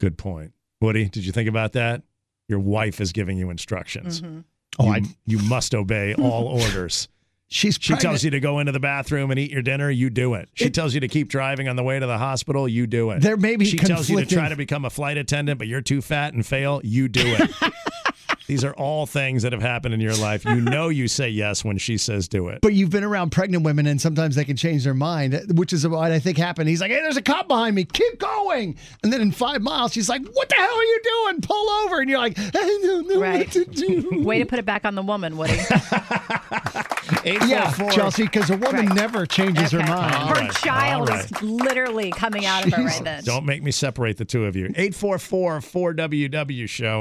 Good 0.00 0.16
point, 0.18 0.52
Woody. 0.80 1.08
Did 1.08 1.24
you 1.26 1.32
think 1.32 1.48
about 1.48 1.72
that? 1.72 2.02
Your 2.48 2.60
wife 2.60 3.00
is 3.00 3.12
giving 3.12 3.38
you 3.38 3.50
instructions. 3.50 4.20
Mhm. 4.20 4.44
Oh, 4.78 4.84
you, 4.86 4.92
I- 4.92 5.02
you 5.24 5.38
must 5.38 5.74
obey 5.74 6.14
all 6.14 6.44
orders. 6.62 7.08
She's 7.48 7.78
She 7.80 7.94
tells 7.94 8.24
you 8.24 8.30
to 8.30 8.40
go 8.40 8.58
into 8.58 8.72
the 8.72 8.80
bathroom 8.80 9.30
and 9.30 9.38
eat 9.38 9.50
your 9.50 9.62
dinner, 9.62 9.88
you 9.88 10.10
do 10.10 10.34
it. 10.34 10.48
She 10.54 10.68
tells 10.68 10.94
you 10.94 11.00
to 11.00 11.08
keep 11.08 11.28
driving 11.28 11.68
on 11.68 11.76
the 11.76 11.82
way 11.82 11.98
to 11.98 12.06
the 12.06 12.18
hospital, 12.18 12.66
you 12.68 12.86
do 12.86 13.10
it. 13.10 13.22
There 13.22 13.36
may 13.36 13.56
be 13.56 13.64
She 13.64 13.76
tells 13.76 14.10
you 14.10 14.18
to 14.18 14.26
try 14.26 14.48
to 14.48 14.56
become 14.56 14.84
a 14.84 14.90
flight 14.90 15.16
attendant, 15.16 15.58
but 15.58 15.68
you're 15.68 15.80
too 15.80 16.02
fat 16.02 16.34
and 16.34 16.44
fail, 16.44 16.80
you 16.82 17.08
do 17.08 17.22
it. 17.24 17.50
These 18.46 18.64
are 18.64 18.72
all 18.74 19.06
things 19.06 19.42
that 19.42 19.52
have 19.52 19.62
happened 19.62 19.94
in 19.94 20.00
your 20.00 20.14
life. 20.14 20.44
You 20.44 20.60
know 20.60 20.88
you 20.88 21.08
say 21.08 21.28
yes 21.28 21.64
when 21.64 21.78
she 21.78 21.96
says 21.98 22.28
do 22.28 22.48
it. 22.48 22.60
But 22.62 22.74
you've 22.74 22.90
been 22.90 23.02
around 23.04 23.30
pregnant 23.30 23.64
women, 23.64 23.86
and 23.86 24.00
sometimes 24.00 24.36
they 24.36 24.44
can 24.44 24.56
change 24.56 24.84
their 24.84 24.94
mind, 24.94 25.52
which 25.56 25.72
is 25.72 25.86
what 25.86 26.12
I 26.12 26.18
think 26.18 26.38
happened. 26.38 26.68
He's 26.68 26.80
like, 26.80 26.90
"Hey, 26.90 27.00
there's 27.00 27.16
a 27.16 27.22
cop 27.22 27.48
behind 27.48 27.74
me. 27.74 27.84
Keep 27.84 28.18
going." 28.20 28.76
And 29.02 29.12
then 29.12 29.20
in 29.20 29.32
five 29.32 29.62
miles, 29.62 29.92
she's 29.92 30.08
like, 30.08 30.22
"What 30.32 30.48
the 30.48 30.54
hell 30.54 30.64
are 30.76 30.84
you 30.84 31.00
doing? 31.02 31.40
Pull 31.40 31.70
over!" 31.84 32.00
And 32.00 32.08
you're 32.08 32.18
like, 32.18 32.38
"I 32.38 32.50
don't 32.50 33.08
know 33.08 33.20
Right. 33.20 33.38
what 33.46 33.50
to 33.52 33.64
do." 33.64 34.22
Way 34.24 34.38
to 34.38 34.46
put 34.46 34.58
it 34.58 34.64
back 34.66 34.84
on 34.84 34.94
the 34.94 35.02
woman, 35.02 35.36
Woody. 35.36 35.54
yeah, 37.24 37.72
Chelsea, 37.90 38.24
because 38.24 38.50
a 38.50 38.56
woman 38.56 38.86
Right. 38.86 38.94
never 38.94 39.26
changes 39.26 39.70
her 39.72 39.78
mind. 39.78 40.14
All 40.14 40.28
Her 40.28 40.34
right, 40.34 40.52
child 40.54 41.10
all 41.10 41.16
is 41.16 41.42
literally 41.42 42.10
coming 42.12 42.46
out 42.46 42.66
of 42.66 42.72
her 42.74 42.84
right 42.84 43.02
then. 43.04 43.24
Don't 43.24 43.44
make 43.46 43.62
me 43.62 43.70
separate 43.70 44.16
the 44.18 44.24
two 44.24 44.44
of 44.44 44.54
you. 44.56 44.66
844 44.76 45.60
4WW 45.60 46.68
show. 46.68 46.98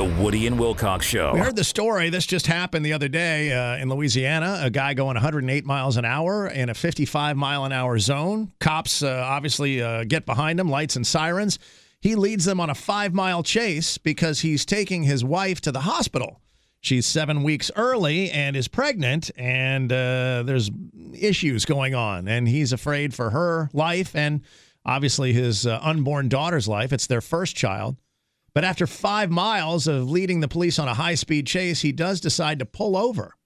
The 0.00 0.22
Woody 0.22 0.46
and 0.46 0.58
Wilcox 0.58 1.04
Show. 1.04 1.34
We 1.34 1.40
heard 1.40 1.56
the 1.56 1.62
story. 1.62 2.08
This 2.08 2.24
just 2.24 2.46
happened 2.46 2.86
the 2.86 2.94
other 2.94 3.06
day 3.06 3.52
uh, 3.52 3.76
in 3.76 3.90
Louisiana. 3.90 4.58
A 4.62 4.70
guy 4.70 4.94
going 4.94 5.16
108 5.16 5.66
miles 5.66 5.98
an 5.98 6.06
hour 6.06 6.46
in 6.46 6.70
a 6.70 6.74
55 6.74 7.36
mile 7.36 7.66
an 7.66 7.72
hour 7.72 7.98
zone. 7.98 8.50
Cops 8.60 9.02
uh, 9.02 9.22
obviously 9.26 9.82
uh, 9.82 10.04
get 10.04 10.24
behind 10.24 10.58
him, 10.58 10.70
lights 10.70 10.96
and 10.96 11.06
sirens. 11.06 11.58
He 12.00 12.14
leads 12.14 12.46
them 12.46 12.60
on 12.60 12.70
a 12.70 12.74
five 12.74 13.12
mile 13.12 13.42
chase 13.42 13.98
because 13.98 14.40
he's 14.40 14.64
taking 14.64 15.02
his 15.02 15.22
wife 15.22 15.60
to 15.60 15.70
the 15.70 15.80
hospital. 15.80 16.40
She's 16.80 17.04
seven 17.04 17.42
weeks 17.42 17.70
early 17.76 18.30
and 18.30 18.56
is 18.56 18.68
pregnant, 18.68 19.30
and 19.36 19.92
uh, 19.92 20.44
there's 20.46 20.70
issues 21.12 21.66
going 21.66 21.94
on. 21.94 22.26
And 22.26 22.48
he's 22.48 22.72
afraid 22.72 23.12
for 23.12 23.28
her 23.28 23.68
life 23.74 24.16
and 24.16 24.40
obviously 24.86 25.34
his 25.34 25.66
uh, 25.66 25.78
unborn 25.82 26.30
daughter's 26.30 26.66
life. 26.66 26.90
It's 26.90 27.06
their 27.06 27.20
first 27.20 27.54
child. 27.54 27.98
But 28.52 28.64
after 28.64 28.86
five 28.86 29.30
miles 29.30 29.86
of 29.86 30.10
leading 30.10 30.40
the 30.40 30.48
police 30.48 30.78
on 30.78 30.88
a 30.88 30.94
high 30.94 31.14
speed 31.14 31.46
chase, 31.46 31.82
he 31.82 31.92
does 31.92 32.20
decide 32.20 32.58
to 32.58 32.66
pull 32.66 32.96
over. 32.96 33.36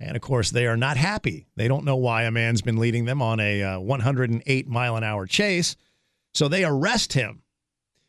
And 0.00 0.16
of 0.16 0.22
course, 0.22 0.50
they 0.50 0.66
are 0.66 0.76
not 0.76 0.96
happy. 0.96 1.46
They 1.56 1.68
don't 1.68 1.84
know 1.84 1.96
why 1.96 2.24
a 2.24 2.30
man's 2.30 2.62
been 2.62 2.78
leading 2.78 3.04
them 3.04 3.22
on 3.22 3.40
a 3.40 3.62
uh, 3.62 3.80
108 3.80 4.68
mile 4.68 4.96
an 4.96 5.04
hour 5.04 5.26
chase. 5.26 5.76
So 6.32 6.48
they 6.48 6.64
arrest 6.64 7.12
him. 7.12 7.42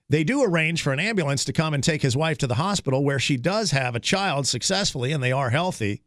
They 0.10 0.24
do 0.24 0.44
arrange 0.44 0.82
for 0.82 0.94
an 0.94 1.00
ambulance 1.00 1.46
to 1.46 1.54
come 1.54 1.74
and 1.74 1.84
take 1.84 2.02
his 2.02 2.16
wife 2.16 2.38
to 2.40 2.48
the 2.48 2.56
hospital 2.56 3.04
where 3.04 3.20
she 3.20 3.38
does 3.38 3.72
have 3.72 3.96
a 3.96 4.00
child 4.00 4.48
successfully 4.48 5.12
and 5.12 5.24
they 5.24 5.32
are 5.32 5.50
healthy. 5.50 6.02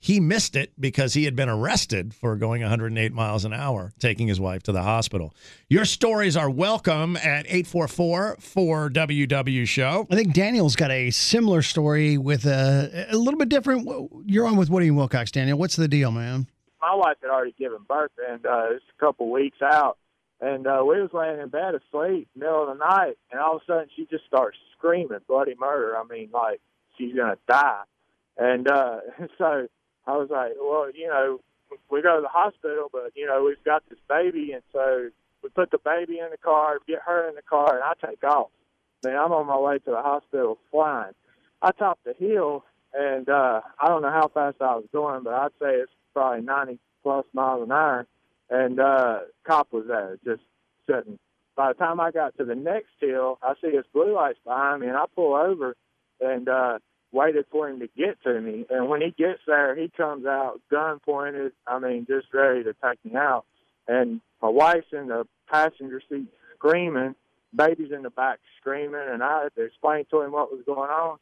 He 0.00 0.20
missed 0.20 0.54
it 0.56 0.72
because 0.78 1.14
he 1.14 1.24
had 1.24 1.34
been 1.34 1.48
arrested 1.48 2.14
for 2.14 2.36
going 2.36 2.62
108 2.62 3.12
miles 3.12 3.44
an 3.44 3.52
hour, 3.52 3.92
taking 3.98 4.28
his 4.28 4.38
wife 4.38 4.62
to 4.64 4.72
the 4.72 4.82
hospital. 4.82 5.34
Your 5.68 5.84
stories 5.84 6.36
are 6.36 6.48
welcome 6.48 7.16
at 7.16 7.46
844 7.46 8.36
4WW 8.40 9.66
Show. 9.66 10.06
I 10.10 10.14
think 10.14 10.32
Daniel's 10.32 10.76
got 10.76 10.90
a 10.90 11.10
similar 11.10 11.62
story 11.62 12.16
with 12.16 12.46
a, 12.46 13.06
a 13.10 13.16
little 13.16 13.38
bit 13.38 13.48
different. 13.48 13.88
You're 14.26 14.46
on 14.46 14.56
with 14.56 14.70
Woody 14.70 14.88
and 14.88 14.96
Wilcox, 14.96 15.30
Daniel. 15.30 15.58
What's 15.58 15.76
the 15.76 15.88
deal, 15.88 16.10
man? 16.10 16.46
my 16.80 16.94
wife 16.94 17.16
had 17.22 17.30
already 17.30 17.54
given 17.58 17.78
birth, 17.88 18.12
and 18.28 18.44
uh, 18.46 18.66
it's 18.70 18.84
a 18.96 19.00
couple 19.00 19.30
weeks 19.30 19.58
out, 19.62 19.98
and 20.40 20.66
uh, 20.66 20.82
we 20.82 21.00
was 21.00 21.10
laying 21.12 21.40
in 21.40 21.48
bed 21.48 21.74
asleep, 21.74 22.28
middle 22.36 22.62
of 22.70 22.78
the 22.78 22.84
night, 22.84 23.16
and 23.30 23.40
all 23.40 23.56
of 23.56 23.62
a 23.62 23.64
sudden 23.66 23.88
she 23.96 24.06
just 24.06 24.24
starts 24.26 24.56
screaming 24.76 25.18
bloody 25.26 25.54
murder. 25.58 25.96
I 25.96 26.04
mean, 26.04 26.30
like 26.32 26.60
she's 26.96 27.14
gonna 27.14 27.38
die, 27.48 27.82
and 28.36 28.70
uh, 28.70 29.00
so 29.38 29.66
I 30.08 30.16
was 30.16 30.30
like, 30.30 30.52
well, 30.58 30.90
you 30.94 31.06
know, 31.06 31.40
we 31.90 32.00
go 32.00 32.16
to 32.16 32.22
the 32.22 32.28
hospital, 32.28 32.88
but 32.90 33.12
you 33.14 33.26
know, 33.26 33.44
we've 33.44 33.62
got 33.62 33.82
this 33.90 33.98
baby, 34.08 34.52
and 34.52 34.62
so 34.72 35.10
we 35.42 35.50
put 35.50 35.70
the 35.70 35.78
baby 35.84 36.18
in 36.18 36.30
the 36.30 36.38
car, 36.38 36.78
get 36.88 37.00
her 37.04 37.28
in 37.28 37.34
the 37.34 37.42
car, 37.42 37.74
and 37.74 37.84
I 37.84 37.92
take 38.06 38.24
off. 38.24 38.48
Man, 39.04 39.16
I'm 39.16 39.32
on 39.32 39.46
my 39.46 39.58
way 39.58 39.78
to 39.78 39.90
the 39.90 40.00
hospital 40.00 40.58
flying. 40.70 41.12
I 41.60 41.72
topped 41.72 42.04
the 42.04 42.14
hill, 42.14 42.64
and 42.94 43.28
uh, 43.28 43.60
I 43.78 43.88
don't 43.88 44.00
know 44.00 44.10
how 44.10 44.28
fast 44.28 44.56
I 44.62 44.76
was 44.76 44.86
going, 44.92 45.24
but 45.24 45.34
I'd 45.34 45.52
say 45.60 45.74
it's 45.74 45.92
probably 46.14 46.42
90 46.42 46.78
plus 47.02 47.26
miles 47.34 47.64
an 47.64 47.72
hour. 47.72 48.06
And 48.48 48.80
uh, 48.80 49.20
cop 49.46 49.68
was 49.72 49.84
there, 49.88 50.18
just 50.24 50.42
sitting. 50.86 51.18
By 51.54 51.68
the 51.68 51.74
time 51.74 52.00
I 52.00 52.12
got 52.12 52.36
to 52.38 52.46
the 52.46 52.54
next 52.54 52.92
hill, 52.98 53.38
I 53.42 53.54
see 53.60 53.76
his 53.76 53.84
blue 53.92 54.14
lights 54.14 54.38
behind 54.42 54.80
me, 54.80 54.88
and 54.88 54.96
I 54.96 55.04
pull 55.14 55.34
over 55.34 55.76
and 56.20 56.48
uh, 56.48 56.78
waited 57.12 57.46
for 57.50 57.68
him 57.68 57.80
to 57.80 57.88
get 57.96 58.22
to 58.22 58.40
me. 58.40 58.66
And 58.70 58.88
when 58.88 59.00
he 59.00 59.10
gets 59.10 59.40
there, 59.46 59.74
he 59.74 59.90
comes 59.96 60.26
out, 60.26 60.60
gun 60.70 61.00
pointed. 61.00 61.52
I 61.66 61.78
mean, 61.78 62.06
just 62.06 62.26
ready 62.32 62.64
to 62.64 62.74
take 62.74 63.04
me 63.04 63.16
out. 63.16 63.44
And 63.86 64.20
my 64.42 64.48
wife's 64.48 64.92
in 64.92 65.08
the 65.08 65.26
passenger 65.50 66.02
seat 66.08 66.26
screaming, 66.56 67.14
baby's 67.54 67.92
in 67.92 68.02
the 68.02 68.10
back 68.10 68.38
screaming, 68.60 69.00
and 69.08 69.22
I 69.22 69.44
had 69.44 69.54
to 69.54 69.64
explain 69.64 70.04
to 70.10 70.20
him 70.20 70.32
what 70.32 70.52
was 70.52 70.62
going 70.66 70.90
on. 70.90 71.18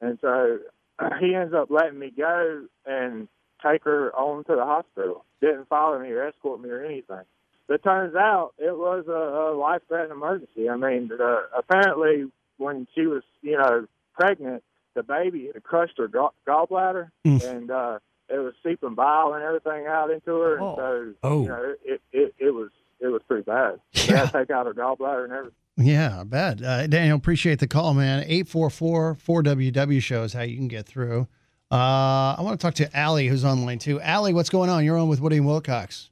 And 0.00 0.18
so 0.20 0.58
he 1.20 1.34
ends 1.34 1.54
up 1.54 1.70
letting 1.70 1.98
me 1.98 2.12
go 2.16 2.66
and 2.86 3.28
take 3.64 3.84
her 3.84 4.14
on 4.14 4.44
to 4.44 4.54
the 4.54 4.64
hospital. 4.64 5.24
Didn't 5.40 5.68
follow 5.68 5.98
me 5.98 6.10
or 6.10 6.26
escort 6.28 6.60
me 6.60 6.70
or 6.70 6.84
anything. 6.84 7.22
But 7.66 7.82
turns 7.82 8.14
out 8.14 8.52
it 8.58 8.76
was 8.76 9.06
a, 9.08 9.10
a 9.10 9.56
life-threatening 9.56 10.16
emergency. 10.16 10.68
I 10.68 10.76
mean, 10.76 11.10
uh, 11.18 11.42
apparently 11.56 12.30
when 12.58 12.86
she 12.94 13.06
was, 13.06 13.22
you 13.42 13.56
know, 13.56 13.86
pregnant, 14.12 14.62
the 14.94 15.02
baby 15.02 15.50
had 15.52 15.62
crushed 15.62 15.98
her 15.98 16.08
gall- 16.08 16.34
gallbladder, 16.46 17.10
Mm. 17.26 17.44
and 17.44 17.70
uh, 17.70 17.98
it 18.28 18.38
was 18.38 18.54
seeping 18.62 18.94
bile 18.94 19.34
and 19.34 19.42
everything 19.42 19.86
out 19.86 20.10
into 20.10 20.30
her. 20.40 20.54
And 20.56 20.76
so, 20.76 21.14
Oh. 21.22 21.42
you 21.42 21.48
know, 21.48 21.74
it, 21.84 22.00
it 22.12 22.34
it 22.38 22.50
was 22.54 22.70
it 23.00 23.08
was 23.08 23.20
pretty 23.28 23.42
bad. 23.42 23.80
They 23.92 24.16
had 24.16 24.26
to 24.26 24.32
take 24.32 24.50
out 24.50 24.66
her 24.66 24.74
gallbladder 24.74 25.24
and 25.24 25.32
everything. 25.32 25.56
Yeah, 25.76 26.20
I 26.20 26.24
bet. 26.24 26.62
Uh, 26.62 26.86
Daniel, 26.86 27.16
appreciate 27.16 27.58
the 27.58 27.66
call, 27.66 27.94
man. 27.94 28.20
844 28.28 29.16
4WW 29.16 30.00
shows 30.00 30.32
how 30.32 30.42
you 30.42 30.56
can 30.56 30.68
get 30.68 30.86
through. 30.86 31.26
Uh, 31.72 32.36
I 32.38 32.40
want 32.40 32.60
to 32.60 32.64
talk 32.64 32.74
to 32.74 32.96
Allie, 32.96 33.26
who's 33.26 33.44
online 33.44 33.80
too. 33.80 34.00
Allie, 34.00 34.32
what's 34.32 34.50
going 34.50 34.70
on? 34.70 34.84
You're 34.84 34.96
on 34.96 35.08
with 35.08 35.20
Woody 35.20 35.38
and 35.38 35.46
Wilcox. 35.46 36.10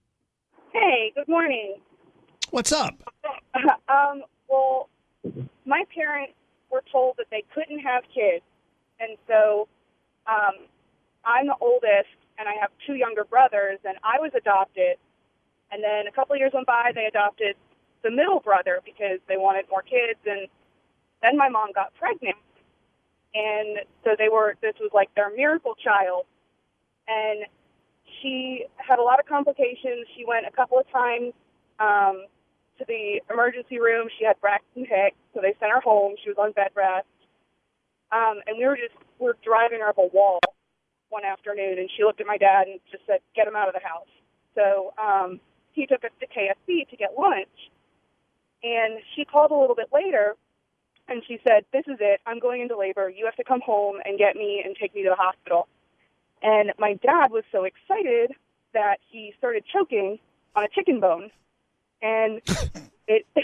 Hey, 0.73 1.13
good 1.15 1.29
morning. 1.29 1.77
What's 2.51 2.73
up? 2.73 2.95
um, 3.89 4.23
well, 4.49 4.89
my 5.65 5.85
parents 5.95 6.33
were 6.71 6.83
told 6.91 7.15
that 7.19 7.27
they 7.31 7.45
couldn't 7.55 7.79
have 7.79 8.03
kids, 8.13 8.43
and 9.03 9.19
so 9.27 9.67
um, 10.27 10.71
I'm 11.25 11.47
the 11.47 11.59
oldest, 11.61 12.15
and 12.39 12.49
I 12.49 12.55
have 12.61 12.71
two 12.87 12.95
younger 12.95 13.25
brothers, 13.25 13.79
and 13.85 13.99
I 14.05 14.21
was 14.21 14.31
adopted. 14.37 14.97
And 15.71 15.83
then 15.83 16.07
a 16.07 16.13
couple 16.13 16.35
of 16.35 16.39
years 16.39 16.53
went 16.55 16.67
by, 16.67 16.93
they 16.95 17.07
adopted 17.07 17.57
the 18.03 18.11
middle 18.11 18.41
brother 18.41 18.81
because 18.85 19.19
they 19.29 19.37
wanted 19.37 19.67
more 19.71 19.83
kids, 19.83 20.19
and 20.27 20.47
then 21.23 21.37
my 21.37 21.49
mom 21.49 21.73
got 21.75 21.95
pregnant, 21.95 22.37
and 23.35 23.79
so 24.05 24.15
they 24.19 24.29
were. 24.29 24.55
This 24.61 24.75
was 24.81 24.91
like 24.93 25.15
their 25.15 25.31
miracle 25.35 25.75
child, 25.83 26.27
and 27.09 27.47
she 28.21 28.67
had 28.77 28.99
a 28.99 29.03
lot 29.03 29.21
of 29.21 29.27
complications. 29.27 30.07
She 30.17 30.25
went 30.27 30.47
a 30.47 30.51
couple 30.51 30.79
of 30.79 30.91
times 30.91 31.33
um, 31.79 32.27
to 32.79 32.85
the 32.87 33.23
emergency 33.33 33.79
room. 33.79 34.09
She 34.19 34.25
had 34.25 34.41
Braxton 34.41 34.85
Hicks, 34.85 35.17
so 35.35 35.41
they 35.41 35.55
sent 35.61 35.73
her 35.73 35.81
home. 35.81 36.15
She 36.23 36.29
was 36.29 36.39
on 36.39 36.53
bed 36.53 36.71
rest. 36.75 37.07
Um, 38.13 38.41
and 38.47 38.59
we 38.59 38.67
were 38.67 38.77
just 38.77 38.95
we 39.19 39.29
are 39.29 39.37
driving 39.43 39.81
her 39.81 39.89
up 39.89 39.99
a 39.99 40.07
wall 40.13 40.39
one 41.09 41.25
afternoon, 41.25 41.79
and 41.79 41.89
she 41.97 42.05
looked 42.05 42.21
at 42.21 42.27
my 42.27 42.37
dad 42.37 42.69
and 42.69 42.79
just 42.91 43.05
said, 43.07 43.21
"Get 43.35 43.49
him 43.49 43.57
out 43.57 43.69
of 43.69 43.75
the 43.75 43.87
house." 43.87 44.09
So 44.55 44.93
um, 45.03 45.41
he 45.73 45.87
took 45.87 46.05
us 46.05 46.11
to 46.21 46.27
KFC 46.27 46.89
to 46.91 46.97
get 46.97 47.15
lunch, 47.19 47.71
and 48.63 49.01
she 49.15 49.25
called 49.25 49.51
a 49.51 49.57
little 49.57 49.75
bit 49.75 49.89
later, 49.93 50.37
and 51.09 51.23
she 51.27 51.41
said, 51.47 51.65
"This 51.73 51.85
is 51.87 51.97
it. 52.01 52.21
I'm 52.27 52.39
going 52.39 52.61
into 52.61 52.77
labor. 52.77 53.09
You 53.09 53.25
have 53.25 53.37
to 53.37 53.45
come 53.45 53.63
home 53.63 53.97
and 54.05 54.19
get 54.19 54.37
me 54.37 54.63
and 54.65 54.77
take 54.77 54.95
me 54.95 55.03
to 55.05 55.11
the 55.11 55.17
hospital." 55.17 55.69
And 56.43 56.73
my 56.79 56.95
dad 56.95 57.31
was 57.31 57.45
so 57.53 57.65
excited 57.65 58.33
that 58.75 58.99
he 59.09 59.33
started 59.39 59.65
choking 59.73 60.19
on 60.55 60.65
a 60.65 60.69
chicken 60.69 61.01
bone, 61.01 61.31
and 62.03 62.43
it 63.09 63.27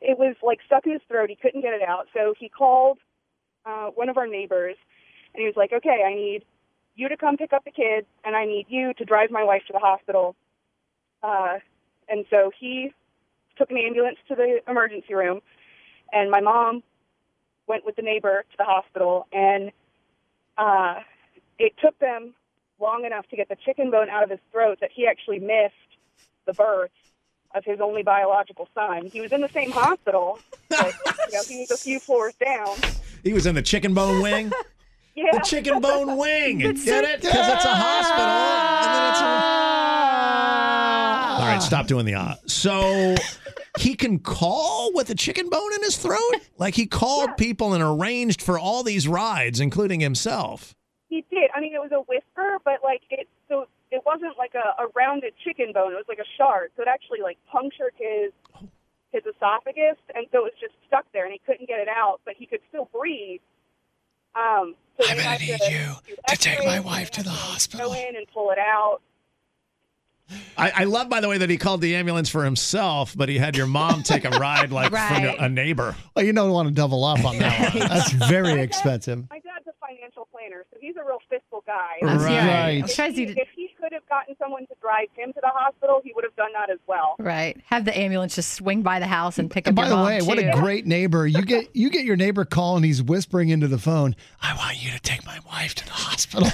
it 0.00 0.18
was 0.18 0.36
like 0.42 0.60
stuck 0.64 0.86
in 0.86 0.92
his 0.92 1.02
throat. 1.08 1.28
He 1.28 1.36
couldn't 1.36 1.60
get 1.60 1.74
it 1.74 1.82
out, 1.82 2.08
so 2.14 2.34
he 2.38 2.48
called 2.48 2.98
uh, 3.66 3.86
one 3.88 4.08
of 4.08 4.16
our 4.16 4.26
neighbors, 4.26 4.76
and 5.34 5.40
he 5.40 5.46
was 5.46 5.56
like, 5.56 5.72
"Okay, 5.72 6.02
I 6.06 6.14
need 6.14 6.44
you 6.96 7.08
to 7.08 7.16
come 7.16 7.36
pick 7.36 7.52
up 7.52 7.64
the 7.64 7.70
kids, 7.70 8.06
and 8.24 8.36
I 8.36 8.44
need 8.44 8.66
you 8.68 8.94
to 8.94 9.04
drive 9.04 9.30
my 9.30 9.44
wife 9.44 9.62
to 9.66 9.72
the 9.72 9.78
hospital." 9.78 10.36
Uh, 11.22 11.58
and 12.08 12.24
so 12.30 12.50
he 12.58 12.92
took 13.56 13.70
an 13.70 13.78
ambulance 13.78 14.18
to 14.28 14.34
the 14.34 14.60
emergency 14.68 15.14
room, 15.14 15.40
and 16.12 16.30
my 16.30 16.40
mom 16.40 16.82
went 17.66 17.84
with 17.84 17.96
the 17.96 18.02
neighbor 18.02 18.44
to 18.50 18.56
the 18.58 18.64
hospital, 18.64 19.26
and 19.32 19.72
uh, 20.58 21.00
it 21.58 21.72
took 21.82 21.98
them 21.98 22.34
long 22.80 23.04
enough 23.04 23.26
to 23.28 23.36
get 23.36 23.48
the 23.48 23.56
chicken 23.64 23.90
bone 23.90 24.10
out 24.10 24.22
of 24.22 24.30
his 24.30 24.40
throat 24.52 24.78
that 24.80 24.90
he 24.92 25.06
actually 25.06 25.38
missed 25.38 25.74
the 26.46 26.52
birth 26.52 26.90
of 27.54 27.64
his 27.64 27.80
only 27.80 28.02
biological 28.02 28.68
son. 28.74 29.10
He 29.12 29.20
was 29.20 29.32
in 29.32 29.40
the 29.40 29.48
same 29.54 29.70
hospital, 29.70 30.38
but 30.68 30.92
you 31.28 31.32
know, 31.32 31.44
he 31.48 31.60
was 31.60 31.70
a 31.70 31.76
few 31.78 32.00
floors 32.00 32.34
down. 32.44 32.76
He 33.24 33.32
was 33.32 33.46
in 33.46 33.54
the 33.54 33.62
chicken 33.62 33.94
bone 33.94 34.22
wing. 34.22 34.52
Yeah. 35.16 35.26
The 35.30 35.40
chicken 35.44 35.80
bone 35.80 36.16
wing. 36.18 36.58
Get 36.58 37.04
it? 37.04 37.20
Because 37.20 37.48
it's 37.48 37.64
a 37.64 37.68
hospital. 37.68 38.24
And 38.24 38.94
then 38.94 39.10
it's 39.10 39.20
a... 39.20 39.24
All 41.40 41.46
right, 41.46 41.62
stop 41.62 41.86
doing 41.86 42.04
the 42.04 42.14
ah. 42.14 42.34
So 42.46 43.14
he 43.78 43.94
can 43.94 44.18
call 44.18 44.92
with 44.92 45.10
a 45.10 45.14
chicken 45.14 45.48
bone 45.50 45.72
in 45.74 45.84
his 45.84 45.96
throat? 45.96 46.18
Like 46.58 46.74
he 46.74 46.86
called 46.86 47.36
people 47.36 47.74
and 47.74 47.82
arranged 47.82 48.42
for 48.42 48.58
all 48.58 48.82
these 48.82 49.06
rides, 49.06 49.60
including 49.60 50.00
himself. 50.00 50.74
He 51.08 51.24
did. 51.30 51.48
I 51.54 51.60
mean, 51.60 51.74
it 51.74 51.80
was 51.80 51.92
a 51.92 52.00
whisper, 52.00 52.58
but 52.64 52.80
like 52.82 53.02
it, 53.10 53.28
so 53.48 53.68
it 53.92 54.02
wasn't 54.04 54.36
like 54.36 54.54
a, 54.54 54.82
a 54.82 54.88
rounded 54.96 55.34
chicken 55.44 55.72
bone. 55.72 55.92
It 55.92 55.96
was 55.96 56.06
like 56.08 56.18
a 56.18 56.26
shard. 56.36 56.72
So 56.76 56.82
it 56.82 56.88
actually 56.88 57.20
like 57.22 57.38
punctured 57.50 57.92
his 57.96 58.32
his 58.60 58.68
esophagus, 59.44 59.96
and 60.14 60.26
so 60.32 60.38
it 60.38 60.42
was 60.44 60.52
just 60.60 60.74
stuck 60.86 61.04
there, 61.12 61.24
and 61.24 61.32
he 61.32 61.40
couldn't 61.46 61.68
get 61.68 61.78
it 61.80 61.88
out, 61.88 62.20
but 62.24 62.34
he 62.38 62.46
could 62.46 62.60
still 62.68 62.88
breathe. 62.92 63.40
Um, 64.34 64.74
so 65.00 65.08
I'm 65.08 65.16
gonna 65.18 65.38
need 65.38 65.58
you 65.70 65.94
to 66.28 66.36
take 66.36 66.64
my 66.64 66.80
wife 66.80 67.10
to 67.12 67.22
the 67.22 67.30
hospital. 67.30 67.88
Go 67.90 67.94
in 67.94 68.16
and 68.16 68.26
pull 68.32 68.50
it 68.50 68.58
out. 68.58 69.00
I, 70.56 70.70
I 70.76 70.84
love, 70.84 71.10
by 71.10 71.20
the 71.20 71.28
way, 71.28 71.36
that 71.38 71.50
he 71.50 71.58
called 71.58 71.82
the 71.82 71.94
ambulance 71.96 72.30
for 72.30 72.44
himself, 72.44 73.14
but 73.16 73.28
he 73.28 73.36
had 73.36 73.56
your 73.56 73.66
mom 73.66 74.02
take 74.02 74.24
a 74.24 74.30
ride 74.40 74.72
like 74.72 74.90
Right. 74.90 75.36
from 75.36 75.44
a 75.44 75.48
neighbor. 75.50 75.94
Well, 76.16 76.24
you 76.24 76.32
don't 76.32 76.50
want 76.50 76.68
to 76.68 76.74
double 76.74 77.04
up 77.04 77.24
on 77.24 77.38
that 77.38 77.74
one. 77.74 77.86
That's 77.88 78.10
very 78.12 78.60
expensive. 78.62 79.28
My 79.28 79.38
dad's 79.40 79.66
a 79.68 79.72
financial 79.86 80.26
planner, 80.32 80.64
so 80.72 80.78
he's 80.80 80.96
a 80.96 81.04
real 81.04 81.18
fiscal 81.28 81.62
guy. 81.66 81.96
That's 82.00 82.24
Right. 82.24 82.82
If 82.86 83.14
he, 83.14 83.22
if 83.24 83.48
he 83.54 83.68
could 83.68 83.73
have 83.94 84.06
gotten 84.08 84.36
someone 84.38 84.66
to 84.66 84.74
drive 84.80 85.08
him 85.16 85.32
to 85.32 85.40
the 85.40 85.48
hospital, 85.48 86.00
he 86.04 86.12
would 86.14 86.24
have 86.24 86.36
done 86.36 86.50
that 86.52 86.70
as 86.70 86.78
well. 86.86 87.16
Right. 87.18 87.56
Have 87.66 87.84
the 87.84 87.96
ambulance 87.96 88.34
just 88.34 88.52
swing 88.54 88.82
by 88.82 88.98
the 89.00 89.06
house 89.06 89.38
and 89.38 89.50
pick 89.50 89.66
And 89.66 89.78
up 89.78 89.82
by 89.84 89.88
the 89.88 89.96
mom, 89.96 90.06
way, 90.06 90.20
what 90.22 90.38
a 90.38 90.50
great 90.60 90.86
neighbor. 90.86 91.26
You 91.26 91.42
get 91.42 91.74
you 91.74 91.88
get 91.90 92.04
your 92.04 92.16
neighbor 92.16 92.44
call 92.44 92.76
and 92.76 92.84
he's 92.84 93.02
whispering 93.02 93.48
into 93.48 93.66
the 93.68 93.78
phone, 93.78 94.14
I 94.42 94.54
want 94.56 94.82
you 94.84 94.90
to 94.90 95.00
take 95.00 95.24
my 95.24 95.38
wife 95.46 95.74
to 95.76 95.84
the 95.86 95.92
hospital. 95.92 96.48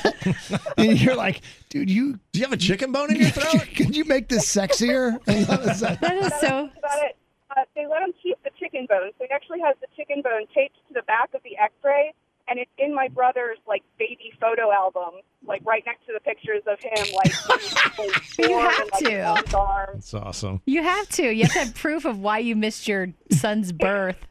and 0.79 1.01
you're 1.01 1.17
like, 1.17 1.41
dude, 1.69 1.91
you 1.91 2.21
do 2.33 2.39
you 2.41 2.45
have 2.45 2.53
a 2.53 2.57
chicken 2.57 2.93
bone 2.93 3.11
in 3.11 3.21
your 3.21 3.31
throat? 3.31 3.67
Could 3.75 3.97
you 3.97 4.05
make 4.05 4.29
this 4.29 4.47
sexier? 4.55 5.19
And 5.27 5.47
that 5.47 5.61
was- 5.65 5.81
That 5.81 6.03
is 6.15 6.33
so. 6.41 6.71
About 6.79 6.99
it, 7.05 7.17
uh, 7.57 7.63
they 7.75 7.87
let 7.87 8.03
him 8.03 8.13
keep 8.23 8.43
the 8.45 8.51
chicken 8.59 8.87
bone, 8.89 9.11
so 9.19 9.25
he 9.25 9.31
actually 9.35 9.61
has 9.61 9.75
the 9.81 9.87
chicken 9.97 10.23
bone 10.23 10.47
taped 10.55 10.77
to 10.89 10.95
the 10.95 11.03
back 11.03 11.31
of 11.35 11.43
the 11.43 11.57
X-ray, 11.59 12.13
and 12.51 12.59
it's 12.59 12.71
in 12.79 12.95
my 12.95 13.09
brother's 13.09 13.57
like 13.67 13.83
baby 13.99 14.33
photo 14.41 14.71
album, 14.73 15.21
like 15.47 15.63
right 15.65 15.83
next 15.87 16.05
to 16.07 16.13
the 16.13 16.21
pictures 16.21 16.63
of 16.67 16.79
him, 16.81 17.15
like, 17.15 17.49
like 17.99 18.39
You 18.39 18.49
born 18.49 18.65
have 18.67 18.81
in, 19.01 19.23
like, 19.23 19.37
to. 19.39 19.45
his 19.47 19.55
arms. 19.55 20.11
That's 20.11 20.15
awesome. 20.15 20.61
You 20.67 20.83
have 20.83 21.09
to. 21.11 21.31
You 21.33 21.45
have 21.45 21.53
to 21.53 21.59
have 21.61 21.75
proof 21.75 22.05
of 22.05 22.19
why 22.19 22.39
you 22.41 22.57
missed 22.57 22.87
your 22.89 23.09
son's 23.31 23.73
birth. 23.73 24.27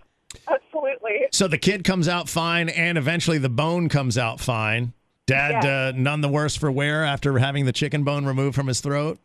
Absolutely. 0.48 1.28
So 1.32 1.48
the 1.48 1.58
kid 1.58 1.84
comes 1.84 2.08
out 2.08 2.30
fine, 2.30 2.70
and 2.70 2.98
eventually 2.98 3.38
the 3.40 3.50
bone 3.50 3.90
comes 3.90 4.18
out 4.18 4.40
fine. 4.40 4.94
Dad, 5.26 5.64
Yeah. 5.64 5.88
uh, 5.88 5.92
none 5.96 6.22
the 6.22 6.30
worse 6.30 6.56
for 6.56 6.72
wear 6.72 7.04
after 7.04 7.38
having 7.40 7.66
the 7.66 7.72
chicken 7.72 8.04
bone 8.04 8.26
removed 8.26 8.56
from 8.56 8.68
his 8.68 8.80
throat. 8.82 9.20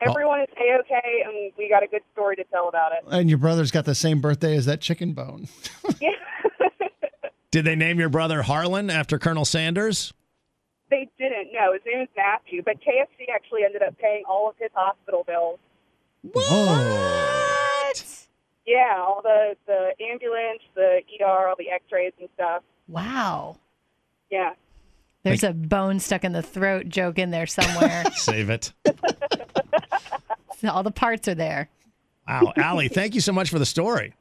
Everyone 0.00 0.40
is 0.40 0.48
a 0.60 0.78
okay, 0.80 1.22
and 1.24 1.52
we 1.56 1.68
got 1.70 1.82
a 1.82 1.86
good 1.86 2.02
story 2.12 2.36
to 2.36 2.44
tell 2.44 2.68
about 2.68 2.92
it. 2.92 2.98
And 3.10 3.30
your 3.30 3.38
brother's 3.38 3.70
got 3.70 3.86
the 3.86 3.94
same 3.94 4.20
birthday 4.20 4.54
as 4.56 4.66
that 4.66 4.80
chicken 4.80 5.12
bone. 5.14 5.48
Did 7.50 7.64
they 7.64 7.76
name 7.76 7.98
your 7.98 8.08
brother 8.08 8.42
Harlan 8.42 8.90
after 8.90 9.18
Colonel 9.18 9.44
Sanders? 9.44 10.12
They 10.90 11.08
didn't. 11.18 11.52
No, 11.52 11.72
his 11.72 11.82
name 11.86 12.02
is 12.02 12.08
Matthew, 12.16 12.62
but 12.62 12.76
KFC 12.76 13.28
actually 13.34 13.64
ended 13.64 13.82
up 13.82 13.98
paying 13.98 14.22
all 14.28 14.48
of 14.48 14.56
his 14.58 14.70
hospital 14.74 15.24
bills. 15.26 15.58
What? 16.32 18.04
Yeah, 18.66 18.96
all 18.98 19.20
the 19.22 19.56
the 19.66 19.92
ambulance, 20.10 20.62
the 20.74 21.00
ER, 21.20 21.48
all 21.48 21.54
the 21.58 21.70
X-rays 21.70 22.12
and 22.20 22.28
stuff. 22.34 22.62
Wow. 22.88 23.56
Yeah. 24.30 24.54
There's 25.22 25.42
a 25.42 25.52
bone 25.52 25.98
stuck 25.98 26.22
in 26.24 26.32
the 26.32 26.42
throat 26.42 26.88
joke 26.88 27.18
in 27.18 27.30
there 27.30 27.46
somewhere. 27.46 28.04
Save 28.14 28.50
it. 28.50 28.72
All 30.68 30.84
the 30.84 30.92
parts 30.92 31.26
are 31.26 31.34
there. 31.34 31.68
Wow, 32.28 32.52
Allie, 32.56 32.88
thank 32.88 33.14
you 33.14 33.20
so 33.20 33.32
much 33.32 33.50
for 33.50 33.58
the 33.58 33.66
story. 33.66 34.14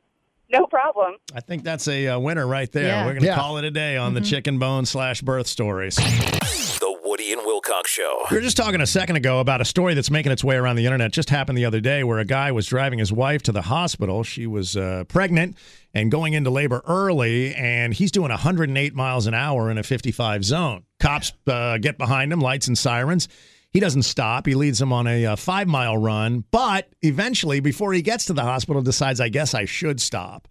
No 0.51 0.65
problem. 0.67 1.15
I 1.33 1.41
think 1.41 1.63
that's 1.63 1.87
a 1.87 2.07
uh, 2.09 2.19
winner 2.19 2.45
right 2.45 2.71
there. 2.71 2.87
Yeah. 2.87 3.05
We're 3.05 3.13
going 3.13 3.21
to 3.23 3.27
Yeah. 3.29 3.35
call 3.35 3.57
it 3.57 3.65
a 3.65 3.71
day 3.71 3.97
on 3.97 4.13
the 4.13 4.21
chicken 4.21 4.59
bone 4.59 4.85
slash 4.85 5.21
birth 5.21 5.47
stories. 5.47 5.95
The 5.95 6.99
Woody 7.03 7.31
and 7.33 7.41
Wilcox 7.45 7.89
Show. 7.89 8.25
We 8.29 8.37
were 8.37 8.41
just 8.41 8.57
talking 8.57 8.79
a 8.81 8.85
second 8.85 9.15
ago 9.15 9.39
about 9.39 9.61
a 9.61 9.65
story 9.65 9.93
that's 9.95 10.11
making 10.11 10.31
its 10.31 10.43
way 10.43 10.55
around 10.55 10.75
the 10.75 10.85
internet. 10.85 11.11
Just 11.11 11.29
happened 11.29 11.57
the 11.57 11.65
other 11.65 11.79
day 11.79 12.03
where 12.03 12.19
a 12.19 12.25
guy 12.25 12.51
was 12.51 12.67
driving 12.67 12.99
his 12.99 13.11
wife 13.11 13.41
to 13.43 13.51
the 13.51 13.63
hospital. 13.63 14.23
She 14.23 14.45
was 14.45 14.75
uh, 14.77 15.05
pregnant 15.07 15.57
and 15.93 16.11
going 16.11 16.33
into 16.33 16.49
labor 16.49 16.81
early, 16.87 17.55
and 17.55 17.93
he's 17.93 18.11
doing 18.11 18.29
108 18.29 18.93
miles 18.93 19.27
an 19.27 19.33
hour 19.33 19.71
in 19.71 19.77
a 19.77 19.83
55 19.83 20.43
zone. 20.43 20.83
Cops 20.99 21.31
uh, 21.47 21.77
get 21.77 21.97
behind 21.97 22.31
him, 22.33 22.39
lights 22.39 22.67
and 22.67 22.77
sirens. 22.77 23.27
He 23.75 23.81
doesn't 23.81 24.03
stop. 24.03 24.45
He 24.45 24.55
leads 24.55 24.79
them 24.79 24.93
on 24.93 25.05
a, 25.05 25.25
uh 25.25 25.35
five 25.35 25.67
mile 25.67 25.97
run, 25.97 26.45
but 26.49 26.87
eventually, 27.01 27.59
before 27.59 27.91
he 27.91 28.01
gets 28.01 28.23
to 28.27 28.33
the 28.33 28.41
hospital, 28.41 28.81
decides, 28.81 29.19
I 29.19 29.27
guess 29.27 29.53
I 29.53 29.65
should 29.65 29.99
stop. 29.99 30.47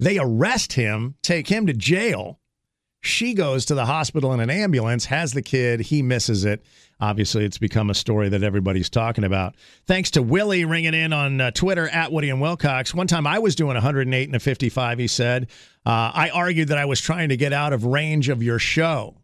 They 0.00 0.18
arrest 0.18 0.72
him, 0.72 1.14
take 1.22 1.46
him 1.46 1.68
to 1.68 1.72
jail. 1.72 2.40
She 3.00 3.32
goes 3.32 3.64
to 3.66 3.76
the 3.76 3.86
hospital 3.86 4.32
in 4.32 4.40
an 4.40 4.50
ambulance, 4.50 5.04
has 5.04 5.34
the 5.34 5.40
kid. 5.40 5.82
He 5.82 6.02
misses 6.02 6.44
it. 6.44 6.64
Obviously, 6.98 7.44
it's 7.44 7.58
become 7.58 7.90
a 7.90 7.94
story 7.94 8.28
that 8.30 8.42
everybody's 8.42 8.90
talking 8.90 9.22
about. 9.22 9.54
Thanks 9.86 10.10
to 10.10 10.22
Willie 10.22 10.64
ringing 10.64 10.94
in 10.94 11.12
on 11.12 11.40
uh, 11.40 11.52
Twitter 11.52 11.88
at 11.88 12.10
Woody 12.10 12.30
and 12.30 12.40
Wilcox. 12.40 12.92
One 12.92 13.06
time 13.06 13.24
I 13.24 13.38
was 13.38 13.54
doing 13.54 13.74
108 13.74 14.28
and 14.28 14.34
a 14.34 14.40
55, 14.40 14.98
he 14.98 15.06
said. 15.06 15.44
Uh, 15.86 16.10
I 16.12 16.30
argued 16.34 16.70
that 16.70 16.78
I 16.78 16.86
was 16.86 17.00
trying 17.00 17.28
to 17.28 17.36
get 17.36 17.52
out 17.52 17.72
of 17.72 17.84
range 17.84 18.30
of 18.30 18.42
your 18.42 18.58
show. 18.58 19.16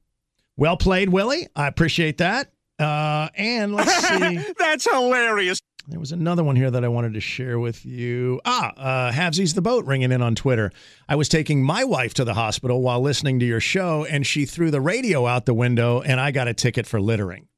Well 0.57 0.77
played, 0.77 1.09
Willie. 1.09 1.49
I 1.57 1.67
appreciate 1.67 2.19
that. 2.19 2.53
Uh, 2.81 3.29
and 3.35 3.75
let's 3.75 3.95
see. 4.09 4.45
That's 4.59 4.91
hilarious. 4.91 5.61
There 5.89 5.99
was 5.99 6.13
another 6.13 6.45
one 6.45 6.57
here 6.57 6.71
that 6.71 6.85
I 6.85 6.89
wanted 6.89 7.15
to 7.15 7.21
share 7.21 7.59
with 7.59 7.85
you. 7.85 8.41
Ah, 8.45 8.73
uh, 8.77 9.13
Havesies 9.13 9.55
the 9.55 9.63
Boat 9.63 9.87
ringing 9.87 10.13
in 10.13 10.23
on 10.23 10.35
Twitter. 10.35 10.71
I 11.09 11.17
was 11.17 11.29
taking 11.29 11.63
my 11.63 11.85
wife 11.85 12.15
to 12.15 12.25
the 12.25 12.35
hospital 12.35 12.81
while 12.81 13.01
listening 13.01 13.41
to 13.41 13.47
your 13.47 13.61
show, 13.61 14.05
and 14.05 14.27
she 14.27 14.45
threw 14.45 14.71
the 14.71 14.81
radio 14.81 15.27
out 15.27 15.47
the 15.47 15.55
window, 15.55 16.01
and 16.01 16.21
I 16.21 16.31
got 16.31 16.49
a 16.49 16.55
ticket 16.55 16.87
for 16.87 17.01
littering. 17.01 17.49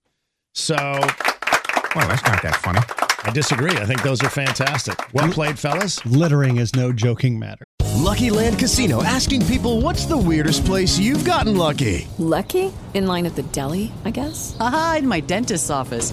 So. 0.54 0.76
Well, 0.76 2.08
that's 2.08 2.24
not 2.24 2.42
that 2.42 2.56
funny. 2.62 3.11
I 3.24 3.30
disagree. 3.30 3.76
I 3.76 3.84
think 3.86 4.02
those 4.02 4.20
are 4.22 4.30
fantastic. 4.30 4.98
Well 5.12 5.28
played, 5.28 5.58
fellas. 5.58 6.04
Littering 6.06 6.58
is 6.58 6.74
no 6.74 6.92
joking 6.92 7.38
matter. 7.38 7.64
Lucky 8.02 8.30
Land 8.30 8.58
Casino 8.58 9.02
asking 9.02 9.46
people 9.46 9.80
what's 9.80 10.06
the 10.06 10.16
weirdest 10.16 10.64
place 10.64 10.98
you've 10.98 11.24
gotten 11.24 11.56
lucky? 11.56 12.08
Lucky? 12.18 12.72
In 12.94 13.06
line 13.06 13.26
at 13.26 13.36
the 13.36 13.42
deli, 13.44 13.92
I 14.04 14.10
guess? 14.10 14.56
Aha, 14.58 14.96
in 14.98 15.08
my 15.08 15.20
dentist's 15.20 15.70
office. 15.70 16.12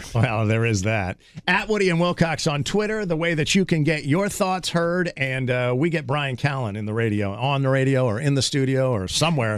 Well, 0.14 0.46
there 0.46 0.64
is 0.64 0.82
that. 0.82 1.18
At 1.48 1.68
Woody 1.68 1.88
and 1.88 1.98
Wilcox 1.98 2.46
on 2.46 2.64
Twitter, 2.64 3.06
the 3.06 3.16
way 3.16 3.34
that 3.34 3.54
you 3.54 3.64
can 3.64 3.82
get 3.82 4.04
your 4.04 4.28
thoughts 4.28 4.68
heard. 4.68 5.12
And 5.16 5.50
uh, 5.50 5.74
we 5.76 5.90
get 5.90 6.06
Bryan 6.06 6.36
Callen 6.36 6.76
in 6.76 6.84
the 6.84 6.92
radio, 6.92 7.32
on 7.32 7.62
the 7.62 7.68
radio, 7.68 8.04
or 8.06 8.20
in 8.20 8.34
the 8.34 8.42
studio, 8.42 8.92
or 8.92 9.08
somewhere. 9.08 9.56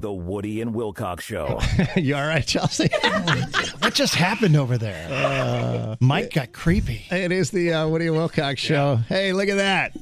The 0.00 0.12
Woody 0.12 0.60
and 0.60 0.74
Wilcox 0.74 1.24
Show. 1.24 1.60
you 1.96 2.14
all 2.14 2.26
right, 2.26 2.46
Chelsea? 2.46 2.88
what 3.80 3.94
just 3.94 4.14
happened 4.14 4.56
over 4.56 4.78
there? 4.78 5.08
Uh, 5.10 5.96
Mike 6.00 6.32
got 6.32 6.52
creepy. 6.52 7.04
It 7.10 7.32
is 7.32 7.50
the 7.50 7.72
uh, 7.72 7.88
Woody 7.88 8.06
and 8.06 8.16
Wilcox 8.16 8.60
show. 8.60 8.96
Hey, 9.08 9.32
look 9.32 9.48
at 9.48 9.56
that. 9.56 9.96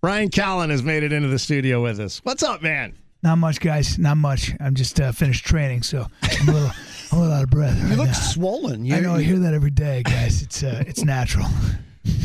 Bryan 0.00 0.30
Callen 0.30 0.70
has 0.70 0.82
made 0.82 1.02
it 1.02 1.12
into 1.12 1.28
the 1.28 1.38
studio 1.38 1.82
with 1.82 2.00
us. 2.00 2.20
What's 2.24 2.42
up, 2.42 2.62
man? 2.62 2.96
Not 3.22 3.36
much, 3.36 3.60
guys. 3.60 3.98
Not 3.98 4.16
much. 4.16 4.50
I'm 4.58 4.74
just 4.74 5.00
uh, 5.00 5.12
finished 5.12 5.44
training, 5.46 5.82
so 5.82 6.06
I'm 6.22 6.48
a 6.48 6.52
little, 6.52 6.70
I'm 7.12 7.18
a 7.18 7.20
little 7.20 7.34
out 7.36 7.44
of 7.44 7.50
breath. 7.50 7.76
You 7.82 7.88
right 7.88 7.98
look 7.98 8.06
now. 8.08 8.12
swollen. 8.14 8.90
I 8.92 9.00
know. 9.00 9.14
I 9.16 9.22
hear 9.22 9.38
that 9.40 9.52
every 9.54 9.70
day, 9.70 10.02
guys. 10.02 10.42
It's 10.42 10.62
uh, 10.62 10.82
it's 10.86 11.04
natural. 11.04 11.46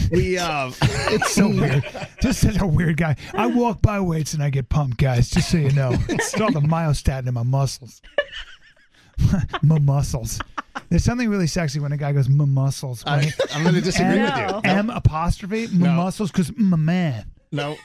We 0.10 0.38
uh, 0.40 0.72
it's 0.82 1.32
so 1.36 1.50
weird. 1.50 1.84
Just 2.22 2.40
such 2.40 2.60
a 2.62 2.66
weird 2.66 2.96
guy. 2.98 3.16
I 3.34 3.46
walk 3.48 3.82
by 3.82 4.00
weights 4.00 4.34
and 4.34 4.42
I 4.42 4.50
get 4.50 4.70
pumped, 4.70 4.98
guys. 4.98 5.30
Just 5.30 5.52
so 5.52 5.58
you 5.58 5.72
know, 5.74 5.92
it's 6.08 6.34
all 6.40 6.50
the 6.52 6.62
myostatin 6.62 7.28
in 7.28 7.34
my 7.34 7.44
muscles. 7.44 8.02
my 9.62 9.78
muscles. 9.80 10.40
There's 10.90 11.04
something 11.04 11.30
really 11.30 11.46
sexy 11.48 11.80
when 11.80 11.92
a 11.92 11.98
guy 11.98 12.14
goes 12.14 12.30
my 12.30 12.46
muscles. 12.46 13.04
I, 13.06 13.32
I'm 13.54 13.64
gonna 13.66 13.82
disagree 13.82 14.22
with 14.22 14.36
you. 14.38 14.44
M- 14.46 14.62
M 14.64 14.90
apostrophe 14.90 15.68
my 15.74 15.88
No. 15.88 15.94
muscles 15.96 16.32
because 16.32 16.52
my 16.56 16.78
man. 16.78 17.26
No, 17.52 17.76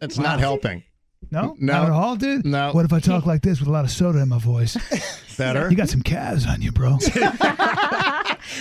that's 0.00 0.16
not 0.18 0.38
helping. 0.38 0.82
No, 1.30 1.56
No. 1.58 1.72
not 1.72 1.84
at 1.86 1.90
all, 1.90 2.16
dude. 2.16 2.44
No. 2.46 2.72
What 2.72 2.84
if 2.84 2.92
I 2.92 3.00
talk 3.00 3.26
like 3.26 3.42
this 3.42 3.58
with 3.60 3.68
a 3.68 3.72
lot 3.72 3.84
of 3.84 3.90
soda 3.90 4.20
in 4.20 4.28
my 4.28 4.38
voice? 4.38 4.76
Better. 5.36 5.68
You 5.70 5.76
got 5.76 5.88
some 5.88 6.02
calves 6.02 6.46
on 6.46 6.62
you, 6.62 6.70
bro. 6.72 6.98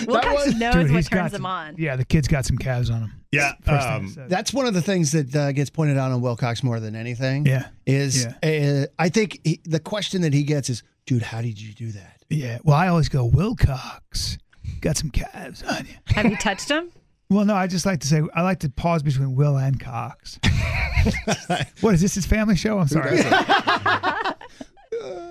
Wilcox 0.07 0.53
knows 0.55 0.73
Dude, 0.75 0.91
what 0.91 0.95
he's 0.95 1.09
got 1.09 1.19
turns 1.19 1.31
some- 1.33 1.45
on. 1.45 1.75
Yeah, 1.77 1.95
the 1.95 2.05
kid's 2.05 2.27
got 2.27 2.45
some 2.45 2.57
calves 2.57 2.89
on 2.89 3.01
him. 3.01 3.11
Yeah, 3.31 3.53
First 3.63 3.65
thing 3.65 3.75
I 3.75 3.95
um, 3.95 4.07
said. 4.09 4.29
That's 4.29 4.53
one 4.53 4.65
of 4.67 4.73
the 4.73 4.81
things 4.81 5.11
that 5.11 5.35
uh, 5.35 5.51
gets 5.51 5.69
pointed 5.69 5.97
out 5.97 6.11
on 6.11 6.21
Wilcox 6.21 6.63
more 6.63 6.79
than 6.79 6.95
anything. 6.95 7.45
Yeah. 7.45 7.67
Is 7.85 8.25
uh, 8.43 8.85
I 8.99 9.09
think 9.09 9.39
he, 9.43 9.59
the 9.65 9.79
question 9.79 10.21
that 10.21 10.33
he 10.33 10.43
gets 10.43 10.69
is, 10.69 10.83
dude, 11.05 11.23
how 11.23 11.41
did 11.41 11.59
you 11.59 11.73
do 11.73 11.91
that? 11.93 12.23
Yeah. 12.29 12.59
Well, 12.63 12.77
I 12.77 12.87
always 12.87 13.09
go 13.09 13.25
Wilcox. 13.25 14.37
Got 14.81 14.97
some 14.97 15.09
calves 15.09 15.63
on 15.63 15.85
you. 15.85 15.95
Have 16.15 16.25
you 16.27 16.37
touched 16.37 16.69
him? 16.69 16.91
Well, 17.29 17.45
no, 17.45 17.55
I 17.55 17.67
just 17.67 17.85
like 17.85 17.99
to 18.01 18.07
say 18.07 18.21
I 18.35 18.41
like 18.43 18.59
to 18.59 18.69
pause 18.69 19.01
between 19.03 19.35
Will 19.35 19.57
and 19.57 19.79
Cox. 19.79 20.39
what 21.81 21.93
is 21.95 22.01
this? 22.01 22.15
His 22.15 22.25
family 22.25 22.55
show? 22.55 22.79
I'm 22.79 22.87
sorry. 22.87 23.19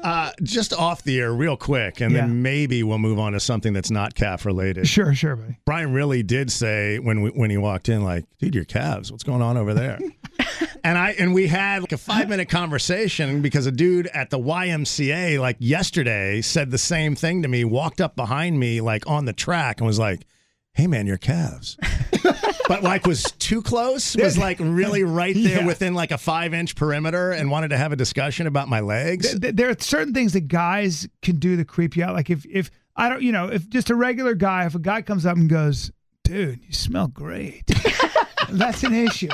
Uh, 0.02 0.32
just 0.42 0.72
off 0.74 1.02
the 1.04 1.20
air, 1.20 1.32
real 1.32 1.56
quick, 1.56 2.00
and 2.00 2.12
Yeah. 2.12 2.22
then 2.22 2.42
maybe 2.42 2.82
we'll 2.82 2.98
move 2.98 3.18
on 3.20 3.32
to 3.32 3.40
something 3.40 3.72
that's 3.72 3.90
not 3.90 4.14
calf 4.16 4.44
related. 4.44 4.88
Sure, 4.88 5.14
sure, 5.14 5.36
buddy. 5.36 5.56
Bryan 5.64 5.92
really 5.92 6.22
did 6.24 6.50
say 6.50 6.98
when 6.98 7.22
we, 7.22 7.30
when 7.30 7.50
he 7.50 7.56
walked 7.56 7.88
in, 7.88 8.02
like, 8.02 8.26
"Dude, 8.38 8.54
your 8.54 8.64
calves. 8.64 9.12
What's 9.12 9.22
going 9.22 9.40
on 9.40 9.56
over 9.56 9.72
there?" 9.72 10.00
and 10.84 10.98
I 10.98 11.12
and 11.12 11.32
we 11.32 11.46
had 11.46 11.82
like 11.82 11.92
a 11.92 11.96
five 11.98 12.28
minute 12.28 12.48
conversation 12.48 13.40
because 13.40 13.66
a 13.66 13.70
dude 13.72 14.08
at 14.08 14.30
the 14.30 14.38
YMCA 14.40 15.38
like 15.40 15.56
yesterday 15.60 16.40
said 16.42 16.70
the 16.72 16.78
same 16.78 17.14
thing 17.14 17.42
to 17.42 17.48
me. 17.48 17.64
Walked 17.64 18.00
up 18.00 18.16
behind 18.16 18.58
me 18.58 18.80
like 18.80 19.06
on 19.06 19.24
the 19.24 19.32
track 19.32 19.78
and 19.80 19.86
was 19.86 20.00
like, 20.00 20.26
"Hey, 20.74 20.86
man, 20.86 21.06
your 21.06 21.18
calves." 21.18 21.76
but 22.68 22.82
like 22.82 23.06
was 23.06 23.24
too 23.38 23.62
close. 23.62 24.16
Was 24.16 24.38
like 24.38 24.58
really 24.60 25.02
right 25.04 25.34
there 25.34 25.60
Yeah. 25.60 25.66
within 25.66 25.94
like 25.94 26.10
a 26.10 26.18
five 26.18 26.54
inch 26.54 26.76
perimeter 26.76 27.32
and 27.32 27.50
wanted 27.50 27.68
to 27.68 27.76
have 27.78 27.92
a 27.92 27.96
discussion 27.96 28.46
about 28.46 28.68
my 28.68 28.80
legs. 28.80 29.28
Th- 29.30 29.40
th- 29.40 29.54
there 29.56 29.70
are 29.70 29.76
certain 29.78 30.14
things 30.14 30.32
that 30.34 30.48
guys 30.48 31.08
can 31.22 31.36
do 31.38 31.56
to 31.56 31.64
creep 31.64 31.96
you 31.96 32.04
out. 32.04 32.14
Like 32.14 32.30
if 32.30 32.44
if 32.46 32.70
I 32.96 33.08
don't, 33.08 33.22
you 33.22 33.32
know, 33.32 33.48
if 33.48 33.68
just 33.68 33.90
a 33.90 33.94
regular 33.94 34.34
guy, 34.34 34.66
if 34.66 34.74
a 34.74 34.78
guy 34.78 35.02
comes 35.02 35.26
up 35.26 35.36
and 35.36 35.48
goes, 35.48 35.90
"Dude, 36.24 36.60
you 36.64 36.72
smell 36.72 37.08
great," 37.08 37.64
that's 38.50 38.82
an 38.84 38.94
issue. 38.94 39.28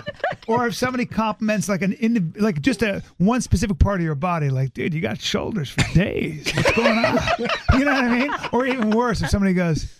Or 0.47 0.67
if 0.69 0.75
somebody 0.77 1.05
compliments 1.05 1.69
like 1.69 1.83
an 1.83 1.93
indiv- 1.93 2.41
like 2.41 2.63
just 2.63 2.83
a 2.83 3.03
one 3.19 3.41
specific 3.43 3.79
part 3.79 4.01
of 4.01 4.05
your 4.05 4.15
body, 4.15 4.49
like, 4.49 4.73
"Dude, 4.73 4.95
you 4.95 5.01
got 5.01 5.21
shoulders 5.21 5.69
for 5.71 5.83
days. 5.93 6.51
What's 6.55 6.73
going 6.73 6.99
on?" 7.05 7.19
you 7.79 7.85
know 7.85 7.93
what 7.93 8.05
I 8.05 8.19
mean? 8.19 8.31
Or 8.53 8.65
even 8.67 8.91
worse, 8.91 9.21
if 9.23 9.29
somebody 9.29 9.53
goes. 9.55 9.93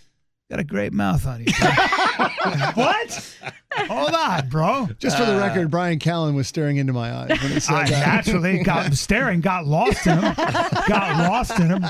Got 0.49 0.59
a 0.59 0.63
great 0.63 0.93
mouth 0.93 1.27
on 1.27 1.41
you. 1.41 1.53
what? 2.73 3.35
Hold 3.71 4.15
on, 4.15 4.49
bro. 4.49 4.87
Just 4.97 5.15
for 5.15 5.23
the 5.25 5.35
uh, 5.35 5.39
record, 5.47 5.69
Bryan 5.69 5.99
Callen 5.99 6.33
was 6.33 6.47
staring 6.47 6.77
into 6.77 6.91
my 6.91 7.13
eyes 7.13 7.29
when 7.29 7.51
he 7.51 7.59
said 7.59 7.75
I 7.75 7.89
that. 7.89 8.07
naturally 8.07 8.63
got 8.63 8.91
staring, 8.95 9.41
got 9.41 9.67
lost 9.67 10.07
in 10.07 10.17
him, 10.17 10.33
got 10.87 11.17
lost 11.29 11.59
in 11.59 11.67
him. 11.67 11.85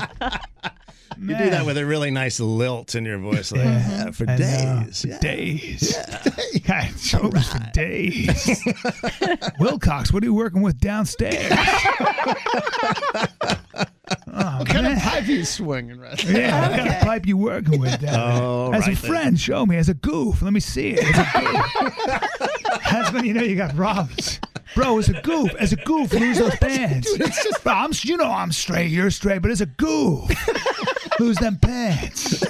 You 1.18 1.36
do 1.38 1.50
that 1.50 1.64
with 1.64 1.78
a 1.78 1.86
really 1.86 2.10
nice 2.10 2.38
lilt 2.38 2.94
in 2.94 3.04
your 3.06 3.18
voice, 3.18 3.50
like 3.50 3.64
"Yeah, 3.64 4.10
for 4.10 4.28
I 4.28 4.36
know. 4.36 4.44
Uh, 4.44 4.84
days. 4.84 5.00
For 5.02 5.08
yeah." 5.08 5.18
days. 5.18 5.96
God, 6.66 7.00
shows 7.00 7.48
for 7.48 7.70
days. 7.72 8.62
Wilcox, 9.58 10.12
what 10.12 10.22
are 10.22 10.26
you 10.26 10.34
working 10.34 10.60
with 10.60 10.78
downstairs? 10.78 11.50
Oh, 14.32 14.58
What 14.58 14.68
kind 14.68 14.82
man. 14.84 14.96
of 14.96 15.02
pipe 15.02 15.26
you 15.26 15.44
swinging, 15.44 15.98
right? 16.00 16.22
Yeah, 16.24 16.68
what 16.68 16.76
kind 16.78 16.88
of 16.90 17.00
pipe 17.00 17.26
you 17.26 17.36
working 17.36 17.80
with 17.80 18.00
down 18.00 18.12
there? 18.12 18.42
Oh, 18.42 18.72
As 18.72 18.86
a 18.86 18.90
right 18.90 18.98
then. 18.98 19.10
friend, 19.10 19.40
show 19.40 19.66
me. 19.66 19.76
As 19.76 19.88
a 19.88 19.94
goof, 19.94 20.42
let 20.42 20.52
me 20.52 20.60
see 20.60 20.90
it. 20.96 21.04
As 21.04 21.18
a 21.18 21.40
goof. 21.40 22.80
That's 22.90 23.12
when 23.12 23.24
you 23.24 23.34
know 23.34 23.42
you 23.42 23.56
got 23.56 23.74
problems. 23.76 24.40
Bro, 24.76 24.98
as 24.98 25.08
a 25.08 25.20
goof, 25.22 25.52
as 25.56 25.72
a 25.72 25.76
goof, 25.76 26.12
lose 26.12 26.38
those 26.38 26.54
pants. 26.60 27.10
Bro, 27.62 27.72
I'm, 27.72 27.90
you 28.02 28.16
know 28.16 28.30
I'm 28.30 28.52
straight, 28.52 28.86
you're 28.90 29.10
straight, 29.10 29.42
but 29.42 29.50
as 29.50 29.60
a 29.60 29.66
goof, 29.66 30.30
lose 31.20 31.36
them 31.36 31.56
pants. 31.58 32.42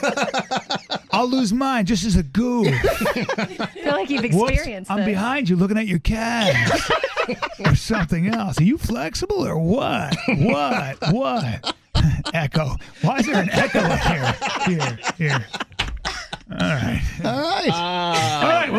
I'll 1.10 1.28
lose 1.28 1.52
mine 1.52 1.86
just 1.86 2.04
as 2.04 2.16
a 2.16 2.22
goof. 2.22 2.68
I 2.68 3.66
feel 3.74 3.92
like 3.92 4.10
you've 4.10 4.22
Whoops, 4.32 4.52
experienced 4.52 4.90
I'm 4.90 4.98
this. 4.98 5.06
behind 5.06 5.48
you 5.48 5.56
looking 5.56 5.76
at 5.76 5.86
your 5.86 5.98
calves 5.98 6.90
or 7.64 7.74
something 7.74 8.28
else. 8.28 8.60
Are 8.60 8.64
you 8.64 8.78
flexible 8.78 9.44
or 9.46 9.58
what? 9.58 10.16
What? 10.28 10.96
What? 11.12 11.76
echo. 12.32 12.76
Why 13.02 13.18
is 13.18 13.26
there 13.26 13.42
an 13.42 13.50
echo 13.50 13.80
in 13.80 13.98
here? 13.98 14.36
Here, 14.66 14.98
here. 15.18 15.46
All 16.52 16.56
right. 16.58 17.02
All 17.24 17.40
right. 17.40 17.70
Uh, 17.72 18.09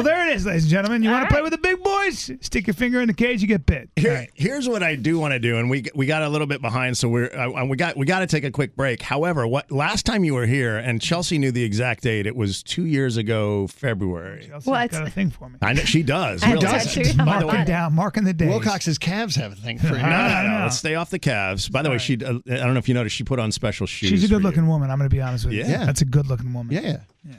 All 0.02 0.12
right. 0.12 0.16
Well, 0.18 0.26
there 0.26 0.32
it 0.32 0.36
is, 0.36 0.46
ladies 0.46 0.64
and 0.64 0.72
gentlemen. 0.72 1.04
You 1.04 1.10
want 1.12 1.28
to 1.30 1.34
play 1.34 1.42
with 1.42 1.52
the 1.52 1.58
big 1.58 1.82
boys? 1.84 2.32
Stick 2.42 2.68
your 2.68 2.74
finger 2.74 3.02
in 3.02 3.08
the 3.08 3.14
cage, 3.14 3.42
you 3.42 3.48
get 3.48 3.66
bit. 3.66 3.90
Here, 3.96 4.14
right. 4.14 4.30
here's 4.34 4.68
what 4.68 4.84
I 4.84 4.96
do 4.96 5.20
want 5.20 5.34
to 5.34 5.40
do, 5.40 5.58
and 5.58 5.70
we 5.70 5.86
we 5.96 6.06
got 6.06 6.24
a 6.24 6.30
little 6.30 6.48
bit 6.48 6.62
behind, 6.62 6.98
so 6.98 7.10
we're 7.10 7.34
uh, 7.36 7.66
we 7.66 7.78
got 7.78 7.98
we 7.98 8.06
got 8.06 8.20
to 8.20 8.28
take 8.28 8.44
a 8.44 8.52
quick 8.52 8.76
break. 8.76 9.02
However, 9.02 9.48
what 9.48 9.72
last 9.72 10.06
time 10.06 10.24
you 10.24 10.34
were 10.34 10.46
here, 10.46 10.78
and 10.78 11.02
Chelsea 11.02 11.38
knew 11.38 11.52
the 11.52 11.64
exact 11.64 12.04
date, 12.04 12.26
it 12.26 12.36
was 12.36 12.64
two 12.64 12.86
years 12.86 13.18
ago, 13.18 13.68
February. 13.68 14.46
Chelsea's 14.48 14.66
What? 14.68 14.92
got 14.92 15.08
a 15.08 15.10
thing 15.12 15.30
for 15.30 15.50
me. 15.50 15.58
I 15.62 15.74
know 15.74 15.84
she 15.84 16.04
does. 16.04 16.44
I 16.44 16.48
have 16.48 16.56
really. 16.62 16.68
tattoos 16.68 17.20
on 17.20 17.26
Marking 17.26 17.48
body. 17.48 17.66
down, 17.66 17.94
marking 17.94 18.24
the 18.24 18.34
days. 18.34 18.50
Wilcox's 18.50 18.98
calves 18.98 19.36
have 19.36 19.52
a 19.54 19.56
thing 19.56 19.78
for 19.80 19.88
you. 19.94 19.94
No, 19.94 20.00
no, 20.02 20.08
I 20.08 20.48
no. 20.48 20.64
Let's 20.64 20.78
stay 20.78 20.96
off 20.96 21.10
the 21.10 21.20
calves. 21.20 21.70
By 21.70 21.82
the 21.82 21.90
way, 21.90 21.98
she 21.98 22.14
uh, 22.24 22.40
I 22.48 22.56
don't 22.58 22.74
know 22.74 22.80
if 22.80 22.88
you 22.88 22.94
noticed, 22.94 23.16
she 23.16 23.24
put 23.24 23.40
on 23.40 23.52
special 23.52 23.88
shoes. 23.88 24.10
She's 24.10 24.24
a 24.24 24.28
good 24.28 24.44
looking 24.44 24.68
woman. 24.68 24.90
I'm 24.90 24.98
going 24.98 25.10
to 25.10 25.16
be 25.16 25.22
honest 25.22 25.46
with 25.46 25.54
you. 25.54 25.64
Yeah. 25.64 25.86
That's 25.86 26.02
a 26.02 26.06
good 26.06 26.28
looking 26.28 26.54
woman. 26.54 26.74
Yeah. 26.76 26.98
Yeah. 27.28 27.36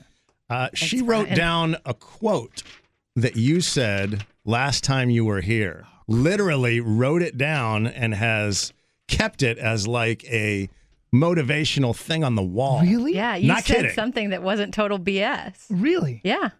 Uh, 0.53 0.69
she 0.75 1.01
wrote 1.03 1.23
Bryan. 1.25 1.37
down 1.37 1.77
a 1.85 1.95
quote 1.95 2.63
that 3.17 3.37
you 3.37 3.61
said 3.61 4.25
last 4.45 4.85
time 4.85 5.11
you 5.11 5.25
were 5.25 5.41
here. 5.41 5.87
Literally 6.09 6.81
wrote 6.81 7.23
it 7.23 7.39
down 7.39 7.87
and 7.87 8.15
has 8.15 8.73
kept 9.09 9.43
it 9.43 9.59
as 9.59 9.87
like 9.87 10.25
a 10.25 10.69
motivational 11.15 11.95
thing 11.95 12.25
on 12.25 12.35
the 12.35 12.43
wall. 12.43 12.81
Really? 12.83 13.15
Yeah, 13.15 13.37
you 13.37 13.49
Not 13.49 13.65
said 13.65 13.77
kidding. 13.77 13.91
something 13.93 14.31
that 14.31 14.43
wasn't 14.43 14.75
total 14.75 14.99
BS. 14.99 15.67
Really? 15.71 16.21
Yeah. 16.25 16.51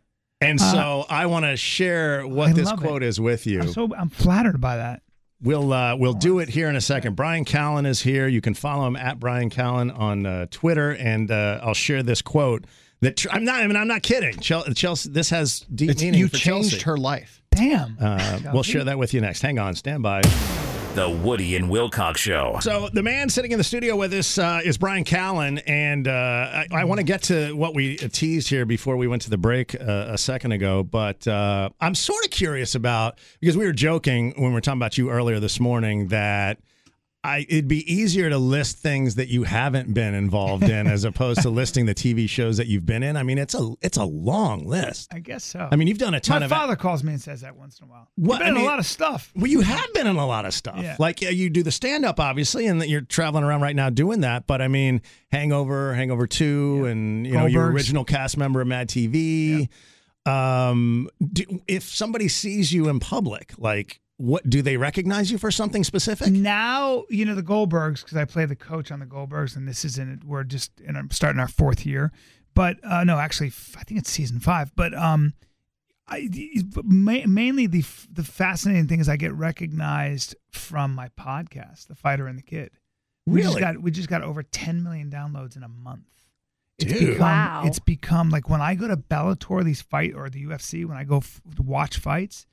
And 0.41 0.61
so 0.61 1.07
I 1.09 1.27
want 1.27 1.45
to 1.45 1.57
share 1.57 2.27
what 2.27 2.49
Uh, 2.49 2.51
I 2.51 2.53
this 2.55 2.73
quote 2.73 3.03
is 3.03 3.21
with 3.21 3.47
you. 3.47 3.61
I'm 3.61 3.69
so 3.73 3.89
I'm 3.97 4.09
flattered 4.11 4.61
by 4.61 4.77
that. 4.77 5.03
We'll 5.41 5.73
uh, 5.73 5.97
we'll 5.97 6.13
do 6.15 6.39
it 6.41 6.49
here 6.49 6.69
in 6.69 6.77
a 6.77 6.81
second. 6.81 7.17
Bryan 7.17 7.45
Callen 7.45 7.87
is 7.87 8.03
here. 8.03 8.29
You 8.29 8.41
can 8.41 8.55
follow 8.55 8.87
him 8.87 8.97
at 8.97 9.19
Bryan 9.21 9.51
Callen 9.51 9.97
on 9.97 10.27
uh, 10.27 10.47
Twitter, 10.51 10.91
and 10.93 11.31
uh, 11.31 11.61
I'll 11.63 11.75
share 11.75 12.03
this 12.03 12.23
quote. 12.23 12.65
That 13.03 13.17
tr- 13.17 13.29
I'm 13.31 13.45
not. 13.45 13.61
I 13.61 13.67
mean, 13.67 13.77
I'm 13.77 13.89
not 13.89 14.03
kidding. 14.03 14.39
Chel- 14.41 14.65
Chelsea, 14.75 15.11
this 15.11 15.29
has 15.31 15.61
deep 15.75 15.91
It's, 15.91 16.03
meaning 16.03 16.21
you 16.21 16.29
for 16.29 16.37
changed 16.39 16.71
Chelsea. 16.71 16.85
her 16.85 16.97
life. 16.97 17.43
Damn. 17.51 17.97
Uh, 18.01 18.39
we'll 18.55 18.63
share 18.63 18.85
that 18.85 18.97
with 18.97 19.13
you 19.13 19.21
next. 19.21 19.43
Hang 19.43 19.59
on, 19.59 19.75
stand 19.75 20.03
by. 20.03 20.23
The 20.95 21.09
Woody 21.09 21.57
and 21.57 21.69
Wilcox 21.71 22.21
Show. 22.21 22.59
So 22.61 22.89
the 22.93 23.03
man 23.03 23.29
sitting 23.31 23.51
in 23.51 23.59
the 23.59 23.65
studio 23.65 23.97
with 23.97 24.13
us 24.13 24.37
uh, 24.39 24.61
is 24.63 24.77
Bryan 24.79 25.05
Callen, 25.05 25.61
and 25.67 26.07
uh, 26.07 26.11
I, 26.13 26.67
I 26.71 26.85
want 26.85 26.99
to 26.99 27.03
get 27.03 27.23
to 27.25 27.57
what 27.57 27.75
we 27.75 27.97
teased 27.97 28.49
here 28.49 28.67
before 28.67 28.97
we 28.99 29.09
went 29.09 29.23
to 29.23 29.31
the 29.31 29.39
break 29.39 29.75
uh, 29.75 29.85
a 30.11 30.19
second 30.19 30.53
ago. 30.53 30.83
But 30.83 31.27
uh, 31.27 31.71
I'm 31.81 31.95
sort 31.95 32.25
of 32.25 32.31
curious 32.31 32.75
about 32.75 33.19
because 33.41 33.57
we 33.57 33.65
were 33.67 33.73
joking 33.73 34.33
when 34.37 34.49
we 34.51 34.53
were 34.55 34.61
talking 34.61 34.79
about 34.79 34.97
you 34.99 35.11
earlier 35.11 35.41
this 35.41 35.59
morning 35.59 36.09
that. 36.09 36.59
I, 37.25 37.47
it'd 37.49 37.69
be 37.69 37.91
easier 37.93 38.29
to 38.31 38.37
list 38.37 38.79
things 38.79 39.15
that 39.15 39.29
you 39.29 39.45
haven't 39.45 39.95
been 39.95 40.13
involved 40.13 40.65
in 40.65 40.89
as 40.89 41.05
opposed 41.05 41.43
to 41.43 41.51
listing 41.61 41.87
the 41.87 41.95
TV 41.95 42.29
shows 42.29 42.57
that 42.57 42.67
you've 42.67 42.85
been 42.85 43.05
in. 43.05 43.17
I 43.17 43.23
mean, 43.23 43.39
it's 43.39 43.55
a 43.55 43.75
it's 43.81 43.97
a 43.97 44.05
long 44.05 44.67
list. 44.67 45.15
I 45.15 45.21
guess 45.21 45.45
so. 45.45 45.69
I 45.71 45.77
mean, 45.77 45.87
you've 45.87 45.99
done 45.99 46.15
a 46.15 46.21
ton 46.21 46.41
My 46.41 46.47
of 46.47 46.51
father 46.51 46.75
calls 46.75 47.05
me 47.05 47.13
and 47.13 47.21
says 47.23 47.43
that 47.43 47.55
once 47.57 47.79
in 47.79 47.85
a 47.87 47.91
while. 47.91 48.09
What- 48.17 48.33
You've 48.33 48.39
been 48.41 48.47
I 48.47 48.49
in 48.49 48.55
mean- 48.57 48.65
a 48.65 48.69
lot 48.69 48.79
of 48.81 48.87
stuff. 48.87 49.31
Well, 49.37 49.47
you 49.47 49.61
have 49.61 49.95
been 49.95 50.09
in 50.09 50.17
a 50.17 50.27
lot 50.27 50.47
of 50.47 50.53
stuff. 50.53 50.81
Yeah. 50.83 50.97
Like 50.99 51.23
uh, 51.23 51.29
you 51.29 51.49
do 51.49 51.63
the 51.63 51.71
stand 51.71 52.05
up, 52.05 52.19
obviously, 52.19 52.67
and 52.67 52.81
that 52.81 52.89
you're 52.89 53.03
traveling 53.03 53.45
around 53.45 53.61
right 53.61 53.77
now 53.77 53.89
doing 53.89 54.23
that. 54.23 54.49
But 54.49 54.61
I 54.61 54.67
mean, 54.67 55.01
Hangover, 55.31 55.95
Hangover 55.95 56.27
Two, 56.27 56.87
and 56.87 57.25
you 57.25 57.35
know 57.35 57.47
your 57.47 57.71
original 57.71 58.05
cast 58.05 58.37
member 58.37 58.61
of 58.61 58.67
Mad 58.67 58.89
TV. 58.89 59.69
Um, 60.27 61.09
do, 61.33 61.45
if 61.67 61.83
somebody 61.85 62.29
sees 62.29 62.73
you 62.73 62.89
in 62.89 63.01
public, 63.01 63.55
like 63.59 64.01
what 64.19 64.49
do 64.49 64.63
they 64.63 64.77
recognize 64.77 65.31
you 65.33 65.39
for 65.39 65.51
something 65.51 65.83
specific? 65.85 66.31
Now, 66.33 67.05
you 67.09 67.25
know, 67.25 67.35
the 67.35 67.43
Goldbergs, 67.43 68.03
because 68.05 68.17
I 68.17 68.25
play 68.25 68.45
the 68.47 68.55
coach 68.57 68.91
on 68.93 69.01
the 69.01 69.07
Goldbergs, 69.07 69.57
and 69.57 69.67
this 69.67 69.85
isn't, 69.85 70.25
we're 70.25 70.45
just 70.45 70.81
in 70.81 70.95
our, 70.97 71.03
starting 71.11 71.41
our 71.41 71.49
fourth 71.49 71.85
year. 71.87 72.13
But 72.55 72.77
uh, 72.85 73.03
no, 73.05 73.19
actually, 73.19 73.53
I 73.79 73.83
think 73.85 73.99
it's 74.01 74.11
season 74.11 74.39
five. 74.39 74.71
But 74.77 74.95
um, 74.95 75.33
I, 76.07 76.29
ma- 76.85 77.27
mainly 77.27 77.67
the 77.67 77.79
f- 77.81 78.07
the 78.13 78.23
fascinating 78.25 78.87
thing 78.89 79.01
is 79.01 79.09
I 79.09 79.17
get 79.17 79.33
recognized 79.33 80.37
from 80.51 80.95
my 80.95 81.09
podcast, 81.19 81.87
The 81.89 81.95
Fighter 81.95 82.27
and 82.27 82.39
the 82.39 82.43
Kid. 82.43 82.71
We 83.27 83.41
just 83.41 83.55
Really? 83.57 83.61
got 83.61 83.81
we 83.83 83.91
just 83.91 84.09
got 84.11 84.23
over 84.23 84.43
10 84.43 84.83
million 84.83 85.11
downloads 85.11 85.57
in 85.57 85.63
a 85.63 85.69
month. 85.69 86.05
It's 86.79 86.93
Dude. 86.93 87.01
become 87.15 87.21
Wow. 87.21 87.63
it's 87.65 87.79
become 87.79 88.29
like 88.31 88.51
when 88.51 88.61
I 88.61 88.75
go 88.75 88.87
to 88.89 88.97
Bellator, 88.97 89.65
these 89.65 89.81
fight 89.81 90.13
or 90.15 90.29
the 90.29 90.45
UFC, 90.45 90.85
when 90.85 90.97
I 90.99 91.05
go 91.05 91.19
f- 91.19 91.41
watch 91.59 91.99
fights, 91.99 92.47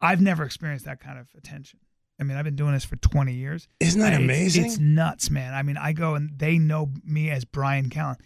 I've 0.00 0.20
never 0.20 0.44
experienced 0.44 0.84
that 0.84 1.00
kind 1.00 1.18
of 1.18 1.28
attention. 1.36 1.80
I 2.20 2.24
mean, 2.24 2.36
I've 2.36 2.44
been 2.44 2.56
doing 2.56 2.72
this 2.72 2.84
for 2.84 2.96
20 2.96 3.32
years. 3.32 3.68
Isn't 3.80 4.00
that 4.00 4.12
I- 4.12 4.16
it's- 4.16 4.24
amazing? 4.24 4.64
It's, 4.66 4.78
nuts, 4.78 5.30
man. 5.30 5.54
I 5.54 5.62
mean, 5.62 5.76
I 5.76 5.92
go 5.92 6.14
and 6.14 6.30
they 6.36 6.58
know 6.58 6.92
me 7.04 7.30
as 7.30 7.44
Bryan 7.44 7.90
Callen. 7.90 8.16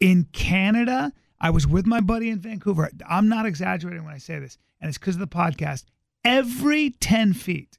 In 0.00 0.24
Canada, 0.32 1.12
I 1.40 1.50
was 1.50 1.66
with 1.66 1.86
my 1.86 2.00
buddy 2.00 2.30
in 2.30 2.38
Vancouver. 2.38 2.90
I'm 3.08 3.28
not 3.28 3.46
exaggerating 3.46 4.04
when 4.04 4.14
I 4.14 4.18
say 4.18 4.38
this, 4.38 4.58
and 4.80 4.88
it's 4.88 4.98
because 4.98 5.16
of 5.16 5.20
the 5.20 5.26
podcast. 5.26 5.84
Every 6.24 6.90
10 6.90 7.32
feet, 7.34 7.78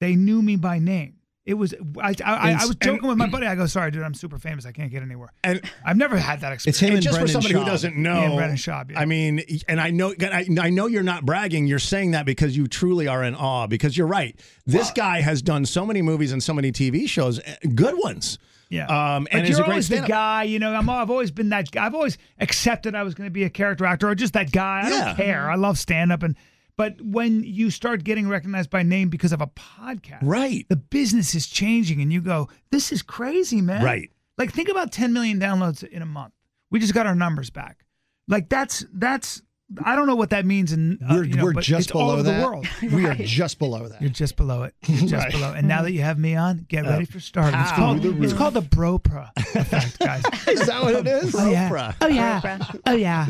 they 0.00 0.14
knew 0.16 0.42
me 0.42 0.56
by 0.56 0.78
name. 0.78 1.16
It 1.46 1.54
was 1.54 1.74
I, 1.98 2.14
I, 2.22 2.52
I, 2.52 2.66
was 2.66 2.76
joking 2.76 3.08
with 3.08 3.16
my 3.16 3.26
buddy. 3.26 3.46
I 3.46 3.54
go, 3.54 3.64
sorry, 3.66 3.90
dude, 3.90 4.02
I'm 4.02 4.12
super 4.12 4.38
famous. 4.38 4.66
I 4.66 4.72
can't 4.72 4.90
get 4.90 5.02
anywhere. 5.02 5.30
And 5.42 5.62
I've 5.84 5.96
never 5.96 6.18
had 6.18 6.42
that 6.42 6.52
experience. 6.52 6.76
It's 6.76 6.80
him 6.80 6.88
and 6.88 6.96
and 6.96 7.02
just 7.02 7.14
for 7.16 7.20
Brendan 7.22 7.32
somebody 7.32 7.54
who 7.54 7.60
Schaub. 7.60 7.66
doesn't 7.66 7.96
know, 7.96 8.20
Yeah, 8.20 8.36
Brendan 8.36 8.56
Schaub, 8.58 8.90
yeah. 8.90 9.00
I 9.00 9.06
mean, 9.06 9.42
and 9.66 9.80
I 9.80 9.90
know, 9.90 10.14
I, 10.20 10.46
I 10.60 10.68
know 10.68 10.86
you're 10.86 11.02
not 11.02 11.24
bragging. 11.24 11.66
You're 11.66 11.78
saying 11.78 12.10
that 12.10 12.26
because 12.26 12.56
you 12.58 12.66
truly 12.68 13.08
are 13.08 13.24
in 13.24 13.34
awe. 13.34 13.66
Because 13.66 13.96
you're 13.96 14.06
right. 14.06 14.38
This 14.66 14.90
guy 14.90 15.22
has 15.22 15.40
done 15.40 15.64
so 15.64 15.86
many 15.86 16.02
movies 16.02 16.30
and 16.32 16.42
so 16.42 16.52
many 16.52 16.72
TV 16.72 17.08
shows, 17.08 17.40
eh, 17.40 17.56
good 17.74 17.96
ones. 17.96 18.38
Yeah. 18.68 18.86
Um, 18.86 19.26
and 19.32 19.48
you're 19.48 19.60
a 19.60 19.64
great 19.64 19.70
always 19.70 19.88
the 19.88 20.00
guy, 20.02 20.42
you 20.44 20.58
know. 20.58 20.74
I'm, 20.74 20.88
I've 20.90 21.10
always 21.10 21.30
been 21.30 21.48
that 21.48 21.70
guy. 21.70 21.86
I've 21.86 21.94
always 21.94 22.18
accepted 22.38 22.94
I 22.94 23.02
was 23.02 23.14
going 23.14 23.26
to 23.26 23.32
be 23.32 23.44
a 23.44 23.50
character 23.50 23.86
actor 23.86 24.08
or 24.08 24.14
just 24.14 24.34
that 24.34 24.52
guy. 24.52 24.82
I 24.84 24.90
Yeah. 24.90 25.04
don't 25.06 25.16
care. 25.16 25.50
I 25.50 25.54
love 25.56 25.78
stand 25.78 26.12
up 26.12 26.22
and. 26.22 26.36
But 26.80 26.98
when 27.02 27.44
you 27.44 27.68
start 27.68 28.04
getting 28.04 28.26
recognized 28.26 28.70
by 28.70 28.82
name 28.82 29.10
because 29.10 29.32
of 29.34 29.42
a 29.42 29.46
podcast, 29.48 30.20
Right. 30.22 30.64
the 30.70 30.76
business 30.76 31.34
is 31.34 31.46
changing, 31.46 32.00
and 32.00 32.10
you 32.10 32.22
go, 32.22 32.48
"This 32.70 32.90
is 32.90 33.02
crazy, 33.02 33.60
man." 33.60 33.84
Right. 33.84 34.10
Like 34.38 34.50
think 34.54 34.70
about 34.70 34.90
10 34.90 35.12
million 35.12 35.38
downloads 35.38 35.82
in 35.84 36.00
a 36.00 36.06
month. 36.06 36.32
We 36.70 36.80
just 36.80 36.94
got 36.94 37.06
our 37.06 37.14
numbers 37.14 37.50
back. 37.50 37.84
Like 38.28 38.48
that's 38.48 38.86
that's. 38.94 39.42
I 39.84 39.94
don't 39.94 40.06
know 40.06 40.16
what 40.16 40.30
that 40.30 40.46
means 40.46 40.72
and 40.72 40.98
uh, 41.02 41.06
We're, 41.16 41.24
you 41.24 41.34
know, 41.34 41.44
we're 41.44 41.52
but 41.52 41.64
just 41.64 41.88
it's 41.88 41.94
all 41.94 42.00
below 42.06 42.12
over 42.14 42.22
that. 42.22 42.40
the 42.40 42.46
world. 42.46 42.66
We 42.94 43.04
are 43.06 43.14
just 43.14 43.58
below 43.58 43.86
that. 43.86 44.00
You're 44.00 44.10
just 44.10 44.36
below 44.36 44.62
it. 44.62 44.74
You're 44.86 45.00
just 45.02 45.12
Right. 45.12 45.30
below. 45.32 45.52
And 45.52 45.68
now 45.68 45.82
that 45.82 45.92
you 45.92 46.00
have 46.00 46.18
me 46.18 46.34
on, 46.34 46.64
get 46.66 46.86
ready 46.86 47.04
for 47.04 47.20
starting. 47.20 47.60
It's 47.60 47.70
How? 47.72 47.76
called, 47.76 48.00
Through 48.00 48.14
the 48.14 48.24
it's 48.24 48.32
called 48.32 48.54
the 48.54 48.62
Bropra 48.62 49.30
effect, 49.36 49.98
guys. 49.98 50.24
Is 50.48 50.66
that 50.66 50.80
what 50.82 50.94
it 50.94 51.06
is? 51.06 51.34
Oh 51.36 51.50
yeah. 51.50 51.68
Bropra. 51.70 51.94
Oh 52.00 52.06
yeah. 52.08 52.58
Oh 52.86 52.94
yeah. 52.94 53.26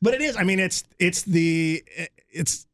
But 0.00 0.14
it 0.14 0.22
is. 0.22 0.36
I 0.36 0.44
mean, 0.44 0.60
it's 0.60 0.84
it's 1.00 1.22
the 1.22 1.82
it's 2.30 2.66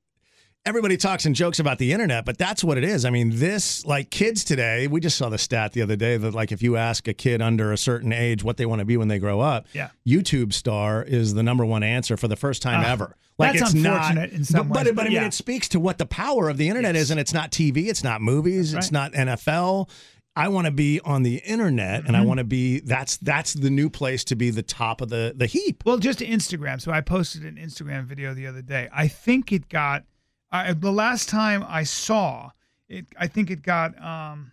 everybody 0.66 0.96
talks 0.96 1.24
and 1.24 1.34
jokes 1.34 1.58
about 1.58 1.78
the 1.78 1.92
internet, 1.92 2.24
but 2.24 2.36
that's 2.38 2.62
what 2.62 2.76
it 2.78 2.84
is. 2.84 3.04
I 3.04 3.10
mean, 3.10 3.30
this 3.34 3.84
like 3.86 4.10
kids 4.10 4.44
today. 4.44 4.86
We 4.86 5.00
just 5.00 5.16
saw 5.16 5.28
the 5.28 5.38
stat 5.38 5.72
the 5.72 5.82
other 5.82 5.96
day 5.96 6.16
that 6.16 6.34
like 6.34 6.52
if 6.52 6.62
you 6.62 6.76
ask 6.76 7.08
a 7.08 7.14
kid 7.14 7.40
under 7.40 7.72
a 7.72 7.78
certain 7.78 8.12
age 8.12 8.44
what 8.44 8.56
they 8.56 8.66
want 8.66 8.80
to 8.80 8.84
be 8.84 8.96
when 8.96 9.08
they 9.08 9.18
grow 9.18 9.40
up, 9.40 9.66
Yeah. 9.72 9.90
YouTube 10.06 10.52
star 10.52 11.02
is 11.02 11.34
the 11.34 11.42
number 11.42 11.64
one 11.64 11.82
answer 11.82 12.16
for 12.16 12.28
the 12.28 12.36
first 12.36 12.62
time 12.62 12.80
Ah, 12.84 12.90
ever. 12.90 13.16
Like 13.38 13.52
that's 13.58 13.72
it's 13.72 13.74
not, 13.74 14.10
unfortunate 14.10 14.32
in 14.32 14.44
some 14.44 14.68
but, 14.68 14.76
ways, 14.78 14.84
but, 14.84 14.90
but 14.90 14.96
but 14.96 15.06
I 15.06 15.08
mean, 15.10 15.14
yeah. 15.14 15.26
it 15.26 15.34
speaks 15.34 15.68
to 15.70 15.80
what 15.80 15.98
the 15.98 16.06
power 16.06 16.48
of 16.48 16.56
the 16.56 16.68
internet 16.68 16.96
is, 16.96 17.10
and 17.10 17.20
it's 17.20 17.32
not 17.32 17.52
TV, 17.52 17.86
it's 17.86 18.02
not 18.02 18.20
movies, 18.20 18.74
it's 18.74 18.90
not 18.90 19.12
NFL. 19.12 19.88
I 20.34 20.48
want 20.48 20.66
to 20.66 20.70
be 20.72 21.00
on 21.04 21.22
the 21.24 21.36
internet, 21.38 22.06
and 22.06 22.16
I 22.16 22.20
want 22.24 22.38
to 22.38 22.44
be 22.44 22.78
that's 22.80 23.16
that's 23.16 23.54
the 23.54 23.70
new 23.70 23.90
place 23.90 24.22
to 24.24 24.36
be 24.36 24.50
the 24.50 24.62
top 24.62 25.00
of 25.00 25.08
the 25.08 25.32
the 25.36 25.46
heap. 25.46 25.84
Well, 25.84 25.98
just 25.98 26.18
Instagram. 26.20 26.80
So 26.80 26.92
I 26.92 27.00
posted 27.00 27.44
an 27.44 27.56
Instagram 27.56 28.04
video 28.04 28.34
the 28.34 28.46
other 28.46 28.62
day. 28.62 28.88
I 28.92 29.08
think 29.08 29.50
it 29.52 29.68
got 29.68 30.04
I, 30.50 30.72
the 30.72 30.92
last 30.92 31.28
time 31.28 31.64
I 31.66 31.82
saw 31.84 32.50
it. 32.88 33.06
I 33.18 33.26
think 33.26 33.50
it 33.50 33.62
got. 33.62 34.00
Um, 34.02 34.52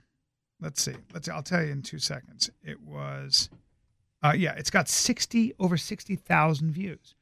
let's 0.62 0.82
see. 0.82 0.96
Let's. 1.14 1.30
I'll 1.30 1.44
tell 1.44 1.64
you 1.64 1.72
in 1.72 1.82
two 1.82 2.00
seconds. 2.00 2.50
It 2.64 2.82
was. 2.82 3.50
Uh, 4.24 4.34
yeah, 4.36 4.54
it's 4.58 4.70
got 4.70 4.90
sixty 4.90 5.54
over 5.60 5.78
sixty 5.78 6.16
thousand 6.16 6.72
views. 6.72 7.16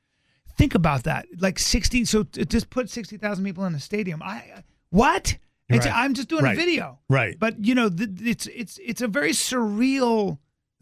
Think 0.57 0.73
about 0.75 1.03
that. 1.03 1.25
Like 1.39 1.59
sixty. 1.59 2.05
So 2.05 2.23
t- 2.23 2.45
just 2.45 2.69
put 2.69 2.89
sixty 2.89 3.17
thousand 3.17 3.43
people 3.45 3.65
in 3.65 3.75
a 3.75 3.79
stadium. 3.79 4.21
I 4.23 4.63
what? 4.89 5.37
It's, 5.69 5.85
Right. 5.85 5.95
I'm 5.95 6.13
just 6.13 6.27
doing 6.29 6.43
Right. 6.43 6.53
a 6.57 6.59
video. 6.59 6.99
Right. 7.09 7.37
But 7.39 7.63
you 7.65 7.73
know, 7.75 7.89
th- 7.89 8.09
it's 8.21 8.47
it's 8.47 8.79
it's 8.83 9.01
a 9.01 9.07
very 9.07 9.31
surreal 9.31 10.37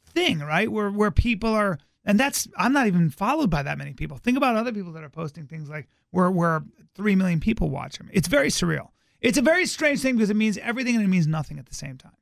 thing, 0.06 0.40
right? 0.40 0.72
Where 0.72 0.90
where 0.92 1.12
people 1.12 1.54
are, 1.54 1.78
and 2.06 2.20
that's 2.20 2.48
I'm 2.58 2.74
not 2.74 2.88
even 2.88 3.10
followed 3.10 3.50
by 3.50 3.64
that 3.64 3.78
many 3.78 3.94
people. 3.94 4.18
Think 4.18 4.38
about 4.38 4.56
other 4.56 4.72
people 4.74 4.92
that 4.94 5.04
are 5.04 5.10
posting 5.10 5.46
things 5.48 5.70
like 5.70 5.88
where 6.12 6.32
where 6.32 6.64
three 6.96 7.16
million 7.16 7.40
people 7.40 7.70
watch 7.70 7.98
them. 7.98 8.10
It's 8.14 8.28
very 8.28 8.50
surreal. 8.50 8.90
It's 9.20 9.38
a 9.38 9.42
very 9.42 9.66
strange 9.66 10.02
thing 10.02 10.16
because 10.16 10.30
it 10.30 10.36
means 10.36 10.58
everything 10.58 10.96
and 10.96 11.04
it 11.04 11.08
means 11.08 11.28
nothing 11.28 11.60
at 11.60 11.68
the 11.68 11.76
same 11.76 11.98
time. 11.98 12.14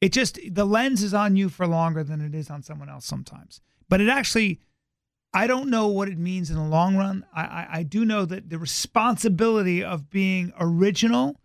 It 0.00 0.12
just 0.12 0.38
the 0.50 0.64
lens 0.64 1.02
is 1.02 1.14
on 1.14 1.36
you 1.36 1.48
for 1.48 1.66
longer 1.66 2.02
than 2.02 2.20
it 2.20 2.34
is 2.34 2.50
on 2.50 2.62
someone 2.62 2.88
else 2.88 3.04
sometimes. 3.04 3.60
But 3.88 4.00
it 4.00 4.08
actually, 4.08 4.60
I 5.34 5.46
don't 5.46 5.68
know 5.68 5.88
what 5.88 6.08
it 6.08 6.18
means 6.18 6.50
in 6.50 6.56
the 6.56 6.62
long 6.62 6.96
run. 6.96 7.24
I 7.34 7.42
I, 7.42 7.68
I 7.72 7.82
do 7.82 8.04
know 8.04 8.24
that 8.24 8.50
the 8.50 8.58
responsibility 8.58 9.84
of 9.84 10.10
being 10.10 10.52
original 10.58 11.36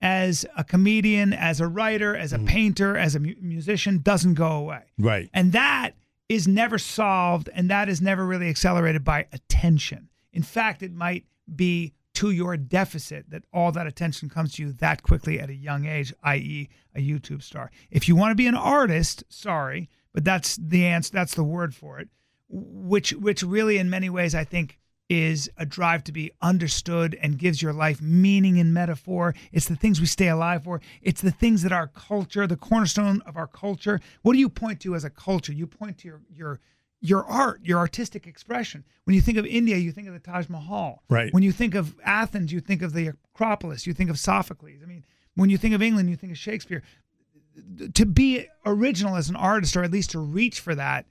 as 0.00 0.46
a 0.56 0.62
comedian, 0.62 1.32
as 1.32 1.60
a 1.60 1.66
writer, 1.66 2.14
as 2.14 2.32
a 2.32 2.38
mm. 2.38 2.46
painter, 2.46 2.96
as 2.96 3.14
a 3.14 3.20
mu- 3.20 3.34
musician 3.40 4.00
doesn't 4.02 4.34
go 4.34 4.52
away. 4.52 4.82
Right. 4.98 5.30
And 5.32 5.52
that 5.52 5.92
is 6.28 6.46
never 6.46 6.78
solved 6.78 7.48
and 7.54 7.70
that 7.70 7.88
is 7.88 8.00
never 8.00 8.26
really 8.26 8.48
accelerated 8.48 9.04
by 9.04 9.26
attention. 9.32 10.08
In 10.32 10.42
fact, 10.42 10.82
it 10.82 10.92
might 10.92 11.24
be 11.54 11.92
to 12.14 12.30
your 12.30 12.56
deficit 12.56 13.28
that 13.28 13.44
all 13.52 13.72
that 13.72 13.86
attention 13.86 14.30
comes 14.30 14.54
to 14.54 14.62
you 14.62 14.72
that 14.72 15.02
quickly 15.02 15.38
at 15.38 15.50
a 15.50 15.54
young 15.54 15.84
age, 15.84 16.14
i.e., 16.22 16.68
a 16.94 17.00
YouTube 17.00 17.42
star. 17.42 17.70
If 17.90 18.08
you 18.08 18.16
want 18.16 18.30
to 18.30 18.36
be 18.36 18.46
an 18.46 18.54
artist, 18.54 19.22
sorry, 19.28 19.90
but 20.14 20.24
that's 20.24 20.56
the 20.56 20.86
answer, 20.86 21.12
that's 21.12 21.34
the 21.34 21.44
word 21.44 21.74
for 21.74 21.98
it, 22.00 22.08
which 22.48 23.12
which 23.12 23.42
really 23.42 23.76
in 23.76 23.90
many 23.90 24.08
ways 24.08 24.34
I 24.34 24.44
think 24.44 24.78
is 25.08 25.50
a 25.56 25.66
drive 25.66 26.02
to 26.04 26.12
be 26.12 26.32
understood 26.42 27.16
and 27.22 27.38
gives 27.38 27.62
your 27.62 27.72
life 27.72 28.00
meaning 28.00 28.58
and 28.58 28.74
metaphor. 28.74 29.34
It's 29.52 29.68
the 29.68 29.76
things 29.76 30.00
we 30.00 30.06
stay 30.06 30.28
alive 30.28 30.64
for. 30.64 30.80
It's 31.02 31.20
the 31.20 31.30
things 31.30 31.62
that 31.62 31.72
our 31.72 31.86
culture, 31.86 32.46
the 32.46 32.56
cornerstone 32.56 33.22
of 33.26 33.36
our 33.36 33.46
culture. 33.46 34.00
What 34.22 34.32
do 34.32 34.38
you 34.38 34.48
point 34.48 34.80
to 34.80 34.94
as 34.94 35.04
a 35.04 35.10
culture? 35.10 35.52
You 35.52 35.66
point 35.66 35.98
to 35.98 36.08
your 36.08 36.20
your 36.32 36.60
your 37.08 37.24
art, 37.24 37.60
your 37.62 37.78
artistic 37.78 38.26
expression. 38.26 38.84
When 39.04 39.14
you 39.14 39.20
think 39.20 39.38
of 39.38 39.46
India, 39.46 39.76
you 39.76 39.92
think 39.92 40.08
of 40.08 40.14
the 40.14 40.20
Taj 40.20 40.48
Mahal. 40.48 41.02
Right. 41.08 41.32
When 41.32 41.42
you 41.42 41.52
think 41.52 41.74
of 41.74 41.94
Athens, 42.04 42.52
you 42.52 42.60
think 42.60 42.82
of 42.82 42.92
the 42.92 43.08
Acropolis. 43.34 43.86
You 43.86 43.94
think 43.94 44.10
of 44.10 44.18
Sophocles. 44.18 44.80
I 44.82 44.86
mean, 44.86 45.04
when 45.34 45.50
you 45.50 45.58
think 45.58 45.74
of 45.74 45.82
England, 45.82 46.10
you 46.10 46.16
think 46.16 46.32
of 46.32 46.38
Shakespeare. 46.38 46.82
To 47.94 48.04
be 48.04 48.46
original 48.64 49.16
as 49.16 49.30
an 49.30 49.36
artist, 49.36 49.76
or 49.76 49.82
at 49.82 49.90
least 49.90 50.10
to 50.10 50.18
reach 50.18 50.60
for 50.60 50.74
that, 50.74 51.06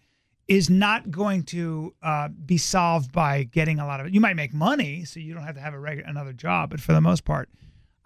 is 0.48 0.70
not 0.70 1.10
going 1.10 1.44
to 1.44 1.94
uh, 2.04 2.28
be 2.28 2.58
solved 2.58 3.12
by 3.12 3.44
getting 3.44 3.80
a 3.80 3.86
lot 3.86 4.00
of 4.00 4.06
it. 4.06 4.14
You 4.14 4.22
might 4.22 4.36
make 4.36 4.54
money, 4.54 5.06
so 5.06 5.20
you 5.20 5.34
don't 5.34 5.44
have 5.44 5.56
to 5.56 5.62
have 5.62 5.74
a 5.74 5.80
regular 5.80 6.08
another 6.08 6.34
job, 6.34 6.70
but 6.70 6.80
for 6.80 6.94
the 6.94 7.02
most 7.02 7.26
part, 7.26 7.50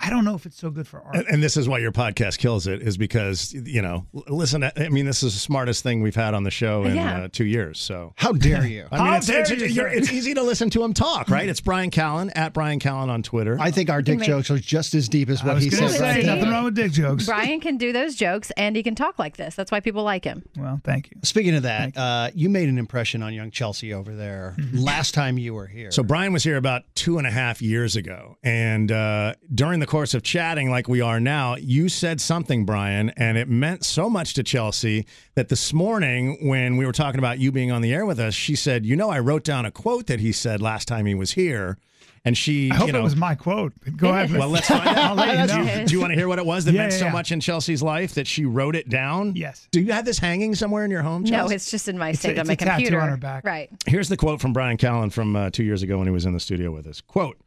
I 0.01 0.09
don't 0.09 0.23
know 0.25 0.35
if 0.35 0.45
it's 0.45 0.57
so 0.57 0.69
good 0.69 0.87
for 0.87 1.01
art. 1.01 1.15
And, 1.15 1.25
and 1.27 1.43
this 1.43 1.57
is 1.57 1.67
why 1.67 1.79
your 1.79 1.91
podcast 1.91 2.37
kills 2.37 2.67
it, 2.67 2.81
is 2.81 2.97
because 2.97 3.53
you 3.53 3.81
know. 3.81 4.05
Listen, 4.27 4.63
I 4.63 4.89
mean, 4.89 5.05
this 5.05 5.23
is 5.23 5.33
the 5.33 5.39
smartest 5.39 5.83
thing 5.83 6.01
we've 6.01 6.15
had 6.15 6.33
on 6.33 6.43
the 6.43 6.51
show 6.51 6.83
in 6.83 6.95
Yeah. 6.95 7.23
uh, 7.23 7.27
two 7.31 7.45
years. 7.45 7.79
So 7.79 8.13
How 8.15 8.31
dare 8.31 8.65
you? 8.65 8.87
I 8.91 8.97
mean, 8.97 9.05
How 9.07 9.17
it's, 9.17 9.27
dare 9.27 9.41
it's, 9.41 9.51
you, 9.51 9.65
you're- 9.67 9.91
it's 9.93 10.11
easy 10.11 10.33
to 10.35 10.41
listen 10.43 10.69
to 10.71 10.83
him 10.83 10.93
talk, 10.93 11.29
right? 11.29 11.49
It's 11.49 11.61
Bryan 11.61 11.91
Callen 11.91 12.31
at 12.35 12.53
Bryan 12.53 12.79
Callen 12.79 13.09
on 13.09 13.23
Twitter. 13.23 13.57
I 13.59 13.71
think 13.71 13.89
our 13.89 14.01
dick 14.01 14.21
jokes 14.21 14.49
are 14.49 14.57
just 14.59 14.93
as 14.93 15.09
deep 15.09 15.29
as 15.29 15.43
what 15.43 15.61
he 15.61 15.69
gonna 15.69 15.89
say, 15.89 15.99
right 16.01 16.25
nothing 16.25 16.49
wrong 16.49 16.65
with 16.65 16.75
dick 16.75 16.91
jokes. 16.91 17.25
Bryan 17.25 17.59
can 17.59 17.77
do 17.77 17.91
those 17.91 18.15
jokes 18.15 18.51
and 18.57 18.75
he 18.75 18.83
can 18.83 18.95
talk 18.95 19.19
like 19.19 19.37
this. 19.37 19.55
That's 19.55 19.71
why 19.71 19.79
people 19.79 20.03
like 20.03 20.23
him. 20.23 20.43
Well, 20.57 20.79
thank 20.83 21.11
you. 21.11 21.17
Speaking 21.23 21.55
of 21.55 21.63
that, 21.63 21.95
uh, 21.97 22.29
you 22.33 22.49
made 22.49 22.69
an 22.69 22.77
impression 22.77 23.21
on 23.21 23.33
young 23.33 23.51
Chelsea 23.51 23.93
over 23.93 24.15
there 24.15 24.55
last 24.73 25.13
time 25.13 25.37
you 25.37 25.53
were 25.53 25.67
here. 25.67 25.91
So 25.91 26.03
Bryan 26.03 26.31
was 26.33 26.43
here 26.43 26.57
about 26.57 26.83
two 26.95 27.17
and 27.17 27.27
a 27.27 27.31
half 27.31 27.61
years 27.61 27.95
ago, 27.95 28.37
and 28.43 28.91
uh, 28.91 29.33
during 29.53 29.79
the 29.79 29.87
course 29.89 30.13
of 30.13 30.23
chatting 30.23 30.69
like 30.69 30.87
we 30.87 31.01
are 31.01 31.19
now, 31.19 31.55
you 31.57 31.89
said 31.89 32.21
something, 32.21 32.63
Bryan, 32.65 33.09
and 33.17 33.37
it 33.37 33.49
meant 33.49 33.83
so 33.83 34.09
much 34.09 34.33
to 34.35 34.43
Chelsea 34.43 35.05
that 35.35 35.49
this 35.49 35.73
morning 35.73 36.37
when 36.47 36.77
we 36.77 36.85
were 36.85 36.91
talking 36.91 37.19
about 37.19 37.39
you 37.39 37.51
being 37.51 37.71
on 37.71 37.81
the 37.81 37.93
air 37.93 38.05
with 38.05 38.19
us, 38.19 38.33
she 38.33 38.55
said, 38.55 38.85
"You 38.85 38.95
know, 38.95 39.09
I 39.09 39.19
wrote 39.19 39.43
down 39.43 39.65
a 39.65 39.71
quote 39.71 40.07
that 40.07 40.19
he 40.19 40.31
said 40.31 40.61
last 40.61 40.87
time 40.87 41.05
he 41.05 41.15
was 41.15 41.31
here." 41.31 41.77
And 42.25 42.37
she, 42.37 42.69
I 42.69 42.75
hope 42.75 42.87
you 42.87 42.93
know, 42.93 42.99
it 42.99 43.03
was 43.03 43.15
my 43.15 43.33
quote. 43.33 43.71
Go 43.95 44.09
ahead. 44.09 44.29
well, 44.31 44.49
let's 44.49 44.67
find 44.67 44.81
I'll 44.87 45.17
out. 45.17 45.17
let 45.17 45.39
you 45.49 45.55
do, 45.55 45.63
know. 45.63 45.73
you, 45.79 45.85
do 45.87 45.93
you 45.93 45.99
want 46.01 46.11
to 46.11 46.17
hear 46.17 46.27
what 46.27 46.37
it 46.37 46.45
was 46.45 46.65
that 46.65 46.73
Yeah, 46.73 46.81
meant 46.81 46.91
yeah, 46.91 46.99
so 46.99 47.05
yeah. 47.05 47.11
much 47.13 47.31
in 47.31 47.39
Chelsea's 47.39 47.81
life 47.81 48.13
that 48.15 48.27
she 48.27 48.43
wrote 48.45 48.75
it 48.75 48.89
down? 48.89 49.37
Yes. 49.37 49.69
Do 49.71 49.79
you 49.79 49.93
have 49.93 50.03
this 50.03 50.19
hanging 50.19 50.53
somewhere 50.53 50.83
in 50.83 50.91
your 50.91 51.01
home? 51.01 51.23
No, 51.23 51.47
it's 51.47 51.71
just 51.71 51.87
in 51.87 51.97
my 51.97 52.09
It's 52.09 52.25
a- 52.25 52.31
on 52.33 52.39
it's 52.39 52.47
my 52.47 52.53
a 52.53 52.57
tattoo 52.57 52.71
computer. 52.71 52.99
on 52.99 53.07
her 53.09 53.17
back. 53.17 53.45
Right. 53.45 53.69
Here's 53.87 54.09
the 54.09 54.17
quote 54.17 54.41
from 54.41 54.51
Bryan 54.51 54.75
Callen 54.77 55.13
from 55.13 55.33
uh, 55.35 55.49
two 55.49 55.63
years 55.63 55.81
ago 55.81 55.97
when 55.97 56.07
he 56.07 56.11
was 56.13 56.25
in 56.25 56.33
the 56.33 56.41
studio 56.41 56.71
with 56.71 56.87
us. 56.87 56.99
Quote, 56.99 57.37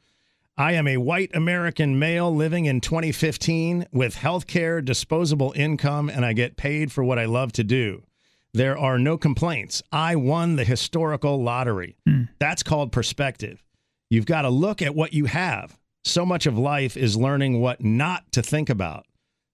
I 0.57 0.73
am 0.73 0.87
a 0.87 0.99
white 0.99 1.31
American 1.35 1.99
male 1.99 2.35
living 2.35 2.67
in 2.67 2.83
2015 2.83 3.87
with 3.91 4.17
health 4.17 4.47
care, 4.47 4.83
disposable 4.83 5.55
income, 5.57 6.11
and 6.11 6.27
I 6.27 6.35
get 6.35 6.59
paid 6.59 6.93
for 6.93 7.03
what 7.03 7.19
I 7.19 7.25
love 7.25 7.53
to 7.53 7.65
do. 7.65 8.03
There 8.53 8.77
are 8.77 8.99
no 8.99 9.17
complaints. 9.17 9.83
I 9.91 10.15
won 10.17 10.57
the 10.57 10.65
historical 10.65 11.43
lottery. 11.43 11.97
Hmm. 12.07 12.25
That's 12.39 12.63
called 12.63 12.93
perspective. 12.93 13.65
You've 14.11 14.27
got 14.27 14.43
to 14.43 14.51
look 14.51 14.83
at 14.83 14.95
what 14.95 15.15
you 15.15 15.25
have. 15.25 15.79
So 16.05 16.27
much 16.27 16.45
of 16.45 16.59
life 16.59 16.99
is 16.99 17.17
learning 17.17 17.63
what 17.63 17.83
not 17.83 18.31
to 18.33 18.43
think 18.43 18.69
about. 18.69 19.07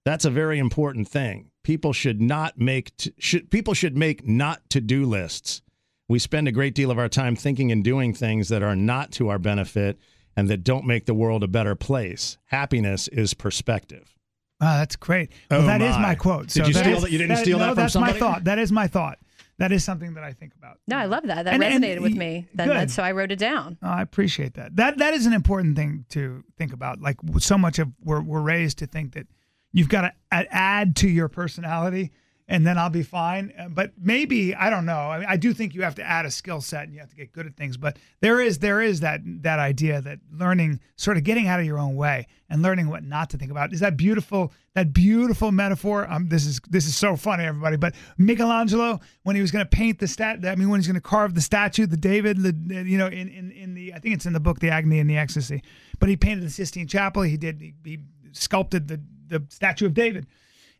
That's 0.04 0.24
a 0.24 0.30
very 0.30 0.58
important 0.58 1.08
thing. 1.08 1.52
People 1.62 1.92
should 1.92 2.20
not 2.20 2.58
make 2.58 2.96
t- 2.96 3.12
should 3.18 3.50
people 3.50 3.74
should 3.74 3.96
make 3.96 4.26
not 4.26 4.68
to 4.70 4.80
do 4.80 5.04
lists. 5.04 5.62
We 6.08 6.18
spend 6.18 6.48
a 6.48 6.52
great 6.52 6.74
deal 6.74 6.90
of 6.90 6.98
our 6.98 7.08
time 7.08 7.36
thinking 7.36 7.70
and 7.70 7.84
doing 7.84 8.14
things 8.14 8.48
that 8.48 8.62
are 8.62 8.74
not 8.74 9.12
to 9.12 9.28
our 9.28 9.38
benefit 9.38 9.98
and 10.38 10.48
that 10.48 10.62
don't 10.62 10.86
make 10.86 11.06
the 11.06 11.14
world 11.14 11.42
a 11.42 11.48
better 11.48 11.74
place. 11.74 12.38
Happiness 12.46 13.08
is 13.08 13.34
perspective. 13.34 14.14
Wow, 14.60 14.78
that's 14.78 14.94
great. 14.96 15.30
Well, 15.50 15.62
Oh, 15.62 15.66
that 15.66 15.82
is 15.82 15.94
my. 15.96 16.02
my 16.02 16.14
quote. 16.14 16.48
Did 16.48 16.50
So 16.52 16.66
you 16.66 16.72
steal 16.74 16.96
is- 16.96 17.02
that- 17.02 17.10
you 17.10 17.18
didn't 17.18 17.36
steal 17.38 17.58
no, 17.58 17.64
that 17.66 17.70
from 17.74 17.76
that's 17.82 17.92
somebody? 17.92 18.12
my 18.14 18.18
thought. 18.18 18.44
That 18.44 18.58
is 18.58 18.70
my 18.72 18.86
thought. 18.86 19.18
That 19.58 19.72
is 19.72 19.82
something 19.82 20.14
that 20.14 20.22
I 20.22 20.32
think 20.32 20.54
about. 20.56 20.78
No, 20.86 20.96
I 20.96 21.06
love 21.06 21.24
that. 21.24 21.44
That 21.44 21.54
And- 21.54 21.64
and 21.64 21.82
resonated 21.84 22.00
with 22.00 22.14
me. 22.14 22.46
Then 22.54 22.68
good. 22.68 22.76
that's 22.76 22.94
so 22.94 23.02
I 23.02 23.10
wrote 23.12 23.32
it 23.32 23.38
down. 23.40 23.78
Oh, 23.82 23.88
I 23.88 24.02
appreciate 24.02 24.54
that. 24.54 24.76
That 24.76 24.98
that 24.98 25.14
is 25.14 25.26
an 25.26 25.32
important 25.32 25.74
thing 25.76 26.04
to 26.10 26.44
think 26.56 26.72
about. 26.72 27.00
Like 27.00 27.16
so 27.38 27.58
much 27.58 27.80
of 27.80 27.88
we're 28.04 28.20
we're 28.22 28.40
raised 28.40 28.78
to 28.78 28.86
think 28.86 29.14
that 29.14 29.26
you've 29.72 29.88
got 29.88 30.02
to 30.02 30.12
add 30.30 30.94
to 30.96 31.08
your 31.08 31.28
personality 31.28 32.12
and 32.50 32.66
then 32.66 32.78
I'll 32.78 32.88
be 32.90 33.02
fine. 33.02 33.52
But 33.70 33.92
maybe 34.00 34.54
I 34.54 34.70
don't 34.70 34.86
know. 34.86 34.96
I 34.98 35.18
mean, 35.18 35.28
I 35.28 35.36
do 35.36 35.52
think 35.52 35.74
you 35.74 35.82
have 35.82 35.94
to 35.96 36.02
add 36.02 36.24
a 36.24 36.30
skill 36.30 36.60
set 36.60 36.84
and 36.84 36.94
you 36.94 37.00
have 37.00 37.10
to 37.10 37.16
get 37.16 37.32
good 37.32 37.46
at 37.46 37.56
things. 37.56 37.76
But 37.76 37.98
there 38.20 38.40
is 38.40 38.58
there 38.58 38.80
is 38.80 39.00
that 39.00 39.20
that 39.42 39.58
idea 39.58 40.00
that 40.00 40.18
learning, 40.32 40.80
sort 40.96 41.16
of 41.18 41.24
getting 41.24 41.46
out 41.46 41.60
of 41.60 41.66
your 41.66 41.78
own 41.78 41.94
way 41.94 42.26
and 42.48 42.62
learning 42.62 42.88
what 42.88 43.04
not 43.04 43.28
to 43.30 43.36
think 43.38 43.50
about. 43.50 43.72
Is 43.72 43.80
that 43.80 43.96
beautiful? 43.96 44.52
That 44.74 44.92
beautiful 44.92 45.50
metaphor. 45.52 46.06
Um, 46.10 46.28
this 46.28 46.46
is 46.46 46.60
this 46.68 46.86
is 46.86 46.96
so 46.96 47.16
funny, 47.16 47.44
everybody. 47.44 47.76
But 47.76 47.94
Michelangelo, 48.16 49.00
when 49.24 49.34
he 49.36 49.42
was 49.42 49.50
going 49.50 49.64
to 49.64 49.68
paint 49.68 49.98
the 49.98 50.06
stat, 50.06 50.38
I 50.46 50.54
mean, 50.54 50.68
when 50.68 50.80
he's 50.80 50.86
going 50.86 50.94
to 50.94 51.00
carve 51.00 51.34
the 51.34 51.40
statue, 51.40 51.86
the 51.86 51.96
David, 51.96 52.42
the- 52.42 52.84
you 52.84 52.96
know, 52.96 53.08
in, 53.08 53.28
in 53.28 53.50
in 53.50 53.74
the 53.74 53.92
I 53.94 53.98
think 53.98 54.14
it's 54.14 54.26
in 54.26 54.32
the 54.32 54.40
book, 54.40 54.60
The 54.60 54.70
Agony 54.70 55.00
and 55.00 55.10
the 55.10 55.18
Ecstasy. 55.18 55.62
But 55.98 56.08
he 56.08 56.16
painted 56.16 56.44
the 56.44 56.50
Sistine 56.50 56.86
Chapel. 56.86 57.22
He 57.22 57.36
did 57.36 57.60
he, 57.60 57.74
he 57.84 57.98
sculpted 58.32 58.88
the 58.88 59.00
the 59.26 59.44
statue 59.50 59.86
of 59.86 59.94
David. 59.94 60.26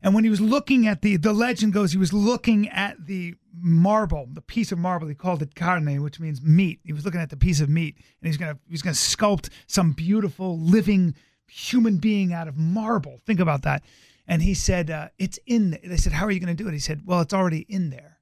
And 0.02 0.14
when 0.14 0.24
he 0.24 0.30
was 0.30 0.40
looking 0.40 0.86
at 0.86 1.02
the, 1.02 1.16
the 1.16 1.32
legend 1.32 1.72
goes, 1.72 1.92
he 1.92 1.98
was 1.98 2.12
looking 2.12 2.68
at 2.68 3.06
the 3.06 3.34
marble, 3.60 4.28
the 4.32 4.40
piece 4.40 4.70
of 4.70 4.78
marble. 4.78 5.08
He 5.08 5.14
called 5.14 5.42
it 5.42 5.54
carne, 5.54 6.02
which 6.02 6.20
means 6.20 6.40
meat. 6.40 6.80
He 6.84 6.92
was 6.92 7.04
looking 7.04 7.20
at 7.20 7.30
the 7.30 7.36
piece 7.36 7.60
of 7.60 7.68
meat, 7.68 7.96
and 8.20 8.26
he's 8.28 8.36
gonna 8.36 8.58
he's 8.68 8.82
gonna 8.82 8.94
sculpt 8.94 9.48
some 9.66 9.92
beautiful 9.92 10.58
living 10.58 11.14
human 11.48 11.96
being 11.96 12.32
out 12.32 12.48
of 12.48 12.56
marble. 12.56 13.18
Think 13.26 13.40
about 13.40 13.62
that. 13.62 13.82
And 14.26 14.42
he 14.42 14.54
said, 14.54 14.90
uh, 14.90 15.08
"It's 15.18 15.38
in." 15.46 15.70
There. 15.70 15.80
They 15.84 15.96
said, 15.96 16.12
"How 16.12 16.26
are 16.26 16.30
you 16.30 16.40
gonna 16.40 16.54
do 16.54 16.68
it?" 16.68 16.74
He 16.74 16.78
said, 16.78 17.02
"Well, 17.04 17.20
it's 17.20 17.34
already 17.34 17.60
in 17.68 17.90
there. 17.90 18.18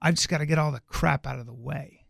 I've 0.00 0.14
just 0.14 0.28
got 0.28 0.38
to 0.38 0.46
get 0.46 0.58
all 0.58 0.70
the 0.70 0.80
crap 0.86 1.26
out 1.26 1.38
of 1.38 1.46
the 1.46 1.54
way." 1.54 2.04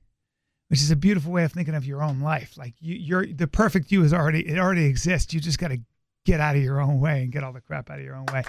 Which 0.69 0.83
is 0.83 0.91
a 0.91 0.97
beautiful 0.97 1.33
way 1.33 1.45
of 1.45 1.53
thinking 1.53 1.75
of 1.75 1.87
your 1.87 2.03
own 2.03 2.21
life. 2.21 2.59
Like 2.59 2.75
you, 2.79 2.95
you're 2.95 3.27
the 3.27 3.47
perfect 3.47 3.91
you 3.91 4.05
is 4.05 4.13
already 4.13 4.47
it 4.47 4.59
already 4.59 4.85
exists. 4.85 5.33
You 5.33 5.41
just 5.41 5.59
got 5.59 5.69
to 5.69 5.81
get 6.27 6.41
out 6.41 6.57
of 6.57 6.63
your 6.63 6.81
own 6.81 7.01
way 7.01 7.23
and 7.23 7.33
get 7.33 7.43
all 7.43 7.55
the 7.55 7.63
crap 7.63 7.89
out 7.89 8.01
of 8.01 8.05
your 8.05 8.17
own 8.17 8.27
way. 8.27 8.43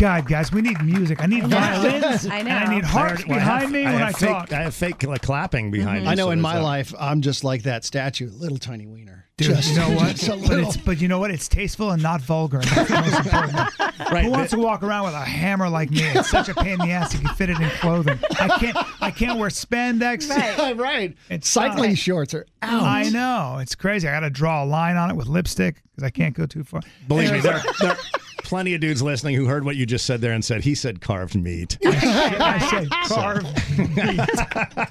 God, 0.00 0.26
guys, 0.26 0.50
we 0.50 0.62
need 0.62 0.82
music. 0.82 1.22
I 1.22 1.26
need 1.26 1.46
violins. 1.46 2.26
I 2.26 2.38
And 2.38 2.48
know. 2.48 2.54
I 2.54 2.74
need 2.74 2.84
harps 2.84 3.26
Well, 3.26 3.36
behind 3.36 3.62
have- 3.64 3.70
me 3.70 3.84
I 3.84 3.90
when 3.92 3.98
have 4.00 4.08
I 4.08 4.12
fake, 4.12 4.28
talk. 4.30 4.52
I 4.54 4.62
have 4.62 4.74
fake 4.74 5.02
like, 5.02 5.20
clapping 5.20 5.66
mm-hmm. 5.66 5.72
behind 5.72 6.04
me. 6.04 6.10
I 6.10 6.14
know 6.14 6.28
so 6.28 6.30
in 6.30 6.40
my 6.40 6.54
that. 6.54 6.62
life, 6.62 6.94
I'm 6.98 7.20
just 7.20 7.44
like 7.44 7.64
that 7.64 7.84
statue, 7.84 8.30
little 8.30 8.56
tiny 8.56 8.86
wiener. 8.86 9.26
Dude, 9.36 9.48
just, 9.56 9.70
you 9.70 9.76
know 9.76 9.90
what? 9.96 10.16
just 10.16 10.28
a 10.28 10.36
but 10.48 10.58
it's 10.58 10.76
but 10.78 11.00
you 11.02 11.08
know 11.08 11.18
what? 11.18 11.30
It's 11.30 11.48
tasteful 11.48 11.90
and 11.90 12.02
not 12.02 12.22
vulgar. 12.22 12.60
and 12.60 12.66
That's 12.68 12.88
the 12.88 12.94
most 12.94 13.26
important. 13.26 14.10
Right, 14.10 14.24
Who 14.24 14.30
wants 14.30 14.52
but- 14.52 14.56
to 14.56 14.62
walk 14.62 14.82
around 14.82 15.04
with 15.04 15.12
a 15.14 15.20
hammer 15.20 15.68
like 15.68 15.90
me? 15.90 16.00
It's 16.02 16.30
such 16.30 16.48
a 16.48 16.54
pain 16.54 16.72
in 16.72 16.78
the 16.78 16.92
ass 16.92 17.14
if 17.14 17.22
you 17.22 17.28
fit 17.34 17.50
it 17.50 17.60
in 17.60 17.68
clothing. 17.68 18.18
I 18.40 18.48
can't. 18.58 18.76
I 19.02 19.10
can't 19.10 19.38
wear 19.38 19.50
spandex. 19.50 20.30
Right. 20.30 20.76
right. 20.78 21.14
It's 21.28 21.46
Cycling 21.46 21.90
tough. 21.90 21.98
shorts 21.98 22.32
are 22.32 22.46
out. 22.62 22.82
I 22.84 23.10
know 23.10 23.58
it's 23.60 23.74
crazy. 23.74 24.08
I 24.08 24.12
got 24.12 24.20
to 24.20 24.30
draw 24.30 24.64
a 24.64 24.66
line 24.66 24.96
on 24.96 25.10
it 25.10 25.16
with 25.16 25.26
lipstick 25.26 25.82
because 25.90 26.04
I 26.04 26.10
can't 26.10 26.34
go 26.34 26.46
too 26.46 26.64
far. 26.64 26.80
Believe 27.06 27.32
me, 27.32 27.38
Anyways, 27.38 27.42
there, 27.42 27.72
there 27.80 27.90
are 27.90 27.98
plenty 28.42 28.74
of 28.74 28.80
dudes 28.80 29.02
listening 29.02 29.34
who 29.36 29.46
heard 29.46 29.64
what 29.64 29.76
you 29.76 29.86
just 29.86 30.04
said 30.06 30.20
there 30.20 30.32
and 30.32 30.44
said 30.44 30.62
he 30.64 30.74
said 30.74 31.00
carved 31.00 31.34
meat. 31.34 31.78
I 31.84 32.58
said 32.70 32.90
carve. 33.08 34.90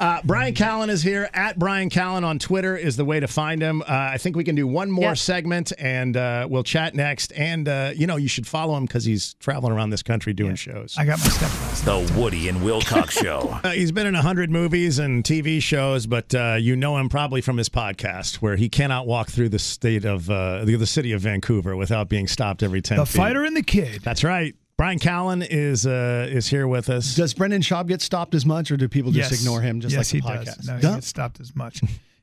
Uh, 0.00 0.20
Bryan 0.24 0.54
Callen 0.54 0.90
is 0.90 1.02
here. 1.02 1.28
At 1.34 1.58
Bryan 1.58 1.90
Callen 1.90 2.22
on 2.22 2.38
Twitter 2.38 2.76
is 2.76 2.96
the 2.96 3.04
way 3.04 3.18
to 3.18 3.26
find 3.26 3.60
him. 3.60 3.82
Uh, 3.82 3.86
I 3.88 4.16
think 4.18 4.36
we 4.36 4.44
can 4.44 4.54
do 4.54 4.64
one 4.64 4.92
more 4.92 5.06
Yeah. 5.06 5.14
segment 5.14 5.72
and 5.76 6.16
uh, 6.16 6.46
we'll 6.48 6.62
chat 6.62 6.94
next. 6.94 7.32
And, 7.32 7.68
uh, 7.68 7.90
you 7.96 8.06
know, 8.06 8.14
you 8.14 8.28
should 8.28 8.46
follow 8.46 8.76
him 8.76 8.84
because 8.84 9.04
he's 9.04 9.34
traveling 9.40 9.72
around 9.72 9.90
this 9.90 10.04
country 10.04 10.32
doing 10.32 10.54
shows. 10.54 10.94
I 10.96 11.04
got 11.04 11.18
my 11.18 11.24
stuff. 11.26 11.84
The 11.84 12.12
Woody 12.16 12.48
and 12.48 12.62
Wilcox 12.62 13.14
Show. 13.18 13.58
Uh, 13.68 13.70
he's 13.70 13.90
been 13.90 14.06
in 14.06 14.14
100 14.14 14.50
movies 14.52 15.00
and 15.00 15.24
TV 15.24 15.60
shows, 15.60 16.06
but 16.06 16.32
uh, 16.32 16.56
you 16.60 16.76
know 16.76 16.96
him 16.96 17.08
probably 17.08 17.40
from 17.40 17.56
his 17.56 17.68
podcast 17.68 18.36
where 18.36 18.54
he 18.54 18.68
cannot 18.68 19.04
walk 19.06 19.28
through 19.28 19.48
the 19.48 19.58
state 19.58 20.04
of 20.04 20.30
uh, 20.30 20.64
the, 20.64 20.76
the 20.76 20.86
city 20.86 21.10
of 21.12 21.20
Vancouver 21.22 21.74
without 21.74 22.08
being 22.08 22.28
stopped 22.28 22.62
every 22.62 22.80
10 22.88 22.98
The 22.98 23.06
feet. 23.06 23.16
fighter 23.16 23.44
and 23.44 23.56
the 23.56 23.62
kid. 23.62 24.02
That's 24.02 24.24
right. 24.24 24.54
Bryan 24.76 24.98
Callen 25.00 25.46
is 25.48 25.86
uh, 25.86 26.28
is 26.30 26.46
here 26.46 26.68
with 26.68 26.88
us. 26.88 27.16
Does 27.16 27.34
Brendan 27.34 27.62
Schaub 27.62 27.88
get 27.88 28.00
stopped 28.00 28.34
as 28.34 28.46
much, 28.46 28.70
or 28.70 28.76
do 28.76 28.88
people 28.88 29.10
just 29.10 29.30
Yes. 29.32 29.40
ignore 29.40 29.60
him 29.60 29.80
just 29.80 29.94
yes, 29.94 30.12
like 30.14 30.22
the 30.22 30.28
he 30.30 30.34
podcast? 30.38 30.56
does. 30.56 30.66
No, 30.68 30.74
he 30.76 30.80
Duh. 30.82 30.94
gets 30.94 31.06
stopped 31.08 31.40
as 31.40 31.56
much. 31.56 31.80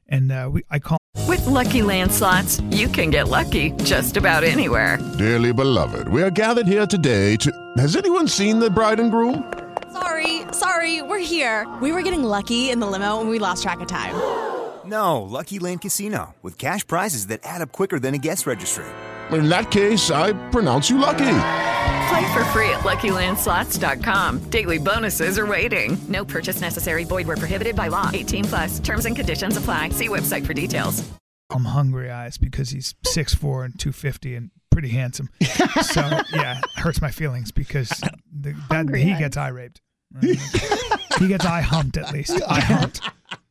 And 0.07 0.31
uh, 0.31 0.49
we, 0.53 0.63
I 0.69 0.79
call. 0.79 0.97
With 1.27 1.45
Lucky 1.47 1.81
Land 1.81 2.11
slots, 2.11 2.61
you 2.69 2.87
can 2.87 3.09
get 3.09 3.27
lucky 3.27 3.71
just 3.83 4.17
about 4.17 4.43
anywhere. 4.43 4.99
Dearly 5.17 5.51
beloved, 5.51 6.07
we 6.07 6.21
are 6.23 6.29
gathered 6.31 6.67
here 6.67 6.85
today 6.85 7.35
to. 7.37 7.51
Has 7.77 7.95
anyone 7.95 8.27
seen 8.27 8.59
the 8.59 8.69
bride 8.69 8.99
and 8.99 9.11
groom? 9.11 9.51
Sorry, 9.91 10.41
sorry, 10.51 11.01
we're 11.01 11.19
here. 11.19 11.65
We 11.81 11.91
were 11.91 12.01
getting 12.03 12.23
lucky 12.23 12.69
in 12.69 12.79
the 12.79 12.87
limo 12.87 13.19
and 13.19 13.29
we 13.29 13.39
lost 13.39 13.63
track 13.63 13.79
of 13.81 13.87
time. 13.87 14.13
No, 14.85 15.23
Lucky 15.23 15.57
Land 15.59 15.81
Casino, 15.81 16.35
with 16.43 16.57
cash 16.59 16.85
prizes 16.85 17.27
that 17.27 17.39
add 17.43 17.61
up 17.61 17.71
quicker 17.71 17.97
than 17.99 18.13
a 18.13 18.19
guest 18.19 18.45
registry. 18.45 18.85
In 19.31 19.49
that 19.49 19.71
case, 19.71 20.11
I 20.11 20.33
pronounce 20.49 20.89
you 20.89 20.97
lucky. 20.97 21.37
Play 22.09 22.33
for 22.33 22.43
free 22.45 22.69
at 22.69 22.81
LuckyLandSlots.com. 22.81 24.49
Daily 24.49 24.77
bonuses 24.77 25.39
are 25.39 25.45
waiting. 25.47 25.97
No 26.07 26.23
purchase 26.23 26.61
necessary. 26.61 27.03
Void 27.03 27.27
were 27.27 27.37
prohibited 27.37 27.75
by 27.75 27.87
law. 27.87 28.11
18 28.13 28.43
plus. 28.45 28.79
Terms 28.79 29.05
and 29.05 29.15
conditions 29.15 29.57
apply. 29.57 29.89
See 29.89 30.07
website 30.09 30.45
for 30.45 30.53
details. 30.53 31.03
I'm 31.51 31.65
hungry 31.65 32.09
eyes 32.11 32.37
because 32.37 32.69
he's 32.69 32.93
6'4 33.05 33.65
and 33.65 33.79
250 33.79 34.35
and 34.35 34.51
pretty 34.71 34.89
handsome. 34.89 35.29
So 35.81 36.01
yeah, 36.33 36.59
hurts 36.75 37.01
my 37.01 37.11
feelings 37.11 37.51
because 37.51 37.89
the, 38.31 38.55
that, 38.69 38.93
he 38.95 39.11
eyes. 39.13 39.19
gets 39.19 39.37
eye 39.37 39.49
raped. 39.49 39.81
he 40.21 41.27
gets 41.27 41.45
eye 41.45 41.61
humped 41.61 41.97
at 41.97 42.11
least. 42.13 42.41
Eye 42.47 42.59
humped. 42.61 43.01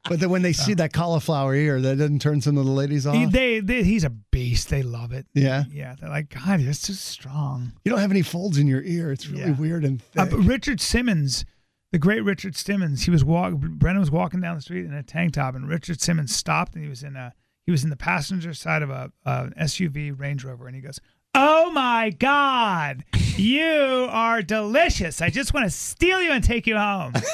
But 0.08 0.20
then 0.20 0.28
when 0.30 0.42
they 0.42 0.52
see 0.52 0.74
that 0.74 0.92
cauliflower 0.92 1.54
ear, 1.54 1.80
that 1.80 1.96
doesn't 1.96 2.20
turn 2.20 2.40
some 2.42 2.58
of 2.58 2.66
the 2.66 2.70
ladies 2.70 3.06
off. 3.06 3.14
He, 3.14 3.24
they, 3.24 3.60
they, 3.60 3.82
he's 3.82 4.04
a 4.04 4.10
beast. 4.10 4.68
They 4.68 4.82
love 4.82 5.12
it. 5.12 5.26
yeah. 5.32 5.64
Yeah, 5.70 5.94
they're 5.98 6.10
like, 6.10 6.28
God, 6.28 6.60
you're 6.60 6.74
so 6.74 6.92
strong. 6.92 7.72
You 7.84 7.90
don't 7.90 8.00
have 8.00 8.10
any 8.10 8.20
folds 8.22 8.58
in 8.58 8.66
your 8.66 8.82
ear. 8.82 9.12
It's 9.12 9.26
really 9.28 9.44
Yeah. 9.44 9.58
weird 9.58 9.84
and 9.84 10.02
Uh, 10.16 10.24
thick. 10.26 10.30
but 10.32 10.38
Richard 10.40 10.80
Simmons, 10.82 11.46
the 11.90 11.98
great 11.98 12.22
Richard 12.22 12.54
Simmons, 12.54 13.04
he 13.04 13.10
was 13.10 13.24
walk. 13.24 13.54
Brendan 13.54 14.00
was 14.00 14.10
walking 14.10 14.40
down 14.40 14.56
the 14.56 14.60
street 14.62 14.84
in 14.84 14.92
a 14.92 15.02
tank 15.02 15.32
top, 15.34 15.54
and 15.54 15.66
Richard 15.68 16.00
Simmons 16.02 16.36
stopped, 16.36 16.74
and 16.74 16.82
he 16.84 16.90
was 16.90 17.02
in 17.02 17.16
a 17.16 17.32
he 17.64 17.70
was 17.72 17.82
in 17.82 17.88
the 17.88 17.96
passenger 17.96 18.52
side 18.52 18.82
of 18.82 18.90
a, 18.90 19.10
a 19.24 19.48
SUV 19.62 20.12
Range 20.18 20.44
Rover, 20.44 20.66
and 20.66 20.76
he 20.76 20.82
goes, 20.82 21.00
"Oh 21.34 21.70
my 21.70 22.10
God, 22.10 23.04
you 23.38 24.06
are 24.10 24.42
delicious! 24.42 25.22
I 25.22 25.30
just 25.30 25.54
want 25.54 25.64
to 25.64 25.70
steal 25.70 26.20
you 26.20 26.30
and 26.32 26.44
take 26.44 26.66
you 26.66 26.76
home." 26.76 27.14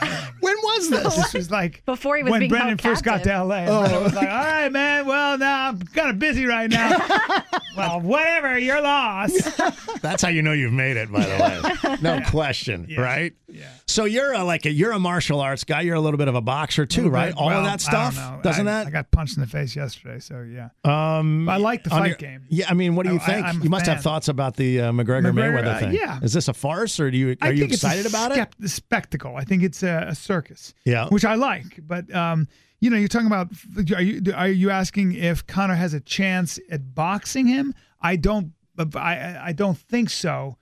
when 0.46 0.56
was 0.62 0.90
this? 0.90 1.16
This 1.16 1.34
was 1.34 1.50
like 1.50 1.84
Before 1.84 2.16
he 2.16 2.22
was 2.22 2.30
when 2.30 2.40
being 2.40 2.50
Brendan 2.50 2.78
held 2.78 2.80
first 2.80 3.04
got 3.04 3.22
to. 3.24 3.42
LA. 3.44 3.56
And 3.56 3.70
Oh. 3.70 3.80
Brendan 3.80 4.02
was 4.04 4.14
like, 4.14 4.28
"All 4.28 4.34
right, 4.36 4.68
man. 4.72 5.06
Well, 5.06 5.38
now 5.38 5.68
I'm 5.68 5.80
kind 5.80 6.10
of 6.10 6.18
busy 6.18 6.46
right 6.46 6.70
now. 6.70 6.98
well, 7.76 8.00
whatever. 8.00 8.58
You're 8.58 8.80
lost." 8.80 9.58
That's 10.02 10.22
how 10.22 10.28
you 10.28 10.42
know 10.42 10.52
you've 10.52 10.72
made 10.72 10.96
it, 10.96 11.10
by 11.10 11.20
the 11.26 11.90
way. 11.90 11.96
No 12.00 12.20
question, 12.30 12.86
Yeah. 12.88 13.00
right? 13.00 13.32
Yeah. 13.48 13.64
So 13.86 14.04
you're 14.04 14.32
a, 14.32 14.42
like 14.44 14.66
a 14.66 14.70
you're 14.70 14.92
a 14.92 14.98
martial 14.98 15.40
arts 15.40 15.64
guy. 15.64 15.80
You're 15.82 15.94
a 15.94 16.00
little 16.00 16.18
bit 16.18 16.28
of 16.28 16.34
a 16.34 16.40
boxer 16.40 16.84
too, 16.84 17.08
right? 17.08 17.32
All 17.34 17.46
Well, 17.46 17.60
of 17.60 17.64
that 17.64 17.80
stuff, 17.80 18.14
don't 18.16 18.36
know. 18.36 18.42
doesn't 18.42 18.68
I, 18.68 18.70
that? 18.70 18.86
I 18.88 18.90
got 18.90 19.10
punched 19.10 19.36
in 19.36 19.40
the 19.40 19.46
face 19.46 19.74
yesterday, 19.76 20.18
so 20.18 20.42
yeah. 20.42 20.68
um, 20.84 21.48
I 21.48 21.56
like 21.56 21.84
the 21.84 21.90
on 21.94 22.00
fight 22.00 22.06
your- 22.08 22.16
game. 22.16 22.44
Yeah, 22.48 22.66
I 22.68 22.74
mean, 22.74 22.94
what 22.96 23.06
do 23.06 23.12
you 23.12 23.20
I- 23.20 23.26
think? 23.26 23.46
I'm 23.46 23.62
you 23.62 23.70
must 23.70 23.86
have 23.86 24.02
thoughts 24.02 24.28
about 24.28 24.56
the 24.56 24.80
uh, 24.82 24.92
McGregor, 24.92 25.32
McGregor, 25.32 25.60
Mayweather 25.62 25.74
uh, 25.76 25.78
thing. 25.78 25.92
yeah. 25.94 26.18
Is 26.22 26.32
this 26.32 26.48
a 26.48 26.52
farce, 26.54 26.98
or 27.00 27.10
do 27.10 27.16
you 27.16 27.30
are 27.30 27.36
I 27.40 27.50
you 27.50 27.64
excited 27.64 28.04
it's 28.04 28.12
a 28.14 28.16
about 28.16 28.32
skep- 28.32 28.52
it? 28.52 28.60
The 28.62 28.68
spectacle. 28.68 29.36
I 29.36 29.44
think 29.44 29.62
it's 29.62 29.82
a, 29.82 30.06
a 30.08 30.14
circus. 30.36 30.74
Yeah. 30.84 31.08
which 31.08 31.24
I 31.24 31.34
like. 31.34 31.80
But 31.86 32.12
um, 32.14 32.48
you 32.80 32.90
know, 32.90 32.96
you're 32.96 33.08
talking 33.08 33.26
about. 33.26 33.48
Are 33.94 34.02
you 34.02 34.22
are 34.34 34.48
you 34.48 34.70
asking 34.70 35.12
if 35.14 35.46
Conor 35.46 35.74
has 35.74 35.94
a 35.94 36.00
chance 36.00 36.58
at 36.70 36.94
boxing 36.94 37.46
him? 37.46 37.74
I 38.00 38.16
don't. 38.16 38.52
I 38.94 39.38
I 39.42 39.52
don't 39.52 39.78
think 39.78 40.10
so 40.10 40.56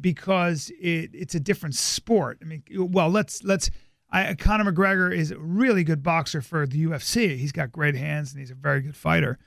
because 0.00 0.70
it, 0.80 1.10
it's 1.14 1.34
a 1.34 1.40
different 1.40 1.74
sport. 1.74 2.38
I 2.42 2.44
mean, 2.44 2.62
well, 2.74 3.08
let's 3.08 3.44
let's. 3.44 3.70
I, 4.12 4.34
Conor 4.34 4.72
McGregor 4.72 5.16
is 5.16 5.30
a 5.30 5.38
really 5.38 5.84
good 5.84 6.02
boxer 6.02 6.42
for 6.42 6.66
the 6.66 6.84
UFC. 6.84 7.36
He's 7.38 7.52
got 7.52 7.70
great 7.70 7.94
hands 7.94 8.32
and 8.32 8.40
he's 8.40 8.50
a 8.50 8.56
very 8.56 8.80
good 8.80 8.96
fighter. 8.96 9.38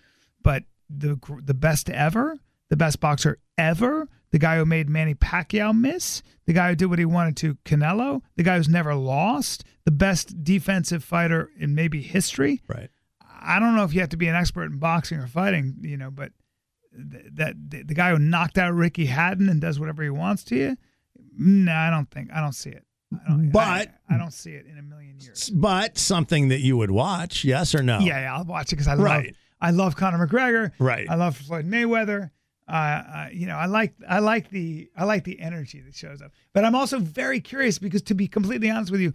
But 0.41 0.63
the 0.89 1.19
the 1.43 1.53
best 1.53 1.89
ever, 1.89 2.37
the 2.69 2.77
best 2.77 3.01
boxer 3.01 3.39
ever, 3.57 4.07
the 4.33 4.39
guy 4.39 4.57
who 4.57 4.65
made 4.65 4.89
Manny 4.89 5.13
Pacquiao 5.13 5.73
miss, 5.79 6.23
the 6.47 6.53
guy 6.53 6.69
who 6.69 6.75
did 6.75 6.87
what 6.87 6.97
he 6.99 7.05
wanted 7.05 7.37
to 7.37 7.53
Canelo, 7.65 8.21
the 8.35 8.41
guy 8.43 8.57
who's 8.57 8.67
never 8.67 8.95
lost, 8.95 9.63
the 9.85 9.91
best 9.91 10.43
defensive 10.43 11.03
fighter 11.03 11.51
in 11.57 11.75
maybe 11.75 12.01
history. 12.01 12.61
Right. 12.67 12.89
I 13.45 13.59
don't 13.59 13.75
know 13.75 13.83
if 13.83 13.93
you 13.93 13.99
have 13.99 14.09
to 14.09 14.17
be 14.17 14.27
an 14.27 14.35
expert 14.35 14.71
in 14.71 14.79
boxing 14.79 15.19
or 15.19 15.27
fighting, 15.27 15.75
you 15.81 15.97
know, 15.97 16.09
but 16.09 16.31
th- 17.11 17.25
that 17.35 17.55
the, 17.69 17.83
the 17.83 17.93
guy 17.93 18.09
who 18.11 18.17
knocked 18.17 18.57
out 18.57 18.73
Ricky 18.73 19.05
Hatton 19.05 19.49
and 19.49 19.61
does 19.61 19.79
whatever 19.79 20.01
he 20.01 20.09
wants 20.09 20.43
to 20.45 20.55
you, 20.55 20.77
no, 21.37 21.71
I 21.71 21.89
don't 21.91 22.09
think 22.09 22.31
I 22.33 22.41
don't 22.41 22.53
see 22.53 22.69
it. 22.71 22.83
I 23.13 23.29
don't, 23.29 23.51
But 23.51 23.89
I, 24.09 24.15
I 24.15 24.17
don't 24.17 24.33
see 24.33 24.53
it 24.53 24.65
in 24.65 24.79
a 24.79 24.81
million 24.81 25.19
years. 25.19 25.51
but 25.51 25.99
something 25.99 26.47
that 26.47 26.61
you 26.61 26.75
would 26.77 26.89
watch, 26.91 27.43
yes 27.45 27.75
or 27.75 27.83
no? 27.83 27.99
Yeah, 27.99 28.21
yeah, 28.21 28.35
I'll 28.35 28.45
watch 28.45 28.67
it 28.73 28.77
because 28.77 28.87
I 28.87 28.95
love 28.95 29.05
Right. 29.05 29.35
I 29.61 29.69
love 29.71 29.95
Conor 29.95 30.25
McGregor. 30.27 30.71
Right. 30.79 31.07
I 31.09 31.15
love 31.15 31.37
Floyd 31.37 31.65
Mayweather. 31.69 32.31
You 32.67 33.47
know, 33.47 33.57
I 33.57 33.65
like 33.65 33.93
I 34.07 34.19
like 34.19 34.49
the 34.49 34.89
I 34.95 35.05
like 35.05 35.23
the 35.23 35.39
energy 35.39 35.81
that 35.81 35.95
shows 35.95 36.21
up. 36.21 36.31
But 36.53 36.65
I'm 36.65 36.75
also 36.75 36.99
very 36.99 37.39
curious 37.39 37.79
because 37.79 38.01
to 38.03 38.15
be 38.15 38.27
completely 38.27 38.69
honest 38.69 38.91
with 38.91 39.01
you, 39.01 39.13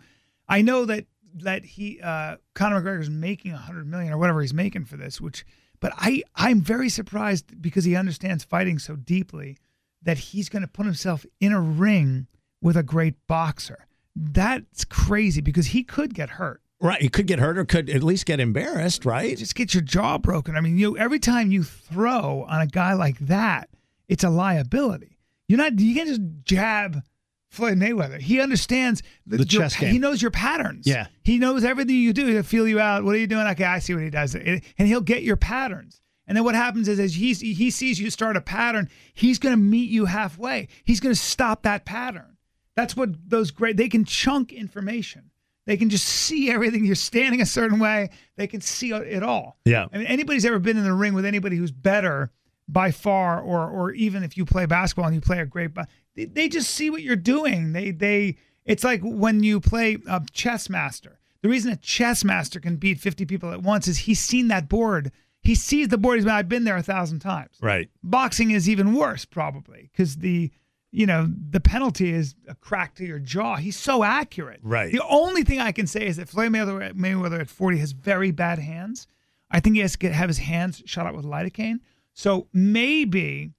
I 0.49 0.63
know 0.63 0.85
that 0.85 1.07
that 1.35 1.65
he 1.65 2.01
uh, 2.01 2.37
Conor 2.55 2.81
McGregor's 2.81 3.11
making 3.11 3.53
a 3.53 3.59
hundred 3.59 3.87
million 3.87 4.13
or 4.13 4.19
whatever 4.19 4.41
he's 4.41 4.55
making 4.55 4.85
for 4.85 4.97
this, 4.97 5.21
which 5.21 5.45
but 5.81 5.93
I 5.97 6.23
I'm 6.35 6.61
very 6.61 6.89
surprised 6.89 7.61
because 7.61 7.85
he 7.85 7.97
understands 7.97 8.45
fighting 8.45 8.79
so 8.79 8.97
deeply 8.97 9.59
that 10.03 10.19
he's 10.19 10.49
going 10.49 10.63
to 10.63 10.69
put 10.69 10.87
himself 10.87 11.27
in 11.41 11.53
a 11.53 11.61
ring 11.61 12.27
with 12.61 12.77
a 12.77 12.83
great 12.83 13.15
boxer. 13.27 13.87
That's 14.15 14.85
crazy 14.85 15.41
because 15.41 15.69
he 15.69 15.85
could 15.85 16.15
get 16.15 16.31
hurt. 16.31 16.61
Right. 16.81 17.03
You 17.03 17.11
could 17.11 17.27
get 17.27 17.41
hurt 17.41 17.59
or 17.59 17.65
could 17.65 17.91
at 17.91 18.03
least 18.05 18.25
get 18.27 18.39
embarrassed, 18.39 19.05
right? 19.05 19.37
Just 19.37 19.55
get 19.57 19.75
your 19.75 19.83
jaw 19.83 20.17
broken. 20.19 20.57
I 20.57 20.61
mean, 20.61 20.79
you 20.79 20.97
every 20.97 21.19
time 21.19 21.51
you 21.51 21.65
throw 21.65 22.45
on 22.49 22.61
a 22.61 22.67
guy 22.67 22.93
like 22.93 23.19
that, 23.21 23.69
it's 24.07 24.23
a 24.23 24.31
liability. 24.31 25.19
You're 25.49 25.59
not 25.59 25.79
you 25.81 25.95
can't 25.95 26.09
just 26.09 26.21
jab 26.45 27.03
Floyd 27.51 27.79
Mayweather. 27.79 28.21
He 28.21 28.41
understands 28.41 29.03
The 29.27 29.39
your- 29.39 29.47
chess 29.47 29.77
game. 29.77 29.91
He 29.91 29.99
knows 29.99 30.23
your 30.23 30.31
patterns. 30.31 30.87
Yeah. 30.87 31.07
He 31.25 31.39
knows 31.39 31.65
everything 31.65 31.97
you 31.97 32.13
do. 32.13 32.27
He'll 32.27 32.43
feel 32.45 32.69
you 32.69 32.79
out. 32.79 33.03
What 33.05 33.15
are 33.15 33.19
you 33.19 33.27
doing? 33.27 33.47
Okay, 33.49 33.65
I 33.65 33.81
see 33.81 33.95
what 33.95 34.03
he 34.05 34.11
does. 34.11 34.35
And 34.37 34.63
he'll 34.77 35.01
get 35.01 35.23
your 35.25 35.37
patterns. 35.37 36.01
And 36.29 36.37
then 36.37 36.45
what 36.45 36.55
happens 36.55 36.89
is, 36.89 37.01
as 37.01 37.15
he, 37.15 37.33
he 37.33 37.71
sees 37.71 37.99
you 37.99 38.11
start 38.11 38.37
a 38.37 38.43
pattern, 38.43 38.91
he's 39.15 39.39
going 39.39 39.55
to 39.55 39.61
meet 39.61 39.89
you 39.89 40.05
halfway. 40.05 40.69
He's 40.85 41.01
going 41.01 41.15
to 41.15 41.21
stop 41.21 41.63
that 41.63 41.87
pattern. 41.87 42.37
That's 42.77 42.95
what 42.95 43.09
those 43.29 43.51
great, 43.51 43.79
they 43.79 43.89
can 43.89 44.05
chunk 44.05 44.53
information. 44.53 45.31
They 45.69 45.77
can 45.77 45.91
just 45.91 46.07
see 46.07 46.51
everything. 46.51 46.87
You're 46.87 46.95
standing 46.95 47.43
a 47.43 47.47
certain 47.47 47.79
way. 47.79 48.09
They 48.37 48.47
can 48.47 48.63
see 48.63 48.91
it 48.91 49.23
all. 49.23 49.59
Yeah. 49.67 49.85
I 49.93 49.99
mean, 49.99 50.07
anybody's 50.07 50.47
ever 50.47 50.59
been 50.59 50.79
in 50.79 50.85
the 50.85 50.95
ring 50.95 51.13
with 51.13 51.27
anybody 51.27 51.57
who's 51.57 51.71
better 51.71 52.31
by 52.67 52.91
far, 52.91 53.39
or 53.39 53.69
or 53.69 53.93
even 53.93 54.23
if 54.23 54.35
you 54.39 54.47
play 54.47 54.65
basketball 54.65 55.05
and 55.05 55.15
you 55.15 55.21
play 55.21 55.41
a 55.41 55.45
great, 55.45 55.73
they, 56.17 56.25
they 56.25 56.49
just 56.49 56.71
see 56.71 56.89
what 56.89 57.03
you're 57.03 57.17
doing. 57.17 57.75
They 57.75 57.91
they 57.91 58.37
it's 58.65 58.83
like 58.83 59.03
when 59.03 59.43
you 59.43 59.61
play 59.61 59.99
a 60.09 60.23
chess 60.33 60.71
master. 60.71 61.21
The 61.43 61.51
reason 61.51 61.71
a 61.71 61.77
chess 61.77 62.25
master 62.25 62.61
can 62.61 62.77
beat 62.77 62.99
50 62.99 63.27
people 63.27 63.53
at 63.53 63.63
once 63.63 63.89
is 63.89 63.99
he's 63.99 64.21
seen 64.21 64.49
that 64.49 64.71
board. 64.71 65.13
He 65.43 65.55
sees 65.55 65.89
the 65.89 65.99
board. 65.99 66.17
He's 66.17 66.25
been, 66.25 66.35
I've 66.35 66.49
been 66.49 66.65
there 66.65 66.79
a 66.79 66.83
thousand 66.83 67.19
times. 67.19 67.59
Right. 67.61 67.91
Boxing 68.03 68.53
is 68.53 68.71
even 68.71 68.95
worse, 68.95 69.27
probably, 69.27 69.91
because 69.93 70.17
the 70.17 70.51
you 70.91 71.07
know, 71.07 71.31
the 71.51 71.61
penalty 71.61 72.13
is 72.13 72.35
a 72.49 72.55
crack 72.55 72.95
to 72.97 73.05
your 73.05 73.19
jaw. 73.19 73.57
He's 73.57 73.77
so 73.77 74.03
accurate. 74.03 74.61
Right. 74.63 74.91
The 74.91 75.05
only 75.09 75.45
thing 75.45 75.61
I 75.61 75.73
can 75.73 75.87
say 75.87 76.07
is 76.07 76.17
that 76.17 76.29
Floyd 76.29 76.51
Mayweather, 76.53 76.95
Mayweather 76.95 77.41
at 77.41 77.49
40 77.49 77.79
has 77.79 77.93
very 77.93 78.31
bad 78.31 78.59
hands. 78.59 79.07
I 79.51 79.61
think 79.61 79.77
he 79.77 79.83
has 79.83 79.93
to 79.93 79.99
get, 79.99 80.13
have 80.13 80.29
his 80.29 80.39
hands 80.39 80.83
shot 80.87 81.07
out 81.07 81.15
with 81.15 81.25
lidocaine. 81.25 81.81
So 82.15 82.49
maybe 82.53 83.53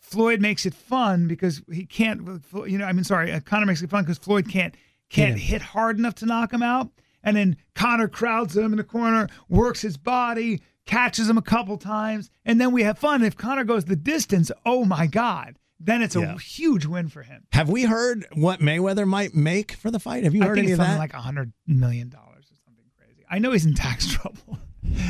Floyd 0.00 0.40
makes 0.40 0.66
it 0.66 0.74
fun 0.74 1.28
because 1.28 1.62
he 1.70 1.84
can't. 1.84 2.42
You 2.66 2.78
know, 2.78 2.86
I 2.86 2.92
mean, 2.92 3.04
sorry, 3.04 3.32
uh, 3.32 3.40
Conor 3.40 3.66
makes 3.66 3.82
it 3.82 3.90
fun 3.90 4.04
because 4.04 4.18
Floyd 4.18 4.48
can't 4.48 4.74
can't 5.10 5.38
hit 5.38 5.62
hard 5.62 5.98
enough 5.98 6.14
to 6.16 6.26
knock 6.26 6.52
him 6.52 6.62
out. 6.62 6.90
And 7.22 7.36
then 7.36 7.56
Conor 7.74 8.08
crowds 8.08 8.56
him 8.56 8.72
in 8.72 8.76
the 8.76 8.84
corner, 8.84 9.28
works 9.48 9.82
his 9.82 9.96
body, 9.96 10.62
catches 10.86 11.28
him 11.28 11.36
a 11.36 11.42
couple 11.42 11.76
times, 11.76 12.30
and 12.44 12.60
then 12.60 12.72
we 12.72 12.82
have 12.84 12.98
fun. 12.98 13.22
If 13.22 13.36
Conor 13.36 13.64
goes 13.64 13.84
the 13.84 13.96
distance, 13.96 14.50
oh 14.64 14.84
my 14.84 15.06
God, 15.06 15.58
then 15.80 16.02
it's 16.02 16.16
a 16.16 16.20
Yeah. 16.20 16.38
huge 16.38 16.86
win 16.86 17.08
for 17.08 17.22
him. 17.22 17.44
Have 17.52 17.68
we 17.68 17.84
heard 17.84 18.26
what 18.34 18.60
Mayweather 18.60 19.06
might 19.06 19.34
make 19.34 19.72
for 19.72 19.90
the 19.90 20.00
fight? 20.00 20.24
Have 20.24 20.34
you 20.34 20.42
I 20.42 20.46
heard 20.46 20.54
think 20.56 20.64
any 20.64 20.72
it's 20.72 20.80
of 20.80 20.84
something 20.86 20.94
that? 20.96 21.00
like 21.00 21.14
a 21.14 21.20
hundred 21.20 21.52
million 21.66 22.08
dollars 22.08 22.46
or 22.50 22.56
something 22.64 22.84
crazy. 22.98 23.24
I 23.30 23.38
know 23.38 23.52
he's 23.52 23.64
in 23.66 23.74
tax 23.74 24.06
trouble. 24.12 24.58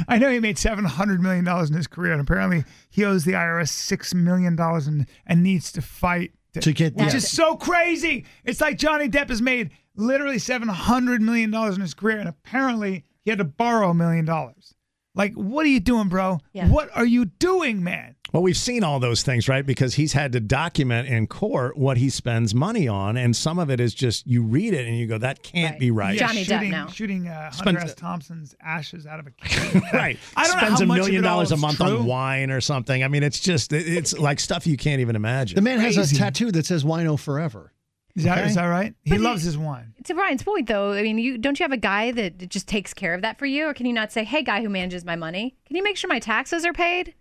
I 0.09 0.19
know 0.19 0.31
he 0.31 0.41
made 0.41 0.59
seven 0.59 0.85
hundred 0.85 1.23
million 1.23 1.45
dollars 1.45 1.71
in 1.71 1.77
his 1.77 1.87
career, 1.87 2.13
and 2.13 2.21
apparently 2.21 2.65
he 2.91 3.05
owes 3.05 3.25
the 3.25 3.33
IRS 3.33 3.69
six 3.71 4.13
million 4.15 4.57
dollars 4.57 4.87
and 4.87 5.07
and 5.27 5.43
needs 5.43 5.71
to 5.73 5.81
fight 5.83 6.33
To 6.61 6.73
get- 6.73 6.95
which 6.97 7.09
yeah. 7.11 7.17
is 7.17 7.31
so 7.31 7.57
crazy. 7.57 8.25
It's 8.45 8.61
like 8.61 8.77
Johnny 8.79 9.09
Depp 9.09 9.29
has 9.29 9.41
made 9.41 9.71
literally 9.95 10.39
seven 10.39 10.69
hundred 10.69 11.23
million 11.23 11.51
dollars 11.51 11.77
in 11.77 11.83
his 11.83 11.95
career, 11.95 12.19
and 12.19 12.29
apparently 12.29 13.05
he 13.23 13.31
had 13.31 13.39
to 13.39 13.45
borrow 13.45 13.91
a 13.91 13.95
million 13.95 14.25
dollars. 14.25 14.75
Like, 15.15 15.35
what 15.35 15.65
are 15.67 15.69
you 15.71 15.81
doing, 15.81 16.09
bro? 16.09 16.39
What 16.53 16.91
are 16.95 17.07
you 17.07 17.25
doing, 17.25 17.83
man? 17.83 18.15
Well, 18.33 18.43
we've 18.43 18.57
seen 18.57 18.85
all 18.85 19.01
those 19.01 19.23
things, 19.23 19.49
right? 19.49 19.65
Because 19.65 19.95
he's 19.95 20.13
had 20.13 20.33
to 20.33 20.41
document 20.41 21.09
in 21.09 21.27
court 21.27 21.79
what 21.79 21.97
he 21.97 22.11
spends 22.11 22.55
money 22.55 22.87
on, 22.87 23.17
and 23.17 23.35
some 23.35 23.59
of 23.59 23.71
it 23.71 23.81
is 23.81 23.95
just 23.95 24.27
you 24.27 24.43
read 24.43 24.75
it 24.75 24.87
and 24.87 24.97
you 24.99 25.07
go, 25.07 25.17
"That 25.19 25.43
can't 25.43 25.79
be 25.79 25.91
right." 25.91 26.19
Yeah, 26.19 26.29
shooting, 26.29 26.75
Shooting 26.93 27.29
uh, 27.29 27.51
Spends- 27.51 27.79
Hunter 27.79 27.81
S. 27.81 27.95
Thompson's 27.95 28.55
ashes 28.63 29.07
out 29.07 29.19
of 29.19 29.27
a 29.27 29.31
cannon. 29.31 29.83
right. 29.93 30.19
I 30.37 30.47
don't 30.47 30.59
Spends 30.59 30.81
know 30.81 30.85
a 30.85 30.87
how 30.87 30.87
much 30.87 30.97
million 30.99 31.19
of 31.21 31.25
it 31.25 31.29
all 31.29 31.35
dollars 31.37 31.53
a 31.53 31.57
month 31.57 31.77
true. 31.79 31.87
on 31.99 32.05
wine 32.07 32.51
or 32.51 32.61
something. 32.61 33.03
I 33.03 33.09
mean, 33.09 33.23
it's 33.23 33.41
just 33.41 33.73
it's 33.73 34.19
like 34.19 34.41
stuff 34.41 34.67
you 34.67 34.77
can't 34.77 35.01
even 35.01 35.17
imagine. 35.17 35.55
The 35.57 35.63
man 35.63 35.79
has 35.81 35.97
a 35.97 36.15
tattoo 36.15 36.53
that 36.53 36.67
says 36.67 36.85
"Wino 36.85 37.19
Forever." 37.19 37.73
Is 38.15 38.25
that, 38.25 38.39
Okay? 38.39 38.49
is 38.49 38.57
that 38.57 38.65
right? 38.65 38.95
He 39.05 39.17
loves 39.17 39.45
his 39.45 39.57
wine. 39.57 39.95
To 40.05 40.15
Bryan's 40.15 40.43
point, 40.43 40.67
though, 40.67 40.93
I 40.93 41.03
mean, 41.03 41.19
you 41.19 41.39
don't 41.39 41.59
you 41.61 41.63
have 41.65 41.73
a 41.73 41.77
guy 41.77 42.11
that 42.11 42.49
just 42.49 42.67
takes 42.67 42.93
care 42.93 43.15
of 43.15 43.23
that 43.23 43.39
for 43.39 43.47
you, 43.47 43.67
or 43.69 43.75
can 43.75 43.87
you 43.87 43.93
not 43.93 44.11
say, 44.13 44.25
"Hey, 44.25 44.43
guy 44.43 44.61
who 44.61 44.69
manages 44.69 45.05
my 45.05 45.15
money, 45.17 45.55
can 45.67 45.77
you 45.77 45.83
make 45.85 45.97
sure 45.97 46.09
my 46.09 46.19
taxes 46.19 46.65
are 46.67 46.73
paid?" 46.73 47.15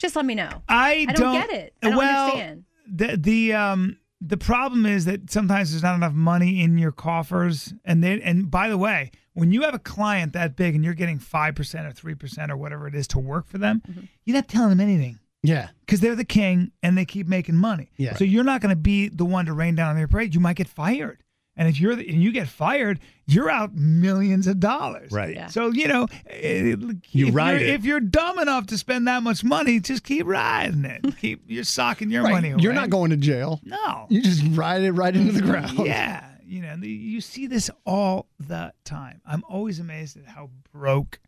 Just 0.00 0.16
let 0.16 0.24
me 0.24 0.34
know. 0.34 0.50
I, 0.68 1.06
I 1.08 1.12
don't 1.12 1.34
get 1.34 1.50
it. 1.50 1.74
I 1.82 1.88
don't 1.90 1.96
well, 1.98 2.24
understand. 2.26 2.64
The 2.92 3.16
the 3.16 3.52
um 3.52 3.98
the 4.20 4.36
problem 4.36 4.84
is 4.86 5.04
that 5.04 5.30
sometimes 5.30 5.70
there's 5.70 5.82
not 5.82 5.94
enough 5.94 6.12
money 6.12 6.60
in 6.62 6.76
your 6.78 6.92
coffers, 6.92 7.72
and 7.84 8.02
then 8.02 8.20
and 8.22 8.50
by 8.50 8.68
the 8.68 8.76
way, 8.78 9.10
when 9.34 9.52
you 9.52 9.62
have 9.62 9.74
a 9.74 9.78
client 9.78 10.32
that 10.32 10.56
big 10.56 10.74
and 10.74 10.84
you're 10.84 10.94
getting 10.94 11.18
five 11.18 11.54
percent 11.54 11.86
or 11.86 11.92
three 11.92 12.14
percent 12.14 12.50
or 12.50 12.56
whatever 12.56 12.88
it 12.88 12.94
is 12.94 13.06
to 13.08 13.18
work 13.18 13.46
for 13.46 13.58
them, 13.58 13.82
Mm-hmm. 13.88 14.00
you're 14.24 14.34
not 14.34 14.48
telling 14.48 14.70
them 14.70 14.80
anything. 14.80 15.18
Yeah. 15.42 15.68
Because 15.80 16.00
they're 16.00 16.14
the 16.16 16.24
king 16.24 16.70
and 16.82 16.98
they 16.98 17.06
keep 17.06 17.26
making 17.26 17.54
money. 17.54 17.90
Yeah. 17.96 18.14
So 18.16 18.24
you're 18.24 18.44
not 18.44 18.60
going 18.60 18.70
to 18.70 18.76
be 18.76 19.08
the 19.08 19.24
one 19.24 19.46
to 19.46 19.54
rain 19.54 19.74
down 19.74 19.88
on 19.88 19.96
their 19.96 20.06
parade. 20.06 20.34
You 20.34 20.40
might 20.40 20.56
get 20.56 20.68
fired. 20.68 21.22
And 21.60 21.68
if 21.68 21.78
you're 21.78 21.94
the, 21.94 22.08
and 22.08 22.22
you 22.22 22.32
get 22.32 22.48
fired, 22.48 23.00
you're 23.26 23.50
out 23.50 23.74
millions 23.74 24.46
of 24.46 24.60
dollars. 24.60 25.12
Right. 25.12 25.34
Yeah. 25.36 25.48
So 25.48 25.68
you 25.68 25.88
know, 25.88 26.06
eh, 26.26 26.74
You 27.10 27.28
if 27.28 27.34
ride 27.34 27.60
you're, 27.60 27.60
it. 27.60 27.68
If 27.74 27.84
you're 27.84 28.00
dumb 28.00 28.38
enough 28.38 28.66
to 28.68 28.78
spend 28.78 29.06
that 29.08 29.22
much 29.22 29.44
money, 29.44 29.78
just 29.78 30.02
keep 30.02 30.26
riding 30.26 30.86
it. 30.86 31.04
keep 31.20 31.42
you're 31.46 31.64
socking 31.64 32.10
your 32.10 32.22
Right. 32.22 32.32
money 32.32 32.50
away. 32.52 32.62
You're 32.62 32.72
not 32.72 32.88
going 32.88 33.10
to 33.10 33.18
jail. 33.18 33.60
No. 33.62 34.06
You 34.08 34.22
just 34.22 34.42
ride 34.56 34.80
it 34.80 34.92
right 34.92 35.14
into 35.14 35.32
the 35.32 35.42
ground. 35.42 35.78
Yeah. 35.86 36.24
You 36.46 36.62
know, 36.62 36.74
you 36.82 37.20
see 37.20 37.46
this 37.46 37.70
all 37.86 38.26
the 38.40 38.72
time. 38.84 39.20
I'm 39.26 39.44
always 39.48 39.78
amazed 39.80 40.16
at 40.16 40.26
how 40.26 40.48
broke 40.72 41.20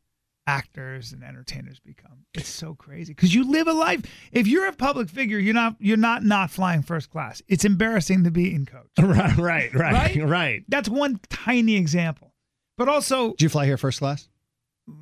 actors 0.47 1.13
and 1.13 1.23
entertainers 1.23 1.79
become. 1.81 2.25
It's 2.35 2.49
so 2.49 2.75
crazy 2.75 3.13
because 3.15 3.35
you 3.35 3.49
live 3.51 3.69
a 3.69 3.73
life. 3.73 4.03
If 4.33 4.47
you're 4.47 4.67
a 4.67 4.73
public 4.73 5.09
figure, 5.09 5.39
you're 5.39 5.55
not 5.55 5.77
you're 5.79 5.97
not 5.97 6.25
not 6.25 6.51
flying 6.51 6.83
first 6.83 7.11
class. 7.11 7.43
It's 7.49 7.65
embarrassing 7.65 8.25
to 8.25 8.31
be 8.31 8.55
in 8.55 8.67
coach. 8.67 8.89
right, 9.01 9.37
right, 9.37 9.75
right, 9.75 9.93
Right? 9.93 10.17
right. 10.29 10.65
That's 10.69 10.89
one 10.89 11.21
tiny 11.31 11.77
example. 11.77 12.35
But 12.79 12.89
also, 12.89 13.31
Did 13.33 13.43
you 13.43 13.49
fly 13.49 13.67
here 13.67 13.77
first 13.77 13.99
class? 13.99 14.29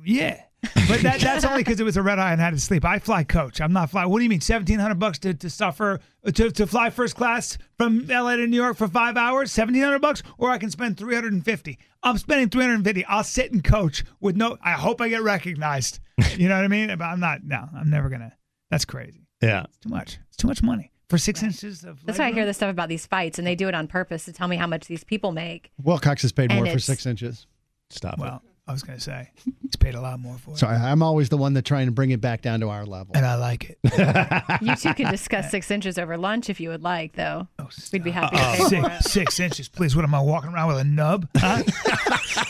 yeah. 0.05 0.41
But 0.61 1.01
that, 1.01 1.19
that's 1.19 1.43
only 1.43 1.63
because 1.63 1.79
it 1.79 1.83
was 1.83 1.97
a 1.97 2.01
red 2.01 2.19
eye 2.19 2.33
and 2.33 2.41
I 2.41 2.45
had 2.45 2.53
to 2.53 2.59
sleep. 2.59 2.85
I 2.85 2.99
fly 2.99 3.23
coach. 3.23 3.59
I'm 3.61 3.73
not 3.73 3.89
fly. 3.89 4.05
What 4.05 4.19
do 4.19 4.23
you 4.23 4.29
mean, 4.29 4.41
seventeen 4.41 4.79
hundred 4.79 4.99
bucks 4.99 5.17
to, 5.19 5.33
to 5.33 5.49
suffer 5.49 5.99
to, 6.25 6.51
to 6.51 6.67
fly 6.67 6.89
first 6.91 7.15
class 7.15 7.57
from 7.77 8.05
LA 8.07 8.35
to 8.35 8.45
New 8.45 8.57
York 8.57 8.77
for 8.77 8.87
five 8.87 9.17
hours? 9.17 9.51
Seventeen 9.51 9.81
hundred 9.81 10.01
bucks, 10.01 10.21
or 10.37 10.49
I 10.49 10.57
can 10.59 10.69
spend 10.69 10.97
three 10.97 11.15
hundred 11.15 11.33
and 11.33 11.43
fifty. 11.43 11.79
I'm 12.03 12.17
spending 12.17 12.49
three 12.49 12.61
hundred 12.61 12.75
and 12.75 12.85
fifty. 12.85 13.05
I'll 13.05 13.23
sit 13.23 13.51
and 13.51 13.63
coach 13.63 14.03
with 14.19 14.35
no. 14.35 14.57
I 14.63 14.73
hope 14.73 15.01
I 15.01 15.09
get 15.09 15.23
recognized. 15.23 15.99
You 16.37 16.47
know 16.47 16.55
what 16.55 16.65
I 16.65 16.67
mean? 16.67 16.89
But 16.89 17.05
I'm 17.05 17.19
not. 17.19 17.43
No, 17.43 17.67
I'm 17.75 17.89
never 17.89 18.09
gonna. 18.09 18.33
That's 18.69 18.85
crazy. 18.85 19.27
Yeah. 19.41 19.63
It's 19.63 19.77
too 19.77 19.89
much. 19.89 20.19
It's 20.27 20.37
too 20.37 20.47
much 20.47 20.61
money 20.61 20.91
for 21.09 21.17
six 21.17 21.41
inches 21.41 21.83
of. 21.83 22.05
That's 22.05 22.19
why 22.19 22.27
I 22.27 22.31
hear 22.31 22.45
this 22.45 22.57
stuff 22.57 22.69
about 22.69 22.89
these 22.89 23.05
fights, 23.07 23.39
and 23.39 23.47
they 23.47 23.55
do 23.55 23.67
it 23.67 23.73
on 23.73 23.87
purpose 23.87 24.25
to 24.25 24.33
tell 24.33 24.47
me 24.47 24.57
how 24.57 24.67
much 24.67 24.85
these 24.87 25.03
people 25.03 25.31
make. 25.31 25.71
Wilcox 25.81 26.21
has 26.21 26.31
paid 26.31 26.51
And 26.51 26.63
more 26.63 26.71
for 26.73 26.79
six 26.79 27.05
inches. 27.05 27.47
Stop 27.89 28.19
Well, 28.19 28.41
I 28.67 28.73
was 28.73 28.83
gonna 28.83 28.99
say 28.99 29.31
it's 29.65 29.75
paid 29.75 29.95
a 29.95 30.01
lot 30.01 30.19
more 30.19 30.37
for 30.37 30.51
it, 30.51 30.57
Sorry, 30.57 30.77
I'm 30.77 31.01
always 31.01 31.29
the 31.29 31.35
one 31.37 31.53
that 31.55 31.65
trying 31.65 31.87
to 31.87 31.91
bring 31.91 32.11
it 32.11 32.21
back 32.21 32.41
down 32.41 32.59
to 32.61 32.69
our 32.69 32.85
level. 32.85 33.13
and 33.15 33.25
I 33.25 33.35
like 33.35 33.69
it. 33.71 33.79
You 34.61 34.75
two 34.75 34.93
can 34.93 35.09
discuss 35.11 35.49
six 35.49 35.71
inches 35.71 35.97
over 35.97 36.15
lunch 36.17 36.49
if 36.49 36.59
you 36.59 36.69
would 36.69 36.83
like, 36.83 37.13
though. 37.13 37.47
Oh, 37.57 37.67
We'd 37.91 38.03
be 38.03 38.11
happy 38.11 38.35
to 38.37 38.41
Uh-oh. 38.41 38.69
pay 38.69 38.81
for 38.81 38.89
Six, 38.89 39.05
it. 39.05 39.09
six 39.09 39.39
inches, 39.39 39.69
please. 39.69 39.95
What 39.95 40.05
am 40.05 40.13
I 40.13 40.21
walking 40.21 40.51
around 40.53 40.67
with 40.67 40.77
a 40.77 40.83
nub? 40.83 41.27
Huh? 41.35 41.63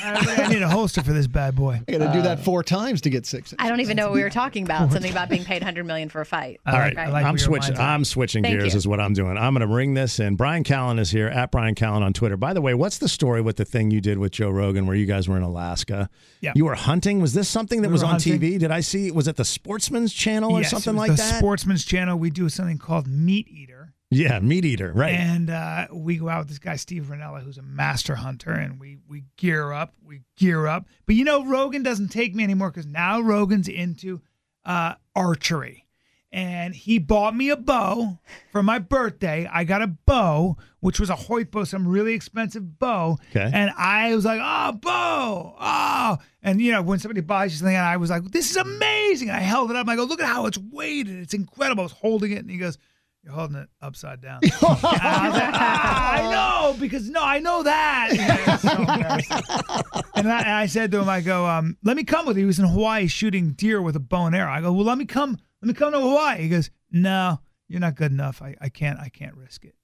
I 0.03 0.47
need 0.49 0.61
a 0.61 0.67
holster 0.69 1.01
for 1.01 1.13
this 1.13 1.27
bad 1.27 1.55
boy. 1.55 1.81
I 1.87 1.91
got 1.91 2.11
to 2.11 2.13
do 2.13 2.21
that 2.23 2.39
uh, 2.39 2.41
four 2.41 2.63
times 2.63 3.01
to 3.01 3.09
get 3.09 3.25
six. 3.25 3.53
Inches. 3.53 3.65
I 3.65 3.69
don't 3.69 3.79
even 3.79 3.95
know 3.95 4.07
what 4.07 4.13
we 4.13 4.23
were 4.23 4.29
talking 4.29 4.63
about. 4.63 4.91
Something 4.91 5.11
about 5.11 5.29
being 5.29 5.43
paid 5.45 5.61
100 5.61 5.85
million 5.85 6.09
for 6.09 6.19
a 6.21 6.25
fight. 6.25 6.59
All 6.65 6.73
right, 6.73 6.95
Right. 6.95 7.25
I'm 7.25 7.37
switching. 7.37 7.77
I'm 7.77 8.03
switching 8.03 8.43
Thank 8.43 8.59
gears. 8.59 8.73
you. 8.73 8.77
Is 8.77 8.87
what 8.87 8.99
I'm 8.99 9.13
doing. 9.13 9.37
I'm 9.37 9.53
going 9.53 9.61
to 9.61 9.67
bring 9.67 9.93
this 9.93 10.19
in. 10.19 10.35
Bryan 10.35 10.63
Callen 10.63 10.99
is 10.99 11.11
here 11.11 11.27
at 11.27 11.51
Bryan 11.51 11.75
Callen 11.75 12.01
on 12.01 12.13
Twitter. 12.13 12.35
By 12.37 12.53
the 12.53 12.61
way, 12.61 12.73
what's 12.73 12.97
the 12.97 13.07
story 13.09 13.41
with 13.41 13.55
the 13.57 13.65
thing 13.65 13.91
you 13.91 14.01
did 14.01 14.17
with 14.17 14.33
Joe 14.33 14.49
Rogan, 14.49 14.85
where 14.85 14.95
you 14.95 15.05
guys 15.05 15.27
were 15.29 15.37
in 15.37 15.43
Alaska? 15.43 16.09
Yeah. 16.41 16.53
You 16.55 16.65
were 16.65 16.75
hunting. 16.75 17.21
Was 17.21 17.33
this 17.33 17.47
something 17.49 17.81
that 17.83 17.89
We 17.89 17.93
was 17.93 18.03
on 18.03 18.11
hunting. 18.11 18.39
TV? 18.39 18.57
Did 18.59 18.71
I 18.71 18.79
see? 18.79 19.11
Was 19.11 19.27
it 19.27 19.35
the 19.35 19.45
Sportsman's 19.45 20.11
Channel 20.13 20.51
or 20.53 20.61
Yes, 20.61 20.71
something 20.71 20.95
like 20.95 21.11
the 21.11 21.17
that? 21.17 21.37
Sportsman's 21.39 21.85
Channel. 21.85 22.17
We 22.17 22.29
do 22.29 22.49
something 22.49 22.77
called 22.77 23.07
MeatEater. 23.07 23.89
yeah, 24.09 24.39
meat 24.39 24.65
eater. 24.65 24.91
Right. 24.93 25.13
And 25.13 25.49
uh, 25.49 25.87
we 25.93 26.17
go 26.17 26.27
out 26.29 26.39
with 26.39 26.49
this 26.49 26.59
guy 26.59 26.75
Steve 26.75 27.03
Rinella, 27.11 27.41
who's 27.43 27.57
a 27.57 27.61
master 27.61 28.15
hunter, 28.15 28.51
and 28.51 28.79
we 28.79 28.97
we 29.07 29.23
gear 29.37 29.71
up, 29.71 29.93
we 30.03 30.21
gear 30.37 30.67
up. 30.67 30.87
But 31.05 31.15
you 31.15 31.23
know, 31.23 31.45
Rogan 31.45 31.83
doesn't 31.83 32.09
take 32.09 32.33
me 32.35 32.43
anymore 32.43 32.71
because 32.71 32.85
now 32.87 33.21
Rogan's 33.21 33.67
into 33.67 34.21
uh, 34.65 34.95
archery, 35.15 35.85
and 36.31 36.73
he 36.73 36.97
bought 36.97 37.35
me 37.35 37.49
a 37.49 37.57
bow 37.57 38.19
for 38.51 38.63
my 38.63 38.79
birthday. 38.79 39.49
I 39.51 39.65
got 39.65 39.81
a 39.81 39.87
bow, 39.87 40.57
which 40.79 40.99
was 40.99 41.09
a 41.09 41.15
Hoyt 41.15 41.51
bow, 41.51 41.65
some 41.65 41.87
really 41.87 42.13
expensive 42.13 42.79
bow. 42.79 43.17
Okay. 43.31 43.49
And 43.53 43.71
I 43.77 44.15
was 44.15 44.23
like, 44.23 44.39
oh, 44.41 44.71
bow, 44.73 45.55
oh. 45.59 46.17
And, 46.41 46.61
you 46.61 46.71
know, 46.71 46.81
when 46.81 46.99
somebody 46.99 47.21
buys 47.21 47.51
you 47.51 47.57
something, 47.57 47.75
and 47.75 47.85
I 47.85 47.97
was 47.97 48.09
like, 48.09 48.23
this 48.31 48.49
is 48.49 48.57
amazing. 48.57 49.29
And 49.29 49.37
I 49.37 49.41
held 49.41 49.71
it 49.71 49.75
up. 49.75 49.81
And 49.81 49.91
I 49.91 49.95
go, 49.95 50.05
look 50.05 50.21
at 50.21 50.27
how 50.27 50.45
it's 50.45 50.57
weighted. 50.57 51.19
It's 51.19 51.33
incredible. 51.33 51.81
I 51.81 51.85
was 51.85 51.91
holding 51.91 52.31
it. 52.31 52.39
And 52.39 52.49
he 52.49 52.57
goes, 52.57 52.77
you're 53.23 53.33
holding 53.33 53.57
it 53.57 53.69
upside 53.81 54.21
down. 54.21 54.39
I 54.61 55.29
like, 55.29 55.53
ah, 55.53 56.11
I 56.13 56.31
know, 56.31 56.79
because 56.79 57.09
no, 57.09 57.21
I 57.21 57.39
know 57.39 57.61
that. 57.61 58.59
So 58.61 58.69
and, 60.15 60.31
I, 60.31 60.39
and 60.39 60.49
I 60.49 60.65
said 60.65 60.91
to 60.91 61.01
him, 61.01 61.09
I 61.09 61.21
go, 61.21 61.45
um, 61.45 61.77
let 61.83 61.97
me 61.97 62.03
come 62.03 62.25
with 62.25 62.37
you. 62.37 62.43
He 62.43 62.47
was 62.47 62.57
in 62.57 62.65
Hawaii 62.65 63.07
shooting 63.07 63.51
deer 63.51 63.81
with 63.81 63.95
a 63.95 63.99
bow 63.99 64.25
and 64.25 64.35
arrow. 64.35 64.51
I 64.51 64.61
go, 64.61 64.71
well, 64.71 64.85
let 64.85 64.97
me 64.97 65.05
come, 65.05 65.37
let 65.61 65.67
me 65.67 65.73
come 65.73 65.91
to 65.93 65.99
Hawaii. 65.99 66.41
He 66.41 66.49
goes, 66.49 66.69
no, 66.91 67.39
you're 67.67 67.79
not 67.79 67.95
good 67.95 68.11
enough. 68.11 68.41
I, 68.41 68.55
I 68.61 68.69
can't, 68.69 68.99
I 68.99 69.09
can't 69.09 69.35
risk 69.35 69.63
it. 69.65 69.75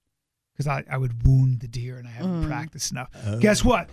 Because 0.52 0.66
I, 0.66 0.84
I 0.90 0.98
would 0.98 1.24
wound 1.26 1.60
the 1.60 1.68
deer 1.68 1.98
and 1.98 2.06
I 2.08 2.10
haven't 2.10 2.44
practiced 2.46 2.90
enough. 2.90 3.10
Oh. 3.26 3.38
Guess 3.38 3.64
what? 3.64 3.90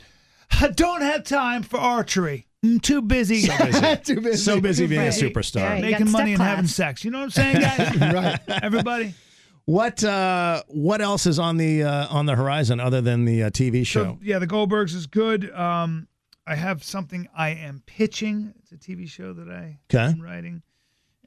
I 0.59 0.69
don't 0.69 1.01
have 1.01 1.23
time 1.23 1.61
for 1.63 1.77
archery. 1.79 2.47
I'm 2.63 2.79
too 2.79 3.01
busy. 3.03 3.41
So 3.41 3.55
busy. 3.65 3.95
Too 4.03 4.21
busy. 4.21 4.37
So 4.37 4.59
busy 4.59 4.87
being 4.87 5.01
a 5.01 5.11
superstar. 5.11 5.75
Yeah, 5.75 5.81
Making 5.81 6.09
money 6.11 6.31
and 6.31 6.37
class. 6.39 6.49
having 6.55 6.67
sex. 6.67 7.03
You 7.05 7.11
know 7.11 7.19
what 7.19 7.25
I'm 7.25 7.29
saying, 7.29 7.59
guys? 7.59 7.95
Right. 8.13 8.39
Everybody. 8.63 9.13
What 9.65 10.03
uh, 10.03 10.63
What 10.69 11.01
else 11.01 11.27
is 11.27 11.37
on 11.37 11.57
the 11.57 11.83
uh, 11.83 12.07
on 12.09 12.25
the 12.25 12.35
horizon 12.35 12.79
other 12.79 13.01
than 13.01 13.25
the 13.25 13.43
uh, 13.43 13.49
TV 13.51 13.85
show? 13.85 14.03
So, 14.03 14.19
yeah, 14.23 14.39
the 14.39 14.47
Goldbergs 14.47 14.95
is 14.95 15.05
good. 15.07 15.51
Um, 15.53 16.07
I 16.47 16.55
have 16.55 16.83
something 16.83 17.27
I 17.35 17.49
am 17.49 17.81
pitching. 17.85 18.53
It's 18.61 18.71
a 18.71 18.77
TV 18.77 19.07
show 19.09 19.33
that 19.33 19.49
I 19.49 19.79
Okay. 19.93 20.03
am 20.11 20.21
writing, 20.21 20.61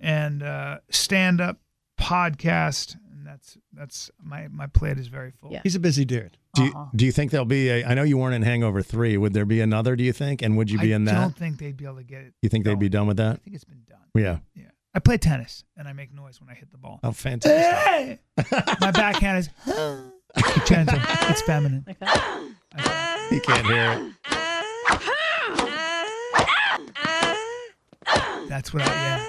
and 0.01 0.43
uh, 0.43 0.79
stand 0.91 1.41
up 1.41 1.59
podcast, 1.99 2.97
and 3.13 3.27
that's 3.27 3.57
that's 3.73 4.11
my 4.23 4.49
my 4.49 4.67
plate 4.67 4.99
is 4.99 5.09
very 5.09 5.31
full. 5.31 5.51
Yeah. 5.53 5.61
He's 5.63 5.75
a 5.75 5.81
busy 5.81 6.05
dude. 6.05 6.37
do 6.55 6.65
you, 6.65 6.71
Uh-huh. 6.71 6.87
Do 6.95 7.05
you 7.05 7.13
think 7.13 7.31
there'll 7.31 7.45
be 7.47 7.69
a? 7.69 7.85
I 7.85 7.95
know 7.95 8.03
you 8.05 8.17
weren't 8.19 8.35
in 8.35 8.43
Hangover 8.43 8.83
Three. 8.83 9.17
Would 9.17 9.33
there 9.35 9.45
be 9.47 9.61
another? 9.61 9.97
Do 9.97 10.05
you 10.05 10.13
think? 10.13 10.43
And 10.43 10.57
would 10.57 10.71
you 10.71 10.79
be 10.79 10.93
I 10.93 10.97
in 10.97 11.05
that? 11.07 11.17
I 11.17 11.21
don't 11.21 11.37
think 11.37 11.59
they'd 11.59 11.77
be 11.77 11.85
able 11.85 11.97
to 11.97 12.05
get 12.05 12.23
it. 12.23 12.35
you 12.43 12.49
think 12.49 12.65
they'd 12.65 12.79
be 12.79 12.89
done 12.89 13.07
with 13.07 13.17
that? 13.19 13.35
I 13.35 13.37
think 13.37 13.55
it's 13.57 13.65
been 13.65 13.83
done. 13.89 13.99
Yeah. 14.15 14.39
Yeah, 14.55 14.71
I 14.95 14.99
play 15.01 15.17
tennis 15.19 15.65
and 15.77 15.87
I 15.89 15.93
make 15.93 16.13
noise 16.13 16.41
when 16.41 16.49
I 16.51 16.55
hit 16.55 16.71
the 16.73 16.79
ball. 16.79 17.01
Oh, 17.05 17.13
fantastic. 17.13 18.21
My 18.81 18.91
backhand 18.91 19.39
is 19.39 19.49
gentle. 20.67 20.99
It's 21.29 21.43
feminine. 21.43 21.85
You 23.31 23.41
can't 23.41 23.67
hear 23.67 23.93
it. 23.93 24.15
That's 28.49 28.73
what 28.73 28.83
I 28.83 28.87
yeah. 28.87 29.27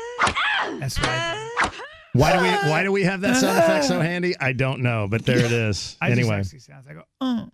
That's 0.80 1.00
what 1.00 1.10
I 1.10 1.50
do. 1.64 1.70
Why 2.14 2.34
do 2.34 2.42
we 2.42 2.50
why 2.72 2.84
do 2.84 2.92
we 2.92 3.04
have 3.04 3.22
that 3.22 3.36
sound 3.38 3.58
effect 3.60 3.86
so 3.86 4.00
handy? 4.02 4.36
I 4.40 4.54
don't 4.54 4.82
know, 4.82 5.08
but 5.10 5.26
there 5.26 5.38
it 5.38 5.52
is. 5.52 5.96
I 6.02 6.10
just 6.10 6.20
anyway. 6.20 6.36
actually 6.40 6.60
sounds. 6.60 6.88
I 6.90 6.94
go. 6.94 7.04
Uh. 7.22 7.46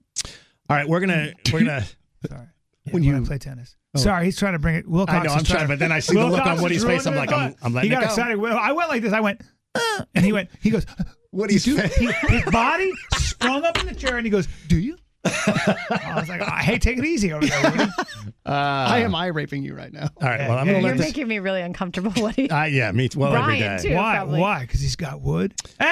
All 0.70 0.76
right, 0.78 0.88
we're 0.88 1.00
gonna 1.02 1.34
we're 1.52 1.60
gonna 1.60 1.84
Sorry. 2.28 2.48
Yeah, 2.86 2.94
when, 2.94 3.04
you 3.04 3.22
play 3.24 3.38
tennis. 3.40 3.76
Sorry, 3.96 4.26
he's 4.26 4.38
trying 4.38 4.54
to 4.54 4.60
bring 4.60 4.76
it. 4.76 4.88
Wilcox 4.88 5.18
I 5.18 5.24
know, 5.24 5.34
I'm 5.34 5.44
trying, 5.44 5.62
to- 5.64 5.68
but 5.68 5.80
then 5.80 5.92
I 5.92 6.00
see 6.00 6.14
the 6.16 6.26
look 6.28 6.46
on 6.46 6.62
Woody's 6.62 6.84
face. 6.84 7.06
I'm 7.08 7.16
like. 7.16 7.32
I'm- 7.32 7.56
I'm 7.62 7.74
letting 7.74 7.90
He 7.90 7.96
it 7.96 8.00
got 8.00 8.06
go. 8.08 8.14
excited. 8.14 8.38
Well, 8.38 8.58
I 8.58 8.72
went 8.74 8.90
like 8.90 9.02
this. 9.02 9.12
I 9.14 9.22
went, 9.22 9.42
"Uh," 9.74 10.06
and 10.14 10.24
he 10.26 10.32
went. 10.34 10.50
He 10.62 10.70
goes, 10.70 10.86
Woody's 11.32 11.66
"You 11.66 11.78
do?" 11.78 11.82
face. 11.88 12.16
His 12.30 12.44
body 12.52 12.92
sprung 13.16 13.64
up 13.66 13.80
in 13.80 13.88
the 13.88 13.96
chair, 13.96 14.18
and 14.18 14.26
he 14.26 14.30
goes, 14.30 14.48
"Do 14.68 14.78
you?" 14.78 14.98
I 15.26 16.14
was 16.20 16.30
like, 16.30 16.42
"Hey, 16.42 16.78
take 16.78 16.98
it 16.98 17.06
easy 17.06 17.34
over 17.34 17.46
there." 17.46 17.72
Woody." 17.72 17.92
I 18.46 19.00
am 19.00 19.16
eye 19.16 19.28
raping 19.28 19.64
you 19.64 19.76
right 19.76 19.92
now. 19.92 20.10
All 20.22 20.28
right, 20.30 20.40
well, 20.48 20.58
I'm 20.58 20.66
gonna 20.68 20.74
You're 20.80 20.82
let 20.90 20.98
this. 20.98 21.06
making 21.08 21.28
me 21.28 21.40
really 21.40 21.62
uncomfortable, 21.62 22.12
Woody. 22.22 22.50
Uh, 22.50 22.66
yeah, 22.66 22.92
me 22.92 23.10
too. 23.10 23.20
Well, 23.20 23.34
every 23.36 23.58
Bryan, 23.60 23.78
day. 23.82 23.90
too. 23.90 23.96
Why? 23.96 24.16
probably. 24.18 24.40
Why? 24.40 24.62
Because 24.62 24.80
he's 24.82 24.96
got 24.96 25.22
wood. 25.22 25.54
Hey, 25.80 25.86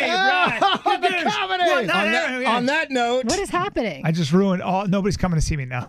hey, 0.00 0.08
Bryan. 0.08 0.60
Good 0.84 1.02
the 1.02 1.08
news. 1.24 1.34
comedy. 1.34 1.64
What? 1.64 1.86
No, 1.86 1.94
On 1.94 2.06
no, 2.06 2.12
that, 2.12 2.30
no, 2.30 2.38
yeah. 2.40 2.56
on 2.56 2.66
that 2.66 2.90
note, 2.90 3.24
What 3.26 3.38
is 3.38 3.50
happening? 3.50 4.04
I 4.04 4.12
just 4.12 4.32
ruined 4.32 4.62
all. 4.62 4.86
Nobody's 4.86 5.16
coming 5.16 5.38
to 5.40 5.44
see 5.44 5.56
me 5.56 5.64
now. 5.64 5.88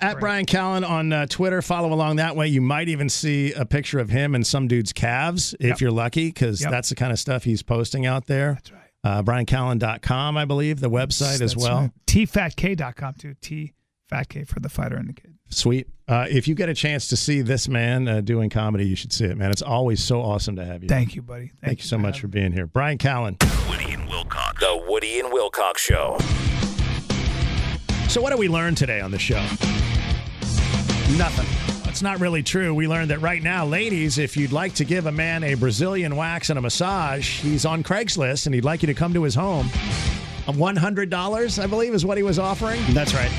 at 0.00 0.18
Bryan 0.20 0.44
Callen 0.46 0.88
on 0.88 1.12
uh, 1.12 1.26
Twitter, 1.26 1.62
follow 1.62 1.92
along 1.92 2.16
that 2.16 2.34
way. 2.36 2.48
You 2.48 2.60
might 2.60 2.88
even 2.88 3.08
see 3.08 3.52
a 3.52 3.64
picture 3.64 3.98
of 3.98 4.10
him 4.10 4.34
and 4.34 4.46
some 4.46 4.66
dude's 4.68 4.92
calves 4.92 5.54
if 5.54 5.66
Yep. 5.68 5.80
you're 5.80 5.90
lucky, 5.92 6.26
because 6.28 6.60
Yep. 6.60 6.70
that's 6.70 6.88
the 6.90 6.94
kind 6.96 7.12
of 7.12 7.18
stuff 7.18 7.44
he's 7.44 7.62
posting 7.62 8.04
out 8.04 8.26
there. 8.26 8.54
That's 8.54 8.72
right. 8.72 8.81
Uh, 9.04 9.22
BryanCallen.com, 9.22 10.36
I 10.36 10.44
believe, 10.44 10.80
the 10.80 10.90
website 10.90 11.40
as 11.40 11.54
That's 11.54 11.56
well. 11.56 11.78
right. 11.80 11.90
Tfatk.com 12.06 13.14
too. 13.14 13.34
T 13.40 13.72
Fat 14.08 14.28
K 14.28 14.44
for 14.44 14.60
the 14.60 14.68
fighter 14.68 14.96
and 14.96 15.08
the 15.08 15.12
kid. 15.14 15.34
Sweet. 15.48 15.88
Uh, 16.08 16.26
if 16.30 16.46
you 16.46 16.54
get 16.54 16.68
a 16.68 16.74
chance 16.74 17.08
to 17.08 17.16
see 17.16 17.40
this 17.42 17.68
man 17.68 18.06
uh, 18.08 18.20
doing 18.20 18.50
comedy, 18.50 18.86
you 18.86 18.94
should 18.96 19.12
see 19.12 19.24
it, 19.24 19.36
man. 19.36 19.50
It's 19.50 19.62
always 19.62 20.02
so 20.02 20.20
awesome 20.20 20.56
to 20.56 20.64
have 20.64 20.82
you. 20.82 20.88
Thank 20.88 21.14
you, 21.14 21.22
buddy. 21.22 21.46
Thank, 21.48 21.60
Thank 21.62 21.78
you 21.80 21.84
so 21.86 21.98
much 21.98 22.20
for 22.20 22.28
being 22.28 22.52
here. 22.52 22.66
Bryan 22.66 22.98
Callen. 22.98 23.38
Woody 23.68 23.92
and 23.92 24.08
Wilcox. 24.08 24.60
The 24.60 24.84
Woody 24.88 25.20
and 25.20 25.32
Wilcox 25.32 25.80
Show. 25.80 26.18
So, 28.08 28.20
what 28.20 28.30
did 28.30 28.38
we 28.38 28.48
learn 28.48 28.74
today 28.74 29.00
on 29.00 29.10
the 29.10 29.18
show? 29.18 29.40
Nothing. 31.16 31.71
That's 32.02 32.18
not 32.18 32.20
really 32.20 32.42
true. 32.42 32.74
We 32.74 32.88
learned 32.88 33.10
that 33.10 33.20
right 33.20 33.40
now, 33.40 33.64
ladies, 33.64 34.18
if 34.18 34.36
you'd 34.36 34.50
like 34.50 34.74
to 34.74 34.84
give 34.84 35.06
a 35.06 35.12
man 35.12 35.44
a 35.44 35.54
Brazilian 35.54 36.16
wax 36.16 36.50
and 36.50 36.58
a 36.58 36.60
massage, 36.60 37.38
he's 37.38 37.64
on 37.64 37.84
Craigslist 37.84 38.46
and 38.46 38.54
he'd 38.56 38.64
like 38.64 38.82
you 38.82 38.88
to 38.88 38.94
come 38.94 39.14
to 39.14 39.22
his 39.22 39.36
home. 39.36 39.68
$100, 40.48 41.62
I 41.62 41.66
believe, 41.68 41.94
is 41.94 42.04
what 42.04 42.16
he 42.16 42.24
was 42.24 42.40
offering. 42.40 42.80
That's 42.88 43.14
right. 43.14 43.30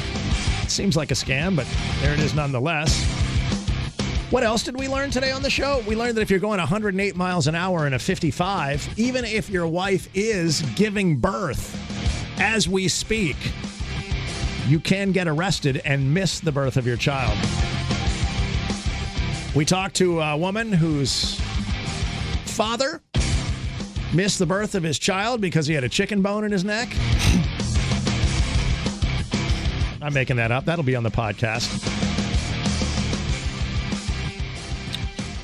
Seems 0.69 0.95
like 0.95 1.11
a 1.11 1.14
scam, 1.14 1.57
but 1.57 1.68
there 1.99 2.14
it 2.14 2.22
is 2.22 2.34
nonetheless. 2.34 3.03
What 4.31 4.44
else 4.44 4.64
did 4.64 4.80
we 4.80 4.88
learn 4.88 5.11
today 5.11 5.34
on 5.34 5.41
the 5.41 5.49
show? 5.49 5.84
We 5.85 5.98
learned 5.98 6.15
that 6.15 6.22
if 6.22 6.30
you're 6.30 6.40
going 6.40 6.60
108 6.60 7.18
miles 7.18 7.48
an 7.48 7.56
hour 7.56 7.85
in 7.85 7.91
a 7.91 7.99
55, 7.99 8.98
even 8.98 9.26
if 9.26 9.49
your 9.49 9.68
wife 9.68 10.07
is 10.14 10.61
giving 10.77 11.18
birth 11.18 11.77
as 12.40 12.69
we 12.69 12.88
speak, 12.88 13.35
you 14.68 14.80
can 14.80 15.11
get 15.11 15.27
arrested 15.27 15.81
and 15.84 16.14
miss 16.14 16.40
the 16.40 16.53
birth 16.53 16.77
of 16.77 16.88
your 16.88 16.95
child. 16.95 17.38
We 19.56 19.66
talked 19.66 19.96
to 19.98 20.20
a 20.20 20.36
woman 20.36 20.72
whose 20.72 21.40
father 22.46 23.02
missed 24.14 24.40
the 24.40 24.46
birth 24.48 24.74
of 24.74 24.82
his 24.82 24.98
child 24.98 25.42
because 25.42 25.68
he 25.68 25.76
had 25.76 25.84
a 25.84 25.90
chicken 25.90 26.22
bone 26.24 26.44
in 26.44 26.52
his 26.52 26.64
neck. 26.64 26.90
I'm 30.02 30.14
making 30.14 30.38
that 30.38 30.52
up. 30.52 30.66
That'll 30.66 30.84
be 30.84 30.96
on 30.96 31.04
the 31.04 31.12
podcast. 31.12 31.70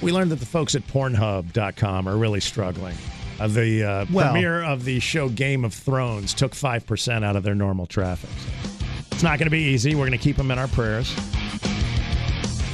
We 0.02 0.12
learned 0.12 0.32
that 0.32 0.40
the 0.40 0.46
folks 0.46 0.76
at 0.76 0.86
Pornhub.com 0.88 2.08
are 2.08 2.18
really 2.18 2.40
struggling. 2.40 2.96
Uh, 3.40 3.48
the 3.48 3.84
uh, 3.84 4.06
Well- 4.12 4.32
premiere 4.32 4.64
of 4.64 4.86
the 4.86 5.00
show 5.00 5.30
Game 5.30 5.64
of 5.64 5.74
Thrones 5.74 6.34
took 6.34 6.54
5% 6.54 7.24
out 7.24 7.36
of 7.36 7.44
their 7.44 7.56
normal 7.56 7.86
traffic. 7.86 8.30
So 8.32 8.70
it's 9.12 9.24
not 9.24 9.38
going 9.38 9.46
to 9.48 9.52
be 9.52 9.60
easy. 9.66 9.94
We're 9.96 10.08
going 10.08 10.18
to 10.18 10.24
keep 10.24 10.36
them 10.38 10.50
in 10.52 10.58
our 10.58 10.68
prayers. 10.70 11.14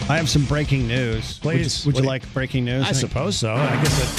I 0.07 0.18
have 0.18 0.30
some 0.30 0.45
breaking 0.45 0.88
news. 0.88 1.40
Would 1.44 1.56
you- 1.56 1.61
Please. 1.64 1.84
Would 1.86 1.95
you, 1.95 1.98
What 1.98 2.03
you- 2.03 2.10
like 2.10 2.34
breaking 2.34 2.65
news? 2.65 2.86
I 2.88 2.91
suppose 2.91 3.38
so. 3.38 3.53
I 3.56 3.76
guess 3.84 4.03
it. 4.03 4.10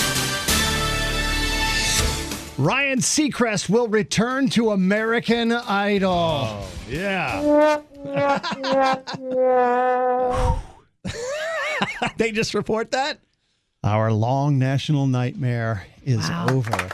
Ryan 2.58 2.98
Seacrest 3.00 3.68
will 3.68 3.86
return 3.86 4.48
to 4.50 4.70
American 4.70 5.52
Idol. 5.52 6.10
Oh, 6.10 6.68
yeah. 6.88 7.80
they 12.16 12.32
just 12.32 12.54
report 12.54 12.90
that? 12.92 13.18
Our 13.84 14.10
long 14.12 14.58
national 14.58 15.06
nightmare 15.06 15.86
is 16.04 16.28
over. 16.48 16.88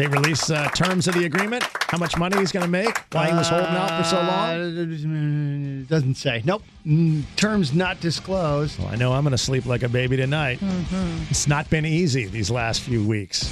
They 0.00 0.06
release 0.06 0.48
uh, 0.48 0.66
terms 0.70 1.08
of 1.08 1.14
the 1.14 1.26
agreement, 1.26 1.62
how 1.88 1.98
much 1.98 2.16
money 2.16 2.38
he's 2.38 2.52
going 2.52 2.64
to 2.64 2.70
make, 2.70 2.96
why 3.12 3.26
he 3.28 3.34
was 3.34 3.50
holding 3.50 3.66
out 3.66 3.98
for 3.98 4.04
so 4.08 4.16
long. 4.16 4.26
long? 4.74 5.84
Doesn't 5.90 6.14
say. 6.14 6.40
Nope. 6.42 6.62
Mm, 6.86 7.24
Terms 7.36 7.74
not 7.74 8.00
disclosed. 8.00 8.78
Well, 8.78 8.88
I 8.88 8.96
know 8.96 9.12
I'm 9.12 9.24
going 9.24 9.32
to 9.32 9.36
sleep 9.36 9.66
like 9.66 9.82
a 9.82 9.90
baby 9.90 10.16
tonight. 10.16 10.58
It's 11.28 11.46
not 11.46 11.68
been 11.68 11.84
easy 11.84 12.24
these 12.24 12.50
last 12.50 12.80
few 12.80 13.06
weeks. 13.06 13.44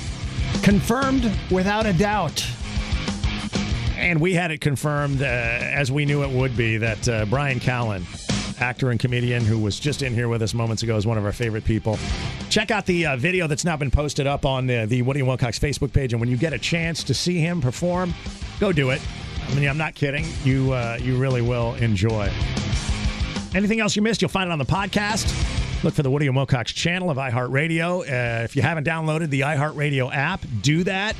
Confirmed 0.62 1.30
without 1.50 1.84
a 1.84 1.92
doubt. 1.92 2.42
And 3.98 4.18
we 4.18 4.32
had 4.32 4.50
it 4.50 4.62
confirmed, 4.62 5.20
uh, 5.20 5.26
as 5.26 5.92
we 5.92 6.06
knew 6.06 6.22
it 6.22 6.30
would 6.30 6.56
be, 6.56 6.78
that 6.78 7.06
uh, 7.10 7.26
Bryan 7.26 7.60
Callen, 7.60 8.04
actor 8.60 8.90
and 8.90 8.98
comedian 8.98 9.44
who 9.44 9.58
was 9.58 9.78
just 9.78 10.02
in 10.02 10.14
here 10.14 10.28
with 10.28 10.42
us 10.42 10.54
moments 10.54 10.82
ago, 10.82 10.96
is 10.96 11.06
one 11.06 11.18
of 11.18 11.24
our 11.24 11.32
favorite 11.32 11.64
people. 11.64 11.98
Check 12.50 12.70
out 12.70 12.86
the 12.86 13.06
uh, 13.06 13.16
video 13.16 13.46
that's 13.46 13.64
now 13.64 13.76
been 13.76 13.90
posted 13.90 14.26
up 14.26 14.44
on 14.44 14.66
the, 14.66 14.86
the 14.86 15.02
Woody 15.02 15.20
and 15.20 15.28
Wilcox 15.28 15.58
Facebook 15.58 15.92
page. 15.92 16.12
And 16.12 16.20
when 16.20 16.28
you 16.28 16.36
get 16.36 16.52
a 16.52 16.58
chance 16.58 17.02
to 17.04 17.14
see 17.14 17.38
him 17.38 17.60
perform, 17.60 18.14
go 18.60 18.72
do 18.72 18.90
it. 18.90 19.00
I 19.48 19.54
mean, 19.54 19.68
I'm 19.68 19.78
not 19.78 19.94
kidding. 19.94 20.26
You, 20.44 20.72
uh, 20.72 20.98
you 21.00 21.16
really 21.16 21.42
will 21.42 21.74
enjoy. 21.76 22.30
Anything 23.54 23.80
else 23.80 23.96
you 23.96 24.02
missed, 24.02 24.20
you'll 24.20 24.28
find 24.28 24.48
it 24.48 24.52
on 24.52 24.58
the 24.58 24.66
podcast. 24.66 25.84
Look 25.84 25.94
for 25.94 26.02
the 26.02 26.10
Woody 26.10 26.26
and 26.26 26.36
Wilcox 26.36 26.72
channel 26.72 27.08
of 27.08 27.16
iHeartRadio. 27.16 28.00
Uh, 28.00 28.44
if 28.44 28.56
you 28.56 28.62
haven't 28.62 28.86
downloaded 28.86 29.30
the 29.30 29.40
iHeartRadio 29.40 30.14
app, 30.14 30.44
do 30.60 30.84
that 30.84 31.14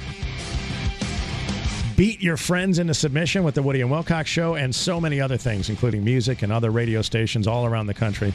beat 1.98 2.22
your 2.22 2.36
friends 2.36 2.78
into 2.78 2.94
submission 2.94 3.42
with 3.42 3.56
the 3.56 3.62
Woody 3.62 3.80
and 3.80 3.90
Wilcox 3.90 4.30
show 4.30 4.54
and 4.54 4.72
so 4.72 5.00
many 5.00 5.20
other 5.20 5.36
things, 5.36 5.68
including 5.68 6.04
music 6.04 6.42
and 6.42 6.52
other 6.52 6.70
radio 6.70 7.02
stations 7.02 7.48
all 7.48 7.66
around 7.66 7.88
the 7.88 7.94
country. 7.94 8.32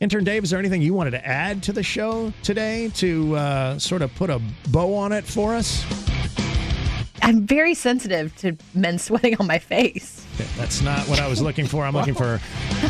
Intern 0.00 0.24
Dave, 0.24 0.44
is 0.44 0.50
there 0.50 0.58
anything 0.58 0.82
you 0.82 0.92
wanted 0.92 1.12
to 1.12 1.26
add 1.26 1.62
to 1.62 1.72
the 1.72 1.82
show 1.82 2.30
today 2.42 2.90
to 2.96 3.34
uh, 3.34 3.78
sort 3.78 4.02
of 4.02 4.14
put 4.14 4.28
a 4.28 4.42
bow 4.68 4.94
on 4.94 5.10
it 5.10 5.24
for 5.24 5.54
us? 5.54 5.86
I'm 7.22 7.46
very 7.46 7.72
sensitive 7.72 8.36
to 8.36 8.58
men 8.74 8.98
sweating 8.98 9.38
on 9.40 9.46
my 9.46 9.58
face. 9.58 10.26
That's 10.58 10.82
not 10.82 11.08
what 11.08 11.18
I 11.18 11.28
was 11.28 11.40
looking 11.40 11.66
for. 11.66 11.86
I'm 11.86 11.94
looking 11.94 12.14
for 12.14 12.42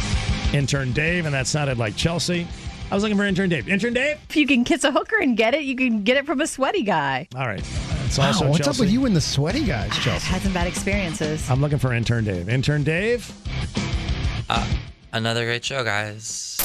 intern 0.53 0.93
Dave, 0.93 1.27
and 1.27 1.35
that 1.35 1.47
sounded 1.47 1.79
like 1.79 1.95
Chelsea. 1.95 2.49
I 2.93 2.95
was 2.95 3.03
looking 3.03 3.17
for 3.17 3.25
intern 3.25 3.49
Dave. 3.49 3.71
Intern 3.71 3.95
Dave? 3.95 4.19
If 4.29 4.37
you 4.37 4.47
can 4.47 4.65
kiss 4.65 4.85
a 4.85 4.93
hooker 4.93 5.17
and 5.19 5.35
get 5.35 5.55
it, 5.55 5.63
you 5.63 5.75
can 5.75 6.03
get 6.03 6.19
it 6.19 6.27
from 6.27 6.43
a 6.43 6.47
sweaty 6.47 6.83
guy. 6.83 7.27
All 7.35 7.47
right. 7.47 7.65
It's 8.05 8.19
Wow, 8.19 8.27
also 8.27 8.47
what's 8.51 8.59
Chelsea. 8.67 8.71
up 8.83 8.85
with 8.85 8.91
you 8.93 9.07
and 9.07 9.17
the 9.17 9.21
sweaty 9.23 9.65
guys, 9.65 9.97
Chelsea? 9.97 10.27
Had 10.27 10.43
some 10.43 10.53
bad 10.53 10.67
experiences. 10.67 11.49
I'm 11.49 11.63
looking 11.63 11.79
for 11.79 11.95
intern 11.95 12.25
Dave. 12.25 12.51
Intern 12.51 12.85
Dave? 12.85 13.33
Uh, 14.51 14.67
another 15.15 15.47
great 15.47 15.65
show, 15.65 15.83
guys. 15.83 16.59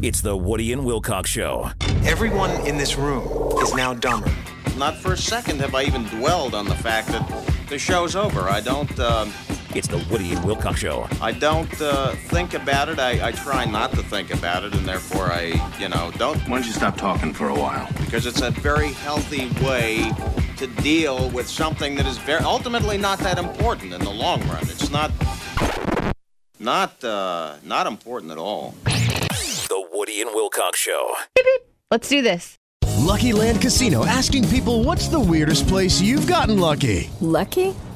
It's 0.00 0.20
the 0.20 0.36
Woody 0.36 0.72
and 0.72 0.84
Wilcox 0.84 1.28
Show. 1.28 1.70
Everyone 2.04 2.52
in 2.64 2.78
this 2.78 2.96
room 2.96 3.26
is 3.60 3.74
now 3.74 3.94
dumber. 3.94 4.30
Not 4.76 4.94
for 4.94 5.14
a 5.14 5.18
second 5.18 5.58
have 5.60 5.74
I 5.74 5.82
even 5.82 6.04
dwelled 6.04 6.54
on 6.54 6.66
the 6.66 6.74
fact 6.76 7.08
that 7.08 7.28
the 7.68 7.80
show's 7.80 8.14
over. 8.14 8.42
I 8.42 8.60
don't. 8.60 8.96
Uh, 8.96 9.26
it's 9.74 9.88
the 9.88 10.04
Woody 10.10 10.32
and 10.32 10.44
Wilcox 10.44 10.80
Show. 10.80 11.08
I 11.20 11.32
don't 11.32 11.80
uh, 11.80 12.12
think 12.12 12.54
about 12.54 12.88
it. 12.88 12.98
I, 12.98 13.28
I 13.28 13.32
try 13.32 13.64
not 13.64 13.90
to 13.92 14.02
think 14.02 14.32
about 14.32 14.64
it, 14.64 14.74
and 14.74 14.86
therefore 14.86 15.26
I, 15.26 15.52
you 15.78 15.88
know, 15.88 16.10
don't. 16.16 16.38
Why 16.48 16.58
don't 16.58 16.66
you 16.66 16.72
stop 16.72 16.96
talking 16.96 17.32
for 17.32 17.48
a 17.48 17.54
while? 17.54 17.88
Because 18.00 18.26
it's 18.26 18.40
a 18.40 18.50
very 18.50 18.92
healthy 18.92 19.48
way 19.64 20.10
to 20.56 20.66
deal 20.82 21.30
with 21.30 21.48
something 21.48 21.94
that 21.96 22.06
is 22.06 22.18
very 22.18 22.42
ultimately 22.42 22.98
not 22.98 23.18
that 23.20 23.38
important 23.38 23.92
in 23.92 24.00
the 24.00 24.10
long 24.10 24.40
run. 24.48 24.62
It's 24.62 24.90
not. 24.90 25.12
Not 26.60 27.04
uh, 27.04 27.56
not 27.62 27.86
important 27.86 28.32
at 28.32 28.38
all. 28.38 28.74
The 28.84 29.88
Woody 29.92 30.20
and 30.20 30.30
Wilcox 30.34 30.78
Show. 30.78 31.14
Let's 31.90 32.08
do 32.08 32.20
this. 32.20 32.56
Lucky 32.98 33.32
Land 33.32 33.60
Casino 33.60 34.04
asking 34.04 34.48
people 34.48 34.82
what's 34.82 35.08
the 35.08 35.20
weirdest 35.20 35.68
place 35.68 36.00
you've 36.00 36.26
gotten 36.26 36.58
lucky? 36.58 37.10
Lucky? 37.20 37.74